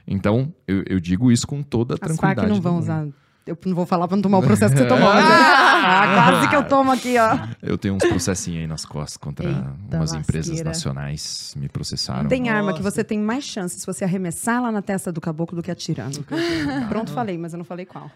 Então, 0.07 0.53
eu, 0.68 0.84
eu 0.88 0.99
digo 0.99 1.32
isso 1.32 1.45
com 1.45 1.62
toda 1.62 1.93
a 1.93 1.95
As 1.95 1.99
tranquilidade. 1.99 2.47
Farc 2.47 2.49
não 2.49 2.62
vão 2.62 2.74
mundo. 2.76 2.84
usar. 2.84 3.07
Eu 3.46 3.58
não 3.66 3.76
vou 3.76 3.86
falar 3.88 4.08
pra 4.08 4.16
não 4.16 4.22
tomar 4.22 4.38
o 4.38 4.44
processo 4.44 4.74
que 4.74 4.82
você 4.82 4.88
tomou. 4.88 5.12
Mas 5.12 5.26
ah, 5.26 6.32
quase 6.32 6.50
que 6.50 6.56
eu 6.56 6.64
tomo 6.64 6.92
aqui, 6.92 7.18
ó. 7.18 7.39
Eu 7.62 7.78
tenho 7.78 7.96
uns 7.96 8.06
processinhos 8.06 8.62
aí 8.62 8.68
nas 8.68 8.86
costas 8.86 9.18
contra 9.18 9.50
Eita 9.50 9.98
umas 9.98 10.14
empresas 10.14 10.50
lasqueira. 10.50 10.70
nacionais. 10.70 11.56
Me 11.58 11.68
processaram. 11.68 12.30
Tem 12.30 12.50
arma 12.50 12.72
que 12.74 12.80
Nossa. 12.80 12.92
você 12.92 13.04
tem 13.04 13.18
mais 13.20 13.44
chance 13.44 13.80
se 13.80 13.86
você 13.86 14.04
arremessar 14.04 14.62
lá 14.62 14.72
na 14.72 14.82
testa 14.82 15.12
do 15.12 15.20
caboclo 15.20 15.56
do 15.56 15.64
que 15.64 15.72
atirando. 15.72 16.24
Pronto, 16.88 17.12
falei, 17.12 17.38
mas 17.38 17.54
eu 17.54 17.58
não 17.58 17.66
falei 17.66 17.86
qual. 17.86 18.12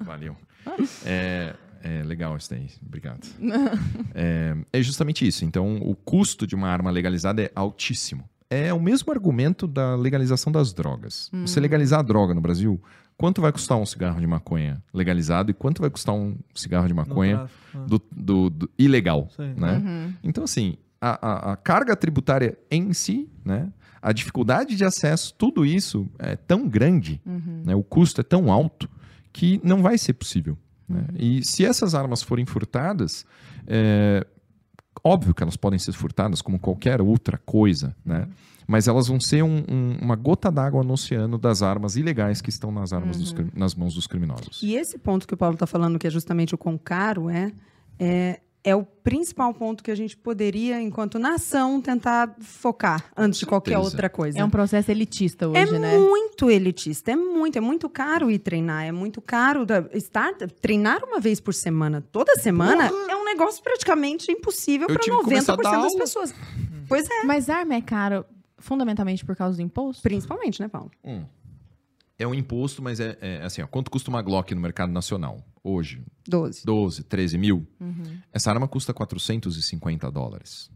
Valeu. 0.00 0.36
É, 1.04 1.54
é 1.82 2.02
legal 2.04 2.36
isso 2.36 2.50
daí. 2.50 2.70
Obrigado. 2.86 3.26
É, 4.14 4.56
é 4.72 4.82
justamente 4.82 5.26
isso. 5.26 5.44
Então, 5.44 5.78
o 5.82 5.96
custo 5.96 6.46
de 6.46 6.54
uma 6.54 6.68
arma 6.68 6.90
legalizada 6.90 7.42
é 7.42 7.50
altíssimo. 7.54 8.24
É 8.50 8.72
o 8.72 8.80
mesmo 8.80 9.12
argumento 9.12 9.66
da 9.66 9.94
legalização 9.94 10.50
das 10.50 10.72
drogas. 10.72 11.28
Você 11.32 11.60
legalizar 11.60 12.00
a 12.00 12.02
droga 12.02 12.32
no 12.32 12.40
Brasil, 12.40 12.80
quanto 13.18 13.42
vai 13.42 13.52
custar 13.52 13.76
um 13.76 13.84
cigarro 13.84 14.18
de 14.20 14.26
maconha 14.26 14.82
legalizado 14.94 15.50
e 15.50 15.54
quanto 15.54 15.82
vai 15.82 15.90
custar 15.90 16.14
um 16.14 16.36
cigarro 16.54 16.86
de 16.88 16.94
maconha. 16.94 17.48
Ah, 17.74 17.78
do, 17.86 18.00
do- 18.10 18.48
do 18.50 18.70
ilegal? 18.78 19.28
sei. 19.36 19.52
Né? 19.54 19.76
Uhum. 19.84 20.14
Então, 20.24 20.44
assim, 20.44 20.76
a, 21.00 21.10
a- 21.50 21.52
a 21.52 21.56
carga 21.56 21.94
tributária 21.94 22.56
em 22.70 22.92
si, 22.94 23.28
né? 23.44 23.70
A 24.00 24.12
dificuldade 24.12 24.76
de 24.76 24.84
acesso, 24.84 25.34
tudo 25.36 25.66
isso 25.66 26.08
é 26.18 26.36
tão 26.36 26.68
grande, 26.68 27.20
Uhum. 27.26 27.62
né? 27.66 27.74
O 27.74 27.82
custo 27.82 28.20
é 28.20 28.24
tão 28.24 28.50
alto 28.50 28.88
que 29.32 29.60
não 29.64 29.82
vai 29.82 29.98
ser 29.98 30.12
possível. 30.14 30.56
né? 30.88 31.04
E 31.18 31.44
se 31.44 31.64
essas 31.64 31.94
armas 31.94 32.22
forem 32.22 32.46
furtadas, 32.46 33.26
é, 33.66 34.24
óbvio 35.04 35.34
que 35.34 35.42
elas 35.42 35.56
podem 35.56 35.78
ser 35.78 35.92
furtadas 35.92 36.40
como 36.40 36.58
qualquer 36.58 37.00
outra 37.02 37.36
coisa, 37.38 37.94
né? 38.04 38.28
Mas 38.70 38.86
elas 38.86 39.08
vão 39.08 39.18
ser 39.18 39.42
um- 39.42 39.64
um- 39.66 39.96
uma 40.02 40.14
gota 40.14 40.50
d'água 40.52 40.84
no 40.84 40.92
oceano 40.92 41.38
das 41.38 41.62
armas 41.62 41.96
ilegais 41.96 42.42
que 42.42 42.50
estão 42.50 42.70
nas, 42.70 42.92
armas 42.92 43.16
dos 43.16 43.32
cri- 43.32 43.50
nas 43.56 43.74
mãos 43.74 43.94
dos 43.94 44.06
criminosos. 44.06 44.60
E 44.62 44.76
esse 44.76 44.98
ponto 44.98 45.26
que 45.26 45.32
o 45.32 45.36
Paulo 45.38 45.54
está 45.54 45.66
falando, 45.66 45.98
que 45.98 46.06
é 46.06 46.10
justamente 46.10 46.54
o 46.54 46.58
quão 46.58 46.76
caro 46.76 47.30
é, 47.30 47.50
é, 47.98 48.40
é 48.62 48.76
o 48.76 48.84
principal 48.84 49.54
ponto 49.54 49.82
que 49.82 49.90
a 49.90 49.94
gente 49.94 50.14
poderia, 50.18 50.82
enquanto 50.82 51.18
nação, 51.18 51.80
tentar 51.80 52.36
focar 52.40 53.02
antes 53.16 53.38
de 53.40 53.46
qualquer 53.46 53.78
outra 53.78 54.10
coisa. 54.10 54.38
É 54.38 54.44
um 54.44 54.50
processo 54.50 54.90
elitista 54.90 55.46
É 55.46 55.48
hoje, 55.48 55.78
né? 55.78 55.96
muito 55.96 56.50
elitista, 56.50 57.10
é 57.12 57.16
muito, 57.16 57.56
é 57.56 57.62
muito 57.62 57.88
caro 57.88 58.30
ir 58.30 58.38
treinar, 58.38 58.84
é 58.84 58.92
muito 58.92 59.22
caro 59.22 59.64
da- 59.64 59.88
estar 59.94 60.34
treinar 60.60 61.02
uma 61.04 61.20
vez 61.20 61.40
por 61.40 61.54
semana, 61.54 62.02
toda 62.12 62.34
semana 62.36 62.90
é 63.08 63.16
um 63.16 63.24
negócio 63.24 63.62
praticamente 63.62 64.30
impossível 64.30 64.86
para 64.88 64.98
tive 64.98 65.16
que 65.16 65.24
começar 65.24 65.54
a 65.54 65.56
90% 65.56 65.62
dar 65.62 65.82
das 65.84 65.94
pessoas. 65.94 66.34
Pois 66.86 67.08
é, 67.08 67.24
Mas 67.24 67.48
arma 67.48 67.74
é 67.74 67.80
caro 67.80 68.26
fundamentalmente 68.58 69.24
por 69.24 69.36
causa 69.36 69.56
do 69.56 69.62
imposto? 69.62 70.02
principalmente, 70.02 70.60
né, 70.60 70.68
Paulo? 70.68 70.90
Hum. 71.04 71.24
É 72.18 72.26
um 72.26 72.34
imposto, 72.34 72.82
mas 72.82 72.98
é, 72.98 73.16
é 73.20 73.42
assim, 73.44 73.62
ó, 73.62 73.66
quanto 73.68 73.90
custa 73.90 74.10
uma 74.10 74.20
Glock 74.20 74.52
no 74.54 74.60
mercado 74.60 74.90
nacional? 74.92 75.40
Hoje, 75.62 76.02
12. 76.26 76.62
12, 76.64 77.04
13 77.04 77.38
mil. 77.38 77.66
Uhum. 77.80 78.18
Essa 78.32 78.50
arma 78.50 78.66
custa 78.66 78.92
450 78.92 80.10
dólares. 80.10 80.68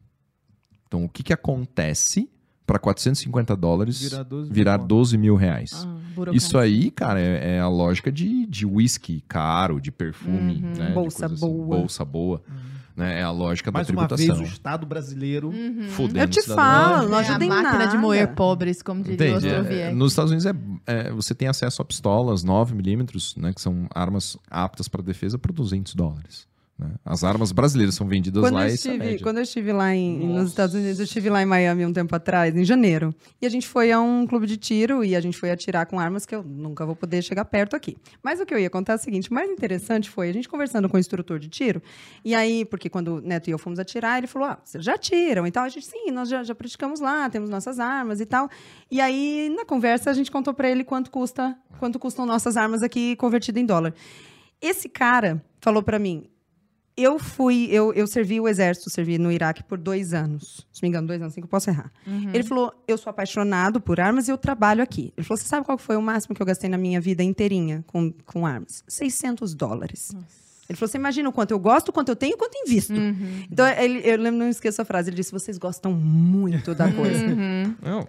Então, 0.87 1.05
o 1.05 1.09
que, 1.09 1.23
que 1.25 1.33
acontece 1.33 2.31
para 2.65 2.79
450 2.79 3.57
dólares 3.57 4.01
Virar 4.01 4.23
12 4.23 4.47
mil 4.49 4.55
virar 4.55 4.79
conto. 4.79 4.89
12 4.89 5.19
mil 5.19 5.35
reais? 5.35 5.85
Ah. 5.85 6.31
Isso 6.33 6.57
aí, 6.57 6.93
cara, 6.93 7.19
é, 7.21 7.57
é 7.57 7.61
a 7.61 7.69
lógica 7.69 8.13
de, 8.13 8.47
de 8.47 8.65
whisky 8.65 9.21
caro, 9.27 9.81
de 9.81 9.91
perfume, 9.91 10.57
Uhum. 10.63 10.73
né? 10.75 10.87
de 10.89 10.93
Bolsa 10.93 11.29
coisa 11.29 11.35
assim, 11.35 11.41
boa. 11.41 11.77
bolsa 11.79 12.05
boa. 12.05 12.43
Né? 12.97 13.21
É 13.21 13.23
a 13.23 13.31
lógica 13.31 13.71
Mais 13.71 13.87
da 13.87 13.93
uma 13.93 14.07
tributação. 14.07 14.37
vez, 14.37 14.51
o 14.51 14.53
Estado 14.53 14.87
brasileiro. 14.87 15.51
Fudendo 15.91 16.19
Eu 16.21 16.29
te 16.29 16.41
o 16.41 16.43
falo, 16.45 17.09
não 17.09 17.19
É, 17.19 17.21
ajuda 17.23 17.43
a 17.43 17.47
em 17.47 17.49
máquina 17.49 17.87
de 17.87 17.97
moer 17.97 18.23
nada. 18.25 18.35
pobres, 18.35 18.83
como 18.83 19.03
diria 19.03 19.35
o 19.35 19.39
Entende? 19.39 19.75
É, 19.81 19.93
nos 19.95 20.13
Estados 20.13 20.31
Unidos 20.31 20.47
é, 20.47 20.55
é, 20.87 21.11
você 21.11 21.35
tem 21.35 21.49
acesso 21.49 21.81
a 21.81 21.85
pistolas 21.85 22.45
9mm, 22.45 23.37
né, 23.39 23.53
que 23.53 23.61
são 23.61 23.87
armas 23.95 24.37
aptas 24.51 24.89
para 24.89 25.03
defesa 25.03 25.39
por 25.39 25.53
200 25.53 25.95
dólares. 25.95 26.47
Né? 26.79 26.91
As 27.05 27.23
armas 27.23 27.53
brasileiras 27.53 27.95
são 27.95 28.07
vendidas 28.07 28.43
Quando 28.43 28.55
lá 28.55 28.63
eu, 28.63 28.69
e 28.69 28.71
é 28.71 28.75
estive, 28.75 28.99
média. 28.99 29.21
quando 29.23 29.37
eu 29.39 29.43
estive 29.43 29.73
lá 29.73 29.95
em, 29.95 30.19
nos 30.27 30.49
Estados 30.49 30.75
Unidos, 30.75 30.99
eu 30.99 31.05
estive 31.05 31.31
lá 31.31 31.43
em 31.43 31.47
Miami 31.47 31.87
um 31.87 31.93
tempo 31.93 32.15
atrás, 32.15 32.57
em 32.57 32.65
janeiro. 32.65 33.15
E 33.41 33.47
a 33.47 33.49
gente 33.49 33.69
foi 33.69 33.93
a 33.93 34.01
um 34.01 34.27
clube 34.27 34.47
de 34.47 34.57
tiro 34.57 35.05
e 35.05 35.15
a 35.15 35.21
gente 35.21 35.37
foi 35.37 35.51
atirar 35.51 35.87
com 35.87 36.01
armas 36.01 36.27
que 36.27 36.35
eu 36.35 36.43
nunca 36.43 36.85
vou 36.85 36.97
poder 36.97 37.23
chegar 37.23 37.45
perto 37.45 37.77
aqui. 37.77 37.97
Mas 38.23 38.41
o 38.41 38.47
que 38.47 38.53
eu 38.53 38.59
ia 38.59 38.71
contar 38.71 38.95
é 38.95 38.97
o 38.97 38.99
seguinte: 38.99 39.31
o 39.31 39.35
mais 39.35 39.51
interessante 39.51 40.11
foi 40.11 40.31
a 40.31 40.33
gente 40.33 40.49
conversando 40.49 40.89
com 40.89 40.97
o 40.97 41.01
instrutor 41.01 41.39
de 41.39 41.49
tiro. 41.49 41.83
E 42.25 42.35
aí, 42.35 42.65
porque 42.65 42.89
quando 42.89 43.17
o 43.17 43.21
Neto 43.21 43.49
e 43.49 43.51
eu 43.51 43.59
fomos 43.59 43.79
atirar, 43.79 44.19
ele 44.19 44.27
falou: 44.27 44.49
Ah, 44.49 44.59
vocês 44.63 44.85
já 44.85 44.95
atiram 44.95 45.47
e 45.47 45.51
tal. 45.51 45.65
A 45.65 45.69
gente, 45.69 45.87
sim, 45.87 46.11
nós 46.11 46.29
já, 46.29 46.43
já 46.43 46.55
praticamos 46.55 47.01
lá, 47.01 47.29
temos 47.31 47.49
nossas 47.51 47.79
armas 47.79 48.21
e 48.21 48.27
tal. 48.27 48.49
E 48.91 49.01
aí, 49.01 49.53
na 49.55 49.65
conversa, 49.65 50.11
a 50.11 50.15
gente 50.15 50.31
contou 50.31 50.55
para 50.55 50.69
ele 50.69 50.85
quanto 50.85 51.11
custa, 51.11 51.57
quanto 51.79 51.99
custam 51.99 52.27
nossas 52.27 52.57
armas 52.57 52.83
aqui 52.83 53.15
convertido 53.17 53.59
em 53.59 53.67
dólar. 53.67 53.95
Esse 54.61 54.89
cara 54.89 55.43
falou 55.61 55.83
para 55.83 55.99
mim: 55.99 56.25
eu 56.97 57.19
fui, 57.19 57.69
eu, 57.71 57.93
eu 57.95 58.07
servi 58.07 58.39
o 58.41 58.47
exército, 58.47 58.91
servi 58.91 59.19
no 59.19 59.33
Iraque 59.33 59.65
por 59.65 59.79
dois 59.79 60.13
anos. 60.13 60.67
Se 60.73 60.83
me 60.83 60.89
engano, 60.89 61.07
dois 61.07 61.21
anos, 61.21 61.33
assim 61.33 61.41
que 61.41 61.47
eu 61.47 61.51
posso 61.51 61.71
errar. 61.71 61.91
Ele 62.35 62.45
falou: 62.45 62.73
eu 62.87 62.99
sou 62.99 63.11
apaixonado 63.11 63.81
por 63.81 63.99
armas 63.99 64.29
e 64.29 64.31
eu 64.31 64.39
trabalho 64.39 64.83
aqui. 64.83 65.13
Ele 65.17 65.27
falou: 65.27 65.39
você 65.39 65.49
sabe 65.49 65.65
qual 65.65 65.79
foi 65.79 65.97
o 65.97 66.03
máximo 66.03 66.35
que 66.35 66.43
eu 66.43 66.47
gastei 66.47 66.69
na 66.69 66.77
minha 66.79 67.01
vida 67.01 67.23
inteirinha 67.23 67.83
com, 67.87 68.13
com 68.27 68.47
armas? 68.47 68.85
600 68.87 69.55
dólares. 69.55 70.11
Ele 70.69 70.77
falou: 70.77 70.89
você 70.89 70.99
imagina 70.99 71.29
o 71.29 71.33
quanto 71.33 71.51
eu 71.53 71.59
gosto, 71.59 71.89
o 71.89 71.93
quanto 71.93 72.11
eu 72.11 72.17
tenho 72.17 72.33
e 72.33 72.35
o 72.35 72.39
quanto 72.39 72.57
invisto. 72.59 72.95
Então, 73.51 73.67
ele, 73.67 74.01
eu 74.05 74.17
lembro, 74.19 74.39
não 74.41 74.49
esqueço 74.49 74.81
a 74.83 74.85
frase. 74.85 75.09
Ele 75.11 75.17
disse: 75.17 75.33
vocês 75.33 75.57
gostam 75.59 75.93
muito 75.93 76.75
da 76.75 76.91
coisa. 76.93 77.27
Não, 77.83 78.07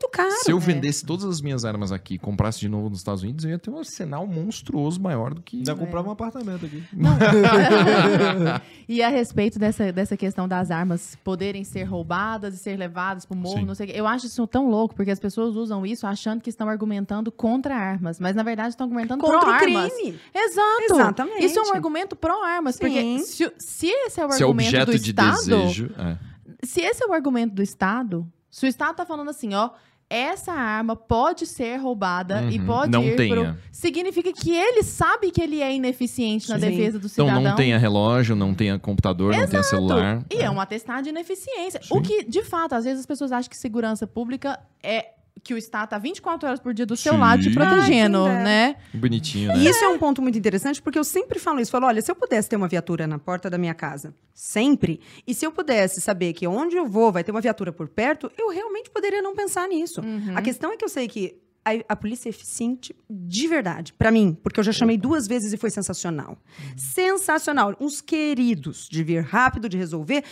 muito 0.00 0.08
caro. 0.10 0.30
se 0.42 0.50
eu 0.50 0.58
vendesse 0.58 1.04
todas 1.04 1.24
as 1.24 1.40
minhas 1.40 1.64
armas 1.64 1.92
aqui 1.92 2.14
e 2.14 2.18
comprasse 2.18 2.58
de 2.60 2.68
novo 2.68 2.88
nos 2.90 2.98
Estados 2.98 3.22
Unidos, 3.22 3.44
eu 3.44 3.50
ia 3.50 3.58
ter 3.58 3.70
um 3.70 3.78
arsenal 3.78 4.26
monstruoso 4.26 5.00
maior 5.00 5.34
do 5.34 5.42
que. 5.42 5.58
Ainda 5.58 5.74
comprava 5.74 6.08
um 6.08 6.12
apartamento 6.12 6.66
aqui. 6.66 6.82
E 8.86 9.02
a 9.02 9.08
respeito 9.08 9.58
dessa, 9.58 9.90
dessa 9.90 10.14
questão 10.14 10.46
das 10.46 10.70
armas 10.70 11.16
poderem 11.24 11.64
ser 11.64 11.84
roubadas 11.84 12.54
e 12.54 12.58
ser 12.58 12.76
levadas 12.76 13.24
pro 13.24 13.34
morro, 13.34 13.60
Sim. 13.60 13.64
não 13.64 13.74
sei 13.74 13.86
o 13.86 13.90
quê. 13.90 13.98
Eu 13.98 14.06
acho 14.06 14.26
isso 14.26 14.46
tão 14.46 14.68
louco, 14.68 14.94
porque 14.94 15.10
as 15.10 15.18
pessoas 15.18 15.56
usam 15.56 15.86
isso 15.86 16.06
achando 16.06 16.42
que 16.42 16.50
estão 16.50 16.68
argumentando 16.68 17.32
contra 17.32 17.74
armas, 17.74 18.20
mas 18.20 18.36
na 18.36 18.42
verdade 18.42 18.70
estão 18.70 18.84
argumentando 18.84 19.22
Contra 19.22 19.38
o 19.38 19.40
pró-armas. 19.40 19.92
crime. 19.92 20.18
Exato. 20.34 20.82
Exatamente. 20.94 21.44
Isso 21.46 21.58
é 21.58 21.62
um 21.62 21.72
argumento 21.74 22.14
pró-armas, 22.14 22.76
porque 22.78 23.00
Sim. 23.00 23.18
se, 23.20 23.52
se 23.58 23.86
esse 23.86 24.20
é 24.20 24.26
o 24.26 24.32
Se 24.32 24.42
é 24.42 24.46
argumento 24.46 24.68
objeto 24.68 24.92
do 24.92 24.98
de 24.98 25.10
Estado, 25.10 25.36
desejo. 25.36 25.90
é. 25.98 26.18
se 26.66 26.80
esse 26.82 27.02
é 27.02 27.06
o 27.06 27.12
argumento 27.14 27.54
do 27.54 27.62
Estado, 27.62 28.30
se 28.54 28.66
o 28.66 28.68
Estado 28.68 28.94
tá 28.94 29.04
falando 29.04 29.30
assim, 29.30 29.52
ó, 29.54 29.70
essa 30.08 30.52
arma 30.52 30.94
pode 30.94 31.44
ser 31.46 31.76
roubada 31.78 32.42
e 32.50 32.58
Uhum. 32.60 32.66
pode 32.66 32.92
Não 32.92 33.02
ir 33.02 33.16
tenha. 33.16 33.34
pro... 33.34 33.56
Significa 33.72 34.32
que 34.32 34.54
ele 34.54 34.82
sabe 34.84 35.30
que 35.32 35.40
ele 35.42 35.60
é 35.60 35.74
ineficiente 35.74 36.48
na 36.50 36.58
Sim. 36.60 36.70
defesa 36.70 36.98
do 36.98 37.06
Então 37.06 37.26
cidadão. 37.26 37.42
não 37.42 37.56
tenha 37.56 37.78
relógio, 37.78 38.36
não 38.36 38.54
tenha 38.54 38.78
computador, 38.78 39.34
não 39.34 39.46
tenha 39.48 39.62
celular. 39.62 40.22
E 40.30 40.36
é 40.36 40.48
um 40.50 40.60
atestado 40.60 41.02
de 41.02 41.08
ineficiência. 41.08 41.80
Sim. 41.82 41.96
O 41.96 42.00
que, 42.02 42.22
de 42.22 42.44
fato, 42.44 42.74
às 42.74 42.84
vezes 42.84 43.00
as 43.00 43.06
pessoas 43.06 43.32
acham 43.32 43.50
que 43.50 43.56
segurança 43.56 44.06
pública 44.06 44.60
é 44.82 45.06
que 45.44 45.52
o 45.52 45.58
Estado 45.58 45.90
tá 45.90 45.98
24 45.98 46.48
horas 46.48 46.58
por 46.58 46.72
dia 46.72 46.86
do 46.86 46.96
seu 46.96 47.12
Sim. 47.12 47.18
lado 47.20 47.42
te 47.42 47.50
protegendo, 47.50 48.24
Ai, 48.24 48.30
dera. 48.30 48.42
né? 48.42 48.76
Bonitinho, 48.94 49.48
né? 49.52 49.58
E 49.58 49.68
isso 49.68 49.84
é 49.84 49.88
um 49.88 49.98
ponto 49.98 50.22
muito 50.22 50.38
interessante, 50.38 50.80
porque 50.80 50.98
eu 50.98 51.04
sempre 51.04 51.38
falo 51.38 51.60
isso. 51.60 51.70
Falo, 51.70 51.86
olha, 51.86 52.00
se 52.00 52.10
eu 52.10 52.16
pudesse 52.16 52.48
ter 52.48 52.56
uma 52.56 52.66
viatura 52.66 53.06
na 53.06 53.18
porta 53.18 53.50
da 53.50 53.58
minha 53.58 53.74
casa, 53.74 54.14
sempre, 54.32 55.00
e 55.26 55.34
se 55.34 55.46
eu 55.46 55.52
pudesse 55.52 56.00
saber 56.00 56.32
que 56.32 56.46
onde 56.48 56.74
eu 56.76 56.88
vou 56.88 57.12
vai 57.12 57.22
ter 57.22 57.30
uma 57.30 57.42
viatura 57.42 57.72
por 57.72 57.88
perto, 57.88 58.32
eu 58.38 58.48
realmente 58.48 58.90
poderia 58.90 59.20
não 59.20 59.34
pensar 59.36 59.68
nisso. 59.68 60.00
A 60.34 60.40
questão 60.40 60.72
é 60.72 60.76
que 60.76 60.84
eu 60.84 60.88
sei 60.88 61.06
que 61.06 61.36
a, 61.64 61.92
a 61.92 61.96
polícia 61.96 62.28
é 62.28 62.30
eficiente 62.30 62.94
de 63.08 63.46
verdade, 63.46 63.92
pra 63.92 64.10
mim, 64.10 64.36
porque 64.42 64.60
eu 64.60 64.64
já 64.64 64.72
chamei 64.72 64.96
duas 64.96 65.26
vezes 65.26 65.52
e 65.52 65.56
foi 65.56 65.70
sensacional. 65.70 66.38
Sensacional. 66.76 67.74
Uns 67.80 68.00
queridos 68.00 68.88
de 68.90 69.02
vir 69.02 69.22
rápido, 69.22 69.68
de 69.68 69.76
resolver. 69.76 70.24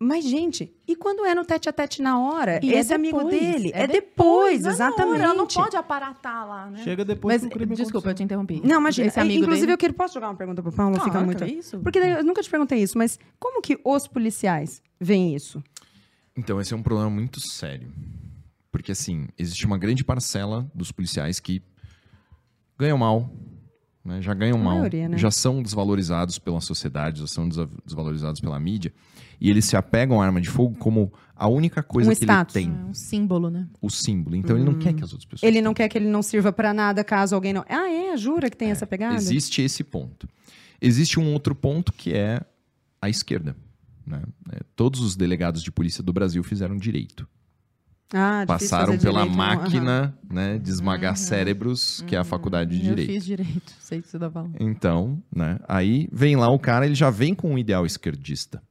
Mas, 0.00 0.24
gente, 0.24 0.72
e 0.86 0.94
quando 0.94 1.24
é 1.26 1.34
no 1.34 1.44
tete 1.44 1.68
a 1.68 1.72
tete 1.72 2.00
na 2.00 2.20
hora? 2.20 2.60
E 2.62 2.72
é 2.72 2.78
Esse 2.78 2.94
amigo 2.94 3.16
depois, 3.18 3.40
dele. 3.40 3.72
é 3.74 3.82
É, 3.82 3.86
depois, 3.88 4.62
na 4.62 4.70
exatamente. 4.70 5.14
hora, 5.16 5.24
Ela 5.24 5.34
não 5.34 5.46
pode 5.48 5.76
aparatar 5.76 6.46
lá, 6.46 6.70
né? 6.70 6.84
Chega 6.84 7.04
depois 7.04 7.42
Mas, 7.42 7.52
o 7.52 7.66
desculpa, 7.74 8.10
eu 8.10 8.14
te 8.14 8.22
aconteceu. 8.22 8.24
interrompi. 8.24 8.60
Não, 8.64 8.80
mas 8.80 8.96
Esse 8.96 9.18
amigo 9.18 9.42
inclusive 9.42 9.62
dele... 9.66 9.72
eu 9.72 9.78
queria, 9.78 9.94
posso 9.96 10.14
jogar 10.14 10.28
uma 10.28 10.36
pergunta 10.36 10.62
pro 10.62 10.70
Paulo? 10.70 10.94
Fica 10.94 11.10
Claro, 11.10 11.26
muito. 11.26 11.42
é 11.42 11.48
isso. 11.48 11.80
Porque 11.80 11.98
daí 11.98 12.10
eu 12.12 12.24
nunca 12.24 12.40
te 12.42 12.48
perguntei 12.48 12.78
isso, 12.80 12.96
mas 12.96 13.18
como 13.40 13.60
que 13.60 13.76
os 13.84 14.06
policiais 14.06 14.80
veem 15.00 15.34
isso? 15.34 15.60
Então, 16.36 16.60
esse 16.60 16.72
é 16.72 16.76
um 16.76 16.82
problema 16.82 17.10
muito 17.10 17.40
sério. 17.40 17.92
Porque, 18.70 18.92
assim, 18.92 19.26
existe 19.36 19.66
uma 19.66 19.78
grande 19.78 20.04
parcela 20.04 20.70
dos 20.72 20.92
policiais 20.92 21.40
que 21.40 21.60
ganham 22.78 22.96
mal, 22.98 23.28
né? 24.08 24.20
já 24.22 24.34
ganham 24.34 24.58
mal, 24.58 24.78
maioria, 24.78 25.08
né? 25.08 25.16
já 25.18 25.30
são 25.30 25.62
desvalorizados 25.62 26.38
pela 26.38 26.60
sociedade, 26.60 27.20
já 27.20 27.26
são 27.26 27.48
desvalorizados 27.84 28.40
pela 28.40 28.58
mídia, 28.58 28.92
e 29.40 29.48
eles 29.50 29.64
se 29.66 29.76
apegam 29.76 30.20
à 30.20 30.24
arma 30.24 30.40
de 30.40 30.48
fogo 30.48 30.76
como 30.78 31.12
a 31.36 31.46
única 31.46 31.80
coisa 31.82 32.10
Um 32.10 32.14
que 32.14 32.24
status. 32.24 32.56
ele 32.56 32.66
tem, 32.66 32.74
É 32.74 32.84
um 32.84 32.94
símbolo, 32.94 33.50
né? 33.50 33.68
o 33.80 33.88
símbolo. 33.88 34.34
Então, 34.34 34.56
ele 34.56 34.64
não 34.64 34.74
quer 34.78 34.92
que 34.92 35.04
as 35.04 35.12
outras 35.12 35.24
pessoas 35.28 35.48
Ele 35.48 35.62
não 35.62 35.72
quer 35.72 35.88
que 35.88 35.96
ele 35.96 36.08
não 36.08 36.22
sirva 36.22 36.52
pra 36.52 36.74
nada 36.74 37.04
caso 37.04 37.36
alguém 37.36 37.52
não. 37.52 37.64
Ah, 37.68 37.88
é? 37.88 38.16
Jura 38.16 38.50
que 38.50 38.56
tem 38.56 38.70
essa 38.72 38.86
pegada? 38.86 39.14
Existe 39.14 39.62
esse 39.62 39.84
ponto. 39.84 40.28
Existe 40.80 41.20
um 41.20 41.32
outro 41.32 41.54
ponto 41.54 41.92
que 41.92 42.12
é 42.14 42.40
a 43.00 43.08
esquerda. 43.08 43.54
né? 44.04 44.22
É, 44.50 44.60
todos 44.74 45.00
os 45.00 45.14
delegados 45.14 45.62
de 45.62 45.70
polícia 45.70 46.02
do 46.02 46.12
Brasil 46.12 46.42
fizeram 46.42 46.76
direito. 46.76 47.28
Ah, 48.14 48.44
Passaram 48.46 48.96
pela 48.98 49.22
direito. 49.24 49.38
Aham. 49.40 49.56
máquina 49.56 50.18
né, 50.30 50.58
de 50.58 50.70
esmagar 50.70 51.16
cérebros, 51.16 52.02
que 52.06 52.16
é 52.16 52.18
a 52.18 52.24
faculdade 52.24 52.70
de 52.70 52.76
Eu 52.78 52.94
direito. 52.94 53.06
fiz 53.12 53.24
direito, 53.24 53.72
sei 53.80 54.00
que 54.00 54.08
você 54.08 54.18
tá 54.18 54.30
falando. 54.30 54.56
Então, 54.58 55.22
né, 55.34 55.58
aí 55.68 56.08
vem 56.10 56.34
lá 56.36 56.48
o 56.50 56.58
cara, 56.58 56.86
ele 56.86 56.94
já 56.94 57.10
vem 57.10 57.34
com 57.34 57.50
um 57.52 57.58
ideal 57.58 57.84
esquerdista. 57.84 58.62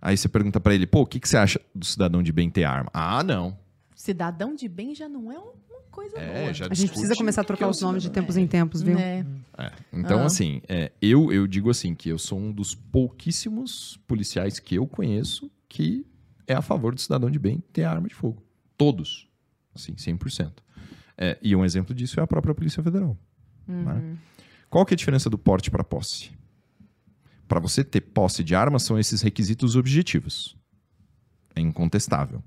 Aí 0.00 0.16
você 0.16 0.28
pergunta 0.28 0.58
pra 0.58 0.74
ele, 0.74 0.86
pô, 0.86 1.02
o 1.02 1.06
que, 1.06 1.20
que 1.20 1.28
você 1.28 1.36
acha 1.36 1.60
do 1.74 1.84
cidadão 1.84 2.22
de 2.22 2.32
bem 2.32 2.48
ter 2.48 2.64
arma? 2.64 2.90
Ah, 2.94 3.22
não. 3.22 3.58
Cidadão 3.94 4.54
de 4.54 4.66
bem 4.66 4.94
já 4.94 5.06
não 5.10 5.30
é 5.30 5.38
uma 5.38 5.52
coisa 5.90 6.16
É, 6.18 6.40
boa. 6.40 6.54
já 6.54 6.66
A 6.70 6.74
gente 6.74 6.88
precisa 6.88 7.14
começar 7.14 7.42
a 7.42 7.44
trocar 7.44 7.66
é 7.66 7.68
o 7.68 7.70
os 7.70 7.82
nomes 7.82 8.02
de 8.02 8.08
tempos 8.08 8.38
em 8.38 8.46
tempos, 8.46 8.80
viu? 8.80 8.98
É. 8.98 9.26
É, 9.58 9.72
Então, 9.92 10.20
Ah. 10.22 10.24
assim, 10.24 10.62
é, 10.66 10.90
eu, 11.02 11.30
eu 11.30 11.46
digo 11.46 11.68
assim, 11.68 11.94
que 11.94 12.08
eu 12.08 12.18
sou 12.18 12.38
um 12.38 12.50
dos 12.50 12.74
pouquíssimos 12.74 13.98
policiais 14.06 14.58
que 14.58 14.76
eu 14.76 14.86
conheço 14.86 15.50
que 15.68 16.06
é 16.46 16.54
a 16.54 16.62
favor 16.62 16.94
do 16.94 17.00
cidadão 17.00 17.30
de 17.30 17.38
bem 17.38 17.62
ter 17.72 17.84
arma 17.84 18.08
de 18.08 18.14
fogo. 18.14 18.42
Todos. 18.80 19.28
Assim, 19.74 19.92
100%. 19.92 20.54
É, 21.18 21.38
e 21.42 21.54
um 21.54 21.62
exemplo 21.62 21.94
disso 21.94 22.18
é 22.18 22.22
a 22.22 22.26
própria 22.26 22.54
Polícia 22.54 22.82
Federal. 22.82 23.14
né? 23.68 24.16
Qual 24.70 24.86
que 24.86 24.94
é 24.94 24.96
a 24.96 24.96
diferença 24.96 25.28
do 25.28 25.36
porte 25.36 25.70
para 25.70 25.84
posse? 25.84 26.30
Para 27.46 27.60
você 27.60 27.84
ter 27.84 28.00
posse 28.00 28.42
de 28.42 28.54
arma, 28.54 28.78
são 28.78 28.98
esses 28.98 29.20
requisitos 29.20 29.76
objetivos. 29.76 30.56
É 31.54 31.60
incontestável. 31.60 32.42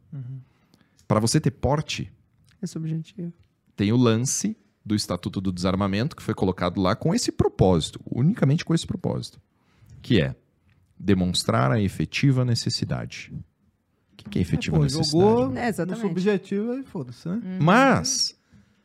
Para 1.07 1.19
você 1.19 1.39
ter 1.39 1.51
porte, 1.51 2.11
é 2.59 2.65
o 2.65 2.79
objetivo. 2.79 3.31
tem 3.75 3.91
o 3.91 3.97
lance 3.97 4.57
do 4.83 4.95
Estatuto 4.95 5.39
do 5.39 5.51
Desarmamento, 5.51 6.15
que 6.15 6.23
foi 6.23 6.33
colocado 6.33 6.81
lá 6.81 6.95
com 6.95 7.13
esse 7.13 7.31
propósito, 7.31 8.01
unicamente 8.09 8.65
com 8.65 8.73
esse 8.73 8.87
propósito, 8.87 9.39
que 10.01 10.19
é 10.19 10.35
demonstrar 10.97 11.71
a 11.71 11.79
efetiva 11.79 12.43
necessidade. 12.43 13.31
O 14.13 14.15
que 14.15 14.29
que 14.29 14.39
é 14.39 14.41
efetiva 14.41 14.77
É, 14.77 14.79
pô, 14.79 14.83
necessidade? 14.83 15.11
jogou 15.11 15.43
É, 15.57 15.63
no 15.63 15.67
exatamente. 15.67 16.01
subjetivo 16.01 16.71
aí 16.71 16.83
foda-se, 16.83 17.27
né? 17.27 17.41
Mas, 17.61 18.35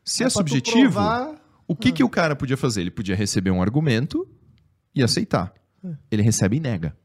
se 0.05 0.25
é 0.25 0.27
tu 0.27 0.33
subjetivo, 0.33 0.93
provar, 0.93 1.35
o 1.67 1.77
que, 1.77 1.93
que 1.93 2.03
o 2.03 2.09
cara 2.09 2.35
podia 2.35 2.57
fazer? 2.57 2.81
Ele 2.81 2.91
podia 2.91 3.15
receber 3.15 3.51
um 3.51 3.63
argumento 3.63 4.27
e 4.95 5.03
aceitar. 5.03 5.53
Ele 6.11 6.23
recebe 6.23 6.57
e 6.57 6.61
nega. 6.61 6.97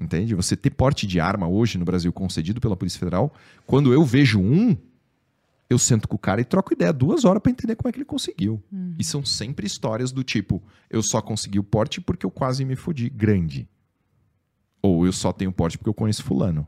Entende? 0.00 0.34
Você 0.34 0.56
ter 0.56 0.70
porte 0.70 1.06
de 1.06 1.20
arma 1.20 1.46
hoje 1.46 1.76
no 1.76 1.84
Brasil 1.84 2.10
concedido 2.12 2.60
pela 2.60 2.74
Polícia 2.76 2.98
Federal, 2.98 3.34
quando 3.66 3.92
eu 3.92 4.02
vejo 4.04 4.40
um, 4.40 4.74
eu 5.68 5.78
sento 5.78 6.08
com 6.08 6.16
o 6.16 6.18
cara 6.18 6.40
e 6.40 6.44
troco 6.44 6.72
ideia 6.72 6.92
duas 6.92 7.24
horas 7.24 7.42
pra 7.42 7.52
entender 7.52 7.76
como 7.76 7.88
é 7.88 7.92
que 7.92 7.98
ele 7.98 8.04
conseguiu. 8.06 8.62
E 8.98 9.04
são 9.04 9.24
sempre 9.24 9.66
histórias 9.66 10.10
do 10.10 10.24
tipo: 10.24 10.62
eu 10.88 11.02
só 11.02 11.20
consegui 11.20 11.58
o 11.58 11.62
porte 11.64 12.00
porque 12.00 12.24
eu 12.24 12.30
quase 12.30 12.64
me 12.64 12.76
fodi 12.76 13.10
grande. 13.10 13.68
Ou 14.82 15.04
eu 15.04 15.12
só 15.12 15.32
tenho 15.32 15.52
porte 15.52 15.76
porque 15.76 15.90
eu 15.90 15.94
conheço 15.94 16.24
Fulano. 16.24 16.66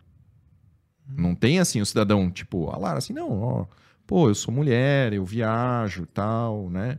Não 1.16 1.34
tem 1.34 1.58
assim 1.58 1.80
o 1.80 1.86
cidadão, 1.86 2.30
tipo, 2.30 2.70
a 2.70 2.76
Lara, 2.78 2.98
assim, 2.98 3.12
não, 3.12 3.40
ó, 3.40 3.66
pô, 4.06 4.28
eu 4.28 4.34
sou 4.34 4.52
mulher, 4.52 5.12
eu 5.12 5.24
viajo 5.24 6.06
tal, 6.06 6.68
né? 6.70 6.98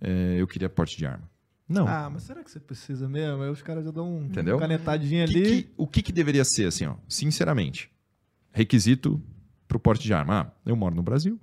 É, 0.00 0.36
eu 0.38 0.46
queria 0.46 0.68
porte 0.68 0.96
de 0.96 1.06
arma. 1.06 1.28
Não. 1.68 1.88
Ah, 1.88 2.08
mas 2.12 2.22
será 2.22 2.44
que 2.44 2.50
você 2.50 2.60
precisa 2.60 3.08
mesmo? 3.08 3.42
Aí 3.42 3.50
os 3.50 3.60
caras 3.62 3.84
já 3.84 3.90
dão 3.90 4.18
um 4.18 4.24
Entendeu? 4.26 4.58
canetadinha 4.58 5.24
O 5.24 5.28
que 5.28 5.36
ali. 5.38 5.62
que- 5.62 5.68
o 5.76 5.86
que, 5.86 6.02
que 6.02 6.12
deveria 6.12 6.44
ser, 6.44 6.66
assim, 6.66 6.86
ó, 6.86 6.94
sinceramente? 7.08 7.90
Requisito 8.52 9.20
pro 9.66 9.78
porte 9.80 10.04
de 10.04 10.14
arma. 10.14 10.40
Ah, 10.42 10.52
eu 10.64 10.76
moro 10.76 10.94
no 10.94 11.02
Brasil. 11.02 11.38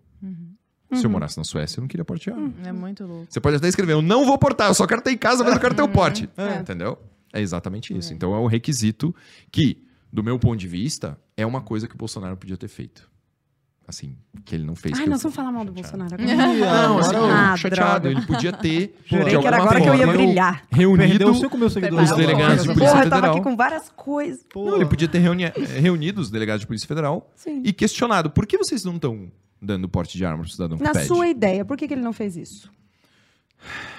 Se 0.93 1.05
eu 1.05 1.09
morasse 1.09 1.37
na 1.39 1.43
Suécia, 1.43 1.79
eu 1.79 1.81
não 1.81 1.87
queria 1.87 2.05
porte 2.05 2.25
de 2.25 2.29
arma. 2.29 2.53
É 2.63 2.71
muito 2.71 3.03
louco. 3.03 3.25
Você 3.27 3.39
pode 3.41 3.57
até 3.57 3.67
escrever, 3.67 3.93
eu 3.93 4.01
não 4.01 4.25
vou 4.27 4.37
portar, 4.37 4.67
eu 4.69 4.75
só 4.75 4.85
quero 4.85 5.01
ter 5.01 5.11
em 5.11 5.17
casa, 5.17 5.43
mas 5.43 5.55
eu 5.55 5.59
quero 5.59 5.73
ter 5.73 5.81
o 5.81 5.89
porte. 5.89 6.29
É. 6.37 6.59
Entendeu? 6.59 6.99
É 7.33 7.41
exatamente 7.41 7.97
isso. 7.97 8.13
Então 8.13 8.33
é 8.35 8.39
um 8.39 8.45
requisito 8.45 9.13
que, 9.51 9.83
do 10.11 10.23
meu 10.23 10.37
ponto 10.37 10.55
de 10.59 10.67
vista, 10.67 11.17
é 11.37 11.45
uma 11.45 11.61
coisa 11.61 11.87
que 11.87 11.95
o 11.95 11.97
Bolsonaro 11.97 12.37
podia 12.37 12.57
ter 12.57 12.67
feito. 12.67 13.11
Assim, 13.85 14.15
que 14.45 14.55
ele 14.55 14.63
não 14.63 14.77
fez. 14.77 14.97
Ai, 14.97 15.05
nós 15.07 15.21
vamos 15.21 15.35
falar 15.35 15.51
mal 15.51 15.65
do 15.65 15.73
chateado. 15.75 16.07
Bolsonaro 16.07 16.63
agora. 16.63 16.87
Não, 16.87 16.99
assim, 16.99 17.15
Ah, 17.17 17.57
chateado. 17.57 17.99
droga. 17.99 18.09
Ele 18.17 18.25
podia 18.25 18.53
ter. 18.53 18.97
Jurei 19.05 19.37
que 19.37 19.45
era 19.45 19.57
agora 19.57 19.81
que 19.81 19.89
eu 19.89 19.95
ia 19.95 20.07
brilhar. 20.07 20.63
Reunido 20.71 21.09
Perdeu 21.09 21.33
5 21.35 21.57
mil 21.57 21.69
seguidores. 21.69 22.09
Os 22.11 22.15
delegados 22.15 22.61
de 22.63 22.67
Polícia 22.69 22.87
Porra, 22.91 23.03
eu 23.03 23.09
tava 23.09 23.15
Federal. 23.23 23.35
aqui 23.35 23.43
com 23.43 23.55
várias 23.57 23.89
coisas. 23.89 24.45
Não, 24.55 24.75
ele 24.77 24.85
podia 24.85 25.09
ter 25.09 25.19
reuni 25.19 25.43
eh, 25.43 25.51
reunido 25.81 26.21
os 26.21 26.31
delegados 26.31 26.61
de 26.61 26.67
Polícia 26.67 26.87
Federal 26.87 27.29
Sim. 27.35 27.61
e 27.65 27.73
questionado 27.73 28.29
por 28.31 28.47
que 28.47 28.57
vocês 28.57 28.85
não 28.85 28.95
estão 28.95 29.29
dando 29.61 29.89
porte 29.89 30.17
de 30.17 30.23
arma 30.25 30.43
pro 30.43 30.51
cidadão 30.51 30.77
que 30.77 30.83
Na 30.83 30.93
pede? 30.93 31.05
sua 31.07 31.27
ideia, 31.27 31.65
por 31.65 31.75
que, 31.75 31.85
que 31.85 31.93
ele 31.93 32.01
não 32.01 32.13
fez 32.13 32.37
isso? 32.37 32.71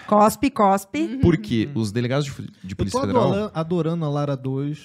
Cospe, 0.07 0.51
cospe. 0.51 1.19
Porque 1.23 1.69
os 1.75 1.91
delegados 1.93 2.27
de, 2.27 2.33
de 2.33 2.41
Eu 2.43 2.69
tô 2.71 2.77
Polícia 2.77 3.01
Federal... 3.01 3.23
adorando, 3.25 3.51
adorando 3.55 4.05
a 4.05 4.09
Lara 4.09 4.37
2, 4.37 4.79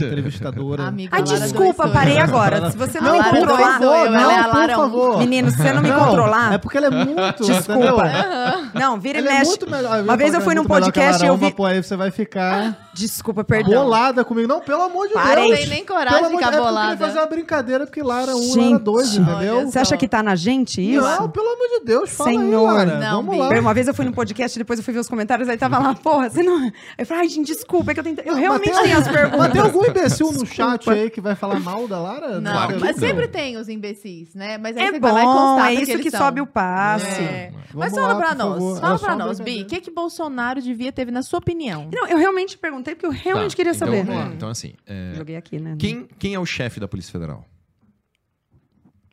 é, 0.00 0.04
entrevistadora. 0.06 0.84
Amiga, 0.84 1.16
Ai, 1.16 1.22
Lara 1.24 1.40
desculpa, 1.40 1.82
dois 1.84 1.94
parei 1.94 2.16
eu. 2.18 2.22
agora. 2.22 2.70
Se 2.70 2.76
você 2.76 3.00
não, 3.00 3.10
A 3.10 3.12
me 3.12 3.18
Lara 3.18 3.30
dois 3.32 3.46
controlar... 3.46 3.82
eu, 3.82 3.92
é 3.94 4.06
a 4.06 4.10
não, 4.10 4.28
Lara 4.28 4.50
por 4.52 4.62
um. 4.62 4.76
favor. 4.90 5.18
Menino, 5.18 5.50
se 5.50 5.56
você 5.56 5.72
não 5.72 5.82
me 5.82 5.88
Não, 5.88 6.04
controlar... 6.04 6.52
É 6.54 6.58
porque 6.58 6.76
ela 6.78 6.86
é 6.86 6.90
muito. 7.04 7.44
Desculpa. 7.44 8.06
entendeu? 8.06 8.70
Não, 8.74 9.00
vira 9.00 9.18
e 9.18 9.22
Ela 9.22 9.30
é 9.30 9.38
mexe. 9.38 9.50
muito 9.50 9.70
melhor. 9.70 10.02
Uma 10.02 10.16
vez 10.16 10.34
eu 10.34 10.40
fui 10.40 10.54
num 10.54 10.64
podcast 10.64 11.22
e 11.22 11.26
eu 11.26 11.34
Lara 11.34 11.46
vi... 11.46 11.54
Pô, 11.54 11.64
aí 11.64 11.82
você 11.82 11.96
vai 11.96 12.10
ficar 12.10 12.88
Desculpa, 12.94 13.44
perdão. 13.44 13.72
bolada 13.84 14.24
comigo. 14.24 14.48
Não, 14.48 14.60
pelo 14.60 14.82
amor 14.82 15.06
de 15.08 15.14
Parei. 15.14 15.34
Deus. 15.46 15.48
Não 15.50 15.56
tem 15.58 15.66
nem 15.68 15.84
coragem 15.84 16.10
de 16.22 16.28
ficar 16.28 16.28
é 16.28 16.30
porque 16.30 16.44
eu 16.44 16.48
queria 16.50 16.64
bolada. 16.64 16.96
fazer 16.96 17.18
uma 17.18 17.26
brincadeira, 17.26 17.86
porque 17.86 18.02
Lara 18.02 18.34
1 18.36 18.40
e 18.40 18.46
Gente. 18.48 18.58
Lara 18.72 18.78
2, 18.78 19.16
entendeu? 19.16 19.66
Você 19.70 19.78
acha 19.78 19.96
que 19.96 20.08
tá 20.08 20.22
na 20.22 20.34
gente 20.34 20.80
isso? 20.80 21.00
Não, 21.02 21.28
pelo 21.30 21.46
amor 21.46 21.68
de 21.78 21.84
Deus, 21.84 22.10
fala 22.10 22.30
Senhor. 22.30 22.68
aí, 22.70 22.74
Lara. 22.76 22.98
Não, 22.98 23.22
Vamos 23.22 23.38
lá. 23.38 23.48
Uma 23.60 23.74
vez 23.74 23.86
eu 23.88 23.94
fui 23.94 24.07
num 24.08 24.12
podcast 24.14 24.58
depois 24.58 24.78
eu 24.78 24.84
fui 24.84 24.92
ver 24.94 25.00
os 25.00 25.08
comentários, 25.08 25.48
aí 25.48 25.56
tava 25.56 25.78
lá, 25.78 25.94
porra, 25.96 26.28
você 26.30 26.42
não. 26.42 26.70
Eu 26.96 27.06
falei, 27.06 27.22
ai, 27.24 27.28
gente, 27.28 27.46
desculpa, 27.46 27.90
é 27.90 27.94
que 27.94 28.00
eu 28.00 28.04
tento. 28.04 28.20
Eu 28.20 28.34
realmente 28.34 28.68
Mas 28.70 28.76
tem- 28.78 28.86
tenho 28.88 28.98
as 28.98 29.08
perguntas. 29.08 29.38
Mas 29.38 29.52
tem 29.52 29.60
algum 29.60 29.84
imbecil 29.86 30.26
no 30.32 30.44
Desculpa. 30.44 30.54
chat 30.54 30.90
aí 30.90 31.10
que 31.10 31.20
vai 31.20 31.34
falar 31.34 31.60
mal 31.60 31.86
da 31.86 32.00
Lara? 32.00 32.40
Não, 32.40 32.52
Claro 32.52 32.74
que 32.74 32.80
mas 32.80 32.96
não. 32.96 33.06
sempre 33.08 33.28
tem 33.28 33.56
os 33.56 33.68
imbecis, 33.68 34.34
né? 34.34 34.58
Mas 34.58 34.76
aí 34.76 34.84
É 34.84 34.90
você 34.92 34.98
vai 35.00 35.12
lá 35.12 35.20
e 35.22 35.24
bom, 35.24 35.64
é 35.64 35.74
isso 35.74 35.98
que 35.98 36.10
são. 36.10 36.20
sobe 36.20 36.40
o 36.40 36.46
passe. 36.46 37.06
É. 37.22 37.50
Vamos 37.72 37.74
Mas 37.74 37.92
lá, 37.92 38.02
fala 38.02 38.16
pra 38.16 38.28
por 38.28 38.36
nós, 38.36 38.48
favor. 38.54 38.80
fala 38.80 38.98
só 38.98 39.04
pra 39.06 39.16
nós, 39.16 39.40
Bi, 39.40 39.62
o 39.62 39.66
que, 39.66 39.80
que 39.80 39.90
Bolsonaro 39.90 40.60
devia 40.62 40.90
ter, 40.90 41.10
na 41.12 41.22
sua 41.22 41.38
opinião? 41.38 41.88
Não, 41.92 42.06
eu 42.06 42.16
realmente 42.18 42.56
perguntei 42.56 42.94
porque 42.94 43.06
eu 43.06 43.10
realmente 43.10 43.50
Tá, 43.50 43.56
queria 43.56 43.72
então, 43.72 43.86
saber. 43.86 44.08
é, 44.10 44.34
então, 44.34 44.48
assim, 44.48 44.72
é, 44.86 45.12
Joguei 45.16 45.36
aqui, 45.36 45.58
né? 45.60 45.76
quem, 45.78 46.08
quem 46.18 46.34
é 46.34 46.38
o 46.40 46.46
chefe 46.46 46.80
da 46.80 46.88
Polícia 46.88 47.12
Federal? 47.12 47.44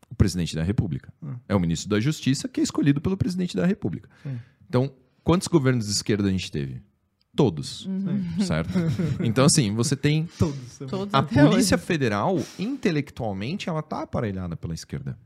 O 0.09 0.15
presidente 0.15 0.55
da 0.55 0.63
República. 0.63 1.11
Hum. 1.21 1.33
É 1.49 1.53
o 1.55 1.59
ministro 1.59 1.89
da 1.89 1.99
Justiça, 1.99 2.47
que 2.47 2.61
é 2.61 2.63
escolhido 2.63 3.01
pelo 3.01 3.17
presidente 3.17 3.55
da 3.57 3.65
República. 3.65 4.09
Sim. 4.23 4.39
Então, 4.67 4.91
quantos 5.23 5.47
governos 5.47 5.85
de 5.85 5.91
esquerda 5.91 6.27
a 6.27 6.31
gente 6.31 6.51
teve? 6.51 6.81
Todos. 7.35 7.87
Certo? 8.45 8.71
Então, 9.23 9.45
assim, 9.45 9.73
você 9.73 9.95
tem 9.95 10.27
Todos. 10.37 11.13
A 11.13 11.21
Polícia 11.21 11.75
hoje. 11.75 11.85
Federal, 11.85 12.39
intelectualmente, 12.57 13.67
ela 13.67 13.81
tá 13.81 14.03
aparelhada 14.03 14.55
pela 14.55 14.73
esquerda. 14.73 15.17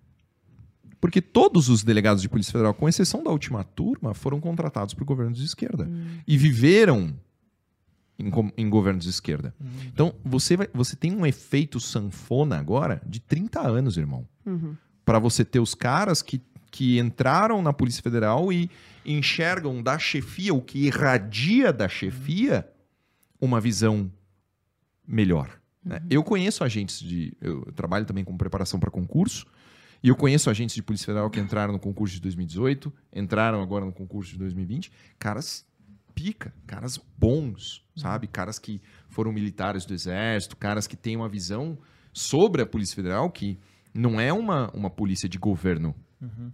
Porque 0.99 1.21
todos 1.21 1.69
os 1.69 1.83
delegados 1.83 2.21
de 2.21 2.27
Polícia 2.27 2.51
Federal, 2.51 2.73
com 2.73 2.89
exceção 2.89 3.23
da 3.23 3.29
última 3.29 3.63
turma, 3.63 4.13
foram 4.13 4.39
contratados 4.39 4.93
por 4.93 5.05
governos 5.05 5.37
de 5.37 5.45
esquerda. 5.45 5.89
E 6.27 6.37
viveram 6.37 7.15
em, 8.17 8.31
em 8.57 8.69
governos 8.69 9.05
de 9.05 9.09
esquerda. 9.09 9.55
Então, 9.85 10.13
você, 10.25 10.57
vai, 10.57 10.67
você 10.73 10.95
tem 10.95 11.15
um 11.15 11.25
efeito 11.25 11.79
sanfona 11.79 12.57
agora 12.57 13.01
de 13.05 13.21
30 13.21 13.61
anos, 13.61 13.97
irmão. 13.97 14.27
Uhum. 14.45 14.75
Para 15.05 15.19
você 15.19 15.45
ter 15.45 15.59
os 15.59 15.73
caras 15.73 16.21
que, 16.21 16.41
que 16.69 16.99
entraram 16.99 17.61
na 17.61 17.71
Polícia 17.71 18.03
Federal 18.03 18.51
e 18.51 18.69
enxergam 19.13 19.81
da 19.81 19.97
chefia, 19.97 20.53
o 20.53 20.61
que 20.61 20.85
irradia 20.85 21.73
da 21.73 21.87
chefia, 21.87 22.69
uma 23.39 23.59
visão 23.59 24.11
melhor. 25.07 25.59
né? 25.83 26.01
Eu 26.09 26.23
conheço 26.23 26.63
agentes 26.63 26.99
de. 26.99 27.35
Eu 27.41 27.71
trabalho 27.73 28.05
também 28.05 28.23
com 28.23 28.37
preparação 28.37 28.79
para 28.79 28.91
concurso. 28.91 29.45
E 30.01 30.07
eu 30.07 30.15
conheço 30.15 30.49
agentes 30.49 30.75
de 30.75 30.81
Polícia 30.81 31.07
Federal 31.07 31.29
que 31.29 31.39
entraram 31.39 31.73
no 31.73 31.79
concurso 31.79 32.15
de 32.15 32.21
2018, 32.21 32.93
entraram 33.13 33.61
agora 33.61 33.83
no 33.83 33.91
concurso 33.91 34.31
de 34.31 34.37
2020. 34.37 34.91
Caras 35.17 35.65
pica, 36.15 36.53
caras 36.65 36.97
bons, 37.17 37.83
sabe? 37.95 38.27
Caras 38.27 38.59
que 38.59 38.81
foram 39.09 39.33
militares 39.33 39.85
do 39.85 39.93
Exército, 39.93 40.55
caras 40.55 40.87
que 40.87 40.95
têm 40.95 41.17
uma 41.17 41.27
visão 41.27 41.77
sobre 42.13 42.61
a 42.61 42.65
Polícia 42.65 42.95
Federal 42.95 43.29
que 43.29 43.59
não 43.93 44.19
é 44.19 44.31
uma, 44.31 44.69
uma 44.71 44.89
polícia 44.89 45.27
de 45.27 45.37
governo, 45.37 45.95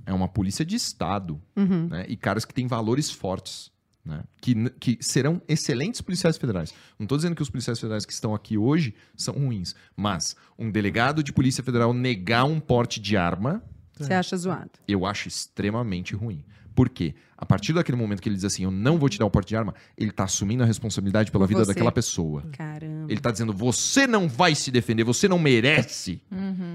é 0.06 0.14
uma 0.14 0.28
polícia 0.28 0.64
de 0.66 0.76
Estado 0.76 1.42
Uhum. 1.56 1.88
né? 1.88 2.06
e 2.08 2.16
caras 2.16 2.46
que 2.46 2.54
têm 2.54 2.68
valores 2.68 3.10
fortes, 3.10 3.72
né? 4.04 4.24
que, 4.42 4.70
que 4.80 4.98
serão 5.02 5.42
excelentes 5.48 6.02
policiais 6.02 6.38
federais. 6.38 6.74
Não 7.00 7.06
estou 7.06 7.18
dizendo 7.18 7.36
que 7.36 7.42
os 7.42 7.50
policiais 7.50 7.80
federais 7.80 8.06
que 8.06 8.14
estão 8.14 8.36
aqui 8.36 8.58
hoje 8.58 8.94
são 9.16 9.34
ruins, 9.34 9.74
mas 9.96 10.36
um 10.60 10.70
delegado 10.70 11.24
de 11.24 11.34
polícia 11.34 11.64
federal 11.64 11.94
negar 11.94 12.46
um 12.46 12.60
porte 12.60 13.00
de 13.00 13.18
arma, 13.18 13.64
Você 13.98 14.14
acha 14.14 14.38
zoado? 14.38 14.72
eu 14.88 15.06
acho 15.06 15.28
extremamente 15.28 16.14
ruim. 16.16 16.44
Por 16.76 16.90
quê? 16.90 17.16
A 17.38 17.46
partir 17.46 17.74
daquele 17.74 17.98
momento 17.98 18.22
que 18.22 18.28
ele 18.30 18.36
diz 18.36 18.46
assim, 18.46 18.64
eu 18.64 18.72
não 18.72 18.98
vou 18.98 19.08
te 19.10 19.18
dar 19.18 19.26
o 19.26 19.30
porte 19.30 19.50
de 19.50 19.56
arma, 19.58 19.74
ele 19.98 20.10
está 20.10 20.24
assumindo 20.26 20.62
a 20.64 20.66
responsabilidade 20.66 21.32
pela 21.32 21.48
vida 21.48 21.62
você. 21.64 21.70
daquela 21.74 21.92
pessoa. 21.92 22.44
Caramba. 22.52 23.06
Ele 23.10 23.14
está 23.20 23.32
dizendo, 23.32 23.52
você 23.54 24.06
não 24.08 24.28
vai 24.28 24.54
se 24.56 24.72
defender, 24.72 25.04
você 25.04 25.28
não 25.28 25.40
merece. 25.40 26.22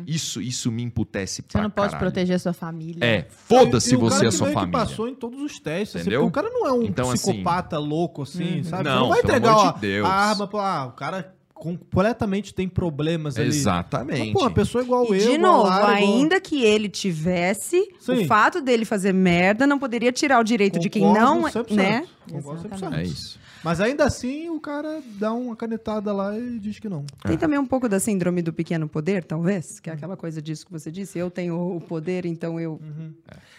Isso, 0.06 0.40
isso 0.40 0.70
me 0.72 0.82
emputece 0.82 1.40
Uhum. 1.42 1.46
Você 1.48 1.52
pra 1.52 1.62
não 1.62 1.70
pode 1.70 1.92
caralho. 1.92 2.10
proteger 2.12 2.40
sua 2.40 2.52
família. 2.52 3.04
É, 3.04 3.26
foda-se 3.30 3.94
você 3.96 4.24
e 4.24 4.28
a 4.28 4.32
sua 4.32 4.46
meio 4.48 4.56
que 4.58 4.60
família. 4.64 4.86
passou 4.86 5.08
em 5.08 5.14
todos 5.14 5.40
os 5.40 5.58
testes, 5.60 5.96
assim, 5.96 6.00
Entendeu? 6.02 6.22
porque 6.22 6.38
o 6.40 6.42
cara 6.42 6.52
não 6.52 6.66
é 6.66 6.72
um 6.72 6.82
Então, 6.82 7.10
assim- 7.10 7.30
psicopata 7.32 7.78
louco, 7.78 8.22
assim, 8.22 8.62
sabe? 8.62 8.84
Não, 8.84 8.92
Você 8.92 9.00
não 9.00 9.08
vai 9.08 9.20
pelo 9.22 9.32
entregar 9.36 9.50
amor 9.52 9.66
ó, 9.66 9.72
de 9.72 9.80
Deus. 9.80 10.08
a 10.08 10.12
arma 10.12 10.46
pra... 10.48 10.60
Ah, 10.60 10.86
o 10.86 10.92
cara 10.92 11.34
completamente 11.60 12.54
tem 12.54 12.66
problemas 12.66 13.36
ali. 13.36 13.48
Exatamente. 13.48 14.18
Mas, 14.18 14.32
pô, 14.32 14.40
uma 14.40 14.50
pessoa 14.50 14.82
igual 14.82 15.14
E 15.14 15.18
eu, 15.22 15.32
de 15.32 15.38
novo, 15.38 15.68
a 15.68 15.76
igual- 15.76 15.90
ainda 15.90 16.40
que 16.40 16.64
ele 16.64 16.88
tivesse, 16.88 17.86
Sim. 18.00 18.24
o 18.24 18.26
fato 18.26 18.62
dele 18.62 18.86
fazer 18.86 19.12
merda 19.12 19.66
não 19.66 19.78
poderia 19.78 20.10
tirar 20.10 20.40
o 20.40 20.42
direito 20.44 20.78
de 20.78 20.88
quem 20.88 21.02
Concordo 21.02 21.20
não, 21.20 21.42
100%, 21.42 21.74
né? 21.74 22.06
Concordo 22.30 22.62
100%. 22.62 22.74
Exatamente. 22.76 23.00
É 23.08 23.12
isso. 23.12 23.38
Mas 23.62 23.78
ainda 23.78 24.04
assim, 24.04 24.48
o 24.48 24.58
cara 24.58 25.02
dá 25.18 25.34
uma 25.34 25.54
canetada 25.54 26.14
lá 26.14 26.36
e 26.38 26.58
diz 26.58 26.78
que 26.78 26.88
não. 26.88 27.04
Tem 27.26 27.36
também 27.36 27.58
um 27.58 27.66
pouco 27.66 27.90
da 27.90 28.00
síndrome 28.00 28.40
do 28.40 28.54
pequeno 28.54 28.88
poder, 28.88 29.22
talvez, 29.22 29.78
que 29.78 29.90
é 29.90 29.92
aquela 29.92 30.16
coisa 30.16 30.40
disso 30.40 30.64
que 30.64 30.72
você 30.72 30.90
disse, 30.90 31.18
eu 31.18 31.30
tenho 31.30 31.76
o 31.76 31.78
poder, 31.78 32.24
então 32.24 32.58
eu 32.58 32.80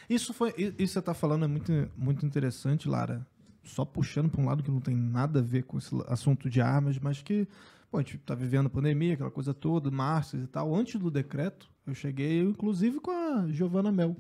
Isso 0.10 0.34
foi, 0.34 0.50
isso 0.58 0.74
que 0.76 0.88
você 0.88 1.02
tá 1.04 1.14
falando 1.14 1.46
é 1.46 1.48
muito, 1.48 1.72
muito 1.96 2.26
interessante, 2.26 2.90
Lara. 2.90 3.22
Só 3.64 3.86
puxando 3.86 4.28
para 4.28 4.42
um 4.42 4.46
lado 4.48 4.64
que 4.64 4.72
não 4.72 4.80
tem 4.82 4.96
nada 4.96 5.38
a 5.38 5.42
ver 5.44 5.66
com 5.66 5.78
esse 5.78 5.96
assunto 6.08 6.50
de 6.50 6.60
armas, 6.60 6.98
mas 7.00 7.22
que 7.22 7.48
pô, 7.92 7.98
a 7.98 8.02
gente 8.02 8.18
tá 8.20 8.34
vivendo 8.34 8.68
a 8.68 8.70
pandemia, 8.70 9.16
aquela 9.16 9.30
coisa 9.30 9.54
toda, 9.54 9.92
março 9.92 10.38
e 10.38 10.48
tal. 10.48 10.74
Antes 10.74 11.00
do 11.00 11.12
decreto, 11.12 11.70
eu 11.86 11.94
cheguei, 11.94 12.40
inclusive, 12.40 13.02
com 13.02 13.12
a 13.12 13.48
Giovana 13.52 13.92
Mel. 13.92 14.16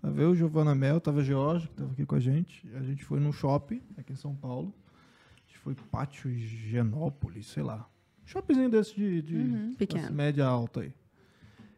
Tava 0.00 0.20
eu, 0.20 0.34
Giovana 0.34 0.74
Mel, 0.74 1.00
tava 1.00 1.20
a 1.20 1.24
Georgia, 1.24 1.66
que 1.68 1.74
tava 1.74 1.92
aqui 1.92 2.04
com 2.04 2.14
a 2.14 2.20
gente. 2.20 2.68
A 2.74 2.82
gente 2.82 3.04
foi 3.04 3.18
num 3.18 3.32
shopping 3.32 3.82
aqui 3.96 4.12
em 4.12 4.16
São 4.16 4.36
Paulo. 4.36 4.72
A 5.36 5.48
gente 5.48 5.58
foi 5.58 5.74
Pátio 5.74 6.30
Genópolis, 6.30 7.46
sei 7.46 7.62
lá. 7.62 7.88
Shoppingzinho 8.26 8.70
desse 8.70 8.94
de, 8.94 9.22
de 9.22 9.36
Uhum. 9.36 9.74
Média 10.12 10.46
alta 10.46 10.82
aí. 10.82 10.92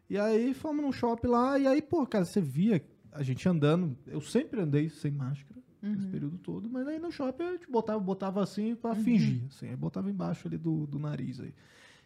E 0.09 0.17
aí 0.17 0.53
fomos 0.53 0.83
num 0.83 0.91
shopping 0.91 1.27
lá, 1.27 1.57
e 1.57 1.65
aí, 1.65 1.81
pô, 1.81 2.05
cara, 2.05 2.25
você 2.25 2.41
via 2.41 2.83
a 3.13 3.23
gente 3.23 3.47
andando. 3.47 3.97
Eu 4.05 4.19
sempre 4.19 4.59
andei 4.59 4.89
sem 4.89 5.09
máscara 5.11 5.61
esse 5.83 6.07
período 6.07 6.37
todo, 6.37 6.69
mas 6.69 6.87
aí 6.87 6.99
no 6.99 7.11
shopping 7.11 7.43
a 7.43 7.51
gente 7.53 7.69
botava, 7.69 7.99
botava 7.99 8.43
assim 8.43 8.75
pra 8.75 8.93
fingir. 8.95 9.45
Assim, 9.47 9.69
aí 9.69 9.75
botava 9.75 10.09
embaixo 10.09 10.47
ali 10.47 10.57
do, 10.57 10.85
do 10.85 10.99
nariz 10.99 11.39
aí. 11.39 11.53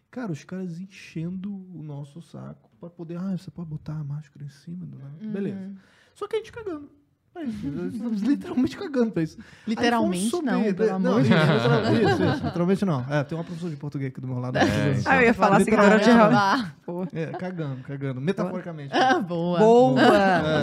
Cara, 0.10 0.32
os 0.32 0.44
caras 0.46 0.80
enchendo 0.80 1.54
o 1.54 1.84
nosso 1.84 2.22
saco 2.22 2.72
pra 2.80 2.90
poder. 2.90 3.18
Ah, 3.18 3.38
você 3.38 3.52
pode 3.52 3.70
botar 3.70 3.96
a 4.00 4.04
máscara 4.04 4.46
em 4.46 4.50
cima 4.50 4.86
do 4.86 4.98
nariz. 4.98 5.30
Beleza. 5.30 5.76
Só 6.14 6.28
que 6.28 6.38
a 6.38 6.40
gente 6.40 6.54
cagando. 6.54 6.90
É. 7.38 7.44
Estamos 7.44 8.22
literalmente 8.22 8.78
cagando 8.78 9.12
pra 9.12 9.24
isso. 9.24 9.38
Literalmente 9.68 10.24
Aí 10.26 10.30
fomos 10.32 10.46
não, 10.46 10.60
subir, 10.62 10.76
pelo 10.76 10.88
né? 11.00 11.10
amor 11.10 11.22
de 11.24 11.30
Deus. 11.30 11.42
literalmente- 11.42 12.04
Isso, 12.06 12.24
isso, 12.24 12.46
literalmente 12.46 12.86
não. 12.86 13.06
É, 13.10 13.24
tem 13.24 13.38
uma 13.38 13.44
professora 13.44 13.72
de 13.72 13.78
português 13.78 14.12
aqui 14.12 14.22
do 14.22 14.28
meu 14.28 14.40
lado. 14.40 14.58
É, 14.58 14.62
Ah, 15.06 15.18
eu 15.18 15.22
ia 15.26 15.34
falar 15.34 15.60
seguidora 15.60 16.00
de. 16.00 16.06
Caramba. 16.06 16.72
É, 17.14 17.26
cagando, 17.28 17.84
cagando. 17.84 18.22
Metaforicamente. 18.22 18.94
Ah, 18.96 19.20
boa. 19.20 19.60
Boa! 19.60 20.02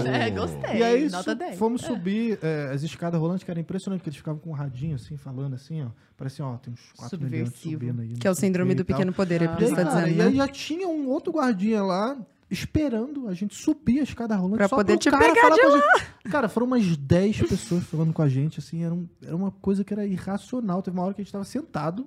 É, 0.09 0.31
gostei. 0.31 0.79
E 0.79 0.83
aí 0.83 1.11
Nota 1.11 1.33
su- 1.33 1.35
10. 1.37 1.59
fomos 1.59 1.83
subir 1.83 2.39
é, 2.43 2.71
as 2.73 2.83
escadas 2.83 3.21
rolantes, 3.21 3.45
que 3.45 3.51
era 3.51 3.61
impressionante, 3.61 4.01
porque 4.01 4.11
eles 4.11 4.17
ficavam 4.17 4.41
com 4.41 4.51
um 4.51 4.55
radinho 4.55 4.95
assim, 4.97 5.17
falando 5.17 5.55
assim, 5.55 5.83
ó. 5.83 5.89
Parecia, 6.17 6.45
ó, 6.45 6.57
tem 6.57 6.73
uns 6.73 6.81
quatro 6.97 7.19
milhões 7.21 7.49
Subversivo. 7.49 7.73
subindo 7.73 8.01
aí. 8.03 8.15
Que 8.15 8.29
é 8.29 8.31
o 8.31 8.35
síndrome 8.35 8.75
do 8.75 8.85
pequeno 8.85 9.13
poder, 9.13 9.43
é 9.43 9.49
por 9.49 9.61
isso 9.63 9.73
aí, 9.75 9.77
que 9.77 9.83
tá 9.85 9.89
dizendo, 10.01 10.17
e 10.17 10.21
aí 10.23 10.31
né? 10.31 10.37
já 10.37 10.49
tinha 10.49 10.87
um 10.87 11.09
outro 11.09 11.33
guardinha 11.33 11.83
lá 11.83 12.17
esperando 12.53 13.29
a 13.29 13.35
gente 13.35 13.55
subir 13.55 14.01
a 14.01 14.03
escada 14.03 14.37
rolante 14.37 14.59
Pra 14.59 14.69
só 14.69 14.77
poder 14.77 14.99
te 14.99 15.11
cara 15.11 15.33
pegar 15.33 15.49
de 15.51 15.57
gente. 15.61 16.07
Cara, 16.31 16.49
foram 16.49 16.67
umas 16.67 16.97
10 16.97 17.43
pessoas 17.49 17.85
falando 17.85 18.13
com 18.13 18.23
a 18.23 18.29
gente, 18.29 18.59
assim, 18.61 18.85
era, 18.85 18.95
um- 18.95 19.09
era 19.25 19.35
uma 19.35 19.51
coisa 19.51 19.83
que 19.85 19.93
era 19.93 20.07
irracional. 20.07 20.83
Teve 20.83 20.97
uma 20.97 21.05
hora 21.05 21.15
que 21.15 21.21
a 21.21 21.25
gente 21.25 21.33
tava 21.33 21.45
sentado, 21.45 22.07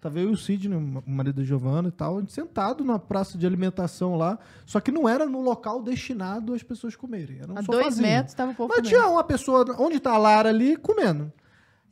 tava 0.00 0.18
eu 0.20 0.30
e 0.30 0.32
o 0.32 0.36
Sidney, 0.36 0.76
o 0.76 1.10
marido 1.10 1.36
da 1.36 1.44
Giovana 1.44 1.88
e 1.88 1.92
tal, 1.92 2.18
a 2.18 2.20
gente 2.20 2.32
sentado 2.32 2.84
na 2.84 2.98
praça 2.98 3.38
de 3.38 3.46
alimentação 3.46 4.16
lá, 4.16 4.38
só 4.66 4.78
que 4.80 4.92
não 4.92 5.08
era 5.08 5.26
no 5.26 5.40
local 5.40 5.82
destinado 5.82 6.52
às 6.54 6.62
pessoas 6.62 6.94
comerem. 6.94 7.38
Era 7.40 7.52
um 7.52 7.58
A 7.58 7.62
dois 7.62 7.78
sofazinho. 7.86 8.06
metros 8.08 8.34
tava 8.34 8.50
um 8.50 8.54
pouco 8.54 8.74
Mas 8.76 8.86
tinha 8.86 9.06
uma 9.08 9.24
pessoa, 9.24 9.64
onde 9.78 9.98
tá 10.00 10.12
a 10.12 10.18
Lara 10.18 10.48
ali, 10.50 10.76
comendo. 10.76 11.32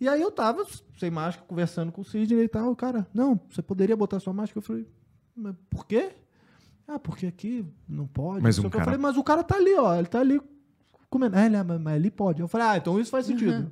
E 0.01 0.09
aí 0.09 0.21
eu 0.23 0.31
tava 0.31 0.65
sem 0.99 1.11
máscara, 1.11 1.47
conversando 1.47 1.93
com 1.93 2.01
o 2.01 2.05
Sidney 2.05 2.45
e 2.45 2.49
tal. 2.49 2.71
O 2.71 2.77
cara, 2.77 3.07
não, 3.13 3.39
você 3.51 3.61
poderia 3.63 3.97
botar 3.97 4.19
sua 4.19 4.33
máscara? 4.33 4.59
Eu 4.59 4.63
falei, 4.63 4.87
mas 5.37 5.55
por 5.69 5.87
quê? 5.87 6.13
Ah, 6.93 6.99
porque 6.99 7.27
aqui 7.27 7.65
não 7.89 8.07
pode. 8.07 8.43
Mas 8.43 8.57
não 8.57 8.65
um 8.65 8.67
o 8.67 8.71
que. 8.71 8.77
Eu 8.77 8.81
cara- 8.81 8.85
falei, 8.85 9.01
mas 9.01 9.17
o 9.17 9.23
cara 9.23 9.43
tá 9.45 9.57
ali, 9.57 9.75
ó. 9.77 9.95
Ele 9.95 10.07
tá 10.09 10.21
ali 10.21 10.41
comendo. 11.09 11.37
É, 11.37 11.49
mas 11.63 11.81
mas 11.81 11.97
ele 11.97 12.11
pode. 12.11 12.41
Eu 12.41 12.49
falei, 12.49 12.67
ah, 12.67 12.77
então 12.77 12.99
isso 12.99 13.11
faz 13.11 13.29
Uhum. 13.61 13.71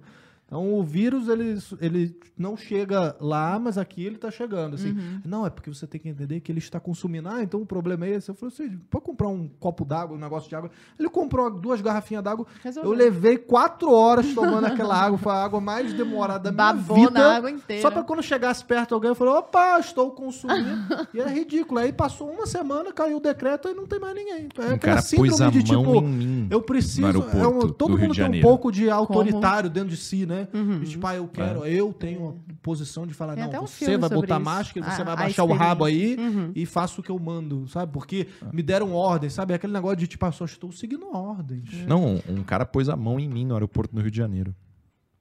Então 0.48 0.72
o 0.72 0.82
vírus, 0.82 1.28
ele, 1.28 1.58
ele 1.78 2.16
não 2.36 2.56
chega 2.56 3.14
lá, 3.20 3.58
mas 3.58 3.76
aqui 3.76 4.02
ele 4.02 4.16
tá 4.16 4.30
chegando. 4.30 4.76
Assim. 4.76 4.92
Uhum. 4.92 5.20
Não, 5.22 5.44
é 5.46 5.50
porque 5.50 5.68
você 5.68 5.86
tem 5.86 6.00
que 6.00 6.08
entender 6.08 6.40
que 6.40 6.50
ele 6.50 6.58
está 6.58 6.80
consumindo. 6.80 7.28
Ah, 7.28 7.42
então 7.42 7.60
o 7.60 7.66
problema 7.66 8.06
é 8.06 8.12
esse. 8.14 8.30
Eu 8.30 8.34
falei 8.34 8.54
assim, 8.54 8.78
pode 8.88 9.04
comprar 9.04 9.28
um 9.28 9.46
copo 9.60 9.84
d'água, 9.84 10.16
um 10.16 10.20
negócio 10.20 10.48
de 10.48 10.56
água. 10.56 10.70
Ele 10.98 11.10
comprou 11.10 11.50
duas 11.50 11.82
garrafinhas 11.82 12.24
d'água. 12.24 12.46
Eu 12.82 12.92
levei 12.92 13.36
quatro 13.36 13.92
horas 13.92 14.32
tomando 14.32 14.64
aquela 14.64 14.96
água. 14.96 15.18
Foi 15.18 15.32
a 15.32 15.44
água 15.44 15.60
mais 15.60 15.92
demorada 15.92 16.50
da 16.50 16.72
minha 16.72 16.82
Babou 16.82 16.96
vida. 16.96 17.10
na 17.10 17.36
água 17.36 17.50
inteira. 17.50 17.82
Só 17.82 17.90
pra 17.90 18.02
quando 18.02 18.22
chegasse 18.22 18.64
perto 18.64 18.94
alguém, 18.94 19.10
eu 19.10 19.14
falei, 19.14 19.34
opa, 19.34 19.78
estou 19.78 20.12
consumindo. 20.12 20.80
e 21.12 21.20
era 21.20 21.28
ridículo. 21.28 21.78
Aí 21.78 21.92
passou 21.92 22.30
uma 22.30 22.46
semana, 22.46 22.90
caiu 22.90 23.18
o 23.18 23.20
decreto 23.20 23.68
e 23.68 23.74
não 23.74 23.86
tem 23.86 24.00
mais 24.00 24.14
ninguém. 24.14 24.48
É 24.56 24.60
Um 24.62 24.74
aquela 24.74 24.78
cara 24.78 25.02
pôs 25.14 25.42
a 25.42 25.50
síndrome 25.50 25.62
de 25.62 25.72
mão 25.74 25.84
tipo, 25.84 25.98
em 25.98 26.08
mim. 26.08 26.48
eu 26.50 26.62
preciso. 26.62 27.06
é 27.06 27.46
um- 27.46 27.68
todo 27.68 27.98
mundo 27.98 28.14
tem 28.14 28.38
um 28.38 28.40
pouco 28.40 28.72
de 28.72 28.88
autoritário 28.88 29.68
dentro 29.68 29.90
de 29.90 29.96
si, 29.98 30.24
né? 30.24 30.37
Uhum. 30.52 30.82
E, 30.82 30.86
tipo, 30.86 31.06
ah, 31.06 31.14
eu 31.16 31.26
quero, 31.28 31.64
eu 31.66 31.92
tenho 31.92 32.28
a 32.48 32.52
posição 32.62 33.06
de 33.06 33.14
falar, 33.14 33.34
Tem 33.34 33.50
não, 33.50 33.62
um 33.64 33.66
você 33.66 33.96
vai 33.96 34.08
botar 34.10 34.36
isso. 34.36 34.44
máscara, 34.44 34.90
você 34.90 35.02
A- 35.02 35.04
vai 35.04 35.16
baixar 35.16 35.44
o 35.44 35.52
rabo 35.52 35.84
aí 35.84 36.16
Uhum. 36.18 36.52
e 36.54 36.66
faço 36.66 37.00
o 37.00 37.04
que 37.04 37.10
eu 37.10 37.18
mando, 37.18 37.66
sabe? 37.68 37.92
Porque 37.92 38.28
me 38.52 38.62
deram 38.62 38.92
ordem, 38.94 39.30
sabe? 39.30 39.54
Aquele 39.54 39.72
negócio 39.72 39.96
de 39.96 40.06
tipo, 40.06 40.24
ah, 40.26 40.32
só 40.32 40.44
estou 40.44 40.70
seguindo 40.72 41.06
ordens. 41.14 41.86
Não, 41.86 42.20
um 42.28 42.42
cara 42.42 42.64
pôs 42.66 42.88
a 42.88 42.96
mão 42.96 43.18
em 43.18 43.28
mim 43.28 43.44
no 43.44 43.54
aeroporto 43.54 43.94
no 43.94 44.00
Rio 44.02 44.10
de 44.10 44.16
Janeiro. 44.18 44.54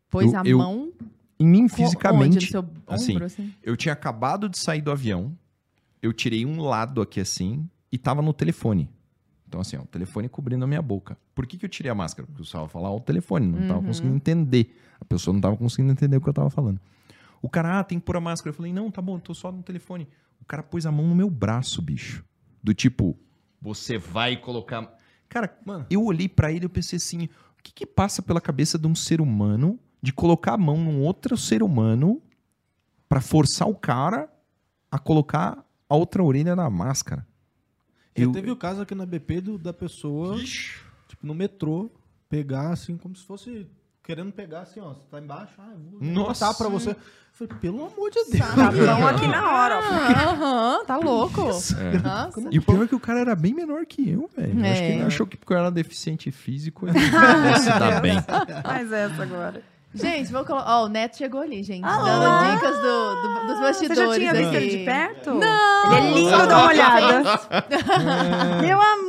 Pôs 0.10 0.31
Eu- 0.34 0.39
a 0.39 0.44
eu- 0.45 0.57
mão 0.57 0.91
Em 1.39 1.45
mim 1.48 1.68
fisicamente. 1.69 2.49
Seu 2.49 2.61
ombro, 2.61 2.73
assim, 2.88 3.22
assim? 3.22 3.53
Eu 3.61 3.77
tinha 3.77 3.94
acabado 3.94 4.49
de 4.49 4.57
sair 4.57 4.81
do 4.81 4.91
avião, 4.91 5.38
eu 6.02 6.11
tirei 6.11 6.45
um 6.45 6.61
lado 6.61 7.02
aqui 7.02 7.19
assim 7.19 7.69
e 7.91 7.98
tava 7.98 8.22
no 8.22 8.34
telefone. 8.34 8.89
Então, 9.47 9.61
assim, 9.61 9.77
ó, 9.77 9.81
o 9.81 9.85
telefone 9.87 10.27
cobrindo 10.27 10.65
a 10.65 10.67
minha 10.67 10.81
boca. 10.81 11.17
Por 11.33 11.47
que, 11.47 11.57
que 11.57 11.65
eu 11.65 11.69
tirei 11.69 11.89
a 11.91 11.95
máscara? 11.95 12.25
Porque 12.27 12.39
eu 12.41 12.43
precisava 12.43 12.67
falar 12.67 12.91
o 12.91 12.99
telefone, 12.99 13.47
não 13.47 13.65
tava 13.67 13.79
Uhum. 13.79 13.85
conseguindo 13.85 14.15
entender. 14.15 14.77
A 14.99 15.05
pessoa 15.05 15.33
não 15.33 15.39
tava 15.39 15.55
conseguindo 15.55 15.91
entender 15.91 16.17
o 16.17 16.21
que 16.21 16.27
eu 16.27 16.33
tava 16.33 16.49
falando. 16.49 16.79
O 17.41 17.49
cara, 17.49 17.79
ah, 17.79 17.83
tem 17.83 17.99
que 17.99 18.05
pôr 18.05 18.17
a 18.17 18.21
máscara. 18.21 18.49
Eu 18.49 18.53
falei, 18.53 18.73
não, 18.73 18.91
tá 18.91 19.01
bom, 19.01 19.17
tô 19.19 19.33
só 19.33 19.51
no 19.51 19.63
telefone. 19.63 20.07
O 20.41 20.45
cara 20.45 20.61
pôs 20.63 20.85
a 20.85 20.91
mão 20.91 21.07
no 21.07 21.15
meu 21.15 21.29
braço, 21.29 21.81
bicho. 21.81 22.25
Do 22.61 22.73
tipo, 22.73 23.17
você 23.61 23.97
vai 23.97 24.35
colocar. 24.35 24.93
Cara, 25.29 25.57
Mano. 25.65 25.85
eu 25.89 26.03
olhei 26.03 26.27
pra 26.27 26.51
ele 26.51 26.65
e 26.65 26.69
pensei 26.69 26.97
assim: 26.97 27.25
o 27.59 27.63
que, 27.63 27.71
que 27.71 27.85
passa 27.85 28.21
pela 28.21 28.41
cabeça 28.41 28.77
de 28.77 28.87
um 28.87 28.95
ser 28.95 29.21
humano 29.21 29.79
de 30.01 30.11
colocar 30.11 30.53
a 30.53 30.57
mão 30.57 30.77
num 30.77 31.01
outro 31.01 31.37
ser 31.37 31.63
humano 31.63 32.21
pra 33.07 33.21
forçar 33.21 33.67
o 33.69 33.75
cara 33.75 34.29
a 34.91 34.99
colocar 34.99 35.63
a 35.89 35.95
outra 35.95 36.21
orelha 36.23 36.55
na 36.55 36.69
máscara? 36.69 37.25
Eu- 38.23 38.31
teve 38.31 38.52
o 38.52 38.56
caso 38.56 38.81
aqui 38.81 38.94
na 38.95 39.06
BP 39.06 39.41
do- 39.41 39.57
da 39.57 39.73
pessoa, 39.73 40.38
tipo, 40.38 41.26
no 41.26 41.34
metrô, 41.35 41.89
pegar 42.30 42.69
assim, 42.72 42.98
como 42.98 43.15
se 43.15 43.23
fosse 43.26 43.68
querendo 44.03 44.31
pegar 44.31 44.61
assim, 44.61 44.80
ó. 44.80 44.94
Você 44.94 45.06
tá 45.11 45.19
embaixo, 45.19 45.53
ah, 45.60 45.72
eu 45.73 45.99
vou 45.99 46.02
Nossa. 46.26 46.45
botar 46.45 46.57
pra 46.57 46.69
você. 46.69 46.91
Eu 46.91 46.95
falei, 47.48 47.53
pelo 47.61 47.85
amor 47.85 48.10
de 48.10 48.23
Deus. 48.31 48.39
Tá 48.56 48.72
bom 48.72 49.07
aqui 49.07 49.27
na 49.27 49.52
hora. 49.52 49.80
Ah, 49.80 50.23
Aham, 50.31 50.85
tá 50.85 50.98
louco. 50.98 51.41
É. 51.41 51.99
Nossa. 51.99 52.41
E 52.52 52.57
o 52.57 52.61
pior 52.64 52.84
é 52.84 52.88
que 52.88 52.95
o 52.95 52.99
cara 52.99 53.19
era 53.19 53.35
bem 53.35 53.53
menor 53.53 53.85
que 53.85 54.10
eu, 54.10 54.30
velho. 54.35 54.65
É. 54.65 54.72
Acho 54.72 54.81
que 54.81 54.88
ele 54.88 55.03
achou 55.03 55.27
que 55.27 55.38
porque 55.38 55.53
eu 55.53 55.57
era 55.57 55.69
deficiente 55.69 56.31
físico, 56.31 56.88
ele 56.88 56.98
se 57.60 57.69
dar 57.69 58.02
bem. 58.02 58.18
Faz 58.64 58.91
essa 58.91 59.22
agora. 59.23 59.61
Gente, 59.97 60.31
vou 60.31 60.45
colocar. 60.45 60.69
Ó, 60.79 60.85
o 60.85 60.87
Neto 60.89 61.17
chegou 61.17 61.41
ali, 61.41 61.63
gente. 61.63 61.83
Ah, 61.85 61.97
dando 61.97 62.53
dicas 62.55 62.77
do, 62.77 63.15
do- 63.15 63.47
dos 63.47 63.57
Você 63.57 63.87
bastidores. 63.87 63.97
já 63.97 64.17
tinha 64.19 64.33
visto 64.33 64.47
aqui. 64.47 64.57
ele 64.57 64.77
de 64.77 64.85
perto? 64.85 65.33
Não! 65.33 65.85
Ele 65.85 65.95
é 65.95 66.11
lindo, 66.13 66.47
dá 66.47 66.57
uma 66.57 66.67
olhada. 66.67 67.39
Meu 68.61 68.81
amor, 68.81 69.06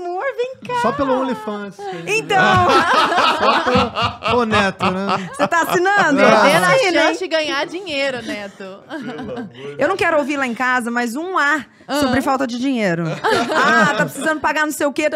vem 0.69 0.77
cá. 0.77 0.83
Só 0.83 0.93
pelo 0.93 1.21
OnlyFans. 1.21 1.77
Então, 2.07 2.39
Só 3.39 3.61
pelo... 3.61 4.41
Ô, 4.41 4.45
Neto, 4.45 4.91
né? 4.91 5.31
você 5.35 5.49
tá 5.49 5.63
assinando? 5.63 6.17
Perdendo 6.19 6.65
a 6.65 6.69
Assina, 6.69 6.89
hein? 6.89 6.93
chance 7.09 7.19
de 7.19 7.29
ganhar 7.29 7.67
dinheiro, 7.67 8.23
Neto. 8.23 8.65
Eu 9.79 9.89
não 9.89 9.97
quero 9.97 10.19
ouvir 10.19 10.37
lá 10.37 10.47
em 10.47 10.55
casa, 10.55 10.91
mas 10.91 11.17
um 11.17 11.37
A 11.39 11.65
sobre 12.01 12.21
falta 12.21 12.47
de 12.47 12.59
dinheiro. 12.59 13.05
ah, 13.55 13.95
tá 13.97 14.05
precisando 14.05 14.41
pagar 14.41 14.65
não 14.67 14.73
sei 14.73 14.87
o 14.87 14.93
quê. 14.93 15.09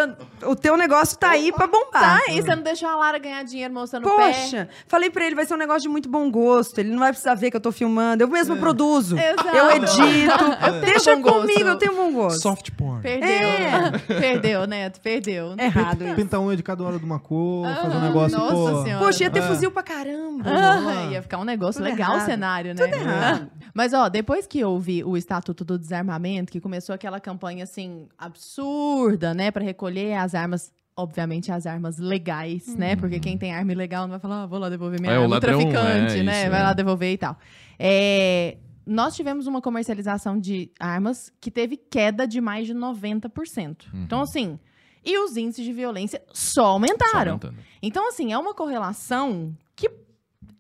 O 0.45 0.57
teu 0.57 0.77
negócio 0.77 1.17
tá 1.19 1.31
aí 1.31 1.53
pra 1.53 1.67
bombar. 1.67 2.23
Tá, 2.25 2.33
e 2.33 2.41
você 2.41 2.55
não 2.57 2.63
deixou 2.63 2.89
a 2.89 2.97
Lara 2.97 3.19
ganhar 3.19 3.43
dinheiro 3.45 3.73
mostrando 3.75 4.09
o 4.09 4.17
pé? 4.17 4.33
Poxa, 4.33 4.69
falei 4.89 5.11
pra 5.11 5.25
ele, 5.27 5.35
vai 5.35 5.45
ser 5.45 5.55
um 5.55 5.59
negócio 5.59 5.83
de 5.83 5.89
muito 5.89 6.09
bom 6.09 6.31
gosto. 6.31 6.79
Ele 6.79 6.91
não 6.91 6.99
vai 6.99 7.11
precisar 7.11 7.35
ver 7.35 7.51
que 7.51 7.57
eu 7.57 7.61
tô 7.61 7.71
filmando. 7.73 8.23
Eu 8.25 8.29
mesmo 8.29 8.57
produzo. 8.57 9.17
Exato. 9.19 9.49
Eu 9.57 9.71
edito. 9.73 10.57
tenho 10.71 10.81
Deixa 10.81 11.15
bom 11.17 11.23
gosto. 11.23 11.41
comigo, 11.43 11.69
eu 11.69 11.77
tenho 11.77 11.95
bom 11.95 12.13
gosto. 12.13 12.41
Soft 12.41 12.71
porn. 12.73 13.03
Perdeu. 13.03 13.29
É. 13.29 13.93
Perdeu, 14.21 14.67
Neto, 14.67 15.01
perdeu. 15.01 15.42
Errado 15.59 16.05
isso. 16.05 16.15
Pintar 16.15 16.41
unha 16.41 16.57
de 16.57 16.63
cada 16.63 16.83
hora 16.85 16.99
de 16.99 17.05
uma 17.05 17.19
cor, 17.19 17.67
fazer 17.67 17.97
um 17.97 18.01
negócio, 18.01 18.39
nossa 18.39 18.53
pô. 18.55 18.83
Senhora. 18.83 19.05
Poxa, 19.05 19.25
ia 19.25 19.31
ter 19.31 19.39
É. 19.41 19.43
fuzil 19.49 19.71
pra 19.71 19.83
caramba. 19.83 20.45
Ah, 20.47 21.11
ia 21.11 21.23
ficar 21.23 21.39
um 21.39 21.45
negócio 21.45 21.81
Tudo 21.83 21.91
legal 21.91 22.11
o 22.13 22.15
errado. 22.17 22.27
cenário, 22.27 22.75
né? 22.75 22.85
Tudo 22.87 22.95
errado. 22.95 23.51
Mas, 23.75 23.93
ó, 23.93 24.09
depois 24.09 24.47
que 24.47 24.65
houve 24.65 25.03
o 25.05 25.17
Estatuto 25.17 25.65
do 25.65 25.79
Desarmamento, 25.79 26.53
que 26.53 26.61
começou 26.61 26.95
aquela 26.95 27.19
campanha, 27.21 27.65
assim, 27.65 28.07
absurda, 28.19 29.35
né, 29.35 29.51
Pra 29.51 29.63
recolher 29.63 30.15
as 30.15 30.35
armas, 30.35 30.73
obviamente 30.97 31.51
as 31.51 31.67
armas 31.67 31.99
legais, 31.99 32.75
né? 32.77 32.97
Porque 32.97 33.19
quem 33.19 33.37
tem 33.39 33.53
arma 33.55 33.73
ilegal 33.73 34.03
não 34.03 34.11
vai 34.11 34.19
falar, 34.21 34.43
ah, 34.43 34.47
vou 34.47 34.59
lá 34.59 34.69
devolver 34.69 35.01
minha 35.01 35.13
É, 35.13 35.17
o 35.19 35.23
arma, 35.23 35.27
o 35.27 35.31
ladrão, 35.31 35.59
traficante, 35.59 36.19
é, 36.19 36.23
né? 36.23 36.43
isso, 36.43 36.51
vai 36.51 36.61
é. 36.61 36.63
lá 36.63 36.73
devolver 36.73 37.13
e 37.13 37.19
tal. 37.19 37.37
É, 37.79 38.57
nós 38.87 39.15
tivemos 39.15 39.47
uma 39.47 39.61
comercialização 39.63 40.39
de 40.39 40.71
armas 40.79 41.33
que 41.41 41.51
teve 41.51 41.77
queda 41.77 42.27
de 42.27 42.41
mais 42.41 42.67
de 42.67 42.75
90%. 42.75 43.87
Então, 43.95 44.21
assim, 44.23 44.59
e 45.05 45.19
os 45.19 45.37
índices 45.37 45.65
de 45.65 45.73
violência 45.73 46.23
só 46.33 46.63
Só 46.63 46.67
aumentaram. 46.69 47.33
aumentando. 47.33 47.57
Então, 47.83 48.09
assim, 48.09 48.33
é 48.33 48.39
uma 48.39 48.55
correlação 48.55 49.57
que 49.75 49.91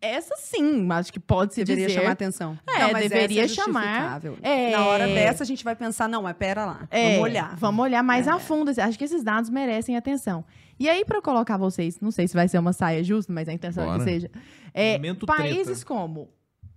essa 0.00 0.34
sim, 0.36 0.90
acho 0.90 1.12
que 1.12 1.20
pode 1.20 1.54
se 1.54 1.62
Deveria 1.62 1.86
dizer. 1.86 2.00
chamar 2.00 2.12
atenção. 2.12 2.58
É, 2.68 2.92
mas 2.92 3.08
deveria 3.08 3.44
essa 3.44 3.52
é 3.52 3.56
chamar. 3.64 3.82
justificável. 3.82 4.38
É. 4.42 4.70
Na 4.72 4.86
hora 4.86 5.06
dessa, 5.06 5.44
a 5.44 5.46
gente 5.46 5.62
vai 5.62 5.76
pensar, 5.76 6.08
não, 6.08 6.22
mas 6.24 6.36
pera 6.36 6.64
lá. 6.66 6.88
É, 6.90 7.10
Vamos 7.10 7.22
olhar. 7.22 7.56
Vamos 7.56 7.82
olhar 7.84 8.02
mais 8.02 8.26
É. 8.26 8.30
a 8.30 8.38
fundo. 8.40 8.72
Acho 8.80 8.98
que 8.98 9.04
esses 9.04 9.22
dados 9.22 9.48
merecem 9.48 9.96
atenção. 9.96 10.44
E 10.78 10.88
aí, 10.88 11.04
para 11.04 11.22
colocar 11.22 11.56
vocês, 11.56 12.00
não 12.00 12.10
sei 12.10 12.26
se 12.26 12.34
vai 12.34 12.48
ser 12.48 12.58
uma 12.58 12.72
saia 12.72 13.04
justa, 13.04 13.32
mas 13.32 13.48
a 13.48 13.52
intenção 13.52 13.84
é 13.84 13.86
que 13.86 13.92
Bora. 13.98 14.04
seja. 14.04 14.30
É, 14.74 14.98
países 15.24 15.84
como 15.84 16.28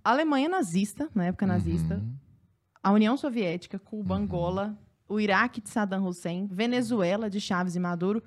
a 0.04 0.12
Alemanha 0.12 0.48
nazista, 0.48 1.10
na 1.16 1.26
época 1.26 1.48
nazista, 1.48 1.96
Uhum. 1.96 2.14
a 2.84 2.92
União 2.92 3.18
Soviética, 3.18 3.80
Cuba, 3.80 4.14
Angola, 4.16 4.78
o 5.08 5.20
Iraque 5.20 5.62
de 5.62 5.70
Saddam 5.70 6.06
Hussein, 6.08 6.48
Venezuela 6.52 7.30
de 7.30 7.40
Chaves 7.40 7.76
e 7.76 7.80
Maduro, 7.80 8.22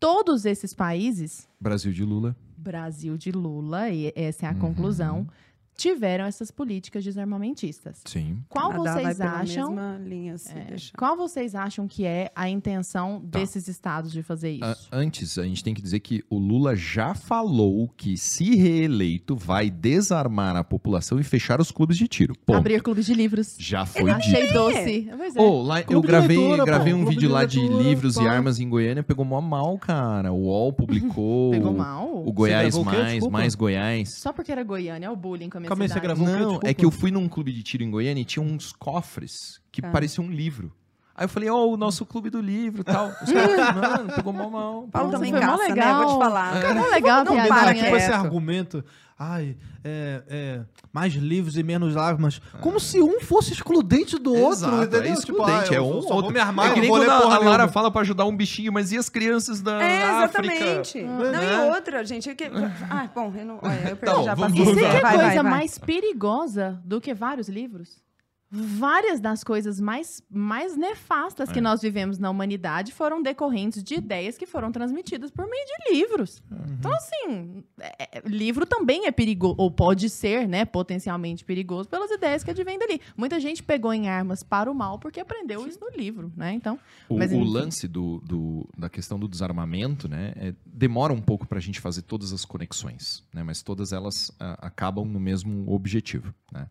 todos 0.00 0.44
esses 0.44 0.74
países 0.74 1.48
Brasil 1.60 1.92
de 1.92 2.04
Lula. 2.04 2.36
Brasil 2.56 3.16
de 3.16 3.30
Lula, 3.30 3.90
e 3.90 4.12
essa 4.16 4.46
é 4.46 4.48
a 4.48 4.52
Uhum. 4.52 4.58
conclusão, 4.58 5.28
tiveram 5.76 6.24
essas 6.24 6.50
políticas 6.50 7.04
desarmamentistas. 7.04 8.00
Sim. 8.04 8.38
Qual 8.48 8.70
Canadá 8.70 8.92
vocês 8.94 9.20
acham? 9.20 9.70
mesma 9.70 9.98
linha, 10.04 10.38
se 10.38 10.52
é, 10.56 10.64
deixar. 10.64 10.96
qual 10.96 11.16
vocês 11.16 11.54
acham 11.54 11.86
que 11.88 12.04
é 12.04 12.30
a 12.34 12.48
intenção 12.48 13.20
Tá. 13.30 13.38
desses 13.38 13.68
estados 13.68 14.12
de 14.12 14.22
fazer 14.22 14.58
A- 14.62 14.72
isso? 14.72 14.88
antes, 14.92 15.38
a 15.38 15.44
gente 15.44 15.62
tem 15.64 15.74
que 15.74 15.82
dizer 15.82 16.00
que 16.00 16.24
o 16.30 16.38
Lula 16.38 16.74
já 16.76 17.14
falou 17.14 17.88
que, 17.96 18.16
se 18.16 18.54
reeleito, 18.54 19.36
vai 19.36 19.70
desarmar 19.70 20.56
a 20.56 20.64
população 20.64 21.18
e 21.18 21.24
fechar 21.24 21.60
os 21.60 21.70
clubes 21.70 21.96
de 21.96 22.06
tiro. 22.08 22.34
Ponto. 22.44 22.56
Abrir 22.56 22.82
clubes 22.82 23.06
de 23.06 23.14
livros. 23.14 23.56
Já 23.58 23.84
foi 23.86 24.04
dito. 24.04 24.16
Achei 24.16 24.52
doce. 24.52 25.08
Pois 25.16 25.36
é. 25.36 25.40
Ô, 25.40 25.62
lá, 25.62 25.80
eu 25.80 25.86
Clube 25.86 26.06
gravei, 26.06 26.36
leitura, 26.38 26.64
gravei 26.64 26.92
pô. 26.92 26.98
um 26.98 27.02
Clube 27.02 27.14
vídeo 27.16 27.28
de 27.28 27.32
lá 27.34 27.44
de 27.44 27.58
leitura, 27.60 27.82
livros 27.82 28.16
e 28.16 28.20
pá. 28.20 28.30
armas 28.30 28.60
em 28.60 28.68
Goiânia, 28.68 29.02
pegou 29.02 29.24
mó 29.24 29.40
mal, 29.40 29.76
cara. 29.78 30.32
O 30.32 30.44
UOL 30.44 30.72
publicou. 30.72 31.50
Pegou 31.50 31.72
mal? 31.72 32.22
O 32.26 32.32
Goiás? 32.32 32.76
Mais, 32.78 33.26
mais 33.28 33.54
Goiás. 33.54 34.10
Só 34.14 34.32
porque 34.32 34.52
era 34.52 34.62
Goiânia, 34.62 35.06
é 35.06 35.10
o 35.10 35.16
bullying 35.16 35.48
com 35.48 35.58
a 35.58 35.60
minha 35.64 35.68
Calma 35.68 35.84
aí, 35.84 35.88
você 35.88 35.94
cidade. 35.94 36.06
gravou 36.20 36.26
quê? 36.26 36.64
Não, 36.64 36.70
é 36.70 36.74
que 36.74 36.84
eu 36.84 36.90
fui 36.90 37.10
num 37.10 37.28
clube 37.28 37.52
de 37.52 37.62
tiro 37.62 37.82
em 37.82 37.90
Goiânia 37.90 38.20
e 38.22 38.24
tinha 38.24 38.42
uns 38.42 38.72
cofres 38.72 39.60
que 39.72 39.82
Tá. 39.82 39.90
pareciam 39.90 40.26
um 40.26 40.30
livro. 40.30 40.72
Aí 41.16 41.24
eu 41.24 41.28
falei, 41.28 41.48
ó, 41.48 41.64
o 41.66 41.76
nosso 41.76 42.04
clube 42.04 42.28
do 42.28 42.40
livro 42.40 42.80
e 42.80 42.84
tal. 42.84 43.06
Os 43.22 43.32
caras, 43.32 43.74
mano, 43.76 44.12
pegou 44.14 44.32
mal 44.32 44.50
mal. 44.50 44.88
Paulo 44.90 45.10
também 45.12 45.32
caça, 45.32 45.56
né? 45.62 45.68
legal. 45.68 46.02
Vou 46.08 46.18
te 46.18 46.24
falar. 46.24 46.60
Cara, 46.60 46.80
é 46.80 46.88
legal 46.90 47.20
a 47.20 47.24
Não 47.24 47.32
piadinha. 47.34 47.54
para 47.54 47.74
Tipo 47.74 47.96
esse 47.96 48.06
quieto. 48.08 48.24
argumento. 48.24 48.84
Ai, 49.16 49.56
é, 49.84 50.22
é, 50.28 50.60
mais 50.92 51.14
livros 51.14 51.56
e 51.56 51.62
menos 51.62 51.96
armas. 51.96 52.40
Como 52.60 52.80
se 52.80 53.00
um 53.00 53.20
fosse 53.20 53.52
excludente 53.52 54.18
do 54.18 54.32
outro, 54.34 54.66
Exato, 54.66 54.76
entendeu? 54.82 55.02
é 55.04 55.12
excludente, 55.12 55.62
Tipo, 55.66 55.72
ah, 55.72 55.76
é 55.76 55.80
um 55.80 55.84
só 55.84 55.92
ou 55.92 56.02
vou 56.02 56.12
outro. 56.16 56.32
me 56.32 56.40
armar, 56.40 56.66
é 56.66 56.68
que 56.70 56.74
não 56.74 56.80
nem 56.80 56.90
vou 56.90 56.98
quando 56.98 57.10
a, 57.10 57.20
porra 57.20 57.36
a 57.36 57.38
Lara 57.38 57.68
fala 57.68 57.92
pra 57.92 58.00
ajudar 58.00 58.24
um 58.24 58.36
bichinho, 58.36 58.72
mas 58.72 58.90
e 58.90 58.98
as 58.98 59.08
crianças 59.08 59.62
da 59.62 59.80
É, 59.80 60.02
África? 60.02 60.52
exatamente. 60.52 61.00
Não, 61.04 61.30
Né? 61.30 61.54
e 61.68 61.70
outra, 61.70 62.04
gente. 62.04 62.28
é 62.28 62.34
Que... 62.34 62.50
Ah, 62.90 63.08
bom, 63.14 63.32
eu 63.36 63.46
não. 63.46 63.60
Olha, 63.62 63.88
eu 63.90 63.96
perdi 63.96 64.16
Não, 64.16 64.24
já 64.24 64.32
E 64.32 64.36
você 64.64 64.80
quer 64.80 65.00
Vai, 65.00 65.12
coisa 65.14 65.26
vai, 65.26 65.42
vai. 65.42 65.42
mais 65.52 65.78
perigosa 65.78 66.82
do 66.84 67.00
que 67.00 67.14
vários 67.14 67.48
livros? 67.48 68.02
Várias 68.50 69.18
das 69.20 69.42
coisas 69.42 69.80
mais, 69.80 70.22
mais 70.30 70.76
nefastas 70.76 71.50
que 71.50 71.58
É. 71.58 71.62
nós 71.62 71.80
vivemos 71.82 72.18
na 72.18 72.30
humanidade 72.30 72.92
foram 72.92 73.20
decorrentes 73.20 73.82
de 73.82 73.94
ideias 73.96 74.38
que 74.38 74.46
foram 74.46 74.70
transmitidas 74.70 75.30
por 75.30 75.48
meio 75.48 75.64
de 75.66 75.92
livros. 75.94 76.40
Então, 76.78 76.92
assim, 76.92 77.64
é- 77.80 78.18
é- 78.18 78.22
livro 78.26 78.64
também 78.64 79.06
é 79.06 79.10
perigoso, 79.10 79.56
ou 79.58 79.70
pode 79.70 80.08
ser, 80.08 80.46
né, 80.46 80.64
potencialmente 80.64 81.44
perigoso 81.44 81.88
pelas 81.88 82.10
ideias 82.12 82.44
que 82.44 82.50
advêm 82.50 82.78
dali. 82.78 83.00
Muita 83.16 83.40
gente 83.40 83.62
pegou 83.62 83.92
em 83.92 84.08
armas 84.08 84.42
para 84.44 84.70
o 84.70 84.74
mal 84.74 84.98
porque 85.00 85.18
aprendeu 85.18 85.66
isso 85.66 85.80
no 85.80 85.88
livro, 85.90 86.32
né? 86.36 86.52
Então, 86.52 86.78
O, 87.08 87.18
Mas, 87.18 87.32
o 87.32 87.34
enfim. 87.36 87.50
lance 87.52 87.88
do, 87.88 88.20
do- 88.24 88.68
da 88.78 88.88
questão 88.88 89.18
do 89.18 89.26
desarmamento, 89.26 90.08
né, 90.08 90.32
é- 90.36 90.54
demora 90.64 91.12
um 91.12 91.20
pouco 91.20 91.46
para 91.46 91.58
a 91.58 91.60
gente 91.60 91.80
fazer 91.80 92.02
todas 92.02 92.32
as 92.32 92.44
conexões, 92.44 93.24
né, 93.32 93.42
mas 93.42 93.62
todas 93.62 93.92
elas 93.92 94.30
ah, 94.38 94.58
acabam 94.62 95.04
no 95.04 95.18
mesmo 95.18 95.64
objetivo. 95.72 96.32
Né. 96.52 96.66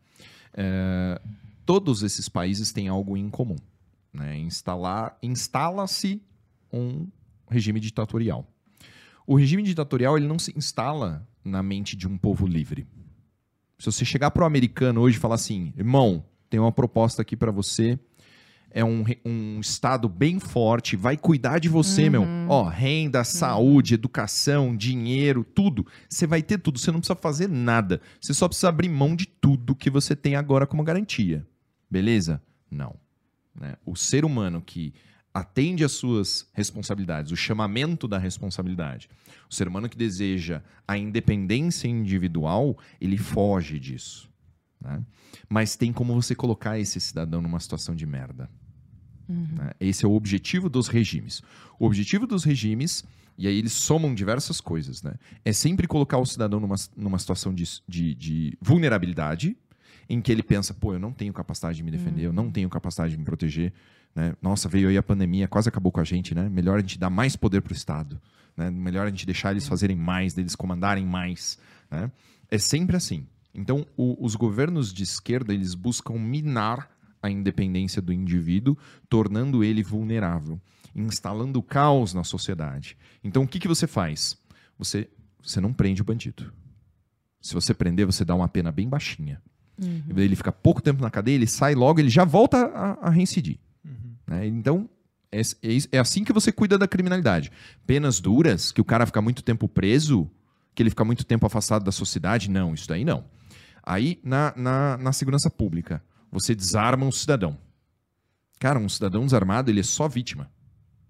É, 0.56 1.20
todos 1.66 2.04
esses 2.04 2.30
países 2.30 2.72
têm 2.72 2.88
algo 2.88 3.18
em 3.18 3.30
comum. 3.30 3.58
Né, 4.14 4.38
instalar, 4.38 5.18
instala-se 5.24 6.22
um 6.72 7.08
regime 7.50 7.80
ditatorial. 7.80 8.48
O 9.26 9.36
regime 9.36 9.64
ditatorial 9.64 10.18
ele 10.18 10.28
não 10.28 10.38
se 10.38 10.54
instala 10.58 11.28
na 11.44 11.64
mente 11.64 11.96
de 11.96 12.08
um 12.08 12.18
povo 12.18 12.46
livre. 12.46 12.86
Se 13.80 13.92
você 13.92 14.06
chegar 14.06 14.32
para 14.32 14.44
o 14.44 14.46
americano 14.46 15.02
hoje 15.02 15.18
e 15.18 15.20
falar 15.20 15.36
assim, 15.36 15.74
irmão, 15.76 16.24
tem 16.50 16.60
uma 16.60 16.72
proposta 16.72 17.22
aqui 17.22 17.36
para 17.36 17.52
você, 17.52 17.98
é 18.74 18.84
um, 18.84 19.04
um 19.24 19.60
estado 19.60 20.10
bem 20.10 20.40
forte, 20.40 20.96
vai 20.96 21.16
cuidar 21.16 21.60
de 21.60 21.70
você, 21.70 22.10
meu. 22.10 22.26
Ó, 22.50 22.64
renda, 22.64 23.24
saúde, 23.24 23.94
educação, 23.94 24.76
dinheiro, 24.76 25.44
tudo. 25.44 25.86
Você 26.10 26.26
vai 26.26 26.42
ter 26.42 26.58
tudo, 26.58 26.80
você 26.80 26.92
não 26.92 27.00
precisa 27.00 27.16
fazer 27.16 27.48
nada. 27.48 28.02
Você 28.20 28.34
só 28.34 28.48
precisa 28.48 28.70
abrir 28.70 28.90
mão 28.90 29.16
de 29.16 29.28
tudo 29.28 29.76
que 29.76 29.92
você 29.92 30.16
tem 30.16 30.36
agora 30.36 30.66
como 30.66 30.84
garantia. 30.84 31.46
Beleza? 31.94 32.42
Não. 32.72 32.96
né? 33.56 33.76
O 33.86 33.96
ser 33.96 34.26
humano 34.26 34.60
que 34.62 34.94
atende 35.32 35.84
às 35.84 35.92
suas 35.92 36.50
responsabilidades, 36.54 37.32
o 37.32 37.36
chamamento 37.36 38.08
da 38.08 38.18
responsabilidade, 38.18 39.10
o 39.50 39.54
ser 39.54 39.68
humano 39.68 39.88
que 39.88 39.98
deseja 39.98 40.62
a 40.88 40.98
independência 40.98 41.88
individual, 41.88 42.78
ele 43.00 43.18
foge 43.18 43.80
disso. 43.80 44.28
né? 44.82 45.04
Mas 45.48 45.76
tem 45.76 45.94
como 45.94 46.14
você 46.20 46.34
colocar 46.34 46.80
esse 46.80 47.00
cidadão 47.00 47.42
numa 47.44 47.60
situação 47.60 47.96
de 47.96 48.06
merda. 48.08 48.50
né? 49.28 49.72
Esse 49.80 50.04
é 50.04 50.08
o 50.08 50.14
objetivo 50.14 50.70
dos 50.70 50.88
regimes. 50.88 51.42
O 51.80 51.86
objetivo 51.86 52.26
dos 52.28 52.44
regimes, 52.44 53.04
e 53.38 53.48
aí 53.48 53.58
eles 53.58 53.74
somam 53.74 54.14
diversas 54.14 54.60
coisas, 54.62 55.02
né? 55.02 55.14
É 55.44 55.54
sempre 55.54 55.88
colocar 55.88 56.18
o 56.18 56.26
cidadão 56.26 56.60
numa, 56.60 56.76
numa 56.96 57.18
situação 57.18 57.54
de, 57.54 57.64
de, 57.88 58.14
de 58.16 58.58
vulnerabilidade, 58.62 59.58
em 60.10 60.22
que 60.22 60.32
ele 60.32 60.44
pensa, 60.44 60.74
pô, 60.74 60.94
eu 60.94 61.00
não 61.00 61.12
tenho 61.12 61.34
capacidade 61.34 61.78
de 61.78 61.84
me 61.84 61.92
defender, 61.92 62.24
eu 62.26 62.34
não 62.34 62.52
tenho 62.52 62.70
capacidade 62.70 63.12
de 63.14 63.18
me 63.18 63.24
proteger. 63.26 63.74
Né? 64.16 64.36
Nossa, 64.42 64.70
veio 64.70 64.90
aí 64.90 64.98
a 64.98 65.04
pandemia, 65.04 65.48
quase 65.48 65.70
acabou 65.70 65.92
com 65.92 66.00
a 66.00 66.04
gente, 66.04 66.36
né? 66.36 66.48
Melhor 66.50 66.78
a 66.78 66.82
gente 66.82 67.00
dar 67.00 67.10
mais 67.10 67.36
poder 67.36 67.62
para 67.62 67.72
o 67.72 67.76
Estado. 67.76 68.22
Né? 68.56 68.70
Melhor 68.70 69.08
a 69.08 69.10
gente 69.10 69.26
deixar 69.26 69.52
eles 69.52 69.68
fazerem 69.68 69.96
mais, 69.96 70.34
deles 70.34 70.56
comandarem 70.56 71.06
mais. 71.06 71.58
Né? 71.90 72.12
É 72.52 72.58
sempre 72.58 72.96
assim. 72.96 73.26
Então, 73.56 73.86
o- 73.98 74.24
os 74.24 74.36
governos 74.36 74.94
de 74.94 75.04
esquerda, 75.04 75.54
eles 75.54 75.74
buscam 75.74 76.14
minar 76.20 76.90
a 77.22 77.30
independência 77.30 78.02
do 78.02 78.12
indivíduo, 78.12 78.78
tornando 79.10 79.64
ele 79.64 79.82
vulnerável, 79.82 80.60
instalando 80.94 81.62
caos 81.64 82.14
na 82.14 82.24
sociedade. 82.24 82.98
Então, 83.24 83.44
o 83.44 83.48
que, 83.48 83.60
que 83.60 83.68
você 83.68 83.88
faz? 83.88 84.38
Você, 84.78 85.10
você 85.42 85.62
não 85.62 85.72
prende 85.74 86.02
o 86.02 86.06
bandido. 86.06 86.52
Se 87.42 87.54
você 87.54 87.74
prender, 87.74 88.06
você 88.06 88.24
dá 88.26 88.36
uma 88.36 88.48
pena 88.48 88.72
bem 88.72 88.88
baixinha. 88.88 89.42
Ele 90.16 90.36
fica 90.36 90.52
pouco 90.52 90.82
tempo 90.82 91.02
na 91.02 91.10
cadeia, 91.10 91.36
ele 91.36 91.48
sai 91.48 91.76
logo, 91.76 92.00
ele 92.00 92.10
já 92.10 92.24
volta 92.26 92.66
a, 92.68 93.08
a 93.08 93.10
reincidir. 93.10 93.58
né? 94.28 94.46
Então, 94.48 94.90
é, 95.32 95.42
é 95.42 95.78
é 95.94 96.00
assim 96.00 96.24
que 96.24 96.32
você 96.32 96.52
cuida 96.52 96.78
da 96.78 96.88
criminalidade. 96.88 97.52
Penas 97.86 98.20
duras, 98.20 98.72
que 98.72 98.82
o 98.82 98.86
cara 98.86 99.06
fica 99.06 99.22
muito 99.22 99.44
tempo 99.44 99.68
preso, 99.68 100.30
que 100.76 100.84
ele 100.84 100.90
fica 100.90 101.04
muito 101.04 101.26
tempo 101.26 101.46
afastado 101.46 101.84
da 101.84 101.92
sociedade, 101.92 102.50
não, 102.50 102.74
isso 102.74 102.88
daí 102.88 103.04
não. 103.04 103.26
Aí, 103.84 104.20
na, 104.24 104.54
na, 104.56 104.98
na 104.98 105.12
segurança 105.12 105.50
pública, 105.50 106.02
você 106.32 106.56
desarma 106.56 107.06
um 107.06 107.12
cidadão. 107.12 107.58
Cara, 108.60 108.80
um 108.80 108.88
cidadão 108.88 109.26
desarmado, 109.26 109.70
ele 109.70 109.82
é 109.82 109.84
só 109.84 110.08
vítima. 110.08 110.50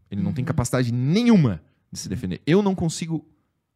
Ele 0.09 0.21
não 0.21 0.33
tem 0.33 0.43
capacidade 0.43 0.91
nenhuma 0.91 1.61
de 1.91 1.99
se 1.99 2.09
defender. 2.09 2.41
Eu 2.47 2.61
não 2.61 2.73
consigo 2.73 3.25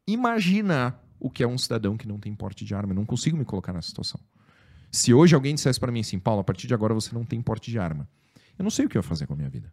imaginar 0.08 1.04
o 1.20 1.30
que 1.30 1.44
é 1.44 1.48
um 1.48 1.58
cidadão 1.58 1.98
que 1.98 2.08
não 2.08 2.20
tem 2.20 2.34
porte 2.34 2.66
de 2.66 2.74
arma. 2.74 2.92
Eu 2.92 2.96
não 2.96 3.06
consigo 3.06 3.38
me 3.38 3.46
colocar 3.46 3.74
nessa 3.74 3.90
situação. 3.90 4.20
Se 4.92 5.14
hoje 5.14 5.36
alguém 5.36 5.56
dissesse 5.56 5.80
para 5.80 5.92
mim 5.92 6.00
assim, 6.00 6.20
Paulo, 6.20 6.42
a 6.42 6.44
partir 6.44 6.68
de 6.68 6.74
agora 6.74 6.94
você 6.94 7.14
não 7.14 7.26
tem 7.26 7.42
porte 7.42 7.70
de 7.70 7.78
arma, 7.80 8.08
eu 8.58 8.64
não 8.64 8.72
sei 8.72 8.86
o 8.86 8.90
que 8.90 8.98
eu 8.98 9.00
ia 9.00 9.04
fazer 9.04 9.28
com 9.28 9.34
a 9.34 9.38
minha 9.38 9.50
vida. 9.50 9.72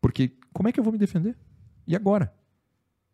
Porque 0.00 0.36
como 0.52 0.68
é 0.68 0.72
que 0.72 0.78
eu 0.78 0.84
vou 0.84 0.92
me 0.92 0.98
defender? 0.98 1.36
E 1.86 1.96
agora? 1.96 2.32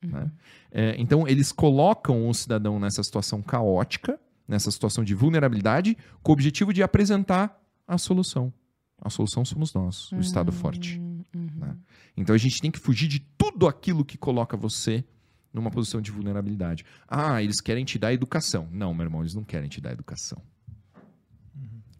Né? 0.03 0.31
É, 0.71 0.95
então, 0.99 1.27
eles 1.27 1.53
colocam 1.53 2.29
o 2.29 2.35
cidadão 2.35 2.79
nessa 2.79 3.03
situação 3.03 3.43
caótica, 3.43 4.19
nessa 4.47 4.71
situação 4.71 5.05
de 5.05 5.15
vulnerabilidade, 5.15 5.97
com 6.23 6.33
o 6.33 6.35
objetivo 6.35 6.73
de 6.73 6.83
apresentar 6.83 7.61
a 7.87 7.99
solução. 7.99 8.53
A 9.01 9.11
solução 9.11 9.45
somos 9.45 9.73
nós, 9.75 10.11
o 10.13 10.19
Estado 10.21 10.51
forte. 10.53 10.99
né? 11.35 11.77
Então, 12.17 12.35
a 12.35 12.39
gente 12.39 12.61
tem 12.61 12.71
que 12.71 12.79
fugir 12.79 13.09
de 13.09 13.21
tudo 13.21 13.67
aquilo 13.67 14.05
que 14.05 14.19
coloca 14.19 14.57
você 14.57 15.05
numa 15.53 15.71
posição 15.71 16.01
de 16.01 16.11
vulnerabilidade. 16.11 16.85
Ah, 17.07 17.43
eles 17.43 17.61
querem 17.61 17.85
te 17.85 17.99
dar 17.99 18.13
educação. 18.13 18.69
Não, 18.71 18.93
meu 18.93 19.05
irmão, 19.05 19.23
eles 19.23 19.35
não 19.35 19.45
querem 19.45 19.69
te 19.69 19.81
dar 19.81 19.93
educação. 19.93 20.43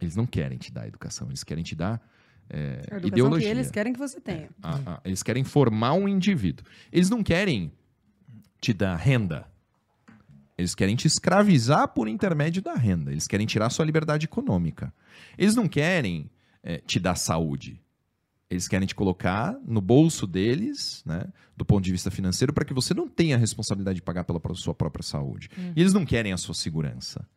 Eles 0.01 0.17
não 0.17 0.27
querem 0.27 0.59
te 0.59 0.73
dar 0.73 0.87
educação, 0.87 1.29
eles 1.29 1.43
querem 1.45 1.65
te 1.65 1.75
dar 1.75 2.01
é, 2.51 2.57
A 2.57 2.97
educação 2.97 3.09
ideologia. 3.09 3.49
que 3.49 3.55
eles 3.55 3.71
querem 3.71 3.93
que 3.93 3.99
você 3.99 4.21
tenha. 4.21 4.49
Ah, 4.63 4.81
ah, 4.87 5.01
eles 5.05 5.23
querem 5.23 5.45
formar 5.45 5.93
um 5.93 6.09
indivíduo. 6.09 6.65
Eles 6.91 7.11
não 7.11 7.23
querem 7.23 7.73
te 8.61 8.73
dar 8.73 8.97
renda. 8.97 9.47
Eles 10.57 10.75
querem 10.75 10.97
te 10.97 11.07
escravizar 11.07 11.89
por 11.89 12.09
intermédio 12.09 12.61
da 12.63 12.75
renda. 12.75 13.13
Eles 13.13 13.27
querem 13.27 13.47
tirar 13.47 13.71
sua 13.71 13.85
liberdade 13.85 14.25
econômica. 14.25 14.93
Eles 15.37 15.55
não 15.55 15.69
querem 15.69 16.29
eh, 16.65 16.79
te 16.79 16.99
dar 16.99 17.15
saúde. 17.15 17.81
Eles 18.51 18.67
querem 18.67 18.87
te 18.87 18.95
colocar 18.95 19.57
no 19.65 19.81
bolso 19.81 20.27
deles, 20.27 21.03
né, 21.05 21.25
do 21.55 21.65
ponto 21.67 21.85
de 21.85 21.93
vista 21.93 22.11
financeiro, 22.11 22.53
para 22.53 22.65
que 22.65 22.73
você 22.73 22.95
não 22.95 23.07
tenha 23.07 23.37
a 23.37 23.39
responsabilidade 23.39 23.97
de 23.97 24.03
pagar 24.03 24.25
pela 24.25 24.41
sua 24.55 24.75
própria 24.75 25.03
saúde. 25.03 25.51
E 25.77 25.81
eles 25.81 25.93
não 25.93 26.05
querem 26.05 26.33
a 26.33 26.37
sua 26.37 26.55
segurança. 26.55 27.29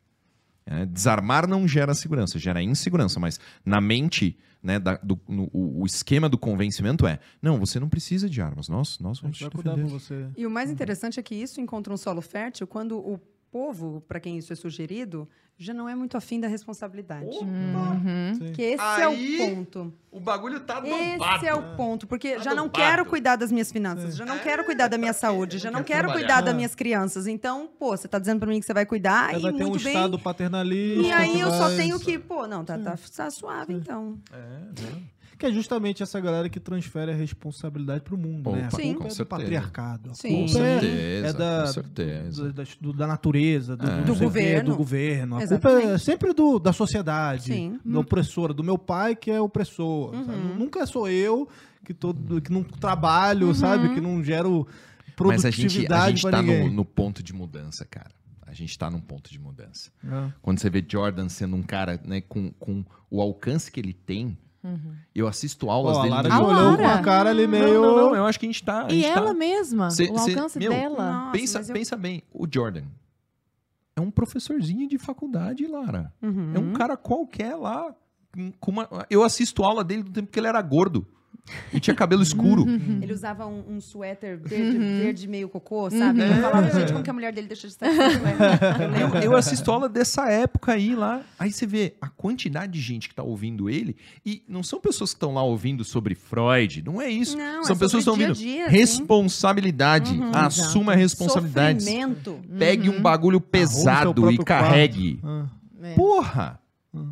É, 0.65 0.85
desarmar 0.85 1.47
não 1.47 1.67
gera 1.67 1.93
segurança, 1.95 2.37
gera 2.37 2.61
insegurança, 2.61 3.19
mas 3.19 3.39
na 3.65 3.81
mente, 3.81 4.37
né, 4.61 4.77
da- 4.79 4.97
do- 4.97 5.19
no- 5.27 5.49
o, 5.51 5.81
o 5.81 5.85
esquema 5.85 6.29
do 6.29 6.37
convencimento 6.37 7.07
é: 7.07 7.19
não, 7.41 7.59
você 7.59 7.79
não 7.79 7.89
precisa 7.89 8.29
de 8.29 8.41
armas, 8.41 8.69
nós, 8.69 8.99
nós 8.99 9.19
vamos 9.19 9.37
te 9.37 9.43
defender. 9.73 9.83
E 10.37 10.45
o 10.45 10.51
mais 10.51 10.69
interessante 10.69 11.19
é 11.19 11.23
que 11.23 11.33
isso 11.33 11.59
encontra 11.59 11.91
um 11.91 11.97
solo 11.97 12.21
fértil 12.21 12.67
quando 12.67 12.97
o 12.97 13.19
povo, 13.51 14.01
para 14.07 14.19
quem 14.19 14.37
isso 14.37 14.53
é 14.53 14.55
sugerido, 14.55 15.27
já 15.57 15.73
não 15.73 15.87
é 15.87 15.93
muito 15.93 16.17
afim 16.17 16.39
da 16.39 16.47
responsabilidade. 16.47 17.37
Uhum. 17.37 18.51
Que 18.53 18.61
esse 18.63 18.81
Aí, 18.83 19.01
é 19.39 19.43
o 19.43 19.55
ponto. 19.55 19.93
O 20.09 20.19
bagulho 20.19 20.59
tá 20.61 20.81
Esse 21.37 21.45
é 21.45 21.53
o 21.53 21.75
ponto, 21.75 22.07
porque 22.07 22.35
Tá 22.37 22.41
já 22.41 22.55
não 22.55 22.65
dopado. 22.65 22.83
quero 22.83 23.05
cuidar 23.05 23.35
das 23.35 23.51
minhas 23.51 23.71
finanças, 23.71 24.15
já 24.15 24.25
não 24.25 24.39
quero 24.39 24.63
cuidar 24.63 24.87
da 24.87 24.97
minha 24.97 25.13
saúde, 25.13 25.57
já 25.57 25.69
não 25.69 25.83
quero 25.83 26.11
cuidar 26.11 26.41
das 26.41 26.55
minhas 26.55 26.73
crianças. 26.73 27.27
Então, 27.27 27.69
pô, 27.77 27.95
você 27.95 28.07
tá 28.07 28.17
dizendo 28.17 28.39
pra 28.39 28.49
mim 28.49 28.59
que 28.59 28.65
você 28.65 28.73
vai 28.73 28.85
cuidar 28.85 29.29
Aí 29.29 29.39
e 29.39 29.41
vai 29.41 29.53
ter 29.53 29.63
um 29.63 29.69
muito 29.69 29.83
bem. 29.83 29.93
estado 29.93 30.17
paternalista. 30.17 31.01
E 31.07 31.11
aí 31.11 31.39
eu 31.39 31.51
só 31.51 31.69
tenho 31.75 31.99
que, 31.99 32.17
pô, 32.17 32.47
não, 32.47 32.65
tá, 32.65 32.77
tá, 32.79 32.97
tá 33.15 33.29
suave 33.29 33.73
então. 33.73 34.17
Que 35.41 35.47
é 35.47 35.51
justamente 35.51 36.03
essa 36.03 36.19
galera 36.19 36.47
que 36.47 36.59
transfere 36.59 37.09
a 37.11 37.15
responsabilidade 37.15 38.03
pro 38.03 38.15
mundo, 38.15 38.51
né? 38.51 38.65
A 38.65 38.67
Opa, 38.67 38.77
Sim. 38.77 38.93
culpa 38.93 39.07
com 39.09 39.15
é 39.15 39.17
do 39.17 39.25
patriarcado. 39.25 40.11
A 40.11 40.13
Sim. 40.13 40.29
Com 40.29 40.45
culpa 40.45 40.59
é- 40.59 40.79
certeza, 40.79 41.27
é 41.27 41.33
da, 41.33 41.61
com 41.61 41.67
certeza. 41.73 42.43
do- 42.43 42.53
da, 42.53 42.63
do- 42.79 42.93
da 42.93 43.07
natureza, 43.07 43.75
do, 43.75 43.89
É. 43.89 44.01
Do 44.03 44.11
o 44.13 44.15
quê, 44.15 44.23
governo. 44.23 44.69
do 44.69 44.75
governo. 44.77 45.37
A 45.37 45.41
Exatamente. 45.41 45.81
culpa 45.83 45.93
é 45.95 45.97
sempre 45.97 46.33
do, 46.35 46.59
da 46.59 46.71
sociedade, 46.71 47.45
Sim. 47.53 47.79
da 47.83 47.99
opressora, 47.99 48.53
do 48.53 48.63
meu 48.63 48.77
pai 48.77 49.15
que 49.15 49.31
é 49.31 49.41
opressor. 49.41 50.13
sabe? 50.13 50.31
Uhum. 50.37 50.55
Nunca 50.59 50.85
sou 50.85 51.09
eu 51.09 51.49
que, 51.83 51.91
tô, 51.91 52.13
que 52.13 52.51
não 52.51 52.61
trabalho, 52.63 53.51
sabe? 53.55 53.95
Que 53.95 53.99
não 53.99 54.23
gero 54.23 54.67
Mas 55.19 55.43
a 55.43 55.49
gente, 55.49 55.61
produtividade 55.61 56.03
a 56.03 56.09
gente 56.11 56.29
tá 56.29 56.41
no, 56.43 56.69
no 56.71 56.85
ponto 56.85 57.23
de 57.23 57.33
mudança, 57.33 57.83
cara. 57.83 58.11
A 58.45 58.53
gente 58.53 58.77
tá 58.77 58.91
num 58.91 59.01
ponto 59.01 59.31
de 59.31 59.39
mudança. 59.39 59.89
É. 60.05 60.31
Quando 60.39 60.59
você 60.59 60.69
vê 60.69 60.85
Jordan 60.87 61.29
sendo 61.29 61.55
um 61.55 61.63
cara 61.63 61.99
né, 62.05 62.21
com, 62.21 62.51
com 62.59 62.85
o 63.09 63.19
alcance 63.21 63.71
que 63.71 63.79
ele 63.79 63.93
tem, 63.93 64.37
eu 65.15 65.27
assisto 65.27 65.69
aulas 65.69 65.97
a 65.97 66.01
dele 66.01 66.13
Lara 66.13 66.29
no 66.29 66.35
já 66.35 66.41
A 66.41 66.43
olhou 66.47 66.77
com 66.77 66.83
Lara? 66.83 66.95
a 66.95 67.01
cara 67.01 67.29
ali 67.31 67.47
meio... 67.47 67.81
Não, 67.81 67.81
não, 67.95 67.95
não, 68.09 68.15
eu 68.15 68.25
acho 68.25 68.39
que 68.39 68.45
a 68.45 68.49
gente 68.49 68.63
tá. 68.63 68.85
a 68.85 68.91
E 68.91 69.01
gente 69.01 69.13
tá- 69.13 69.19
ela 69.19 69.33
mesma, 69.33 69.89
Cê- 69.89 70.09
o 70.11 70.17
cê- 70.19 70.31
alcance 70.31 70.59
meu, 70.59 70.69
dela. 70.71 71.11
Nossa, 71.13 71.31
pensa, 71.31 71.59
eu- 71.59 71.73
pensa 71.73 71.97
bem, 71.97 72.23
o 72.33 72.45
Jordan 72.51 72.83
é 73.95 74.01
um 74.01 74.09
professorzinho 74.11 74.87
de 74.87 74.97
faculdade, 74.97 75.65
Lara. 75.67 76.13
Uhum. 76.21 76.51
É 76.55 76.59
um 76.59 76.73
cara 76.73 76.95
qualquer 76.95 77.55
lá. 77.55 77.93
com 78.59 78.71
uma- 78.71 78.87
Eu 79.09 79.23
assisto 79.23 79.61
aula 79.63 79.83
dele 79.83 80.03
do 80.03 80.11
tempo 80.11 80.31
que 80.31 80.39
ele 80.39 80.47
era 80.47 80.61
gordo. 80.61 81.05
E 81.73 81.79
tinha 81.79 81.95
cabelo 81.95 82.21
escuro. 82.21 82.65
Ele 83.01 83.11
usava 83.11 83.45
um, 83.45 83.75
um 83.75 83.81
suéter 83.81 84.37
verde, 84.37 84.77
verde 84.77 85.27
meio 85.27 85.49
cocô, 85.49 85.89
sabe? 85.89 86.21
Eu 86.21 86.33
falava, 86.35 86.69
gente, 86.71 86.91
como 86.91 87.03
que 87.03 87.09
a 87.09 87.13
mulher 87.13 87.33
dele 87.33 87.47
deixou 87.47 87.67
de 87.67 87.73
estar 87.73 87.87
com 87.87 88.01
esse 88.01 88.19
suéter? 88.19 89.01
Eu. 89.01 89.31
Eu, 89.31 89.35
assisto 89.35 89.71
aula 89.71 89.89
dessa 89.89 90.29
época 90.29 90.73
aí 90.73 90.95
lá. 90.95 91.23
Aí 91.37 91.51
você 91.51 91.65
vê 91.65 91.95
a 91.99 92.07
quantidade 92.07 92.71
de 92.73 92.79
gente 92.79 93.09
que 93.09 93.15
tá 93.15 93.23
ouvindo 93.23 93.69
ele. 93.69 93.95
E 94.25 94.43
não 94.47 94.63
são 94.63 94.79
pessoas 94.79 95.11
que 95.11 95.17
estão 95.17 95.33
lá 95.33 95.43
ouvindo 95.43 95.83
sobre 95.83 96.15
Freud. 96.15 96.83
Não 96.83 97.01
é 97.01 97.09
isso. 97.09 97.37
Não, 97.37 97.63
são 97.63 97.75
é 97.75 97.79
pessoas 97.79 98.03
que 98.03 98.09
estão 98.09 98.13
ouvindo. 98.13 98.33
dia 98.33 98.67
responsabilidade. 98.67 100.19
Assuma 100.33 100.93
a 100.93 100.95
responsabilidade. 100.95 101.83
Sofrimento. 101.83 102.39
Pegue 102.57 102.89
um 102.89 103.01
bagulho 103.01 103.41
pesado 103.41 104.31
e 104.31 104.37
carregue. 104.37 105.19
Ah. 105.23 105.47
É. 105.81 105.95
Porra! 105.95 106.59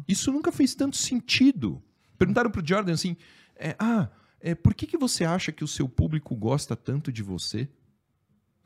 Isso 0.08 0.32
nunca 0.32 0.52
fez 0.52 0.76
tanto 0.76 0.98
sentido. 0.98 1.82
Perguntaram 2.18 2.52
pro 2.52 2.66
Jordan 2.66 2.94
assim: 2.94 3.16
é, 3.60 3.76
ah, 3.78 4.08
é, 4.40 4.56
por 4.56 4.74
que, 4.74 4.88
que 4.88 4.98
você 4.98 5.26
acha 5.26 5.52
que 5.52 5.64
o 5.64 5.68
seu 5.68 5.88
público 5.88 6.36
gosta 6.36 6.76
tanto 6.76 7.12
de 7.12 7.22
você? 7.22 7.68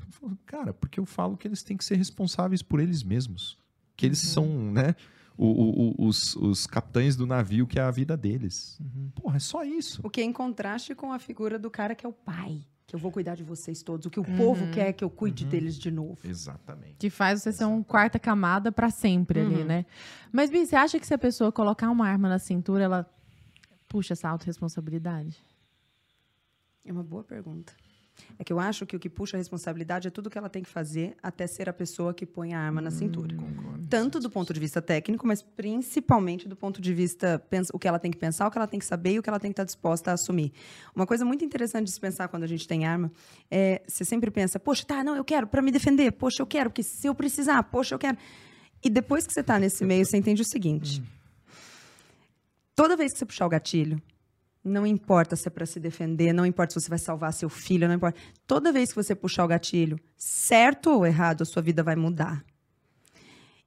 Ele 0.01 0.11
falou, 0.11 0.37
Cara, 0.45 0.73
porque 0.73 0.99
eu 0.99 1.05
falo 1.05 1.35
que 1.37 1.47
eles 1.47 1.63
têm 1.63 1.75
que 1.77 1.83
ser 1.85 1.95
responsáveis 1.95 2.61
por 2.61 2.79
eles 2.79 3.03
mesmos. 3.03 3.57
Que 3.95 4.05
eles 4.05 4.19
são, 4.19 4.45
né? 4.71 4.95
o- 5.35 5.47
o- 5.47 5.89
o- 6.03 6.07
os, 6.07 6.35
os 6.35 6.67
capitães 6.67 7.15
do 7.15 7.25
navio, 7.25 7.65
que 7.65 7.79
é 7.79 7.81
a 7.81 7.89
vida 7.89 8.15
deles. 8.15 8.79
Porra, 9.15 9.37
é 9.37 9.39
só 9.39 9.63
isso. 9.63 9.99
O 10.03 10.09
que 10.09 10.21
é 10.21 10.23
em 10.23 10.31
contraste 10.31 10.93
com 10.93 11.11
a 11.11 11.17
figura 11.17 11.57
do 11.57 11.71
cara 11.71 11.95
que 11.95 12.05
é 12.05 12.09
o 12.09 12.13
pai. 12.13 12.61
Que 12.85 12.95
eu 12.95 12.99
vou 12.99 13.11
cuidar 13.11 13.33
de 13.33 13.43
vocês 13.43 13.81
todos. 13.81 14.05
O 14.05 14.11
que 14.11 14.19
o 14.19 14.23
povo 14.23 14.69
quer 14.71 14.89
é 14.89 14.93
que 14.93 15.03
eu 15.03 15.09
cuide 15.09 15.43
deles 15.45 15.75
de 15.79 15.89
novo. 15.89 16.19
Exatamente. 16.23 16.97
Que 16.99 17.09
faz 17.09 17.41
você 17.41 17.51
ser 17.51 17.65
um 17.65 17.81
quarta 17.81 18.19
camada 18.19 18.71
pra 18.71 18.91
sempre 18.91 19.39
ali, 19.39 19.55
Uhum. 19.55 19.65
né? 19.65 19.85
Mas, 20.31 20.51
Bi, 20.51 20.63
você 20.67 20.75
acha 20.75 20.99
que 20.99 21.07
se 21.07 21.13
a 21.15 21.17
pessoa 21.17 21.51
colocar 21.51 21.89
uma 21.89 22.07
arma 22.07 22.29
na 22.29 22.37
cintura, 22.37 22.83
ela 22.83 23.09
puxa 23.93 24.13
essa 24.13 24.27
autorresponsabilidade? 24.27 25.37
É 26.83 26.91
uma 26.91 27.03
boa 27.03 27.23
pergunta. 27.23 27.71
É 28.39 28.43
que 28.43 28.51
eu 28.51 28.59
acho 28.59 28.87
que 28.87 28.95
o 28.95 28.99
que 28.99 29.07
puxa 29.07 29.37
a 29.37 29.39
responsabilidade 29.39 30.07
é 30.07 30.11
tudo 30.11 30.31
que 30.31 30.37
ela 30.37 30.49
tem 30.49 30.63
que 30.63 30.69
fazer 30.69 31.15
até 31.21 31.45
ser 31.45 31.69
a 31.69 31.73
pessoa 31.73 32.11
que 32.11 32.25
põe 32.25 32.55
a 32.55 32.59
arma 32.59 32.81
na 32.81 32.89
cintura. 32.89 33.35
Tanto 33.87 34.19
do 34.19 34.31
ponto 34.31 34.51
de 34.51 34.59
vista 34.59 34.81
técnico, 34.81 35.27
mas 35.27 35.43
principalmente 35.43 36.47
do 36.47 36.55
ponto 36.55 36.81
de 36.81 36.91
vista 36.91 37.39
o 37.71 37.77
que 37.77 37.87
ela 37.87 37.99
tem 37.99 38.09
que 38.09 38.17
pensar, 38.17 38.47
o 38.47 38.51
que 38.51 38.57
ela 38.57 38.65
tem 38.65 38.79
que 38.79 38.85
saber 38.85 39.13
e 39.13 39.19
o 39.19 39.23
que 39.23 39.29
ela 39.29 39.39
tem 39.39 39.51
que 39.51 39.53
estar 39.53 39.63
disposta 39.63 40.09
a 40.09 40.15
assumir. 40.15 40.51
Uma 40.95 41.05
coisa 41.05 41.23
muito 41.23 41.45
interessante 41.45 41.85
de 41.85 41.91
se 41.91 41.99
pensar 41.99 42.27
quando 42.29 42.43
a 42.43 42.47
gente 42.47 42.67
tem 42.67 42.85
arma 42.85 43.11
é 43.51 43.83
você 43.87 44.03
sempre 44.03 44.31
pensa, 44.31 44.59
poxa, 44.59 44.83
tá, 44.85 45.03
não, 45.03 45.15
eu 45.15 45.23
quero 45.23 45.45
para 45.45 45.61
me 45.61 45.71
defender, 45.71 46.13
poxa, 46.13 46.41
eu 46.41 46.47
quero, 46.47 46.71
porque 46.71 46.81
se 46.81 47.05
eu 47.05 47.13
precisar, 47.13 47.61
poxa, 47.61 47.93
eu 47.93 47.99
quero. 47.99 48.17
E 48.83 48.89
depois 48.89 49.27
que 49.27 49.33
você 49.33 49.41
está 49.41 49.59
nesse 49.59 49.85
meio, 49.85 50.03
você 50.03 50.17
entende 50.17 50.41
o 50.41 50.45
seguinte: 50.45 50.99
toda 52.75 52.97
vez 52.97 53.13
que 53.13 53.19
você 53.19 53.25
puxar 53.25 53.45
o 53.45 53.49
gatilho, 53.49 54.01
não 54.63 54.87
importa 54.87 55.35
se 55.35 55.47
é 55.47 55.51
para 55.51 55.65
se 55.65 55.79
defender, 55.79 56.31
não 56.31 56.45
importa 56.45 56.73
se 56.73 56.81
você 56.81 56.89
vai 56.89 56.99
salvar 56.99 57.33
seu 57.33 57.49
filho, 57.49 57.87
não 57.87 57.95
importa. 57.95 58.17
Toda 58.47 58.71
vez 58.71 58.89
que 58.89 58.95
você 58.95 59.13
puxar 59.13 59.43
o 59.43 59.47
gatilho, 59.47 59.99
certo 60.15 60.89
ou 60.89 61.05
errado, 61.05 61.41
a 61.41 61.45
sua 61.45 61.61
vida 61.61 61.83
vai 61.83 61.95
mudar. 61.95 62.43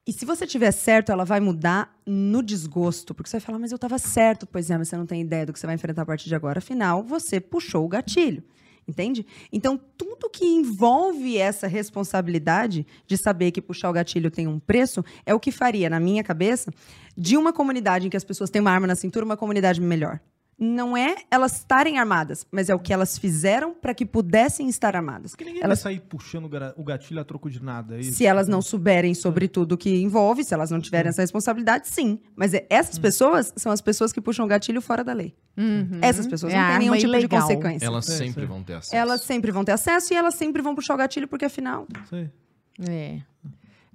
E 0.06 0.12
se 0.12 0.24
você 0.24 0.46
tiver 0.46 0.70
certo, 0.70 1.10
ela 1.10 1.24
vai 1.24 1.40
mudar 1.40 1.94
no 2.06 2.40
desgosto, 2.42 3.12
porque 3.12 3.28
você 3.28 3.38
vai 3.38 3.44
falar, 3.44 3.58
mas 3.58 3.72
eu 3.72 3.76
estava 3.76 3.98
certo. 3.98 4.46
Pois 4.46 4.70
é, 4.70 4.78
mas 4.78 4.88
você 4.88 4.96
não 4.96 5.04
tem 5.04 5.20
ideia 5.20 5.44
do 5.44 5.52
que 5.52 5.58
você 5.58 5.66
vai 5.66 5.74
enfrentar 5.74 6.02
a 6.02 6.06
partir 6.06 6.28
de 6.28 6.34
agora. 6.34 6.58
Afinal, 6.58 7.02
você 7.02 7.40
puxou 7.40 7.84
o 7.84 7.88
gatilho. 7.88 8.42
Entende? 8.88 9.26
Então, 9.52 9.80
tudo 9.96 10.30
que 10.30 10.44
envolve 10.44 11.36
essa 11.36 11.66
responsabilidade 11.66 12.86
de 13.06 13.16
saber 13.16 13.50
que 13.50 13.60
puxar 13.60 13.90
o 13.90 13.92
gatilho 13.92 14.30
tem 14.30 14.46
um 14.46 14.60
preço 14.60 15.04
é 15.24 15.34
o 15.34 15.40
que 15.40 15.50
faria, 15.50 15.90
na 15.90 15.98
minha 15.98 16.22
cabeça, 16.22 16.72
de 17.16 17.36
uma 17.36 17.52
comunidade 17.52 18.06
em 18.06 18.10
que 18.10 18.16
as 18.16 18.24
pessoas 18.24 18.48
têm 18.48 18.60
uma 18.60 18.70
arma 18.70 18.86
na 18.86 18.94
cintura, 18.94 19.24
uma 19.24 19.36
comunidade 19.36 19.80
melhor. 19.80 20.20
Não 20.58 20.96
é 20.96 21.16
elas 21.30 21.58
estarem 21.58 21.98
armadas, 21.98 22.46
mas 22.50 22.70
é 22.70 22.74
o 22.74 22.78
que 22.78 22.90
elas 22.90 23.18
fizeram 23.18 23.74
para 23.74 23.92
que 23.92 24.06
pudessem 24.06 24.68
estar 24.70 24.96
armadas. 24.96 25.32
Porque 25.32 25.44
ninguém 25.44 25.62
Elas- 25.62 25.82
vai 25.82 25.92
sair 25.92 26.00
puxando 26.00 26.46
o 26.46 26.80
o 26.80 26.84
gatilho 26.84 27.20
a 27.20 27.24
troco 27.24 27.50
de 27.50 27.62
nada. 27.62 27.96
É 27.96 28.00
isso? 28.00 28.12
Se 28.12 28.24
elas 28.24 28.48
não 28.48 28.62
souberem 28.62 29.14
sobre 29.14 29.48
tudo 29.48 29.76
que 29.76 29.94
envolve, 30.00 30.42
se 30.42 30.54
elas 30.54 30.70
não 30.70 30.80
tiverem 30.80 31.10
essa 31.10 31.20
responsabilidade, 31.20 31.88
sim. 31.88 32.18
Mas 32.34 32.54
é- 32.54 32.66
essas 32.70 32.98
pessoas 32.98 33.52
são 33.54 33.70
as 33.70 33.82
pessoas 33.82 34.14
que 34.14 34.20
puxam 34.20 34.46
o 34.46 34.48
gatilho 34.48 34.80
fora 34.80 35.04
da 35.04 35.12
lei. 35.12 35.34
Essas 36.00 36.26
pessoas 36.26 36.54
É 36.54 36.56
não 36.58 36.68
têm 36.68 36.78
nenhum 36.78 36.96
tipo 36.96 37.18
de 37.18 37.28
consequência. 37.28 37.84
Elas 37.84 38.08
É, 38.08 38.16
sempre 38.16 38.46
vão 38.46 38.62
ter 38.62 38.74
acesso. 38.74 38.96
Elas 38.96 39.20
sempre 39.22 39.52
vão 39.52 39.64
ter 39.64 39.72
acesso 39.72 40.14
e 40.14 40.16
elas 40.16 40.34
sempre 40.36 40.62
vão 40.62 40.74
puxar 40.74 40.94
o 40.94 40.96
gatilho, 40.96 41.28
porque 41.28 41.44
afinal. 41.44 41.86
Sei. 42.08 42.30
É. 42.88 43.20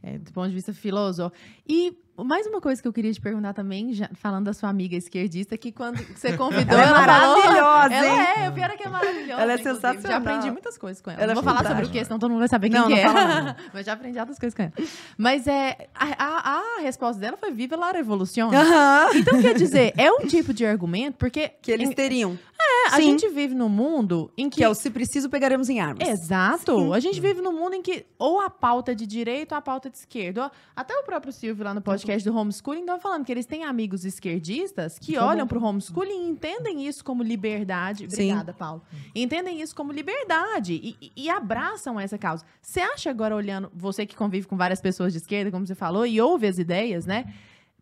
É, 0.04 0.18
do 0.18 0.32
ponto 0.34 0.50
de 0.50 0.56
vista 0.56 0.74
filosófico. 0.74 1.38
E 1.68 1.96
mais 2.24 2.46
uma 2.48 2.60
coisa 2.62 2.82
que 2.82 2.88
eu 2.88 2.94
queria 2.94 3.12
te 3.14 3.20
perguntar 3.22 3.54
também, 3.54 3.94
já- 3.94 4.10
falando 4.14 4.46
da 4.46 4.54
sua 4.54 4.70
amiga 4.70 4.96
esquerdista, 4.96 5.58
que 5.58 5.72
quando 5.72 5.98
você 6.16 6.36
convidou, 6.38 6.78
Ela 6.78 6.84
é 6.84 6.88
ela, 6.88 7.06
falou- 7.06 7.38
maravilhosa, 7.42 7.94
Ela 7.96 8.08
hein? 8.08 8.28
é, 8.44 8.48
eu 8.48 8.52
pior 8.52 8.70
é 8.70 8.78
que 8.78 8.84
é 8.84 8.90
maravilhosa. 8.90 9.42
Ela 9.42 9.52
é 9.52 9.56
inclusive. 9.56 9.76
sensacional. 9.76 10.12
Já 10.12 10.18
aprendi 10.18 10.52
muitas 10.52 10.78
coisas 10.78 11.02
com 11.02 11.12
ela. 11.12 11.22
Ela 11.22 11.32
é 11.32 11.36
não 11.36 11.42
vou 11.42 11.54
falar 11.54 11.68
sobre 11.68 11.86
o 11.86 11.90
que, 11.90 12.04
senão 12.04 12.20
todo 12.20 12.30
mundo 12.32 12.40
vai 12.40 12.48
saber 12.48 12.70
quem 12.70 12.80
Não, 12.80 12.88
que 12.88 12.94
não 12.96 13.00
é. 13.00 13.14
fala. 13.14 13.56
Mas 13.74 13.86
já 13.86 13.94
aprendi 13.94 14.20
outras 14.20 14.38
coisas 14.40 14.56
com 14.56 14.64
ela. 14.64 14.74
Mas 15.18 15.48
é, 15.48 15.88
a, 15.96 16.06
a- 16.26 16.62
a 16.78 16.82
resposta 16.82 17.20
dela 17.20 17.38
foi 17.38 17.52
viva 17.52 17.76
la 17.76 17.92
revolução. 17.92 18.50
Aham. 18.54 19.10
Então, 19.16 19.42
quer 19.42 19.54
dizer, 19.56 19.94
é 19.98 20.12
um 20.12 20.20
tipo 20.28 20.54
de 20.54 20.66
argumento, 20.66 21.18
porque 21.18 21.50
Que 21.62 21.72
eles 21.72 21.94
teriam. 21.96 22.38
é, 22.60 22.88
a 22.90 22.98
Sim. 22.98 23.04
gente 23.04 23.30
vive 23.30 23.54
num 23.56 23.70
mundo 23.70 24.32
em 24.38 24.50
que... 24.50 24.58
Que 24.58 24.64
é 24.64 24.70
o 24.70 24.74
se 24.76 24.90
preciso, 24.90 25.30
pegaremos 25.30 25.70
em 25.70 25.80
armas. 25.80 26.08
Exato. 26.08 26.78
Sim. 26.78 26.94
A 26.94 27.00
gente 27.00 27.20
vive 27.20 27.42
num 27.42 27.52
mundo 27.54 27.74
em 27.76 27.82
que 27.82 28.06
ou 28.20 28.40
a 28.42 28.50
pauta 28.50 28.92
é 28.92 28.96
de 28.96 29.06
direita 29.08 29.56
ou 29.56 29.60
a 29.60 29.62
pauta 29.62 29.88
é 29.88 29.92
de 29.92 29.98
esquerda. 29.98 30.52
Até 30.76 30.94
o 30.98 31.04
próprio 31.04 31.32
Silvio 31.34 31.64
lá 31.66 31.74
no 31.74 31.82
podcast 31.82 32.11
do 32.24 32.36
homeschooling 32.36 32.82
estava 32.82 33.00
falando 33.00 33.24
que 33.26 33.32
eles 33.32 33.46
têm 33.46 33.64
amigos 33.64 34.04
esquerdistas 34.06 34.98
que 35.00 35.14
Tá 35.14 35.26
olham 35.26 35.48
para 35.48 35.58
o 35.58 35.64
homeschooling 35.64 36.26
e 36.26 36.30
entendem 36.30 36.88
isso 36.88 37.04
como 37.04 37.24
liberdade. 37.24 38.00
Sim. 38.10 38.24
Obrigada, 38.32 38.54
Paulo. 38.54 38.82
Entendem 39.16 39.62
isso 39.62 39.76
como 39.76 39.92
liberdade 39.92 40.74
e- 40.74 41.12
e 41.16 41.30
abraçam 41.30 42.00
essa 42.00 42.18
causa. 42.18 42.44
Você 42.62 42.82
acha 42.82 43.10
agora 43.10 43.36
olhando, 43.36 43.72
você 43.74 44.06
que 44.06 44.16
convive 44.16 44.48
com 44.48 44.58
várias 44.58 44.82
pessoas 44.82 45.14
de 45.14 45.20
esquerda, 45.20 45.50
como 45.52 45.66
você 45.66 45.76
falou, 45.76 46.06
e 46.06 46.20
ouve 46.22 46.48
as 46.48 46.58
ideias, 46.58 47.06
né? 47.06 47.34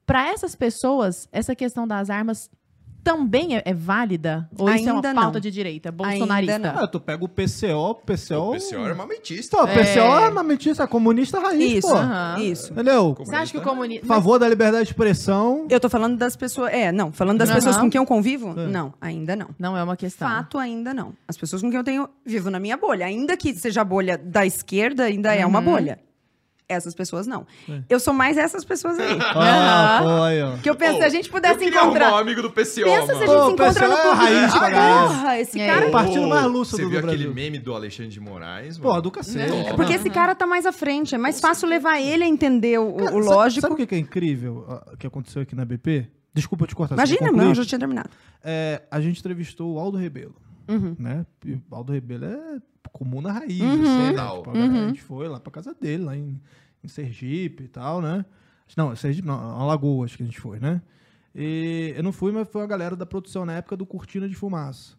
Para 0.05 0.29
essas 0.29 0.55
pessoas, 0.55 1.27
essa 1.31 1.55
questão 1.55 1.87
das 1.87 2.09
armas 2.09 2.49
também 3.03 3.55
é, 3.57 3.61
é 3.65 3.73
válida? 3.73 4.49
Ou 4.57 4.69
isso 4.69 4.87
é 4.87 4.91
uma 4.91 4.95
Ainda 4.99 5.13
pauta 5.13 5.33
não. 5.33 5.39
de 5.41 5.51
direita, 5.51 5.91
bolsonarista? 5.91 6.59
não. 6.59 6.69
Ah, 6.83 6.87
tu 6.87 6.99
pega 6.99 7.23
o 7.23 7.27
PCO, 7.29 7.95
PCO... 8.05 8.53
armamentista. 8.83 9.57
Pô, 9.57 9.63
o 9.63 9.67
PCO 9.67 9.79
é 9.79 9.97
É. 9.99 10.25
armamentista, 10.25 10.87
comunista 10.87 11.39
raiz, 11.39 11.73
Isso, 11.79 11.87
pô. 11.89 11.95
Aham. 11.95 12.37
isso. 12.39 12.73
Entendeu? 12.73 13.15
Você 13.17 13.35
acha 13.35 13.51
que 13.51 13.57
o 13.57 13.61
A 13.61 13.63
comunismo... 13.63 14.05
favor 14.07 14.37
da 14.39 14.47
liberdade 14.47 14.85
de 14.85 14.91
expressão. 14.91 15.65
Eu 15.69 15.79
tô 15.79 15.89
falando 15.89 16.17
das 16.17 16.35
pessoas. 16.35 16.71
É, 16.73 16.91
não. 16.91 17.11
Falando 17.11 17.39
das 17.39 17.49
Aham. 17.49 17.55
pessoas 17.57 17.77
com 17.77 17.89
quem 17.89 17.99
eu 17.99 18.05
convivo? 18.05 18.59
É. 18.59 18.67
Não, 18.67 18.93
ainda 19.01 19.35
não. 19.35 19.49
Não 19.57 19.77
é 19.77 19.83
uma 19.83 19.95
questão. 19.97 20.27
Fato, 20.27 20.57
ainda 20.57 20.93
não. 20.93 21.13
As 21.27 21.37
pessoas 21.37 21.61
com 21.61 21.69
quem 21.69 21.77
eu 21.77 21.83
tenho. 21.83 22.09
Vivo 22.25 22.49
na 22.49 22.59
minha 22.59 22.77
bolha. 22.77 23.05
Ainda 23.05 23.35
que 23.37 23.53
seja 23.55 23.81
a 23.81 23.85
bolha 23.85 24.17
da 24.17 24.45
esquerda, 24.45 25.03
ainda 25.05 25.33
é 25.33 25.45
uma 25.45 25.61
bolha. 25.61 25.99
Essas 26.69 26.93
pessoas 26.93 27.25
não. 27.25 27.47
É. 27.67 27.81
Eu 27.89 27.99
sou 27.99 28.13
mais 28.13 28.37
essas 28.37 28.63
pessoas 28.63 28.99
aí. 28.99 29.17
Ah, 29.35 29.99
pô, 30.03 30.21
aí, 30.23 30.41
ó. 30.43 30.57
Que 30.57 30.69
eu 30.69 30.75
penso, 30.75 30.99
se 30.99 31.03
a 31.03 31.09
gente 31.09 31.27
pudesse 31.29 31.63
eu 31.63 31.69
encontrar. 31.69 32.05
arrumar 32.05 32.17
um 32.17 32.21
amigo 32.21 32.41
do 32.43 32.51
PCO, 32.51 32.83
Pensa 32.83 33.05
se 33.07 33.11
a 33.11 33.15
mano. 33.15 33.19
gente 33.19 33.25
Pô, 33.25 33.33
se 33.33 33.33
o 33.33 33.51
encontra 33.53 33.65
no 33.65 33.73
PCO 33.73 33.83
é 33.97 34.01
clube. 34.01 34.15
raiz 34.17 34.53
Ah, 34.53 35.07
porra, 35.07 35.39
esse 35.39 35.59
É. 35.59 35.67
cara. 35.67 35.87
O 35.87 35.91
partido 35.91 36.27
mais 36.27 36.45
lúcido 36.45 36.77
Você 36.77 36.83
do 36.83 36.89
viu 36.91 36.99
aquele 36.99 37.13
Brasil. 37.17 37.33
meme 37.33 37.57
do 37.57 37.73
Alexandre 37.73 38.11
de 38.11 38.19
Moraes, 38.19 38.77
mano? 38.77 38.93
Pô, 38.93 39.01
do 39.01 39.09
cacete. 39.11 39.51
É 39.67 39.73
Porque 39.73 39.93
esse 39.93 40.09
cara 40.11 40.35
tá 40.35 40.45
mais 40.45 40.65
à 40.67 40.71
frente. 40.71 41.15
É 41.15 41.17
mais 41.17 41.39
fácil 41.41 41.67
levar 41.67 41.99
ele 41.99 42.23
a 42.23 42.27
entender 42.27 42.79
o, 42.79 42.89
o 42.89 42.95
Cara, 42.97 43.09
sabe- 43.11 43.25
lógico. 43.25 43.61
Sabe 43.61 43.73
o 43.73 43.77
que 43.77 43.87
que 43.87 43.95
é 43.95 43.97
incrível 43.97 44.65
que 44.99 45.07
aconteceu 45.07 45.41
aqui 45.41 45.55
na 45.55 45.65
BP? 45.65 46.07
Desculpa 46.35 46.67
te 46.67 46.75
cortar. 46.75 46.93
Imagina, 46.93 47.31
não, 47.31 47.45
eu 47.49 47.55
já 47.55 47.65
tinha 47.65 47.79
terminado. 47.79 48.11
É, 48.43 48.83
a 48.91 49.01
gente 49.01 49.19
entrevistou 49.19 49.73
o 49.73 49.79
Aldo 49.79 49.97
Rebelo, 49.97 50.35
Uhum. 50.67 50.95
né? 50.99 51.25
E 51.43 51.53
o 51.53 51.61
Aldo 51.71 51.91
Rebelo 51.93 52.25
é 52.25 52.37
comuna 52.91 53.31
raiz, 53.31 53.59
Uhum. 53.59 53.71
assim, 53.73 53.83
né? 53.83 54.09
Total. 54.11 54.37
Tipo, 54.37 54.49
a 54.49 54.53
galera- 54.53 54.85
A 54.85 54.87
gente 54.87 55.01
foi 55.01 55.27
lá 55.27 55.39
pra 55.39 55.51
casa 55.51 55.73
dele, 55.79 56.03
lá 56.03 56.15
em, 56.15 56.39
em 56.83 56.87
Sergipe 56.87 57.63
e 57.63 57.67
tal, 57.67 58.01
né? 58.01 58.25
Não, 58.77 58.95
Sergipe 58.95 59.27
não, 59.27 59.35
Alagoas 59.35 60.15
que 60.15 60.23
a 60.23 60.25
gente 60.25 60.39
foi, 60.39 60.59
né? 60.59 60.81
E 61.35 61.93
eu 61.95 62.03
não 62.03 62.11
fui, 62.11 62.31
mas 62.31 62.47
foi 62.47 62.61
a 62.63 62.67
galera 62.67 62.95
da 62.95 63.05
produção 63.05 63.45
na 63.45 63.53
época 63.53 63.75
do 63.77 63.85
Cortina 63.85 64.27
de 64.27 64.35
Fumaça. 64.35 64.97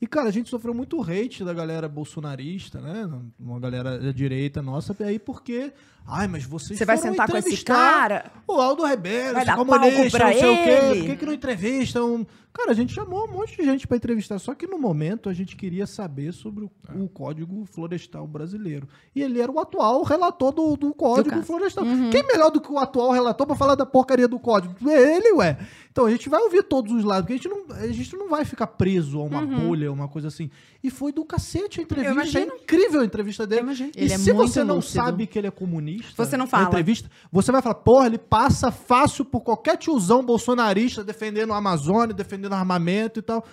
E, 0.00 0.06
cara, 0.06 0.28
a 0.28 0.32
gente 0.32 0.48
sofreu 0.48 0.72
muito 0.72 1.00
hate 1.02 1.44
da 1.44 1.52
galera 1.52 1.86
bolsonarista, 1.88 2.80
né? 2.80 3.08
Uma 3.38 3.60
galera 3.60 3.98
da 3.98 4.12
direita 4.12 4.62
nossa, 4.62 4.96
aí 5.04 5.18
porque... 5.18 5.72
Ai, 6.06 6.26
mas 6.26 6.44
vocês 6.44 6.78
Você 6.78 6.84
vai 6.84 6.96
sentar 6.96 7.28
com 7.30 7.36
esse 7.36 7.64
cara? 7.64 8.30
o 8.46 8.54
Aldo 8.60 8.84
Rebelo, 8.84 9.34
Vai 9.34 9.44
dar 9.44 9.56
comunista, 9.56 9.90
palco 9.90 10.10
pra 10.10 10.26
não 10.30 10.38
sei 10.38 10.50
o 10.50 10.64
quê. 10.64 10.70
ele. 10.70 11.00
Por 11.00 11.06
que, 11.10 11.16
que 11.16 11.26
não 11.26 11.32
entrevistam? 11.32 12.26
Cara, 12.52 12.72
a 12.72 12.74
gente 12.74 12.92
chamou 12.92 13.28
um 13.28 13.32
monte 13.32 13.56
de 13.56 13.62
gente 13.64 13.86
pra 13.86 13.96
entrevistar, 13.96 14.36
só 14.40 14.56
que 14.56 14.66
no 14.66 14.76
momento 14.76 15.28
a 15.28 15.32
gente 15.32 15.54
queria 15.54 15.86
saber 15.86 16.32
sobre 16.32 16.64
o, 16.64 16.70
É. 16.92 16.98
o 17.00 17.08
Código 17.08 17.64
Florestal 17.64 18.26
Brasileiro. 18.26 18.88
E 19.14 19.22
ele 19.22 19.40
era 19.40 19.52
o 19.52 19.60
atual 19.60 20.02
relator 20.02 20.50
do, 20.50 20.76
do 20.76 20.92
Código 20.92 21.30
caso. 21.30 21.42
Florestal. 21.44 21.84
Uhum. 21.84 22.10
Quem 22.10 22.24
melhor 22.26 22.50
do 22.50 22.60
que 22.60 22.72
o 22.72 22.76
atual 22.76 23.12
relator 23.12 23.46
pra 23.46 23.54
falar 23.54 23.76
da 23.76 23.86
porcaria 23.86 24.26
do 24.26 24.40
Código? 24.40 24.74
É 24.90 25.16
ele, 25.16 25.30
ué. 25.34 25.58
Então 25.92 26.06
a 26.06 26.10
gente 26.10 26.28
vai 26.28 26.40
ouvir 26.42 26.64
todos 26.64 26.92
os 26.92 27.04
lados, 27.04 27.22
porque 27.22 27.34
a 27.34 27.36
gente 27.36 27.48
não, 27.48 27.76
a 27.76 27.86
gente 27.86 28.16
não 28.16 28.28
vai 28.28 28.44
ficar 28.44 28.66
preso 28.66 29.20
a 29.20 29.24
uma 29.24 29.46
bolha, 29.46 29.92
uma 29.92 30.08
coisa 30.08 30.26
assim. 30.26 30.50
E 30.82 30.90
foi 30.90 31.12
do 31.12 31.24
cacete 31.24 31.78
a 31.78 31.82
entrevista. 31.84 32.40
É 32.40 32.42
incrível 32.46 33.00
a 33.02 33.04
entrevista 33.04 33.46
dele. 33.46 33.72
E 33.96 34.02
Ele 34.04 34.12
é 34.12 34.18
se 34.18 34.32
muito 34.32 34.50
você 34.50 34.64
não 34.64 34.76
lúcido. 34.76 34.94
sabe 35.04 35.26
que 35.28 35.38
ele 35.38 35.46
é 35.46 35.50
comunista, 35.52 35.89
Você 36.16 36.36
não 36.36 36.44
na 36.44 36.50
fala. 36.50 36.64
entrevista, 36.66 37.10
você 37.30 37.50
vai 37.52 37.60
falar, 37.62 37.74
porra, 37.76 38.06
ele 38.06 38.18
passa 38.18 38.70
fácil 38.70 39.24
por 39.24 39.40
qualquer 39.40 39.76
tiozão 39.76 40.24
bolsonarista 40.24 41.02
defendendo 41.04 41.52
a 41.52 41.56
Amazônia, 41.56 42.14
defendendo 42.14 42.52
armamento 42.54 43.18
e 43.18 43.22
tal. 43.22 43.44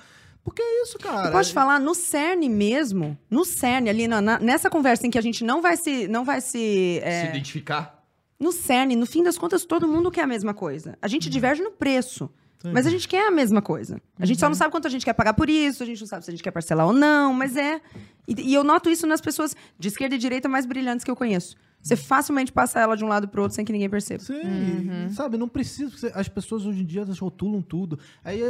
Porque 0.44 0.62
é 0.62 0.84
isso, 0.84 0.98
cara. 0.98 1.28
Eu 1.28 1.32
posso 1.34 1.50
te 1.50 1.54
falar, 1.54 1.78
no 1.80 1.94
CERN 1.94 2.48
mesmo, 2.50 3.18
no 3.30 3.44
CERN, 3.44 3.90
ali 3.90 4.08
na- 4.08 4.22
na- 4.22 4.40
nessa 4.40 4.70
conversa 4.70 5.06
em 5.06 5.10
que 5.10 5.18
a 5.18 5.22
gente 5.22 5.44
não 5.44 5.62
vai 5.62 5.76
se. 5.76 6.08
Não 6.08 6.24
vai 6.24 6.40
se, 6.40 7.00
é, 7.04 7.24
Se 7.24 7.28
identificar. 7.28 8.02
no 8.40 8.52
CERN, 8.54 8.96
no 8.96 9.06
fim 9.06 9.24
das 9.24 9.38
contas, 9.38 9.66
todo 9.66 9.88
mundo 9.88 10.10
quer 10.10 10.22
a 10.22 10.28
mesma 10.28 10.54
coisa. 10.54 10.98
A 11.02 11.08
gente 11.10 11.30
diverge 11.30 11.62
no 11.62 11.72
preço. 11.72 12.30
Mas 12.74 12.88
a 12.88 12.90
gente 12.90 13.08
quer 13.08 13.28
a 13.28 13.32
mesma 13.32 13.62
coisa. 13.62 14.02
A 14.20 14.26
gente 14.26 14.40
só 14.40 14.50
não 14.50 14.56
sabe 14.56 14.72
quanto 14.72 14.88
a 14.88 14.90
gente 14.90 15.06
quer 15.06 15.14
pagar 15.14 15.34
por 15.36 15.48
isso, 15.50 15.84
a 15.84 15.86
gente 15.86 16.00
não 16.02 16.08
sabe 16.08 16.26
se 16.26 16.32
a 16.32 16.34
gente 16.34 16.42
quer 16.44 16.50
parcelar 16.52 16.88
ou 16.88 16.92
não, 16.92 17.32
mas 17.32 17.56
é. 17.56 17.80
E, 18.28 18.50
e 18.50 18.54
eu 18.54 18.64
noto 18.64 18.90
isso 18.90 19.06
nas 19.06 19.22
pessoas 19.22 19.56
de 19.78 19.88
esquerda 19.90 20.16
e 20.16 20.18
direita 20.18 20.50
mais 20.50 20.66
brilhantes 20.66 21.04
que 21.06 21.12
eu 21.12 21.16
conheço. 21.16 21.56
Você 21.82 21.96
facilmente 21.96 22.52
passa 22.52 22.80
ela 22.80 22.96
de 22.98 23.06
um 23.06 23.08
lado 23.08 23.28
pro 23.28 23.42
outro 23.44 23.56
sem 23.56 23.64
que 23.64 23.72
ninguém 23.72 23.90
perceba. 23.90 24.22
Sim, 24.24 24.34
Uhum. 24.34 25.10
sabe, 25.12 25.38
não 25.38 25.48
precisa. 25.48 26.12
As 26.14 26.28
pessoas 26.28 26.66
hoje 26.66 26.82
em 26.82 26.86
dia 26.86 27.02
elas 27.02 27.18
rotulam 27.20 27.62
tudo. 27.62 27.98
Aí, 28.24 28.42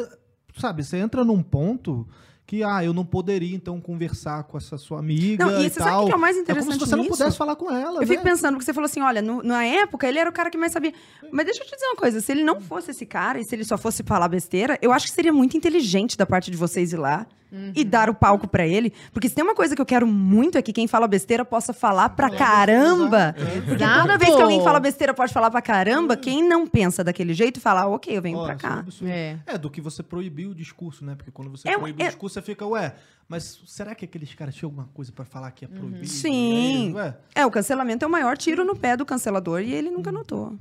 sabe, 0.58 0.84
você 0.84 0.98
entra 0.98 1.24
num 1.24 1.44
ponto 1.44 2.08
que, 2.48 2.64
ah, 2.64 2.82
eu 2.84 2.94
não 2.94 3.06
poderia 3.06 3.54
então 3.54 3.80
conversar 3.82 4.44
com 4.45 4.58
essa 4.58 4.78
sua 4.78 4.99
amiga. 4.99 5.45
Não, 5.45 5.62
e 5.62 5.66
e 5.66 5.70
você 5.70 5.82
sabe 5.82 5.90
o 5.91 5.94
tal. 5.94 6.06
que 6.06 6.12
é 6.14 6.16
o 6.16 6.20
mais 6.20 6.38
É 6.38 6.40
como 6.40 6.45
se 6.48 6.52
interessante 6.54 6.80
você 6.80 6.95
não 6.95 7.04
nisso? 7.04 7.18
pudesse 7.18 7.38
falar 7.38 7.56
com 7.58 7.70
ela. 7.70 8.02
Eu 8.02 8.08
fico 8.08 8.24
né? 8.24 8.30
pensando, 8.32 8.54
porque 8.54 8.64
você 8.66 8.74
falou 8.74 8.86
assim, 8.86 9.02
olha, 9.02 9.22
no- 9.22 9.44
na 9.44 9.66
época 9.66 10.08
ele 10.08 10.18
era 10.18 10.30
o 10.30 10.34
cara 10.34 10.49
que 10.49 10.58
mais 10.58 10.72
sabia. 10.72 10.94
Mas 11.30 11.45
deixa 11.45 11.62
eu 11.62 11.66
te 11.68 11.74
dizer 11.76 11.86
uma 11.88 11.98
coisa, 11.98 12.22
se 12.22 12.32
ele 12.32 12.45
não 12.45 12.62
fosse 12.62 12.91
esse 12.91 13.06
cara, 13.06 13.38
e 13.38 13.44
se 13.44 13.54
ele 13.54 13.66
só 13.66 13.78
fosse 13.78 14.02
falar 14.02 14.30
besteira, 14.30 14.80
eu 14.82 14.94
acho 14.94 15.08
que 15.08 15.12
seria 15.12 15.34
muito 15.34 15.58
inteligente 15.58 16.18
da 16.18 16.26
parte 16.26 16.49
de 16.49 16.56
vocês 16.56 16.94
ir 16.94 16.98
lá 16.98 17.28
e 17.76 17.84
dar 17.84 18.10
o 18.10 18.14
palco 18.15 18.48
pra 18.48 18.65
ele. 18.68 18.91
Porque 19.14 19.30
se 19.30 19.36
tem 19.36 19.44
uma 19.44 19.56
coisa 19.56 19.76
que 19.76 19.82
eu 19.82 19.86
quero 19.86 20.06
muito 20.06 20.57
é 20.57 20.61
que 20.61 20.74
quem 20.74 20.88
fala 20.88 21.07
besteira 21.07 21.45
possa 21.45 21.72
falar 21.74 22.10
pra 22.10 22.30
caramba. 22.30 23.36
Porque 23.65 23.84
toda 23.86 24.18
vez 24.18 24.36
que 24.36 24.41
alguém 24.41 24.64
fala 24.64 24.80
besteira 24.80 25.14
pode 25.14 25.32
falar 25.34 25.49
pra 25.49 25.61
caramba, 25.61 26.18
quem 26.18 26.48
não 26.48 26.68
pensa 26.68 27.03
daquele 27.03 27.34
jeito 27.34 27.60
fala, 27.61 27.88
ok, 27.88 28.18
eu 28.18 28.22
venho 28.22 28.38
Ó, 28.38 28.45
pra 28.45 28.56
isso 28.56 28.65
é 28.65 28.69
cá. 28.69 28.80
absurdo. 28.80 29.11
É. 29.11 29.40
É, 29.45 29.57
do 29.57 29.69
que 29.69 29.80
você 29.82 30.03
proibir 30.03 30.48
o 30.48 30.53
discurso, 30.56 31.06
né? 31.06 31.15
Porque 31.15 31.32
quando 31.32 31.49
você 31.49 31.69
É 31.69 31.78
proíbe 31.78 32.02
é- 32.02 32.06
o 32.06 32.10
discurso, 32.10 32.34
você 32.34 32.41
fica, 32.41 32.65
ué, 32.65 32.94
mas 33.30 33.61
será 33.65 33.95
que 33.95 34.06
aqueles 34.06 34.34
caras 34.34 34.53
tinham 34.56 34.68
alguma 34.69 34.90
coisa 34.94 35.11
pra 35.11 35.24
falar 35.26 35.49
que 35.52 35.65
é 35.65 35.68
proibido? 35.68 36.07
Sim. 36.07 36.32
E 36.32 36.88
aí, 36.88 36.94
ué, 36.94 37.18
É, 37.36 37.45
o 37.45 37.52
cancelamento 37.52 38.03
é 38.03 38.07
o 38.07 38.11
maior 38.11 38.38
tiro 38.38 38.65
no 38.65 38.76
pé 38.76 38.98
do 38.98 39.06
cancelador 39.06 39.61
e 39.61 39.74
ele 39.74 39.90
nunca 39.90 40.11
notou. 40.11 40.56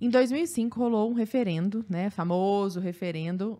Em 0.00 0.10
2005 0.10 0.78
rolou 0.78 1.10
um 1.10 1.14
referendo, 1.14 1.84
né, 1.88 2.10
famoso 2.10 2.80
referendo, 2.80 3.58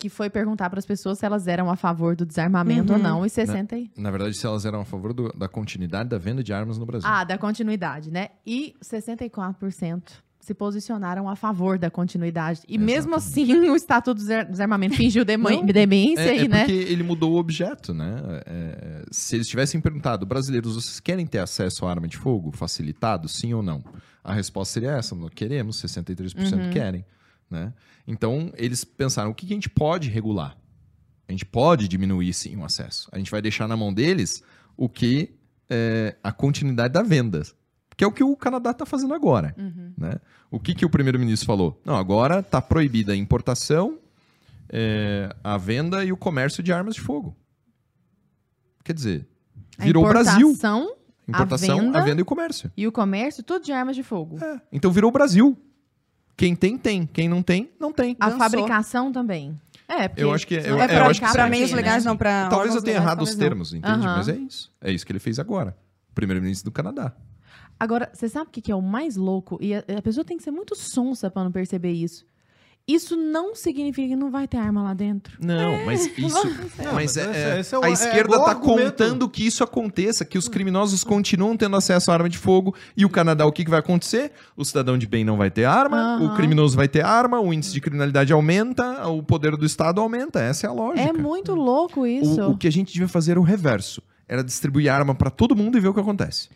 que 0.00 0.08
foi 0.08 0.28
perguntar 0.30 0.68
para 0.70 0.78
as 0.80 0.86
pessoas 0.86 1.18
se 1.18 1.24
elas 1.26 1.46
eram 1.46 1.70
a 1.70 1.76
favor 1.76 2.16
do 2.16 2.26
desarmamento 2.26 2.92
ou 2.94 2.98
não, 2.98 3.24
e 3.24 3.30
60 3.30 3.76
e... 3.78 3.90
Na 3.96 4.10
verdade, 4.10 4.34
se 4.36 4.44
elas 4.46 4.64
eram 4.64 4.80
a 4.80 4.84
favor 4.84 5.12
do- 5.12 5.32
da 5.32 5.46
continuidade 5.48 6.08
da 6.08 6.18
venda 6.18 6.42
de 6.42 6.52
armas 6.52 6.78
no 6.78 6.86
Brasil. 6.86 7.08
Ah, 7.08 7.22
da 7.22 7.36
continuidade, 7.38 8.10
né? 8.10 8.28
E 8.46 8.74
64% 8.82 10.02
se 10.40 10.54
posicionaram 10.54 11.28
a 11.28 11.36
favor 11.36 11.78
da 11.78 11.90
continuidade. 11.90 12.62
E 12.66 12.78
mesmo 12.78 13.14
assim, 13.14 13.52
o 13.68 13.76
Estatuto 13.76 14.14
do 14.14 14.20
Desar- 14.26 14.46
Desarmamento 14.50 14.96
fingiu 14.96 15.22
demência 15.24 16.22
É, 16.22 16.30
aí, 16.30 16.38
é 16.46 16.48
né? 16.48 16.58
porque 16.60 16.72
ele 16.72 17.02
mudou 17.02 17.32
o 17.34 17.36
objeto, 17.38 17.92
né? 17.92 18.40
É, 18.46 19.02
se 19.10 19.36
eles 19.36 19.46
tivessem 19.48 19.80
perguntado, 19.80 20.24
brasileiros, 20.24 20.74
vocês 20.76 20.98
querem 20.98 21.26
ter 21.26 21.38
acesso 21.40 21.84
à 21.86 21.90
arma 21.90 22.08
de 22.08 22.16
fogo 22.16 22.50
facilitado, 22.52 23.28
sim 23.28 23.52
ou 23.52 23.62
não? 23.62 23.84
A 24.24 24.32
resposta 24.32 24.72
seria 24.74 24.92
essa, 24.92 25.14
nós 25.14 25.30
queremos, 25.34 25.76
63% 25.82 26.52
Uhum. 26.54 26.70
querem, 26.70 27.04
né? 27.50 27.72
Então, 28.10 28.52
eles 28.56 28.82
pensaram, 28.84 29.30
o 29.30 29.34
que 29.34 29.46
que 29.46 29.52
a 29.52 29.56
gente 29.56 29.68
pode 29.70 30.08
regular? 30.10 30.56
A 31.28 31.32
gente 31.32 31.44
pode 31.44 31.86
diminuir, 31.86 32.32
sim, 32.34 32.56
o 32.56 32.64
acesso. 32.64 33.08
A 33.12 33.18
gente 33.18 33.30
vai 33.30 33.40
deixar 33.40 33.68
na 33.68 33.76
mão 33.76 33.94
deles 33.94 34.42
o 34.76 34.88
que 34.88 35.32
é 35.68 36.16
a 36.22 36.32
continuidade 36.32 36.92
da 36.92 37.02
venda, 37.02 37.42
que 37.96 38.02
é 38.02 38.06
o 38.06 38.10
que 38.10 38.24
o 38.24 38.34
Canadá 38.36 38.72
está 38.72 38.84
fazendo 38.84 39.14
agora, 39.14 39.54
Uhum. 39.56 39.92
né? 39.96 40.14
O 40.50 40.58
que, 40.58 40.74
que 40.74 40.84
o 40.84 40.90
primeiro-ministro 40.90 41.46
falou? 41.46 41.80
Não, 41.84 41.94
agora 41.94 42.40
está 42.40 42.60
proibida 42.60 43.12
a 43.12 43.16
importação, 43.16 43.98
é, 44.68 45.32
a 45.44 45.56
venda 45.56 46.04
e 46.04 46.10
o 46.10 46.16
comércio 46.16 46.60
de 46.64 46.72
armas 46.72 46.96
de 46.96 47.00
fogo. 47.00 47.36
Quer 48.82 48.92
dizer, 48.94 49.28
virou 49.78 50.04
o 50.04 50.08
Brasil. 50.08 50.48
importação, 50.50 50.96
Importação, 51.28 51.78
a 51.78 51.82
venda- 51.82 51.98
a 51.98 52.02
venda 52.02 52.20
e 52.20 52.22
o 52.22 52.26
comércio. 52.26 52.72
e 52.76 52.86
o 52.88 52.90
comércio, 52.90 53.44
tudo 53.44 53.64
de 53.64 53.70
armas 53.70 53.94
de 53.94 54.02
fogo. 54.02 54.42
É, 54.44 54.60
Então 54.72 54.90
virou 54.90 55.10
o 55.10 55.12
Brasil. 55.12 55.56
Quem 56.40 56.56
tem, 56.56 56.78
tem. 56.78 57.06
Quem 57.06 57.28
não 57.28 57.42
tem, 57.42 57.70
não 57.78 57.92
tem. 57.92 58.16
A 58.18 58.30
Dançou. 58.30 58.38
fabricação 58.38 59.12
também. 59.12 59.60
É, 59.86 60.08
porque 60.08 60.22
Eu 60.24 60.32
acho 60.32 60.46
que- 60.46 60.54
eu- 60.54 60.80
é, 60.80 60.98
eu 60.98 61.04
acho 61.04 61.20
que 61.20 61.30
pra 61.30 61.44
sim. 61.44 61.50
quê, 61.50 61.56
meios 61.56 61.70
né? 61.70 61.76
legais, 61.76 62.04
não 62.04 62.16
pra. 62.16 62.48
Talvez 62.48 62.74
eu 62.74 62.80
tenha 62.80 62.94
legais, 62.98 63.06
errado 63.06 63.22
os 63.22 63.32
não. 63.32 63.38
termos, 63.38 63.74
entende? 63.74 63.98
Mas 64.06 64.26
é 64.28 64.36
isso. 64.36 64.72
É 64.80 64.90
isso 64.90 65.04
que 65.04 65.12
ele 65.12 65.18
fez 65.18 65.38
agora. 65.38 65.76
O 66.10 66.14
primeiro-ministro 66.14 66.70
do 66.70 66.72
Canadá. 66.72 67.12
Agora, 67.78 68.10
você 68.12 68.26
sabe 68.28 68.48
o 68.48 68.50
que 68.50 68.62
que 68.62 68.72
é 68.72 68.74
o 68.74 68.80
mais 68.80 69.16
louco? 69.16 69.58
E 69.60 69.74
a, 69.74 69.84
a 69.98 70.02
pessoa 70.02 70.24
tem 70.24 70.36
que 70.38 70.42
ser 70.42 70.50
muito 70.50 70.74
sonsa 70.74 71.30
pra 71.30 71.44
não 71.44 71.52
perceber 71.52 71.92
isso. 71.92 72.24
Isso 72.94 73.16
não 73.16 73.54
significa 73.54 74.08
que 74.08 74.16
não 74.16 74.30
vai 74.30 74.48
ter 74.48 74.56
arma 74.56 74.82
lá 74.82 74.94
dentro. 74.94 75.36
Não, 75.40 75.84
mas 75.86 76.06
isso. 76.18 76.46
Não, 76.82 76.92
mas 76.94 77.16
é, 77.16 77.22
é- 77.22 77.60
é 77.60 77.84
a 77.84 77.88
é 77.88 77.92
esquerda 77.92 78.36
está 78.36 78.54
contando 78.54 79.28
que 79.28 79.46
isso 79.46 79.62
aconteça, 79.62 80.24
que 80.24 80.36
os 80.36 80.48
criminosos 80.48 81.04
continuam 81.04 81.56
tendo 81.56 81.76
acesso 81.76 82.10
à 82.10 82.14
arma 82.14 82.28
de 82.28 82.36
fogo. 82.36 82.74
E 82.96 83.04
o 83.04 83.08
Canadá, 83.08 83.46
o 83.46 83.52
que, 83.52 83.64
que 83.64 83.70
vai 83.70 83.78
acontecer? 83.78 84.32
O 84.56 84.64
cidadão 84.64 84.98
de 84.98 85.06
bem 85.06 85.24
não 85.24 85.36
vai 85.36 85.50
ter 85.50 85.64
arma, 85.64 86.16
Aham. 86.16 86.32
o 86.32 86.36
criminoso 86.36 86.76
vai 86.76 86.88
ter 86.88 87.04
arma, 87.04 87.40
o 87.40 87.52
índice 87.54 87.72
de 87.72 87.80
criminalidade 87.80 88.32
aumenta, 88.32 89.06
o 89.08 89.22
poder 89.22 89.56
do 89.56 89.64
Estado 89.64 90.00
aumenta. 90.00 90.40
Essa 90.40 90.66
é 90.66 90.70
a 90.70 90.72
lógica. 90.72 91.08
É 91.08 91.12
muito 91.12 91.54
louco 91.54 92.06
isso. 92.06 92.42
O, 92.42 92.50
o 92.50 92.56
que 92.56 92.66
a 92.66 92.72
gente 92.72 92.92
devia 92.92 93.08
fazer 93.08 93.32
era 93.32 93.40
o 93.40 93.44
reverso. 93.44 94.02
Era 94.28 94.42
distribuir 94.42 94.92
arma 94.92 95.14
para 95.14 95.30
todo 95.30 95.56
mundo 95.56 95.76
e 95.76 95.80
ver 95.80 95.88
o 95.88 95.94
que 95.94 96.00
acontece. 96.00 96.48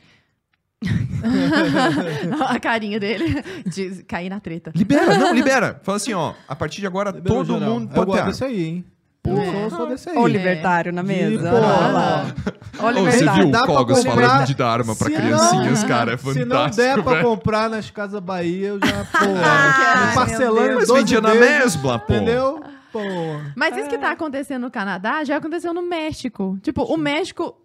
a 2.49 2.59
carinha 2.61 2.99
dele 3.01 3.43
de 3.67 4.03
cair 4.05 4.29
na 4.31 4.41
treta. 4.41 4.73
Libera, 4.75 5.17
não, 5.19 5.33
libera. 5.35 5.81
Fala 5.83 5.97
assim, 5.97 6.13
ó, 6.13 6.35
a 6.49 6.55
partir 6.57 6.81
de 6.81 6.87
agora 6.87 7.11
liberou 7.11 7.45
todo 7.45 7.59
geral. 7.59 7.75
mundo 7.75 7.95
pode 7.95 8.13
ter 8.13 8.25
desse 8.25 8.45
aí, 8.45 8.65
hein? 8.65 8.85
Eu 9.27 9.41
É. 9.41 9.71
sou, 9.71 9.87
desse 9.89 10.11
aí. 10.11 10.23
Libertário 10.33 10.93
na 10.93 11.03
mesa. 11.03 11.49
boa. 11.51 12.27
Olha 12.81 13.01
você 13.01 13.21
libertário. 13.25 13.51
viu 13.51 13.61
o 13.63 13.67
Cogos 13.67 14.05
comprar- 14.05 14.29
falando 14.29 14.47
de 14.47 14.55
dar 14.55 14.69
arma 14.69 14.95
pra 14.95 15.07
Se 15.09 15.15
criancinhas, 15.15 15.81
não- 15.81 15.89
cara? 15.89 16.13
É 16.13 16.17
Se 16.19 16.27
não 16.27 16.35
fantástico, 16.35 16.77
der 16.77 17.03
pra 17.03 17.23
comprar 17.23 17.71
nas 17.71 17.91
Casas 17.91 18.21
Bahia, 18.21 18.69
eu 18.69 18.79
já, 18.79 19.05
pô, 19.19 19.27
me 20.09 20.15
parcelando 20.15 20.75
Mas 20.75 20.89
12 20.89 21.01
vendia 21.01 21.21
na 21.23 21.35
mesma, 21.35 21.99
pô. 21.99 22.13
Entendeu? 22.13 22.63
Pô. 22.93 23.01
Mas 23.57 23.77
isso 23.79 23.89
que 23.89 23.97
tá 23.99 24.11
acontecendo 24.13 24.63
no 24.63 24.71
Canadá 24.71 25.25
já 25.25 25.39
aconteceu 25.39 25.73
no 25.73 25.81
México. 25.83 26.59
Tipo, 26.63 26.83
o 26.83 26.97
México 26.99 27.57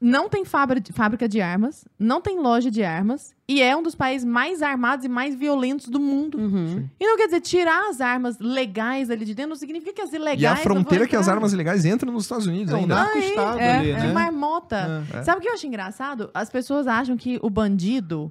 não 0.00 0.28
tem 0.28 0.44
fábrica 0.44 1.26
de, 1.26 1.36
de 1.36 1.40
armas, 1.40 1.84
não 1.98 2.20
tem 2.20 2.38
loja 2.38 2.70
de 2.70 2.82
armas 2.82 3.34
e 3.48 3.62
é 3.62 3.74
um 3.74 3.82
dos 3.82 3.94
países 3.94 4.26
mais 4.26 4.60
armados 4.60 5.04
e 5.04 5.08
mais 5.08 5.34
violentos 5.34 5.88
do 5.88 5.98
mundo. 5.98 6.38
Uhum. 6.38 6.86
E 7.00 7.06
não 7.06 7.16
quer 7.16 7.26
dizer, 7.26 7.40
tirar 7.40 7.88
as 7.88 8.00
armas 8.00 8.38
legais 8.38 9.10
ali 9.10 9.24
de 9.24 9.34
dentro 9.34 9.50
não 9.50 9.56
significa 9.56 9.94
que 9.94 10.02
as 10.02 10.12
ilegais. 10.12 10.40
E 10.42 10.46
a 10.46 10.56
fronteira 10.56 11.06
que 11.06 11.16
as 11.16 11.28
armas 11.28 11.52
ilegais 11.52 11.84
entram 11.84 12.12
nos 12.12 12.24
Estados 12.24 12.46
Unidos 12.46 12.72
É 12.72 12.76
um 12.76 12.80
ainda. 12.80 12.94
narco-estado 12.94 13.58
é, 13.58 13.76
ali, 13.76 13.94
De 13.94 14.06
né? 14.06 14.12
marmota. 14.12 15.06
É. 15.14 15.22
Sabe 15.22 15.38
o 15.38 15.40
que 15.40 15.48
eu 15.48 15.54
acho 15.54 15.66
engraçado? 15.66 16.30
As 16.34 16.50
pessoas 16.50 16.86
acham 16.86 17.16
que 17.16 17.38
o 17.42 17.48
bandido 17.48 18.30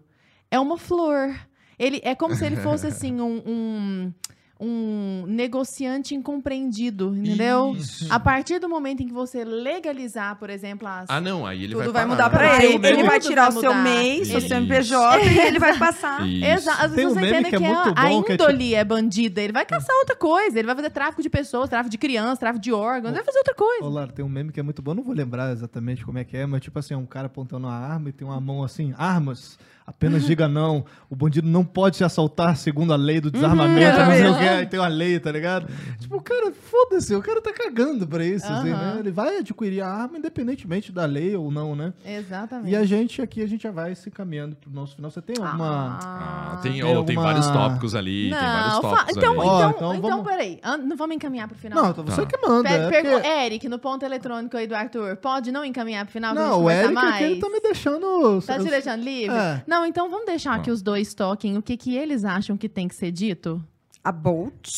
é 0.51 0.59
uma 0.59 0.77
flor. 0.77 1.33
Ele 1.79 1.99
é 2.03 2.13
como 2.13 2.35
se 2.35 2.45
ele 2.45 2.57
fosse 2.57 2.87
assim 2.87 3.19
um, 3.19 3.41
um, 3.45 4.13
um 4.60 5.26
negociante 5.27 6.15
incompreendido, 6.15 7.14
entendeu? 7.15 7.76
Isso. 7.76 8.07
A 8.10 8.19
partir 8.19 8.57
do 8.60 8.69
momento 8.69 9.03
em 9.03 9.07
que 9.07 9.14
você 9.14 9.44
legalizar, 9.44 10.38
por 10.38 10.49
exemplo, 10.49 10.88
as 10.88 11.10
Ah, 11.10 11.19
não, 11.19 11.45
aí 11.45 11.65
ele 11.65 11.73
Tudo 11.73 11.91
vai 11.91 11.94
vai 11.94 12.06
mudar 12.06 12.30
pra 12.30 12.48
Vai, 12.48 12.65
ele. 12.65 12.76
Ele 12.76 12.80
tudo 12.80 12.95
vai 12.95 13.06
vai 13.06 13.19
tirar 13.19 13.49
o 13.49 13.60
seu. 13.60 13.73
MEI, 13.73 14.23
seu 14.23 14.38
Isso. 14.38 14.48
CNPJ 14.48 15.26
e 15.27 15.40
ele 15.40 15.60
vai 15.60 15.77
passar. 15.77 16.26
Isso. 16.26 16.45
Exato. 16.45 16.86
Às 16.86 16.91
vezes 16.94 17.11
um 17.11 17.15
você 17.15 17.26
entende 17.27 17.49
que 17.49 17.56
é 17.56 17.60
que, 17.60 17.65
a, 17.65 17.82
a 17.82 18.10
bom, 18.10 18.23
que 18.23 18.32
é 18.32 18.36
índole 18.36 18.76
é 18.76 18.84
bandida. 18.84 19.41
Ele 19.41 19.53
vai 19.53 19.65
caçar 19.65 19.95
outra 19.98 20.15
coisa. 20.15 20.57
Ele 20.57 20.65
vai 20.65 20.76
fazer 20.76 20.90
tráfico 20.90 21.22
de 21.22 21.30
pessoas, 21.30 21.69
tráfico 21.69 21.91
de 21.91 21.98
crianças, 21.98 22.40
tráfico 22.40 22.64
de 22.64 22.72
órgãos. 22.72 23.14
Ele 23.14 23.18
vai 23.18 23.26
fazer 23.26 23.40
outra 23.40 23.56
coisa. 23.56 23.86
Lara, 23.86 24.11
tem 24.11 24.23
um 24.23 24.30
meme 24.30 24.52
que 24.52 24.60
é 24.60 24.64
muito 24.64 24.82
bom, 24.82 24.94
não 24.94 25.03
vou 25.03 25.14
lembrar 25.14 25.52
exatamente 25.52 26.06
como 26.06 26.18
é 26.18 26.23
que 26.23 26.38
é, 26.38 26.45
mas 26.45 26.61
tipo 26.61 26.77
assim, 26.80 26.94
é 26.94 26.98
um 26.98 27.06
cara 27.06 27.27
apontando 27.27 27.68
uma 27.68 27.76
arma 27.76 28.10
e 28.10 28.11
tem 28.11 28.27
uma 28.27 28.40
mão 28.40 28.64
assim, 28.64 28.94
armas, 28.98 29.57
apenas 29.86 30.26
diga 30.26 30.48
não, 30.48 30.84
o 31.10 31.16
bandido 31.16 31.48
não 31.48 31.64
pode 31.64 31.98
se 31.98 32.03
assaltar 32.03 32.56
segundo 32.57 32.91
a 32.91 32.95
lei 32.95 33.22
do 33.22 33.30
desarmamento, 33.30 33.99
é 33.99 34.06
não 34.06 34.12
sei 34.14 34.28
o 34.30 34.38
que, 34.38 34.48
aí 34.48 34.66
tem 34.66 34.80
uma 34.80 34.88
lei, 34.88 35.20
tá 35.20 35.32
ligado? 35.32 35.68
Tipo, 35.99 36.18
o 36.18 36.22
cara, 36.22 36.52
foda-se, 36.52 37.14
o 37.16 37.22
cara 37.22 37.41
tá 37.41 37.53
cagando 37.53 38.07
pra 38.07 38.26
isso, 38.26 38.45
assim, 38.52 38.72
Aham. 38.72 38.94
né? 38.95 38.99
Ele 38.99 39.12
vai 39.12 39.38
adquirir 39.38 39.82
a 39.82 39.88
arma 39.88 40.18
independentemente 40.18 40.91
da 40.91 41.06
lei 41.06 41.36
ou 41.36 41.52
não, 41.52 41.76
né? 41.76 41.94
Exatamente. 42.06 42.72
E 42.72 42.76
a 42.76 42.84
gente 42.86 43.22
aqui, 43.22 43.41
a 43.44 43.48
gente 43.48 43.64
já 43.64 43.72
vai 43.72 43.94
se 43.95 44.10
caminhando 44.10 44.56
pro 44.56 44.70
nosso 44.72 44.95
final. 44.95 45.12
Você 45.12 45.22
tem 45.22 45.36
alguma... 45.38 45.99
Ah, 46.02 46.60
tem, 46.62 46.74
Tem 46.74 46.84
ó, 46.84 46.88
tem 46.88 46.95
alguma- 47.16 47.22
vários 47.22 47.48
tópicos 47.48 47.95
ali, 47.95 48.30
tem 48.32 48.40
vários 48.40 48.74
Não, 48.74 48.82
fa- 48.82 48.90
tópicos 48.90 49.18
então, 49.18 49.32
ali. 49.34 49.40
Então, 49.49 49.70
então 49.70 49.95
então, 49.95 50.10
vamos- 50.10 50.26
peraí. 50.28 50.60
An- 50.64 50.78
Não 50.78 50.95
vamos 50.98 51.16
encaminhar 51.16 51.48
pro 51.48 51.57
final. 51.57 51.84
Não, 51.84 51.91
então 51.91 52.03
você 52.06 52.22
Tá. 52.22 52.28
que 52.28 52.48
manda. 52.48 52.70
Pe- 52.70 52.76
é 52.76 53.03
porque- 53.12 53.28
Eric, 53.28 53.70
no 53.70 53.80
ponto 53.80 54.03
eletrônico 54.03 54.57
aí 54.57 54.66
do 54.68 54.76
Arthur, 54.76 55.16
pode 55.18 55.52
não 55.52 55.64
encaminhar 55.64 56.06
pro 56.06 56.12
final? 56.14 56.34
Não, 56.34 56.64
o 56.64 56.70
Eric 56.72 56.94
mais? 56.94 57.16
aqui, 57.16 57.24
ele 57.24 57.40
tá 57.40 57.49
me 57.49 57.60
deixando... 57.60 58.41
Tá 58.41 58.57
te 58.57 58.66
deixando 58.70 59.03
livre? 59.03 59.36
É. 59.36 59.64
Não, 59.68 59.74
então 59.84 60.07
vamos 60.11 60.27
deixar 60.27 60.61
que 60.61 60.69
os 60.69 60.84
dois 60.84 61.15
toquem 61.15 61.57
o 61.57 61.61
que, 61.64 61.76
que 61.76 61.95
eles 61.95 62.23
acham 62.23 62.56
que 62.56 62.69
tem 62.69 62.88
que 62.88 62.93
ser 62.93 63.11
dito? 63.11 63.65
A 64.03 64.11
Bolt. 64.11 64.69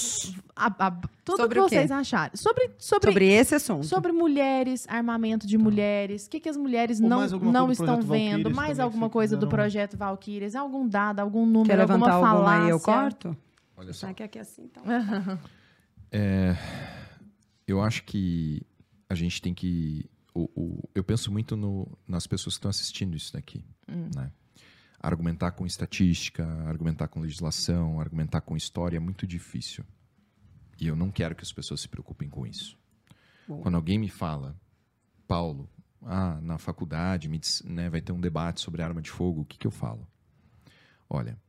A- 0.55 0.87
a- 0.87 0.91
tudo 1.25 1.35
Sobre 1.41 1.55
que 1.55 1.69
vocês 1.69 1.91
acharem. 1.91 2.31
Sobre, 2.37 2.71
sobre, 2.79 3.11
Sobre 3.11 3.27
esse 3.27 3.55
assunto. 3.55 3.85
sobre 3.85 4.13
mulheres, 4.13 4.85
armamento 4.87 5.45
de 5.45 5.57
mulheres, 5.57 6.25
o 6.25 6.29
que, 6.29 6.39
que 6.39 6.47
as 6.47 6.55
mulheres 6.55 7.01
Ou 7.01 7.09
não, 7.09 7.21
alguma 7.21 7.51
não 7.51 7.69
estão 7.69 8.01
vendo, 8.01 8.05
Valkyries 8.43 8.55
mais 8.55 8.69
também, 8.69 8.83
alguma 8.85 9.09
coisa 9.09 9.35
do 9.35 9.45
projeto 9.49 9.97
Valkyries, 9.97 10.55
algum 10.55 10.87
dado, 10.87 11.19
algum 11.19 11.45
número, 11.45 11.67
Quer 11.67 11.75
levantar 11.75 12.11
alguma 12.13 12.29
alguma, 12.31 12.45
falácia. 12.45 12.63
aí, 12.63 12.69
eu 12.69 12.79
corto? 12.79 13.37
Olha 13.75 13.91
só. 13.91 13.99
Será 13.99 14.13
que 14.13 14.23
aqui 14.23 14.37
é 14.39 14.41
assim, 14.41 14.63
então? 14.63 14.81
É, 16.09 16.55
Eu 17.67 17.81
acho 17.81 18.03
que 18.05 18.61
a 19.09 19.13
gente 19.15 19.41
tem 19.41 19.53
que. 19.53 20.05
o- 20.33 20.49
o- 20.55 20.89
eu 20.95 21.03
penso 21.03 21.29
muito 21.31 21.57
no- 21.57 21.85
nas 22.07 22.25
pessoas 22.25 22.55
que 22.55 22.59
estão 22.59 22.69
assistindo 22.69 23.15
isso 23.17 23.33
daqui. 23.33 23.61
né? 24.15 24.31
Argumentar 24.99 25.51
com 25.51 25.65
estatística, 25.65 26.45
argumentar 26.67 27.07
com 27.07 27.19
legislação, 27.19 27.99
argumentar 27.99 28.41
com 28.41 28.57
história 28.57 28.97
é 28.97 28.99
muito 28.99 29.27
difícil. 29.27 29.85
E 30.79 30.87
eu 30.87 30.95
não 30.95 31.11
quero 31.11 31.35
que 31.35 31.43
as 31.43 31.51
pessoas 31.51 31.81
se 31.81 31.87
preocupem 31.87 32.29
com 32.29 32.45
isso. 32.45 32.77
Bom. 33.47 33.61
Quando 33.61 33.75
alguém 33.75 33.97
me 33.99 34.09
fala, 34.09 34.55
Paulo, 35.27 35.69
ah, 36.01 36.39
na 36.41 36.57
faculdade 36.57 37.27
me 37.29 37.37
dis- 37.37 37.61
né, 37.63 37.89
vai 37.89 38.01
ter 38.01 38.11
um 38.11 38.19
debate 38.19 38.59
sobre 38.61 38.81
arma 38.81 39.01
de 39.01 39.09
fogo, 39.09 39.41
o 39.41 39.45
que, 39.45 39.57
que 39.57 39.67
eu 39.67 39.71
falo? 39.71 40.07
Olha, 41.09 41.39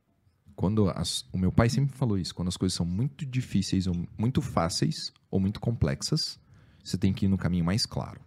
quando 0.55 0.89
as- 0.89 1.25
o 1.31 1.37
meu 1.37 1.51
pai 1.51 1.69
sempre 1.69 1.95
falou 1.95 2.17
isso, 2.17 2.33
quando 2.35 2.47
as 2.49 2.57
coisas 2.57 2.75
são 2.75 2.85
muito 2.85 3.25
difíceis, 3.25 3.87
ou 3.87 3.95
muito 4.17 4.41
fáceis 4.41 5.11
ou 5.29 5.39
muito 5.39 5.59
complexas, 5.59 6.39
você 6.83 6.97
tem 6.97 7.13
que 7.13 7.25
ir 7.25 7.29
no 7.29 7.37
caminho 7.37 7.65
mais 7.65 7.85
claro. 7.85 8.21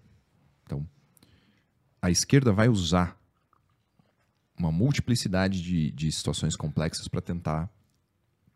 Então, 0.65 0.87
a 2.01 2.11
esquerda 2.11 2.53
vai 2.53 2.69
usar 2.69 3.19
uma 4.63 4.71
multiplicidade 4.71 5.61
de, 5.61 5.91
de 5.91 6.13
situações 6.13 6.55
complexas 6.55 7.09
para 7.09 7.21
tentar 7.21 7.69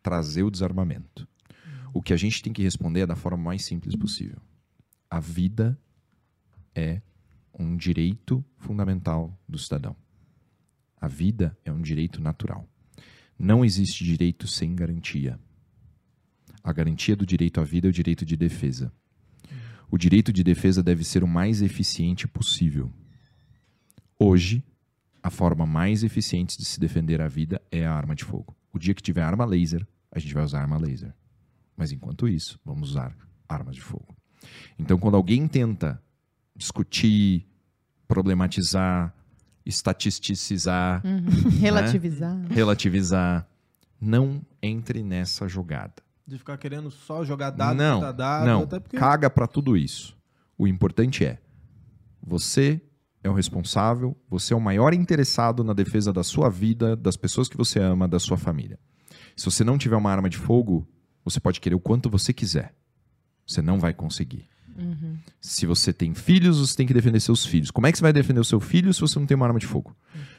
trazer 0.00 0.44
o 0.44 0.50
desarmamento. 0.50 1.26
O 1.92 2.00
que 2.00 2.12
a 2.12 2.16
gente 2.16 2.40
tem 2.40 2.52
que 2.52 2.62
responder 2.62 3.00
é 3.00 3.06
da 3.06 3.16
forma 3.16 3.42
mais 3.42 3.64
simples 3.64 3.96
possível. 3.96 4.40
A 5.10 5.18
vida 5.18 5.76
é 6.74 7.02
um 7.58 7.76
direito 7.76 8.44
fundamental 8.58 9.36
do 9.48 9.58
cidadão. 9.58 9.96
A 11.00 11.08
vida 11.08 11.58
é 11.64 11.72
um 11.72 11.80
direito 11.80 12.20
natural. 12.20 12.68
Não 13.36 13.64
existe 13.64 14.04
direito 14.04 14.46
sem 14.46 14.76
garantia. 14.76 15.40
A 16.62 16.72
garantia 16.72 17.16
do 17.16 17.26
direito 17.26 17.60
à 17.60 17.64
vida 17.64 17.88
é 17.88 17.90
o 17.90 17.92
direito 17.92 18.24
de 18.24 18.36
defesa. 18.36 18.92
O 19.90 19.98
direito 19.98 20.32
de 20.32 20.44
defesa 20.44 20.82
deve 20.82 21.02
ser 21.02 21.24
o 21.24 21.28
mais 21.28 21.62
eficiente 21.62 22.28
possível. 22.28 22.92
Hoje, 24.18 24.64
a 25.26 25.30
forma 25.30 25.66
mais 25.66 26.04
eficiente 26.04 26.56
de 26.56 26.64
se 26.64 26.78
defender 26.78 27.20
a 27.20 27.26
vida 27.26 27.60
é 27.72 27.84
a 27.84 27.92
arma 27.92 28.14
de 28.14 28.24
fogo. 28.24 28.56
O 28.72 28.78
dia 28.78 28.94
que 28.94 29.02
tiver 29.02 29.22
arma 29.22 29.44
laser, 29.44 29.84
a 30.12 30.20
gente 30.20 30.32
vai 30.32 30.44
usar 30.44 30.60
arma 30.60 30.78
laser. 30.78 31.12
Mas 31.76 31.90
enquanto 31.90 32.28
isso, 32.28 32.60
vamos 32.64 32.90
usar 32.90 33.12
armas 33.48 33.74
de 33.74 33.80
fogo. 33.80 34.16
Então, 34.78 34.96
quando 34.96 35.16
alguém 35.16 35.48
tenta 35.48 36.00
discutir, 36.54 37.44
problematizar, 38.06 39.12
estatisticizar, 39.64 41.02
Relativizar. 41.58 42.46
relativizar, 42.48 43.48
não 44.00 44.40
entre 44.62 45.02
nessa 45.02 45.48
jogada. 45.48 46.04
De 46.24 46.38
ficar 46.38 46.56
querendo 46.56 46.88
só 46.88 47.24
jogar 47.24 47.50
dado 47.50 47.76
não, 47.76 48.00
dado. 48.14 48.46
não, 48.46 48.62
Até 48.62 48.78
porque... 48.78 48.96
caga 48.96 49.28
pra 49.28 49.48
tudo 49.48 49.76
isso. 49.76 50.16
O 50.56 50.68
importante 50.68 51.24
é, 51.24 51.40
você 52.22 52.80
é 53.26 53.30
o 53.30 53.34
responsável, 53.34 54.16
você 54.28 54.54
é 54.54 54.56
o 54.56 54.60
maior 54.60 54.94
interessado 54.94 55.64
na 55.64 55.72
defesa 55.72 56.12
da 56.12 56.22
sua 56.22 56.48
vida, 56.48 56.96
das 56.96 57.16
pessoas 57.16 57.48
que 57.48 57.56
você 57.56 57.78
ama, 57.78 58.08
da 58.08 58.18
sua 58.18 58.36
família. 58.36 58.78
Se 59.36 59.44
você 59.44 59.62
não 59.62 59.76
tiver 59.76 59.96
uma 59.96 60.10
arma 60.10 60.28
de 60.28 60.38
fogo, 60.38 60.86
você 61.24 61.38
pode 61.40 61.60
querer 61.60 61.74
o 61.74 61.80
quanto 61.80 62.08
você 62.08 62.32
quiser. 62.32 62.74
Você 63.46 63.60
não 63.60 63.78
vai 63.78 63.92
conseguir. 63.92 64.48
Se 65.40 65.66
você 65.66 65.92
tem 65.92 66.14
filhos, 66.14 66.58
você 66.58 66.76
tem 66.76 66.86
que 66.86 66.94
defender 66.94 67.20
seus 67.20 67.44
filhos. 67.44 67.70
Como 67.70 67.86
é 67.86 67.92
que 67.92 67.98
você 67.98 68.02
vai 68.02 68.12
defender 68.12 68.40
o 68.40 68.44
seu 68.44 68.60
filho 68.60 68.92
se 68.92 69.00
você 69.00 69.18
não 69.18 69.26
tem 69.26 69.34
uma 69.34 69.46
arma 69.46 69.58
de 69.58 69.66
fogo? 69.66 69.96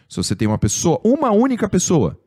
Se 0.08 0.18
você 0.18 0.36
tem 0.36 0.48
uma 0.48 0.58
pessoa, 0.58 1.02
uma 1.04 1.32
única 1.32 1.68
pessoa 1.68 2.20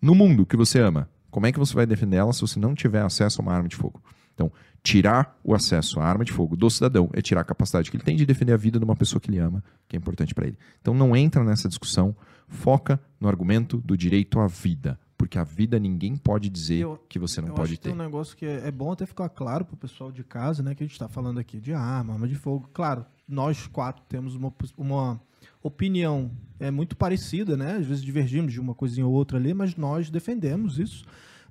no 0.00 0.14
mundo 0.14 0.46
que 0.46 0.56
você 0.56 0.80
ama, 0.80 1.08
como 1.30 1.46
é 1.46 1.52
que 1.52 1.58
você 1.58 1.74
vai 1.74 1.86
defender 1.86 2.16
ela 2.16 2.32
se 2.32 2.40
você 2.40 2.58
não 2.58 2.74
tiver 2.74 3.02
acesso 3.02 3.40
a 3.40 3.42
uma 3.42 3.52
arma 3.52 3.68
de 3.68 3.76
fogo? 3.76 4.02
Então, 4.34 4.52
tirar 4.82 5.38
o 5.44 5.54
acesso 5.54 6.00
à 6.00 6.04
arma 6.04 6.24
de 6.24 6.32
fogo 6.32 6.56
do 6.56 6.68
cidadão 6.68 7.08
é 7.12 7.20
tirar 7.22 7.42
a 7.42 7.44
capacidade 7.44 7.90
que 7.90 7.96
ele 7.96 8.04
tem 8.04 8.16
de 8.16 8.26
defender 8.26 8.52
a 8.52 8.56
vida 8.56 8.78
de 8.78 8.84
uma 8.84 8.96
pessoa 8.96 9.20
que 9.20 9.30
ele 9.30 9.38
ama, 9.38 9.62
que 9.88 9.96
é 9.96 9.98
importante 9.98 10.34
para 10.34 10.46
ele. 10.46 10.58
Então, 10.80 10.92
não 10.92 11.16
entra 11.16 11.44
nessa 11.44 11.68
discussão, 11.68 12.14
foca 12.48 13.00
no 13.20 13.28
argumento 13.28 13.78
do 13.78 13.96
direito 13.96 14.40
à 14.40 14.46
vida, 14.48 14.98
porque 15.16 15.38
a 15.38 15.44
vida 15.44 15.78
ninguém 15.78 16.16
pode 16.16 16.48
dizer 16.50 16.80
Eu- 16.80 16.98
que 17.08 17.18
você 17.18 17.40
não 17.40 17.50
pode 17.54 17.76
ter. 17.76 17.90
tem 17.90 17.92
um 17.92 18.02
negócio 18.02 18.36
que 18.36 18.44
é, 18.44 18.66
é 18.66 18.70
bom 18.72 18.90
até 18.90 19.06
ficar 19.06 19.28
claro 19.28 19.64
pro 19.64 19.76
pessoal 19.76 20.10
de 20.10 20.24
casa, 20.24 20.62
né? 20.64 20.74
Que 20.74 20.82
a 20.82 20.86
gente 20.86 20.98
tá 20.98 21.08
falando 21.08 21.38
aqui 21.38 21.60
de 21.60 21.72
arma, 21.72 22.14
arma 22.14 22.26
de 22.26 22.34
fogo. 22.34 22.68
Claro, 22.72 23.06
nós 23.28 23.68
quatro 23.68 24.02
temos 24.08 24.34
uma, 24.34 24.52
uma 24.76 25.20
opinião 25.62 26.30
é 26.58 26.70
muito 26.72 26.96
parecida, 26.96 27.56
né? 27.56 27.76
Às 27.76 27.86
vezes 27.86 28.02
divergimos 28.02 28.52
de 28.52 28.60
uma 28.60 28.74
coisinha 28.74 29.06
ou 29.06 29.12
outra 29.12 29.38
ali, 29.38 29.54
mas 29.54 29.76
nós 29.76 30.10
defendemos 30.10 30.78
isso. 30.78 31.04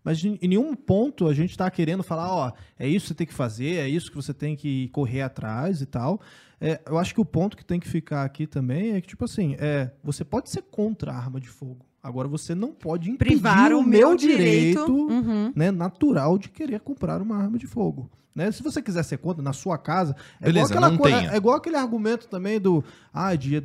Mas 0.04 0.24
em, 0.24 0.38
nenhum 0.42 0.76
ponto 0.76 1.28
a 1.28 1.34
gente 1.34 1.52
está 1.52 1.70
querendo 1.70 2.02
falar, 2.04 2.34
ó, 2.34 2.52
é 2.78 2.88
isso 2.88 3.04
que 3.06 3.08
você 3.10 3.14
tem 3.16 3.28
que 3.28 3.34
fazer, 3.34 3.76
é 3.76 3.88
isso 3.88 4.10
que 4.10 4.16
você 4.16 4.34
tem 4.34 4.56
que 4.56 4.88
correr 4.90 5.22
atrás 5.22 5.82
e 5.82 5.86
tal. 5.86 6.20
É, 6.60 6.80
eu 6.88 6.98
acho 6.98 7.14
que 7.14 7.22
o 7.22 7.26
ponto 7.26 7.58
que 7.58 7.66
tem 7.66 7.80
que 7.80 7.88
ficar 7.88 8.24
aqui 8.24 8.46
também 8.46 8.94
é 8.94 9.02
que, 9.02 9.08
tipo 9.08 9.26
assim, 9.26 9.56
é, 9.60 9.92
você 10.04 10.24
pode 10.24 10.50
ser 10.50 10.62
contra 10.64 11.12
a 11.12 11.16
arma 11.18 11.40
de 11.40 11.48
fogo. 11.50 11.86
Agora 12.04 12.28
você 12.28 12.56
não 12.56 12.72
pode 12.72 13.10
impedir 13.12 13.32
Privar 13.34 13.74
o 13.74 13.84
meu 13.84 14.16
direito. 14.16 14.86
direito 14.86 14.92
Uhum. 14.92 15.54
né, 15.56 15.70
natural 15.72 16.38
de 16.38 16.50
querer 16.50 16.80
comprar 16.80 17.22
uma 17.22 17.36
arma 17.38 17.58
de 17.58 17.68
fogo. 17.68 18.10
Né? 18.34 18.52
Se 18.52 18.64
você 18.64 18.82
quiser 18.82 19.04
ser 19.04 19.18
contra 19.18 19.44
na 19.44 19.54
sua 19.54 19.78
casa, 19.78 20.16
é 20.40 20.46
Beleza, 20.46 20.74
igual 20.74 20.92
aquela 20.94 21.10
tenha. 21.10 21.32
é 21.34 21.36
igual 21.38 21.56
aquele 21.58 21.76
argumento 21.76 22.28
também 22.28 22.60
do 22.60 22.84
ah, 23.14 23.36
de, 23.36 23.58
é, 23.58 23.62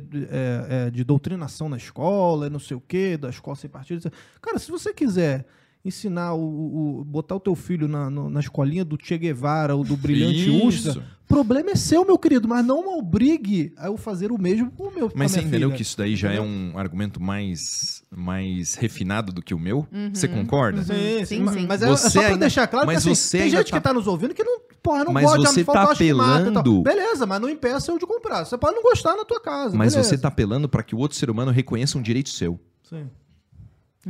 é, 0.69 0.89
de 0.91 1.03
doutrinação 1.03 1.69
na 1.69 1.77
escola, 1.77 2.49
não 2.49 2.59
sei 2.59 2.75
o 2.77 2.81
quê, 2.81 3.15
da 3.17 3.29
escola 3.29 3.55
sem 3.55 3.69
partido. 3.69 4.11
Cara, 4.41 4.59
se 4.59 4.69
você 4.69 4.93
quiser 4.93 5.47
ensinar 5.87 6.33
o, 6.33 6.99
o- 6.99 7.03
botar 7.05 7.35
o 7.35 7.39
teu 7.39 7.55
filho 7.55 7.87
na, 7.87 8.09
no- 8.09 8.29
na 8.29 8.39
escolinha 8.39 8.83
do 8.85 8.97
Che 9.01 9.17
Guevara 9.17 9.75
ou 9.75 9.83
do 9.83 9.95
Brilhante. 9.97 10.49
Ustra, 10.49 11.03
problema 11.27 11.71
é 11.71 11.75
seu, 11.75 12.05
meu 12.05 12.17
querido, 12.17 12.47
mas 12.47 12.65
não 12.65 12.81
me 12.83 12.99
obrigue 12.99 13.73
a 13.77 13.87
eu 13.87 13.97
fazer 13.97 14.31
o 14.31 14.37
mesmo 14.37 14.71
com 14.71 14.83
o 14.83 14.93
meu 14.93 15.11
Mas 15.15 15.31
você 15.31 15.39
entendeu 15.41 15.69
filha. 15.69 15.75
que 15.75 15.81
isso 15.81 15.97
daí 15.97 16.15
já 16.15 16.31
é 16.31 16.39
um 16.39 16.71
argumento 16.77 17.21
mais, 17.21 18.03
mais 18.09 18.75
refinado 18.75 19.31
do 19.33 19.41
que 19.41 19.53
o 19.53 19.59
meu? 19.59 19.87
Você 20.13 20.27
concorda? 20.27 20.83
Sim, 20.83 20.93
sim, 21.19 21.25
Sim, 21.25 21.39
mas- 21.41 21.55
sim. 21.55 21.65
Mas 21.67 21.81
é, 21.81 21.87
Você 21.87 22.07
é 22.07 22.09
só 22.11 22.19
pra 22.19 22.27
ainda- 22.29 22.39
deixar 22.39 22.67
claro 22.67 22.87
mas 22.87 23.03
que 23.03 23.09
assim, 23.11 23.15
você 23.21 23.37
tem 23.39 23.49
gente 23.49 23.71
tá- 23.71 23.77
que 23.77 23.83
tá 23.83 23.93
nos 23.93 24.07
ouvindo 24.07 24.33
que 24.33 24.43
não, 24.43 24.59
porra, 24.81 25.03
não 25.03 25.11
Mas 25.13 25.25
gosta 25.25 25.39
de 25.39 25.47
você 25.47 25.63
tá 25.65 25.83
apelando- 25.91 26.81
Beleza, 26.83 27.25
mas 27.25 27.41
não 27.41 27.49
impeça 27.49 27.91
eu 27.91 27.97
de 27.99 28.05
comprar. 28.05 28.45
Você 28.45 28.57
pode 28.57 28.75
não 28.75 28.83
gostar 28.83 29.15
na 29.15 29.25
tua 29.25 29.41
casa. 29.41 29.75
Mas 29.75 29.93
beleza. 29.93 30.09
você 30.09 30.17
tá 30.17 30.27
apelando 30.29 30.69
para 30.69 30.81
que 30.83 30.95
o 30.95 30.97
outro 30.99 31.17
ser 31.17 31.29
humano 31.29 31.51
reconheça 31.51 31.97
um 31.97 32.01
direito 32.01 32.29
seu. 32.29 32.59
Sim. 32.83 33.07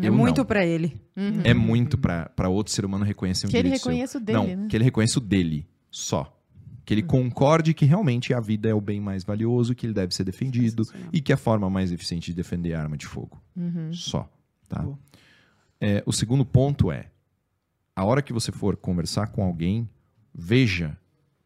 É 0.01 0.07
Eu 0.07 0.13
muito 0.13 0.45
pra 0.45 0.65
ele. 0.65 0.99
É 1.43 1.53
muito 1.53 1.97
para 1.97 2.49
outro 2.49 2.71
ser 2.73 2.85
humano 2.85 3.03
reconhecer 3.05 3.47
um 3.47 3.49
Que 3.49 3.57
ele 3.57 3.63
direito 3.69 3.81
seu. 3.83 3.91
reconheça 3.91 4.17
o 4.17 4.21
dele, 4.21 4.37
Não, 4.37 4.47
né? 4.63 4.67
que 4.69 4.75
ele 4.77 4.83
reconheça 4.83 5.19
o 5.19 5.21
dele, 5.21 5.67
só. 5.91 6.33
Que 6.85 6.93
ele 6.93 7.03
concorde 7.03 7.73
que 7.73 7.83
realmente 7.85 8.33
a 8.33 8.39
vida 8.39 8.69
é 8.69 8.73
o 8.73 8.79
bem 8.79 9.01
mais 9.01 9.23
valioso, 9.23 9.75
que 9.75 9.85
ele 9.85 9.93
deve 9.93 10.13
ser 10.15 10.23
defendido 10.23 10.83
e 11.11 11.19
que 11.19 11.31
é 11.31 11.35
a 11.35 11.37
forma 11.37 11.69
mais 11.69 11.91
eficiente 11.91 12.27
de 12.27 12.33
defender 12.35 12.73
a 12.75 12.81
arma 12.81 12.95
de 12.97 13.05
fogo. 13.05 13.41
Uhum. 13.55 13.91
Só. 13.91 14.29
Tá? 14.69 14.87
É, 15.81 16.01
o 16.05 16.13
segundo 16.13 16.45
ponto 16.45 16.91
é: 16.91 17.09
a 17.95 18.05
hora 18.05 18.21
que 18.21 18.31
você 18.31 18.51
for 18.51 18.77
conversar 18.77 19.27
com 19.27 19.43
alguém, 19.43 19.89
veja 20.33 20.97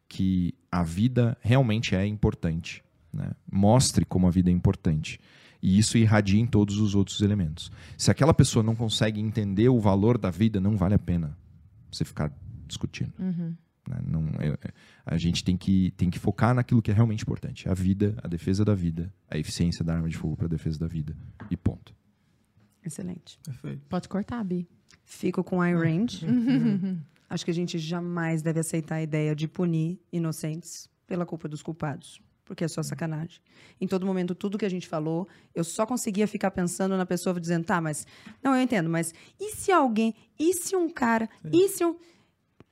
que 0.08 0.54
a 0.72 0.84
vida 0.84 1.38
realmente 1.42 1.96
é 1.96 2.06
importante. 2.06 2.84
né? 3.12 3.32
Mostre 3.52 4.06
como 4.06 4.28
a 4.28 4.32
vida 4.32 4.50
é 4.50 4.54
importante. 4.54 5.20
E 5.62 5.78
isso 5.78 5.98
irradia 5.98 6.40
em 6.40 6.48
todos 6.48 6.78
os 6.78 6.96
outros 6.96 7.22
elementos. 7.22 7.72
Se 7.98 8.10
aquela 8.10 8.34
pessoa 8.34 8.64
não 8.64 8.76
consegue 8.76 9.20
entender 9.20 9.70
o 9.70 9.80
valor 9.80 10.18
da 10.18 10.32
vida, 10.32 10.60
não 10.60 10.76
vale 10.76 10.96
a 10.96 11.00
pena 11.00 11.38
você 11.92 12.04
ficar 12.04 12.32
discutindo. 12.68 13.14
Uhum. 13.20 13.56
né? 13.88 14.00
Não, 14.06 14.26
é- 14.40 14.50
é- 14.68 14.74
a 15.06 15.18
gente 15.18 15.44
tem 15.44 15.58
que, 15.58 15.92
tem 15.98 16.10
que 16.10 16.18
focar 16.20 16.54
naquilo 16.56 16.82
que 16.82 16.90
é 16.92 16.94
realmente 16.94 17.22
importante: 17.24 17.68
a 17.70 17.74
vida, 17.74 18.16
a 18.24 18.28
defesa 18.28 18.64
da 18.66 18.74
vida, 18.74 19.14
a 19.30 19.38
eficiência 19.38 19.84
da 19.84 19.94
arma 19.94 20.08
de 20.10 20.18
fogo 20.18 20.36
para 20.38 20.46
a 20.46 20.50
defesa 20.50 20.80
da 20.80 20.88
vida. 20.88 21.16
E 21.50 21.58
ponto. 21.58 21.94
Excelente. 22.84 23.38
Perfeito. 23.44 23.82
Pode 23.88 24.08
cortar, 24.10 24.44
Bi. 24.44 24.68
Fico 25.04 25.44
com 25.44 25.64
iRange. 25.66 26.26
Acho 27.30 27.46
que 27.46 27.52
a 27.52 27.54
gente 27.54 27.78
jamais 27.80 28.42
deve 28.42 28.60
aceitar 28.60 28.96
a 28.96 29.02
ideia 29.02 29.36
de 29.36 29.48
punir 29.48 30.00
inocentes 30.12 30.90
pela 31.08 31.26
culpa 31.26 31.48
dos 31.48 31.62
culpados. 31.62 32.20
Porque 32.52 32.66
é 32.66 32.68
só 32.68 32.84
sacanagem. 32.84 33.40
Em 33.80 33.88
todo 33.88 34.06
momento, 34.06 34.36
tudo 34.36 34.58
que 34.58 34.66
a 34.66 34.70
gente 34.70 34.86
falou, 34.86 35.26
eu 35.56 35.64
só 35.64 35.86
conseguia 35.86 36.28
ficar 36.28 36.52
pensando 36.52 36.98
na 36.98 37.06
pessoa 37.06 37.40
dizendo, 37.40 37.64
tá, 37.64 37.80
mas. 37.80 38.06
Não, 38.44 38.54
eu 38.54 38.62
entendo, 38.62 38.90
mas 38.90 39.14
e 39.40 39.56
se 39.56 39.72
alguém. 39.72 40.14
E 40.38 40.54
se 40.54 40.76
um 40.76 40.90
cara. 40.90 41.30
E 41.50 41.70
se 41.70 41.86
um. 41.86 41.96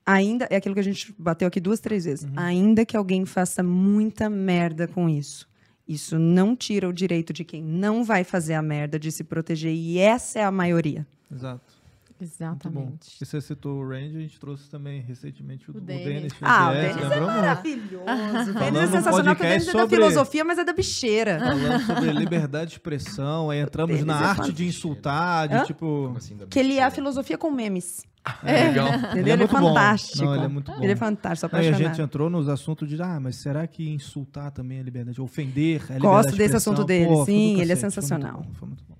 Ainda. 0.05 0.45
É 0.49 0.57
aquilo 0.57 0.75
que 0.75 0.81
a 0.81 0.83
gente 0.83 1.15
bateu 1.17 1.47
aqui 1.47 1.61
duas, 1.61 1.79
três 1.79 2.03
vezes. 2.03 2.27
Ainda 2.35 2.85
que 2.85 2.97
alguém 2.97 3.25
faça 3.25 3.63
muita 3.63 4.29
merda 4.29 4.85
com 4.85 5.07
isso. 5.07 5.47
Isso 5.87 6.19
não 6.19 6.57
tira 6.57 6.89
o 6.89 6.91
direito 6.91 7.31
de 7.31 7.45
quem 7.45 7.63
não 7.63 8.03
vai 8.03 8.25
fazer 8.25 8.55
a 8.55 8.61
merda 8.61 8.99
de 8.99 9.13
se 9.13 9.23
proteger. 9.23 9.73
E 9.73 9.97
essa 9.97 10.39
é 10.39 10.43
a 10.43 10.51
maioria. 10.51 11.07
Exato. 11.33 11.78
Exatamente. 12.21 13.17
E 13.21 13.25
você 13.25 13.39
citou 13.41 13.77
o 13.79 13.87
Range, 13.87 14.17
a 14.17 14.19
gente 14.19 14.39
trouxe 14.39 14.69
também 14.69 15.01
recentemente 15.01 15.69
o, 15.69 15.73
O 15.73 15.77
o 15.77 15.81
Denis. 15.81 16.03
Denis. 16.05 16.33
Ah, 16.41 16.69
o 16.69 16.73
Denis 16.73 16.97
é 16.97 16.99
lembrou 17.07 17.27
maravilhoso. 17.27 17.89
O 17.99 18.05
Denis 18.05 18.53
Falando 18.53 18.77
é 18.77 18.87
sensacional, 18.87 19.35
porque 19.35 19.47
o 19.47 19.49
Denis 19.49 19.67
é 19.67 19.73
da 19.73 19.87
filosofia, 19.87 20.43
mas 20.43 20.57
é 20.59 20.63
da 20.63 20.73
bicheira. 20.73 21.39
Falando 21.39 21.85
sobre 21.85 22.11
liberdade 22.19 22.67
de 22.67 22.73
expressão, 22.77 23.49
aí 23.49 23.59
entramos 23.59 24.03
na 24.03 24.13
é 24.13 24.15
arte 24.17 24.27
fantástico. 24.29 24.57
de 24.57 24.65
insultar, 24.67 25.47
de 25.47 25.55
Hã? 25.55 25.63
tipo. 25.63 26.13
assim, 26.17 26.37
Que 26.49 26.59
ele 26.59 26.75
é 26.75 26.83
a 26.83 26.91
filosofia 26.91 27.37
com 27.37 27.49
memes. 27.51 28.05
É, 28.43 28.67
legal. 28.67 28.87
Entendeu? 28.87 29.11
Ele 29.11 29.19
Ele 29.21 29.29
é 29.29 29.33
é, 29.33 29.37
muito 29.37 29.51
bom. 29.51 29.67
fantástico. 29.69 30.25
Não, 30.25 30.35
ele 30.35 30.43
é 30.45 30.47
muito 30.47 30.71
bom. 30.71 30.83
Ele 30.83 30.91
é 30.91 30.95
fantástico, 30.95 31.49
sou 31.49 31.59
Aí 31.59 31.69
a 31.69 31.71
gente 31.71 32.01
entrou 32.01 32.29
nos 32.29 32.47
assuntos 32.49 32.87
de, 32.87 33.01
ah, 33.01 33.19
mas 33.19 33.37
será 33.37 33.65
que 33.65 33.89
insultar 33.89 34.51
também 34.51 34.79
é 34.79 34.83
liberdade? 34.83 35.19
Ofender 35.21 35.77
é 35.89 35.93
liberdade 35.95 36.01
Gosto 36.01 36.31
de 36.33 36.37
desse 36.37 36.55
assunto 36.55 36.83
dele, 36.83 37.07
Pô, 37.07 37.25
sim, 37.25 37.59
ele 37.61 37.71
é 37.71 37.75
cacete, 37.75 37.79
foi 37.79 37.81
muito 37.81 37.93
sensacional. 37.93 38.41
bom, 38.43 38.53
foi 38.53 38.67
muito 38.67 38.83
bom. 38.87 38.98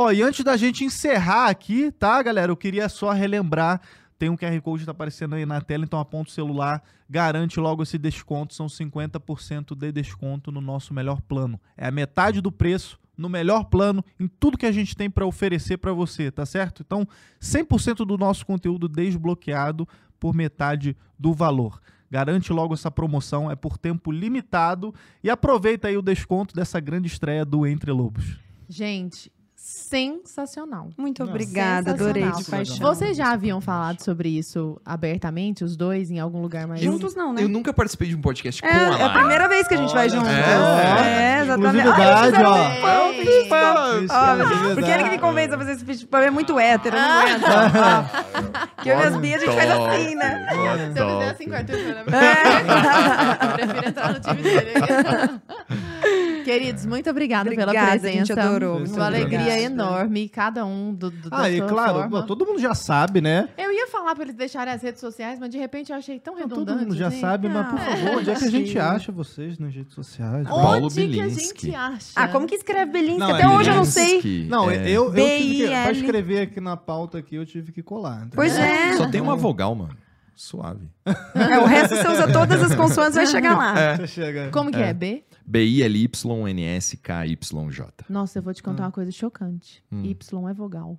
Ó, 0.00 0.12
e 0.12 0.22
antes 0.22 0.44
da 0.44 0.56
gente 0.56 0.84
encerrar 0.84 1.48
aqui, 1.48 1.90
tá, 1.90 2.22
galera? 2.22 2.52
Eu 2.52 2.56
queria 2.56 2.88
só 2.88 3.10
relembrar. 3.10 3.80
Tem 4.16 4.30
um 4.30 4.36
QR 4.36 4.60
Code 4.62 4.82
que 4.82 4.86
tá 4.86 4.92
aparecendo 4.92 5.34
aí 5.34 5.44
na 5.44 5.60
tela, 5.60 5.82
então 5.82 5.98
aponta 5.98 6.30
o 6.30 6.32
celular, 6.32 6.84
garante 7.10 7.58
logo 7.58 7.82
esse 7.82 7.98
desconto. 7.98 8.54
São 8.54 8.68
50% 8.68 9.74
de 9.74 9.90
desconto 9.90 10.52
no 10.52 10.60
nosso 10.60 10.94
melhor 10.94 11.20
plano. 11.22 11.60
É 11.76 11.88
a 11.88 11.90
metade 11.90 12.40
do 12.40 12.52
preço 12.52 12.96
no 13.16 13.28
melhor 13.28 13.64
plano, 13.64 14.04
em 14.20 14.28
tudo 14.28 14.56
que 14.56 14.66
a 14.66 14.70
gente 14.70 14.96
tem 14.96 15.10
para 15.10 15.26
oferecer 15.26 15.78
para 15.78 15.92
você, 15.92 16.30
tá 16.30 16.46
certo? 16.46 16.84
Então, 16.86 17.04
100% 17.42 18.06
do 18.06 18.16
nosso 18.16 18.46
conteúdo 18.46 18.88
desbloqueado 18.88 19.84
por 20.20 20.32
metade 20.32 20.96
do 21.18 21.32
valor. 21.32 21.82
Garante 22.08 22.52
logo 22.52 22.72
essa 22.72 22.88
promoção, 22.88 23.50
é 23.50 23.56
por 23.56 23.76
tempo 23.76 24.12
limitado 24.12 24.94
e 25.24 25.28
aproveita 25.28 25.88
aí 25.88 25.96
o 25.96 26.02
desconto 26.02 26.54
dessa 26.54 26.78
grande 26.78 27.08
estreia 27.08 27.44
do 27.44 27.66
Entre 27.66 27.90
Lobos. 27.90 28.38
Gente, 28.68 29.32
sensacional. 29.68 30.88
Muito 30.96 31.22
obrigada, 31.22 31.90
adorei 31.90 32.30
de 32.32 32.44
paixão. 32.44 32.78
Vocês 32.78 33.14
já 33.16 33.32
haviam 33.32 33.60
falado 33.60 34.00
sobre 34.02 34.28
isso 34.30 34.80
abertamente, 34.84 35.62
os 35.62 35.76
dois, 35.76 36.10
em 36.10 36.18
algum 36.18 36.40
lugar 36.40 36.66
mais... 36.66 36.80
Juntos 36.80 37.14
não, 37.14 37.32
né? 37.34 37.42
Eu 37.42 37.48
nunca 37.48 37.72
participei 37.72 38.08
de 38.08 38.16
um 38.16 38.20
podcast 38.20 38.62
com 38.62 38.68
É, 38.68 38.70
a 38.70 38.74
é 38.74 38.86
a 38.86 38.90
Lara. 38.90 39.18
primeira 39.18 39.48
vez 39.48 39.68
que 39.68 39.74
a 39.74 39.76
gente 39.76 39.92
vai 39.92 40.08
junto. 40.08 40.24
só. 40.24 40.30
É, 40.30 41.40
exatamente. 41.42 41.76
Exclusividade, 41.76 42.36
Ai, 42.36 42.42
eu 42.42 42.48
ó. 42.48 43.12
fiz 43.12 44.10
Ó. 44.10 44.74
Porque 44.74 44.90
ele 44.90 45.04
que 45.04 45.10
me 45.10 45.18
convence 45.18 45.54
a 45.54 45.58
fazer 45.58 45.72
esse 45.72 45.84
pitch 45.84 46.04
pão 46.06 46.20
é 46.20 46.30
muito 46.30 46.58
hétero, 46.58 46.96
eu 46.96 47.02
não 47.02 47.20
aguento. 47.20 47.44
Ó, 48.78 48.82
Que 48.82 48.88
eu 48.90 48.98
e 48.98 49.02
as 49.02 49.16
Bia, 49.16 49.36
a 49.36 49.38
gente 49.40 49.54
faz 49.54 49.70
assim, 49.70 50.14
né? 50.14 50.46
Se 50.94 50.98
eu 51.00 51.08
fizer 51.10 51.30
assim 51.30 51.44
com 51.44 51.50
o 51.50 51.54
Arthur, 51.56 51.74
eu 51.78 52.14
É. 52.14 53.52
prefiro 53.54 53.88
entrar 53.88 54.12
no 54.14 54.20
time 54.20 54.42
dele. 54.42 54.72
Queridos, 56.52 56.86
muito 56.86 57.10
obrigada, 57.10 57.50
pela 57.50 57.62
Obrigada, 57.64 57.86
a 57.96 57.98
presença. 58.00 58.26
gente 58.26 58.32
adorou. 58.40 58.78
muito 58.80 58.94
Uma 58.94 59.06
alegria 59.06 59.38
obrigada. 59.40 59.60
enorme, 59.62 60.28
cada 60.28 60.64
um 60.64 60.94
do, 60.94 61.10
do 61.10 61.28
Ah, 61.30 61.50
e 61.50 61.60
claro, 61.60 62.00
forma. 62.00 62.22
todo 62.26 62.46
mundo 62.46 62.58
já 62.58 62.74
sabe, 62.74 63.20
né? 63.20 63.48
Eu 63.58 63.70
ia 63.72 63.86
falar 63.88 64.14
pra 64.14 64.24
eles 64.24 64.34
deixarem 64.34 64.72
as 64.72 64.80
redes 64.82 65.00
sociais, 65.00 65.38
mas 65.38 65.50
de 65.50 65.58
repente 65.58 65.92
eu 65.92 65.96
achei 65.98 66.18
tão 66.18 66.34
Todo 66.34 66.48
redundante. 66.48 66.84
mundo 66.84 66.96
já 66.96 67.10
gente. 67.10 67.20
sabe, 67.20 67.48
mas 67.48 67.66
por 67.68 67.78
Ah, 67.78 67.84
favor, 67.84 68.18
onde 68.18 68.30
é 68.30 68.34
que 68.34 68.44
a 68.44 68.50
gente 68.50 68.78
acha 68.78 69.12
vocês 69.12 69.58
nas 69.58 69.74
redes 69.74 69.92
sociais? 69.94 70.46
Onde 70.46 70.62
Paulo 70.62 70.88
que 70.90 71.00
a 71.00 71.06
Bilinski. 71.06 71.66
gente 71.66 71.74
acha? 71.76 72.12
Ah, 72.16 72.28
como 72.28 72.46
que 72.46 72.54
escreve 72.54 72.92
Belinski? 72.92 73.18
Não, 73.18 73.34
Até 73.34 73.42
é 73.44 73.48
hoje 73.48 73.70
eu 73.70 73.74
não 73.76 73.84
sei. 73.84 74.22
Bilinski, 74.22 74.48
Não, 74.48 74.70
é. 74.70 74.88
eu, 74.88 75.04
eu 75.04 75.14
tive 75.14 75.56
que, 75.58 75.66
pra 75.66 75.92
escrever 75.92 76.40
aqui 76.42 76.60
na 76.60 76.76
pauta 76.76 77.18
aqui, 77.18 77.36
eu 77.36 77.44
tive 77.46 77.72
que 77.72 77.82
colar. 77.82 78.16
entendeu? 78.18 78.30
Pois 78.36 78.56
é. 78.56 78.96
Só 78.96 79.06
tem 79.10 79.20
uma 79.20 79.36
vogal, 79.36 79.74
mano. 79.74 79.94
Suave. 80.40 80.88
É, 81.34 81.58
o 81.58 81.64
resto 81.64 81.96
você 81.96 82.06
usa 82.08 82.32
todas 82.32 82.62
as 82.62 82.72
consoantes 82.76 83.16
vai 83.16 83.26
chegar 83.26 83.56
lá. 83.58 83.96
Você 83.96 84.06
chega. 84.06 84.50
Como 84.52 84.70
que 84.70 84.78
é? 84.78 84.94
B? 84.94 85.24
B-I-L-Y-N-S-K-Y-J. 86.68 88.04
Nossa, 88.08 88.38
eu 88.38 88.42
vou 88.42 88.54
te 88.54 88.62
contar 88.62 88.84
uma 88.84 88.92
coisa 88.92 89.10
chocante. 89.10 89.82
Hum. 89.90 90.04
Y 90.04 90.48
é 90.50 90.54
vogal. 90.54 90.98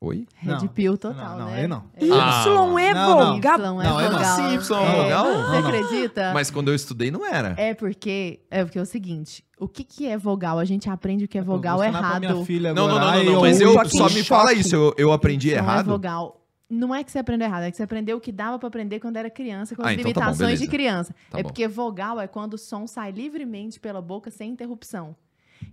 Oi? 0.00 0.26
Red 0.36 0.50
Não. 0.50 0.66
pill 0.68 0.98
total, 0.98 1.38
Não, 1.38 1.46
não, 1.46 1.50
né? 1.52 1.66
não. 1.66 1.84
Y 1.98 2.10
Ah, 2.12 2.42
é 2.44 2.94
não, 2.94 3.08
não. 3.08 3.34
vogal. 3.36 3.36
Y 3.38 3.48
é 3.48 3.58
Não, 3.58 3.80
é 3.80 3.84
não. 3.84 4.10
vogal. 4.12 4.36
Sim, 4.36 4.54
Y 4.54 4.76
é 4.76 4.84
É, 4.84 5.02
vogal? 5.02 5.24
Você 5.24 5.32
Não, 5.38 5.50
não. 5.50 5.58
acredita? 5.68 6.32
Mas 6.34 6.50
quando 6.50 6.68
eu 6.68 6.74
estudei 6.74 7.10
não 7.10 7.24
era. 7.24 7.54
É 7.56 7.72
porque 7.74 8.40
é 8.50 8.64
porque 8.64 8.78
é 8.78 8.82
o 8.82 8.86
seguinte, 8.86 9.42
o 9.58 9.66
que 9.68 9.82
que 9.84 10.06
é 10.06 10.18
vogal? 10.18 10.58
A 10.58 10.64
gente 10.64 10.90
aprende 10.90 11.24
o 11.24 11.28
que 11.28 11.38
é 11.38 11.42
vogal 11.42 11.82
errado. 11.82 12.20
minha 12.20 12.44
filha 12.44 12.74
Não, 12.74 12.86
não, 12.88 12.96
agora. 12.98 13.16
não, 13.18 13.24
não, 13.24 13.32
não, 13.34 13.40
mas 13.40 13.60
eu 13.60 13.72
só 13.88 14.08
me 14.10 14.22
fala 14.24 14.52
isso, 14.52 14.74
eu, 14.74 14.94
eu 14.98 15.12
aprendi 15.12 15.48
Não 15.50 15.54
é 15.56 15.58
errado. 15.58 15.86
vogal. 15.86 16.43
Não 16.68 16.94
é 16.94 17.04
que 17.04 17.12
você 17.12 17.18
aprendeu 17.18 17.46
errado, 17.46 17.64
é 17.64 17.70
que 17.70 17.76
você 17.76 17.82
aprendeu 17.82 18.16
o 18.16 18.20
que 18.20 18.32
dava 18.32 18.58
pra 18.58 18.68
aprender 18.68 18.98
quando 18.98 19.16
era 19.16 19.28
criança, 19.28 19.76
com 19.76 19.82
as 19.82 19.88
Ah, 19.88 19.92
então 19.92 20.04
tá 20.12 20.20
bom, 20.20 20.26
limitações 20.26 20.58
de 20.60 20.66
criança. 20.66 21.14
Tá 21.30 21.38
é 21.38 21.42
bom. 21.42 21.48
porque 21.48 21.68
vogal 21.68 22.18
é 22.20 22.26
quando 22.26 22.54
o 22.54 22.58
som 22.58 22.86
sai 22.86 23.12
livremente 23.12 23.78
pela 23.78 24.00
boca 24.00 24.30
sem 24.30 24.50
interrupção. 24.52 25.14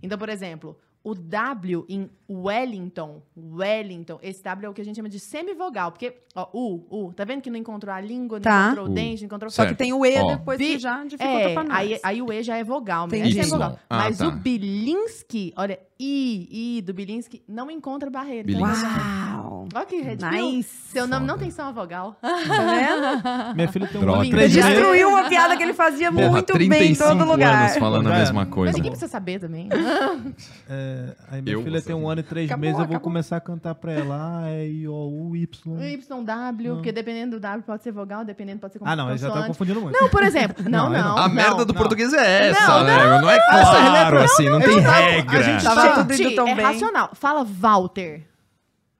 Então, 0.02 0.18
por 0.18 0.28
exemplo, 0.28 0.78
o 1.04 1.14
W 1.14 1.84
em 1.88 2.08
Wellington, 2.30 3.22
Wellington, 3.36 4.18
esse 4.22 4.42
W 4.44 4.66
é 4.66 4.70
o 4.70 4.72
que 4.74 4.80
a 4.80 4.84
gente 4.84 4.94
chama 4.96 5.08
de 5.08 5.18
semivogal, 5.18 5.90
porque, 5.90 6.14
ó, 6.34 6.46
U, 6.54 6.86
U, 6.90 7.12
tá 7.12 7.24
vendo 7.24 7.40
que 7.42 7.50
não 7.50 7.56
encontrou 7.58 7.92
a 7.92 8.00
língua, 8.00 8.38
não 8.38 8.42
Tá. 8.42 8.66
encontrou 8.66 8.86
o 8.86 8.88
dente, 8.88 9.22
não 9.22 9.26
encontrou... 9.26 9.50
Só 9.50 9.62
que 9.62 9.68
Certo. 9.70 9.78
tem 9.78 9.92
o 9.92 10.06
E 10.06 10.16
Ó. 10.18 10.36
depois 10.36 10.58
Vi- 10.58 10.74
que 10.74 10.78
já 10.78 11.02
dificulta 11.04 11.32
É, 11.40 11.54
pra 11.54 11.64
nós. 11.64 11.72
aí, 11.76 12.00
aí 12.02 12.22
o 12.22 12.32
E 12.32 12.42
já 12.42 12.56
é 12.56 12.62
vogal. 12.62 13.08
Y. 13.12 13.38
É 13.40 13.46
vogal. 13.46 13.78
Ah, 13.90 13.96
Mas 13.98 14.18
tá. 14.18 14.28
o 14.28 14.32
Bilinski, 14.32 15.52
olha, 15.56 15.80
I, 15.98 16.76
I 16.78 16.82
do 16.82 16.94
Bilinski, 16.94 17.42
não 17.48 17.70
encontra 17.70 18.08
barreira. 18.10 18.48
Então, 18.50 18.62
Bilinski. 18.62 18.86
Uau. 18.86 19.31
Olha 19.74 19.86
que 19.86 19.96
red. 20.00 20.16
Nice. 20.16 20.68
Seu 20.92 21.06
nome 21.06 21.26
não 21.26 21.38
tem 21.38 21.50
só 21.50 21.62
uma 21.62 21.72
vogal. 21.72 22.16
Tá 22.20 22.28
vendo? 22.36 23.54
Minha 23.54 23.68
filha 23.68 23.86
tem 23.88 24.00
um 24.02 24.24
e 24.24 24.32
meses. 24.32 24.52
destruiu 24.54 25.08
uma 25.08 25.28
piada 25.28 25.56
que 25.56 25.62
ele 25.62 25.72
fazia 25.72 26.12
Porra, 26.12 26.30
muito 26.30 26.52
bem 26.58 26.66
em 26.66 26.68
35 26.70 27.08
todo 27.18 27.24
lugar. 27.30 27.62
anos 27.62 27.76
falando 27.78 28.08
Já 28.08 28.14
a 28.14 28.18
mesma 28.18 28.44
Mas 28.44 28.48
coisa. 28.54 28.72
ninguém 28.74 28.90
precisa 28.90 29.10
saber 29.10 29.40
também. 29.40 29.68
É, 30.68 31.14
aí 31.30 31.40
minha 31.42 31.54
Eu 31.54 31.62
filha 31.62 31.78
vou 31.78 31.86
tem 31.86 31.96
um 31.96 32.08
ano 32.08 32.20
e 32.20 32.22
três 32.22 32.50
Acabou, 32.50 32.60
meses, 32.60 32.74
eu 32.78 32.84
vou 32.86 32.94
acabou. 32.96 33.00
começar 33.00 33.36
a 33.36 33.40
cantar 33.40 33.74
pra 33.74 33.92
ela. 33.92 34.40
Ah, 34.44 34.50
é 34.50 34.66
I, 34.68 34.86
O, 34.86 34.92
U, 34.92 35.30
O 35.30 35.36
Y. 35.36 35.48
YW, 35.80 36.74
porque 36.74 36.92
dependendo 36.92 37.36
do 37.36 37.40
W 37.40 37.62
pode 37.62 37.82
ser 37.82 37.92
vogal, 37.92 38.24
dependendo 38.24 38.58
pode 38.60 38.74
ser 38.74 38.80
Ah, 38.84 38.94
não, 38.94 39.16
já 39.16 39.30
tá 39.30 39.46
confundindo 39.46 39.80
muito. 39.80 39.98
Não, 39.98 40.08
por 40.10 40.22
exemplo. 40.22 40.62
Não, 40.68 40.90
Não, 40.90 40.90
não. 40.90 41.08
não. 41.16 41.18
A 41.18 41.28
merda 41.28 41.64
do 41.64 41.72
não. 41.72 41.78
português 41.80 42.12
é 42.12 42.48
essa, 42.50 42.66
Não, 42.66 42.84
né? 42.84 43.20
Não, 43.20 43.30
é 43.30 43.38
claro, 43.40 44.18
assim, 44.20 44.48
não, 44.48 44.60
tem 44.60 44.78
regra. 44.80 45.38
A 45.38 45.42
gente 45.42 45.64
Tava 45.64 46.04
tudo 46.04 46.12
indo 46.14 46.34
tão 46.34 46.48
é 46.48 46.54
bem. 46.54 46.64
racional. 46.64 47.10
Fala 47.14 47.44
Walter. 47.44 48.22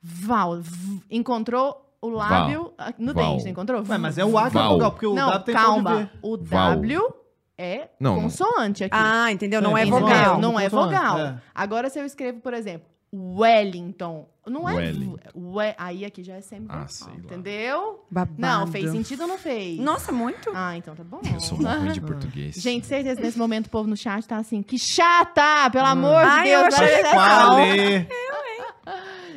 Val. 0.02 0.60
v- 0.60 1.00
Encontrou 1.10 1.76
o 2.00 2.08
lábio 2.08 2.72
ah, 2.76 2.92
no 2.98 3.14
Val. 3.14 3.32
dente, 3.32 3.44
não 3.44 3.50
encontrou? 3.52 3.84
Ué, 3.88 3.98
mas 3.98 4.18
é 4.18 4.24
o 4.24 4.36
A 4.36 4.42
que 4.50 4.56
é 4.56 4.60
Val. 4.60 4.70
vogal, 4.72 4.90
porque 4.92 5.06
o 5.06 5.14
Não, 5.14 5.28
W 5.30 5.44
tem 5.44 5.54
calma. 5.54 6.10
O 6.20 6.36
Val. 6.36 6.70
W 6.76 7.14
é 7.56 7.88
Não, 8.00 8.14
não. 8.16 8.22
consoante 8.22 8.82
aqui. 8.84 8.96
Ah, 8.98 9.30
entendeu? 9.30 9.60
Não 9.62 9.76
é 9.78 9.82
Entendeu? 9.86 10.00
vogal. 10.00 10.40
Não 10.40 10.58
é 10.58 10.64
Consoante, 10.68 10.94
vogal. 10.96 11.18
é. 11.18 11.38
Agora, 11.54 11.88
se 11.90 11.98
eu 12.00 12.04
escrevo, 12.04 12.40
por 12.40 12.52
exemplo, 12.54 12.88
Wellington. 13.14 14.26
Não 14.46 14.68
é. 14.68 14.74
Wellington. 14.74 15.18
We- 15.36 15.74
aí 15.78 16.04
aqui 16.04 16.24
já 16.24 16.34
é 16.34 16.40
semivogal. 16.40 16.82
Ah, 16.84 16.88
sei 16.88 17.06
lá. 17.12 17.18
Entendeu? 17.18 18.04
Babado. 18.10 18.34
Não, 18.38 18.66
fez 18.66 18.90
sentido 18.90 19.22
ou 19.22 19.28
não 19.28 19.38
fez? 19.38 19.78
Nossa, 19.78 20.10
muito. 20.10 20.50
Ah, 20.54 20.76
então 20.76 20.94
tá 20.96 21.04
bom. 21.04 21.20
Eu 21.32 21.38
sou 21.38 21.58
muito 21.58 21.70
ruim 21.78 21.92
de 21.92 22.00
português. 22.02 22.54
Gente, 22.56 22.86
certeza 22.86 23.20
nesse 23.20 23.38
momento 23.38 23.66
o 23.66 23.70
povo 23.70 23.88
no 23.88 23.96
chat 23.96 24.26
tá 24.26 24.38
assim, 24.38 24.62
que 24.62 24.78
chata, 24.78 25.70
pelo 25.70 25.86
amor 25.86 26.16
Ai, 26.24 26.44
de 26.44 26.50
eu 26.50 26.62
Deus. 26.62 26.74
achei 26.74 26.86
olha 26.86 27.00
essa 27.00 27.10
Qual 27.12 27.50
aula. 27.50 27.60
é? 27.66 28.08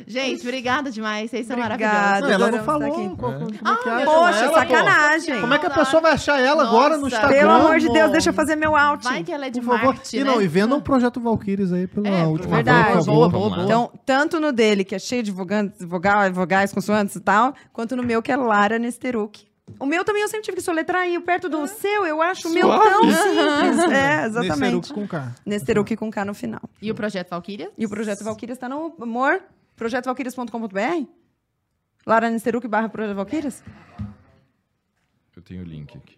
Gente, 0.06 0.42
obrigada 0.42 0.90
demais, 0.90 1.28
vocês 1.30 1.46
são 1.46 1.56
Obrigada. 1.58 1.84
maravilhosos. 2.22 2.30
Ela 2.30 2.50
não 2.52 2.64
falou. 2.64 2.82
é 2.86 2.90
que 3.50 3.58
Ah, 3.64 3.72
acha 3.72 4.04
Poxa, 4.04 4.38
ela, 4.38 4.48
pô? 4.48 4.54
sacanagem. 4.54 5.40
Como 5.40 5.54
é 5.54 5.58
que 5.58 5.66
a 5.66 5.70
pessoa 5.70 6.00
vai 6.00 6.12
achar 6.12 6.40
ela 6.40 6.62
agora 6.62 6.96
no 6.96 7.02
Nossa. 7.02 7.16
Instagram? 7.16 7.38
Pelo 7.40 7.50
amor 7.50 7.78
de. 7.80 7.88
Deus, 7.92 8.12
deixa 8.12 8.30
eu 8.30 8.34
fazer 8.34 8.54
meu 8.54 8.76
out. 8.76 9.02
Vai 9.02 9.24
que 9.24 9.32
ela 9.32 9.46
é 9.46 9.50
de 9.50 9.60
Por 9.60 9.66
favor. 9.76 9.94
Marte, 9.94 10.16
E 10.16 10.22
né? 10.22 10.30
não, 10.30 10.40
e 10.40 10.46
vendam 10.46 10.78
o 10.78 10.80
projeto 10.82 11.20
Valkyries 11.20 11.72
aí 11.72 11.86
pela 11.88 12.08
É, 12.08 12.24
última 12.24 12.56
verdade. 12.56 12.92
vez, 12.92 13.06
Boa, 13.06 13.28
boa, 13.28 13.56
lá. 13.56 13.64
Então, 13.64 13.90
tanto 14.04 14.38
no 14.38 14.52
dele, 14.52 14.84
que 14.84 14.94
é 14.94 14.98
cheio 14.98 15.22
de 15.24 15.32
vogantes, 15.32 15.84
vogal, 15.84 16.30
vogais, 16.32 16.72
consoantes 16.72 17.16
e 17.16 17.20
tal, 17.20 17.52
quanto 17.72 17.96
no 17.96 18.02
meu, 18.04 18.22
que 18.22 18.30
é 18.30 18.36
Lara 18.36 18.78
Nesteruk. 18.78 19.44
O 19.80 19.86
meu 19.86 20.04
também 20.04 20.22
eu 20.22 20.28
sempre 20.28 20.44
tive 20.44 20.58
que 20.58 20.62
soletrar 20.62 21.02
aí, 21.02 21.18
perto 21.18 21.48
do 21.48 21.66
seu, 21.66 22.06
eu 22.06 22.22
acho 22.22 22.48
o 22.48 22.52
meu 22.52 22.68
Suave. 22.68 22.84
tão 22.90 23.02
simples. 23.02 23.90
É, 23.92 24.26
exatamente. 24.26 24.60
Nesteruk 24.60 24.92
com 24.94 25.08
K. 25.08 25.34
Nesteruk 25.44 25.96
com 25.96 26.10
K 26.12 26.24
no 26.24 26.34
final. 26.34 26.60
E 26.80 26.92
o 26.92 26.94
projeto 26.94 27.30
Valkyria? 27.30 27.70
E 27.76 27.84
o 27.84 27.88
Projeto 27.88 28.22
Valkyrias 28.22 28.56
está 28.56 28.68
no, 28.68 28.94
amor, 29.00 29.40
projetovalkyrias.com.br? 29.76 31.06
Lara 32.06 32.30
Nesteruk 32.30 32.66
barra 32.68 32.88
Projeto 32.88 33.16
Valkyrias? 33.16 33.62
Eu 35.36 35.42
tenho 35.42 35.62
o 35.62 35.64
link 35.64 35.96
aqui. 35.96 36.16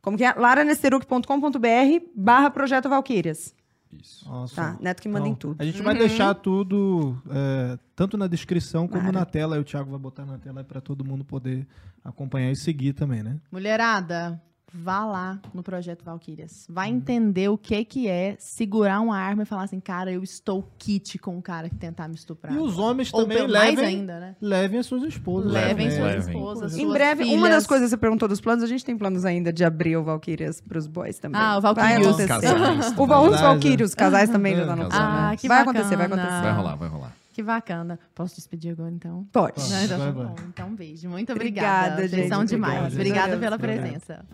Como 0.00 0.16
que 0.16 0.24
é? 0.24 0.32
laranesteruk.com.br 0.32 2.06
barra 2.14 2.50
Projeto 2.50 2.88
Valkyrias. 2.88 3.54
Isso. 3.92 4.28
Nossa. 4.28 4.54
Tá, 4.54 4.76
Neto 4.80 5.02
que 5.02 5.08
manda 5.08 5.28
em 5.28 5.34
tudo. 5.34 5.60
A 5.60 5.64
gente 5.64 5.82
vai 5.82 5.96
deixar 5.96 6.34
tudo, 6.34 7.20
é, 7.30 7.78
tanto 7.94 8.16
na 8.16 8.26
descrição 8.26 8.86
como 8.86 9.10
na 9.10 9.24
tela. 9.24 9.56
Aí 9.56 9.60
o 9.60 9.64
Thiago 9.64 9.90
vai 9.90 9.98
botar 9.98 10.24
na 10.24 10.38
tela 10.38 10.62
para 10.62 10.80
todo 10.80 11.04
mundo 11.04 11.24
poder 11.24 11.66
acompanhar 12.04 12.50
e 12.50 12.56
seguir 12.56 12.92
também, 12.92 13.22
né? 13.22 13.40
Mulherada, 13.50 14.40
vá 14.72 15.04
lá 15.06 15.38
no 15.54 15.62
projeto 15.62 16.04
Valkyrias. 16.04 16.66
Vai 16.68 16.88
entender 16.90 17.48
o 17.48 17.56
que 17.56 17.84
que 17.84 18.08
é 18.08 18.36
segurar 18.38 19.00
uma 19.00 19.16
arma 19.16 19.44
e 19.44 19.46
falar 19.46 19.62
assim, 19.62 19.80
cara, 19.80 20.12
eu 20.12 20.22
estou 20.22 20.68
kit 20.78 21.18
com 21.18 21.38
o 21.38 21.42
cara 21.42 21.68
que 21.68 21.76
tentar 21.76 22.08
me 22.08 22.14
estuprar. 22.14 22.52
E 22.54 22.58
os 22.58 22.78
homens 22.78 23.12
Ou 23.12 23.22
também 23.22 23.46
levem, 23.46 23.84
ainda, 23.86 24.20
né? 24.20 24.36
levem 24.40 24.78
as 24.80 24.86
suas 24.86 25.02
esposas. 25.04 25.50
Levem 25.52 25.86
né? 25.88 25.92
suas 25.96 26.14
Levem. 26.14 26.34
esposas, 26.36 26.74
Em 26.76 26.80
suas 26.80 26.92
breve, 26.92 27.22
uma 27.24 27.32
filhas. 27.32 27.50
das 27.50 27.66
coisas 27.66 27.86
que 27.86 27.90
você 27.90 27.96
perguntou 27.96 28.28
dos 28.28 28.40
planos, 28.40 28.62
a 28.64 28.66
gente 28.66 28.84
tem 28.84 28.96
planos 28.98 29.24
ainda 29.24 29.52
de 29.52 29.64
abrir 29.64 29.96
o 29.96 30.04
Valkyrias 30.04 30.60
pros 30.60 30.86
boys 30.86 31.18
também. 31.18 31.40
Ah, 31.40 31.56
o 31.56 31.60
Vai 31.60 31.74
Valkyrios. 31.74 32.14
O 32.14 32.16
também. 32.18 32.26
Val- 32.26 33.24
os 33.24 33.30
Casais, 33.30 33.40
Valkyrios, 33.40 33.94
casais 33.94 34.30
também 34.30 34.56
já 34.56 34.66
tá 34.66 34.76
no 34.76 34.88
Casais. 34.88 34.94
plano. 35.10 35.26
Ah, 35.32 35.36
que 35.36 35.48
vai 35.48 35.58
bacana. 35.58 35.78
acontecer, 35.78 35.96
vai 35.96 36.06
acontecer. 36.06 36.42
Vai 36.42 36.52
rolar, 36.52 36.74
vai 36.76 36.88
rolar. 36.88 37.12
Que 37.32 37.42
bacana. 37.42 37.98
Posso 38.14 38.34
despedir 38.34 38.72
agora, 38.72 38.90
então? 38.90 39.26
Pode. 39.30 39.60
Não, 39.70 39.82
então, 39.84 39.98
tá 39.98 40.10
vai. 40.10 40.34
Então, 40.48 40.68
um 40.68 40.74
beijo. 40.74 41.06
Muito 41.08 41.30
Obrigada, 41.32 41.92
obrigada. 41.94 41.96
Vocês 42.08 42.10
gente. 42.22 42.28
são 42.30 42.44
demais. 42.44 42.94
Obrigada. 42.94 43.34
Obrigada 43.34 43.36
pela 43.38 43.58
presença. 43.58 44.24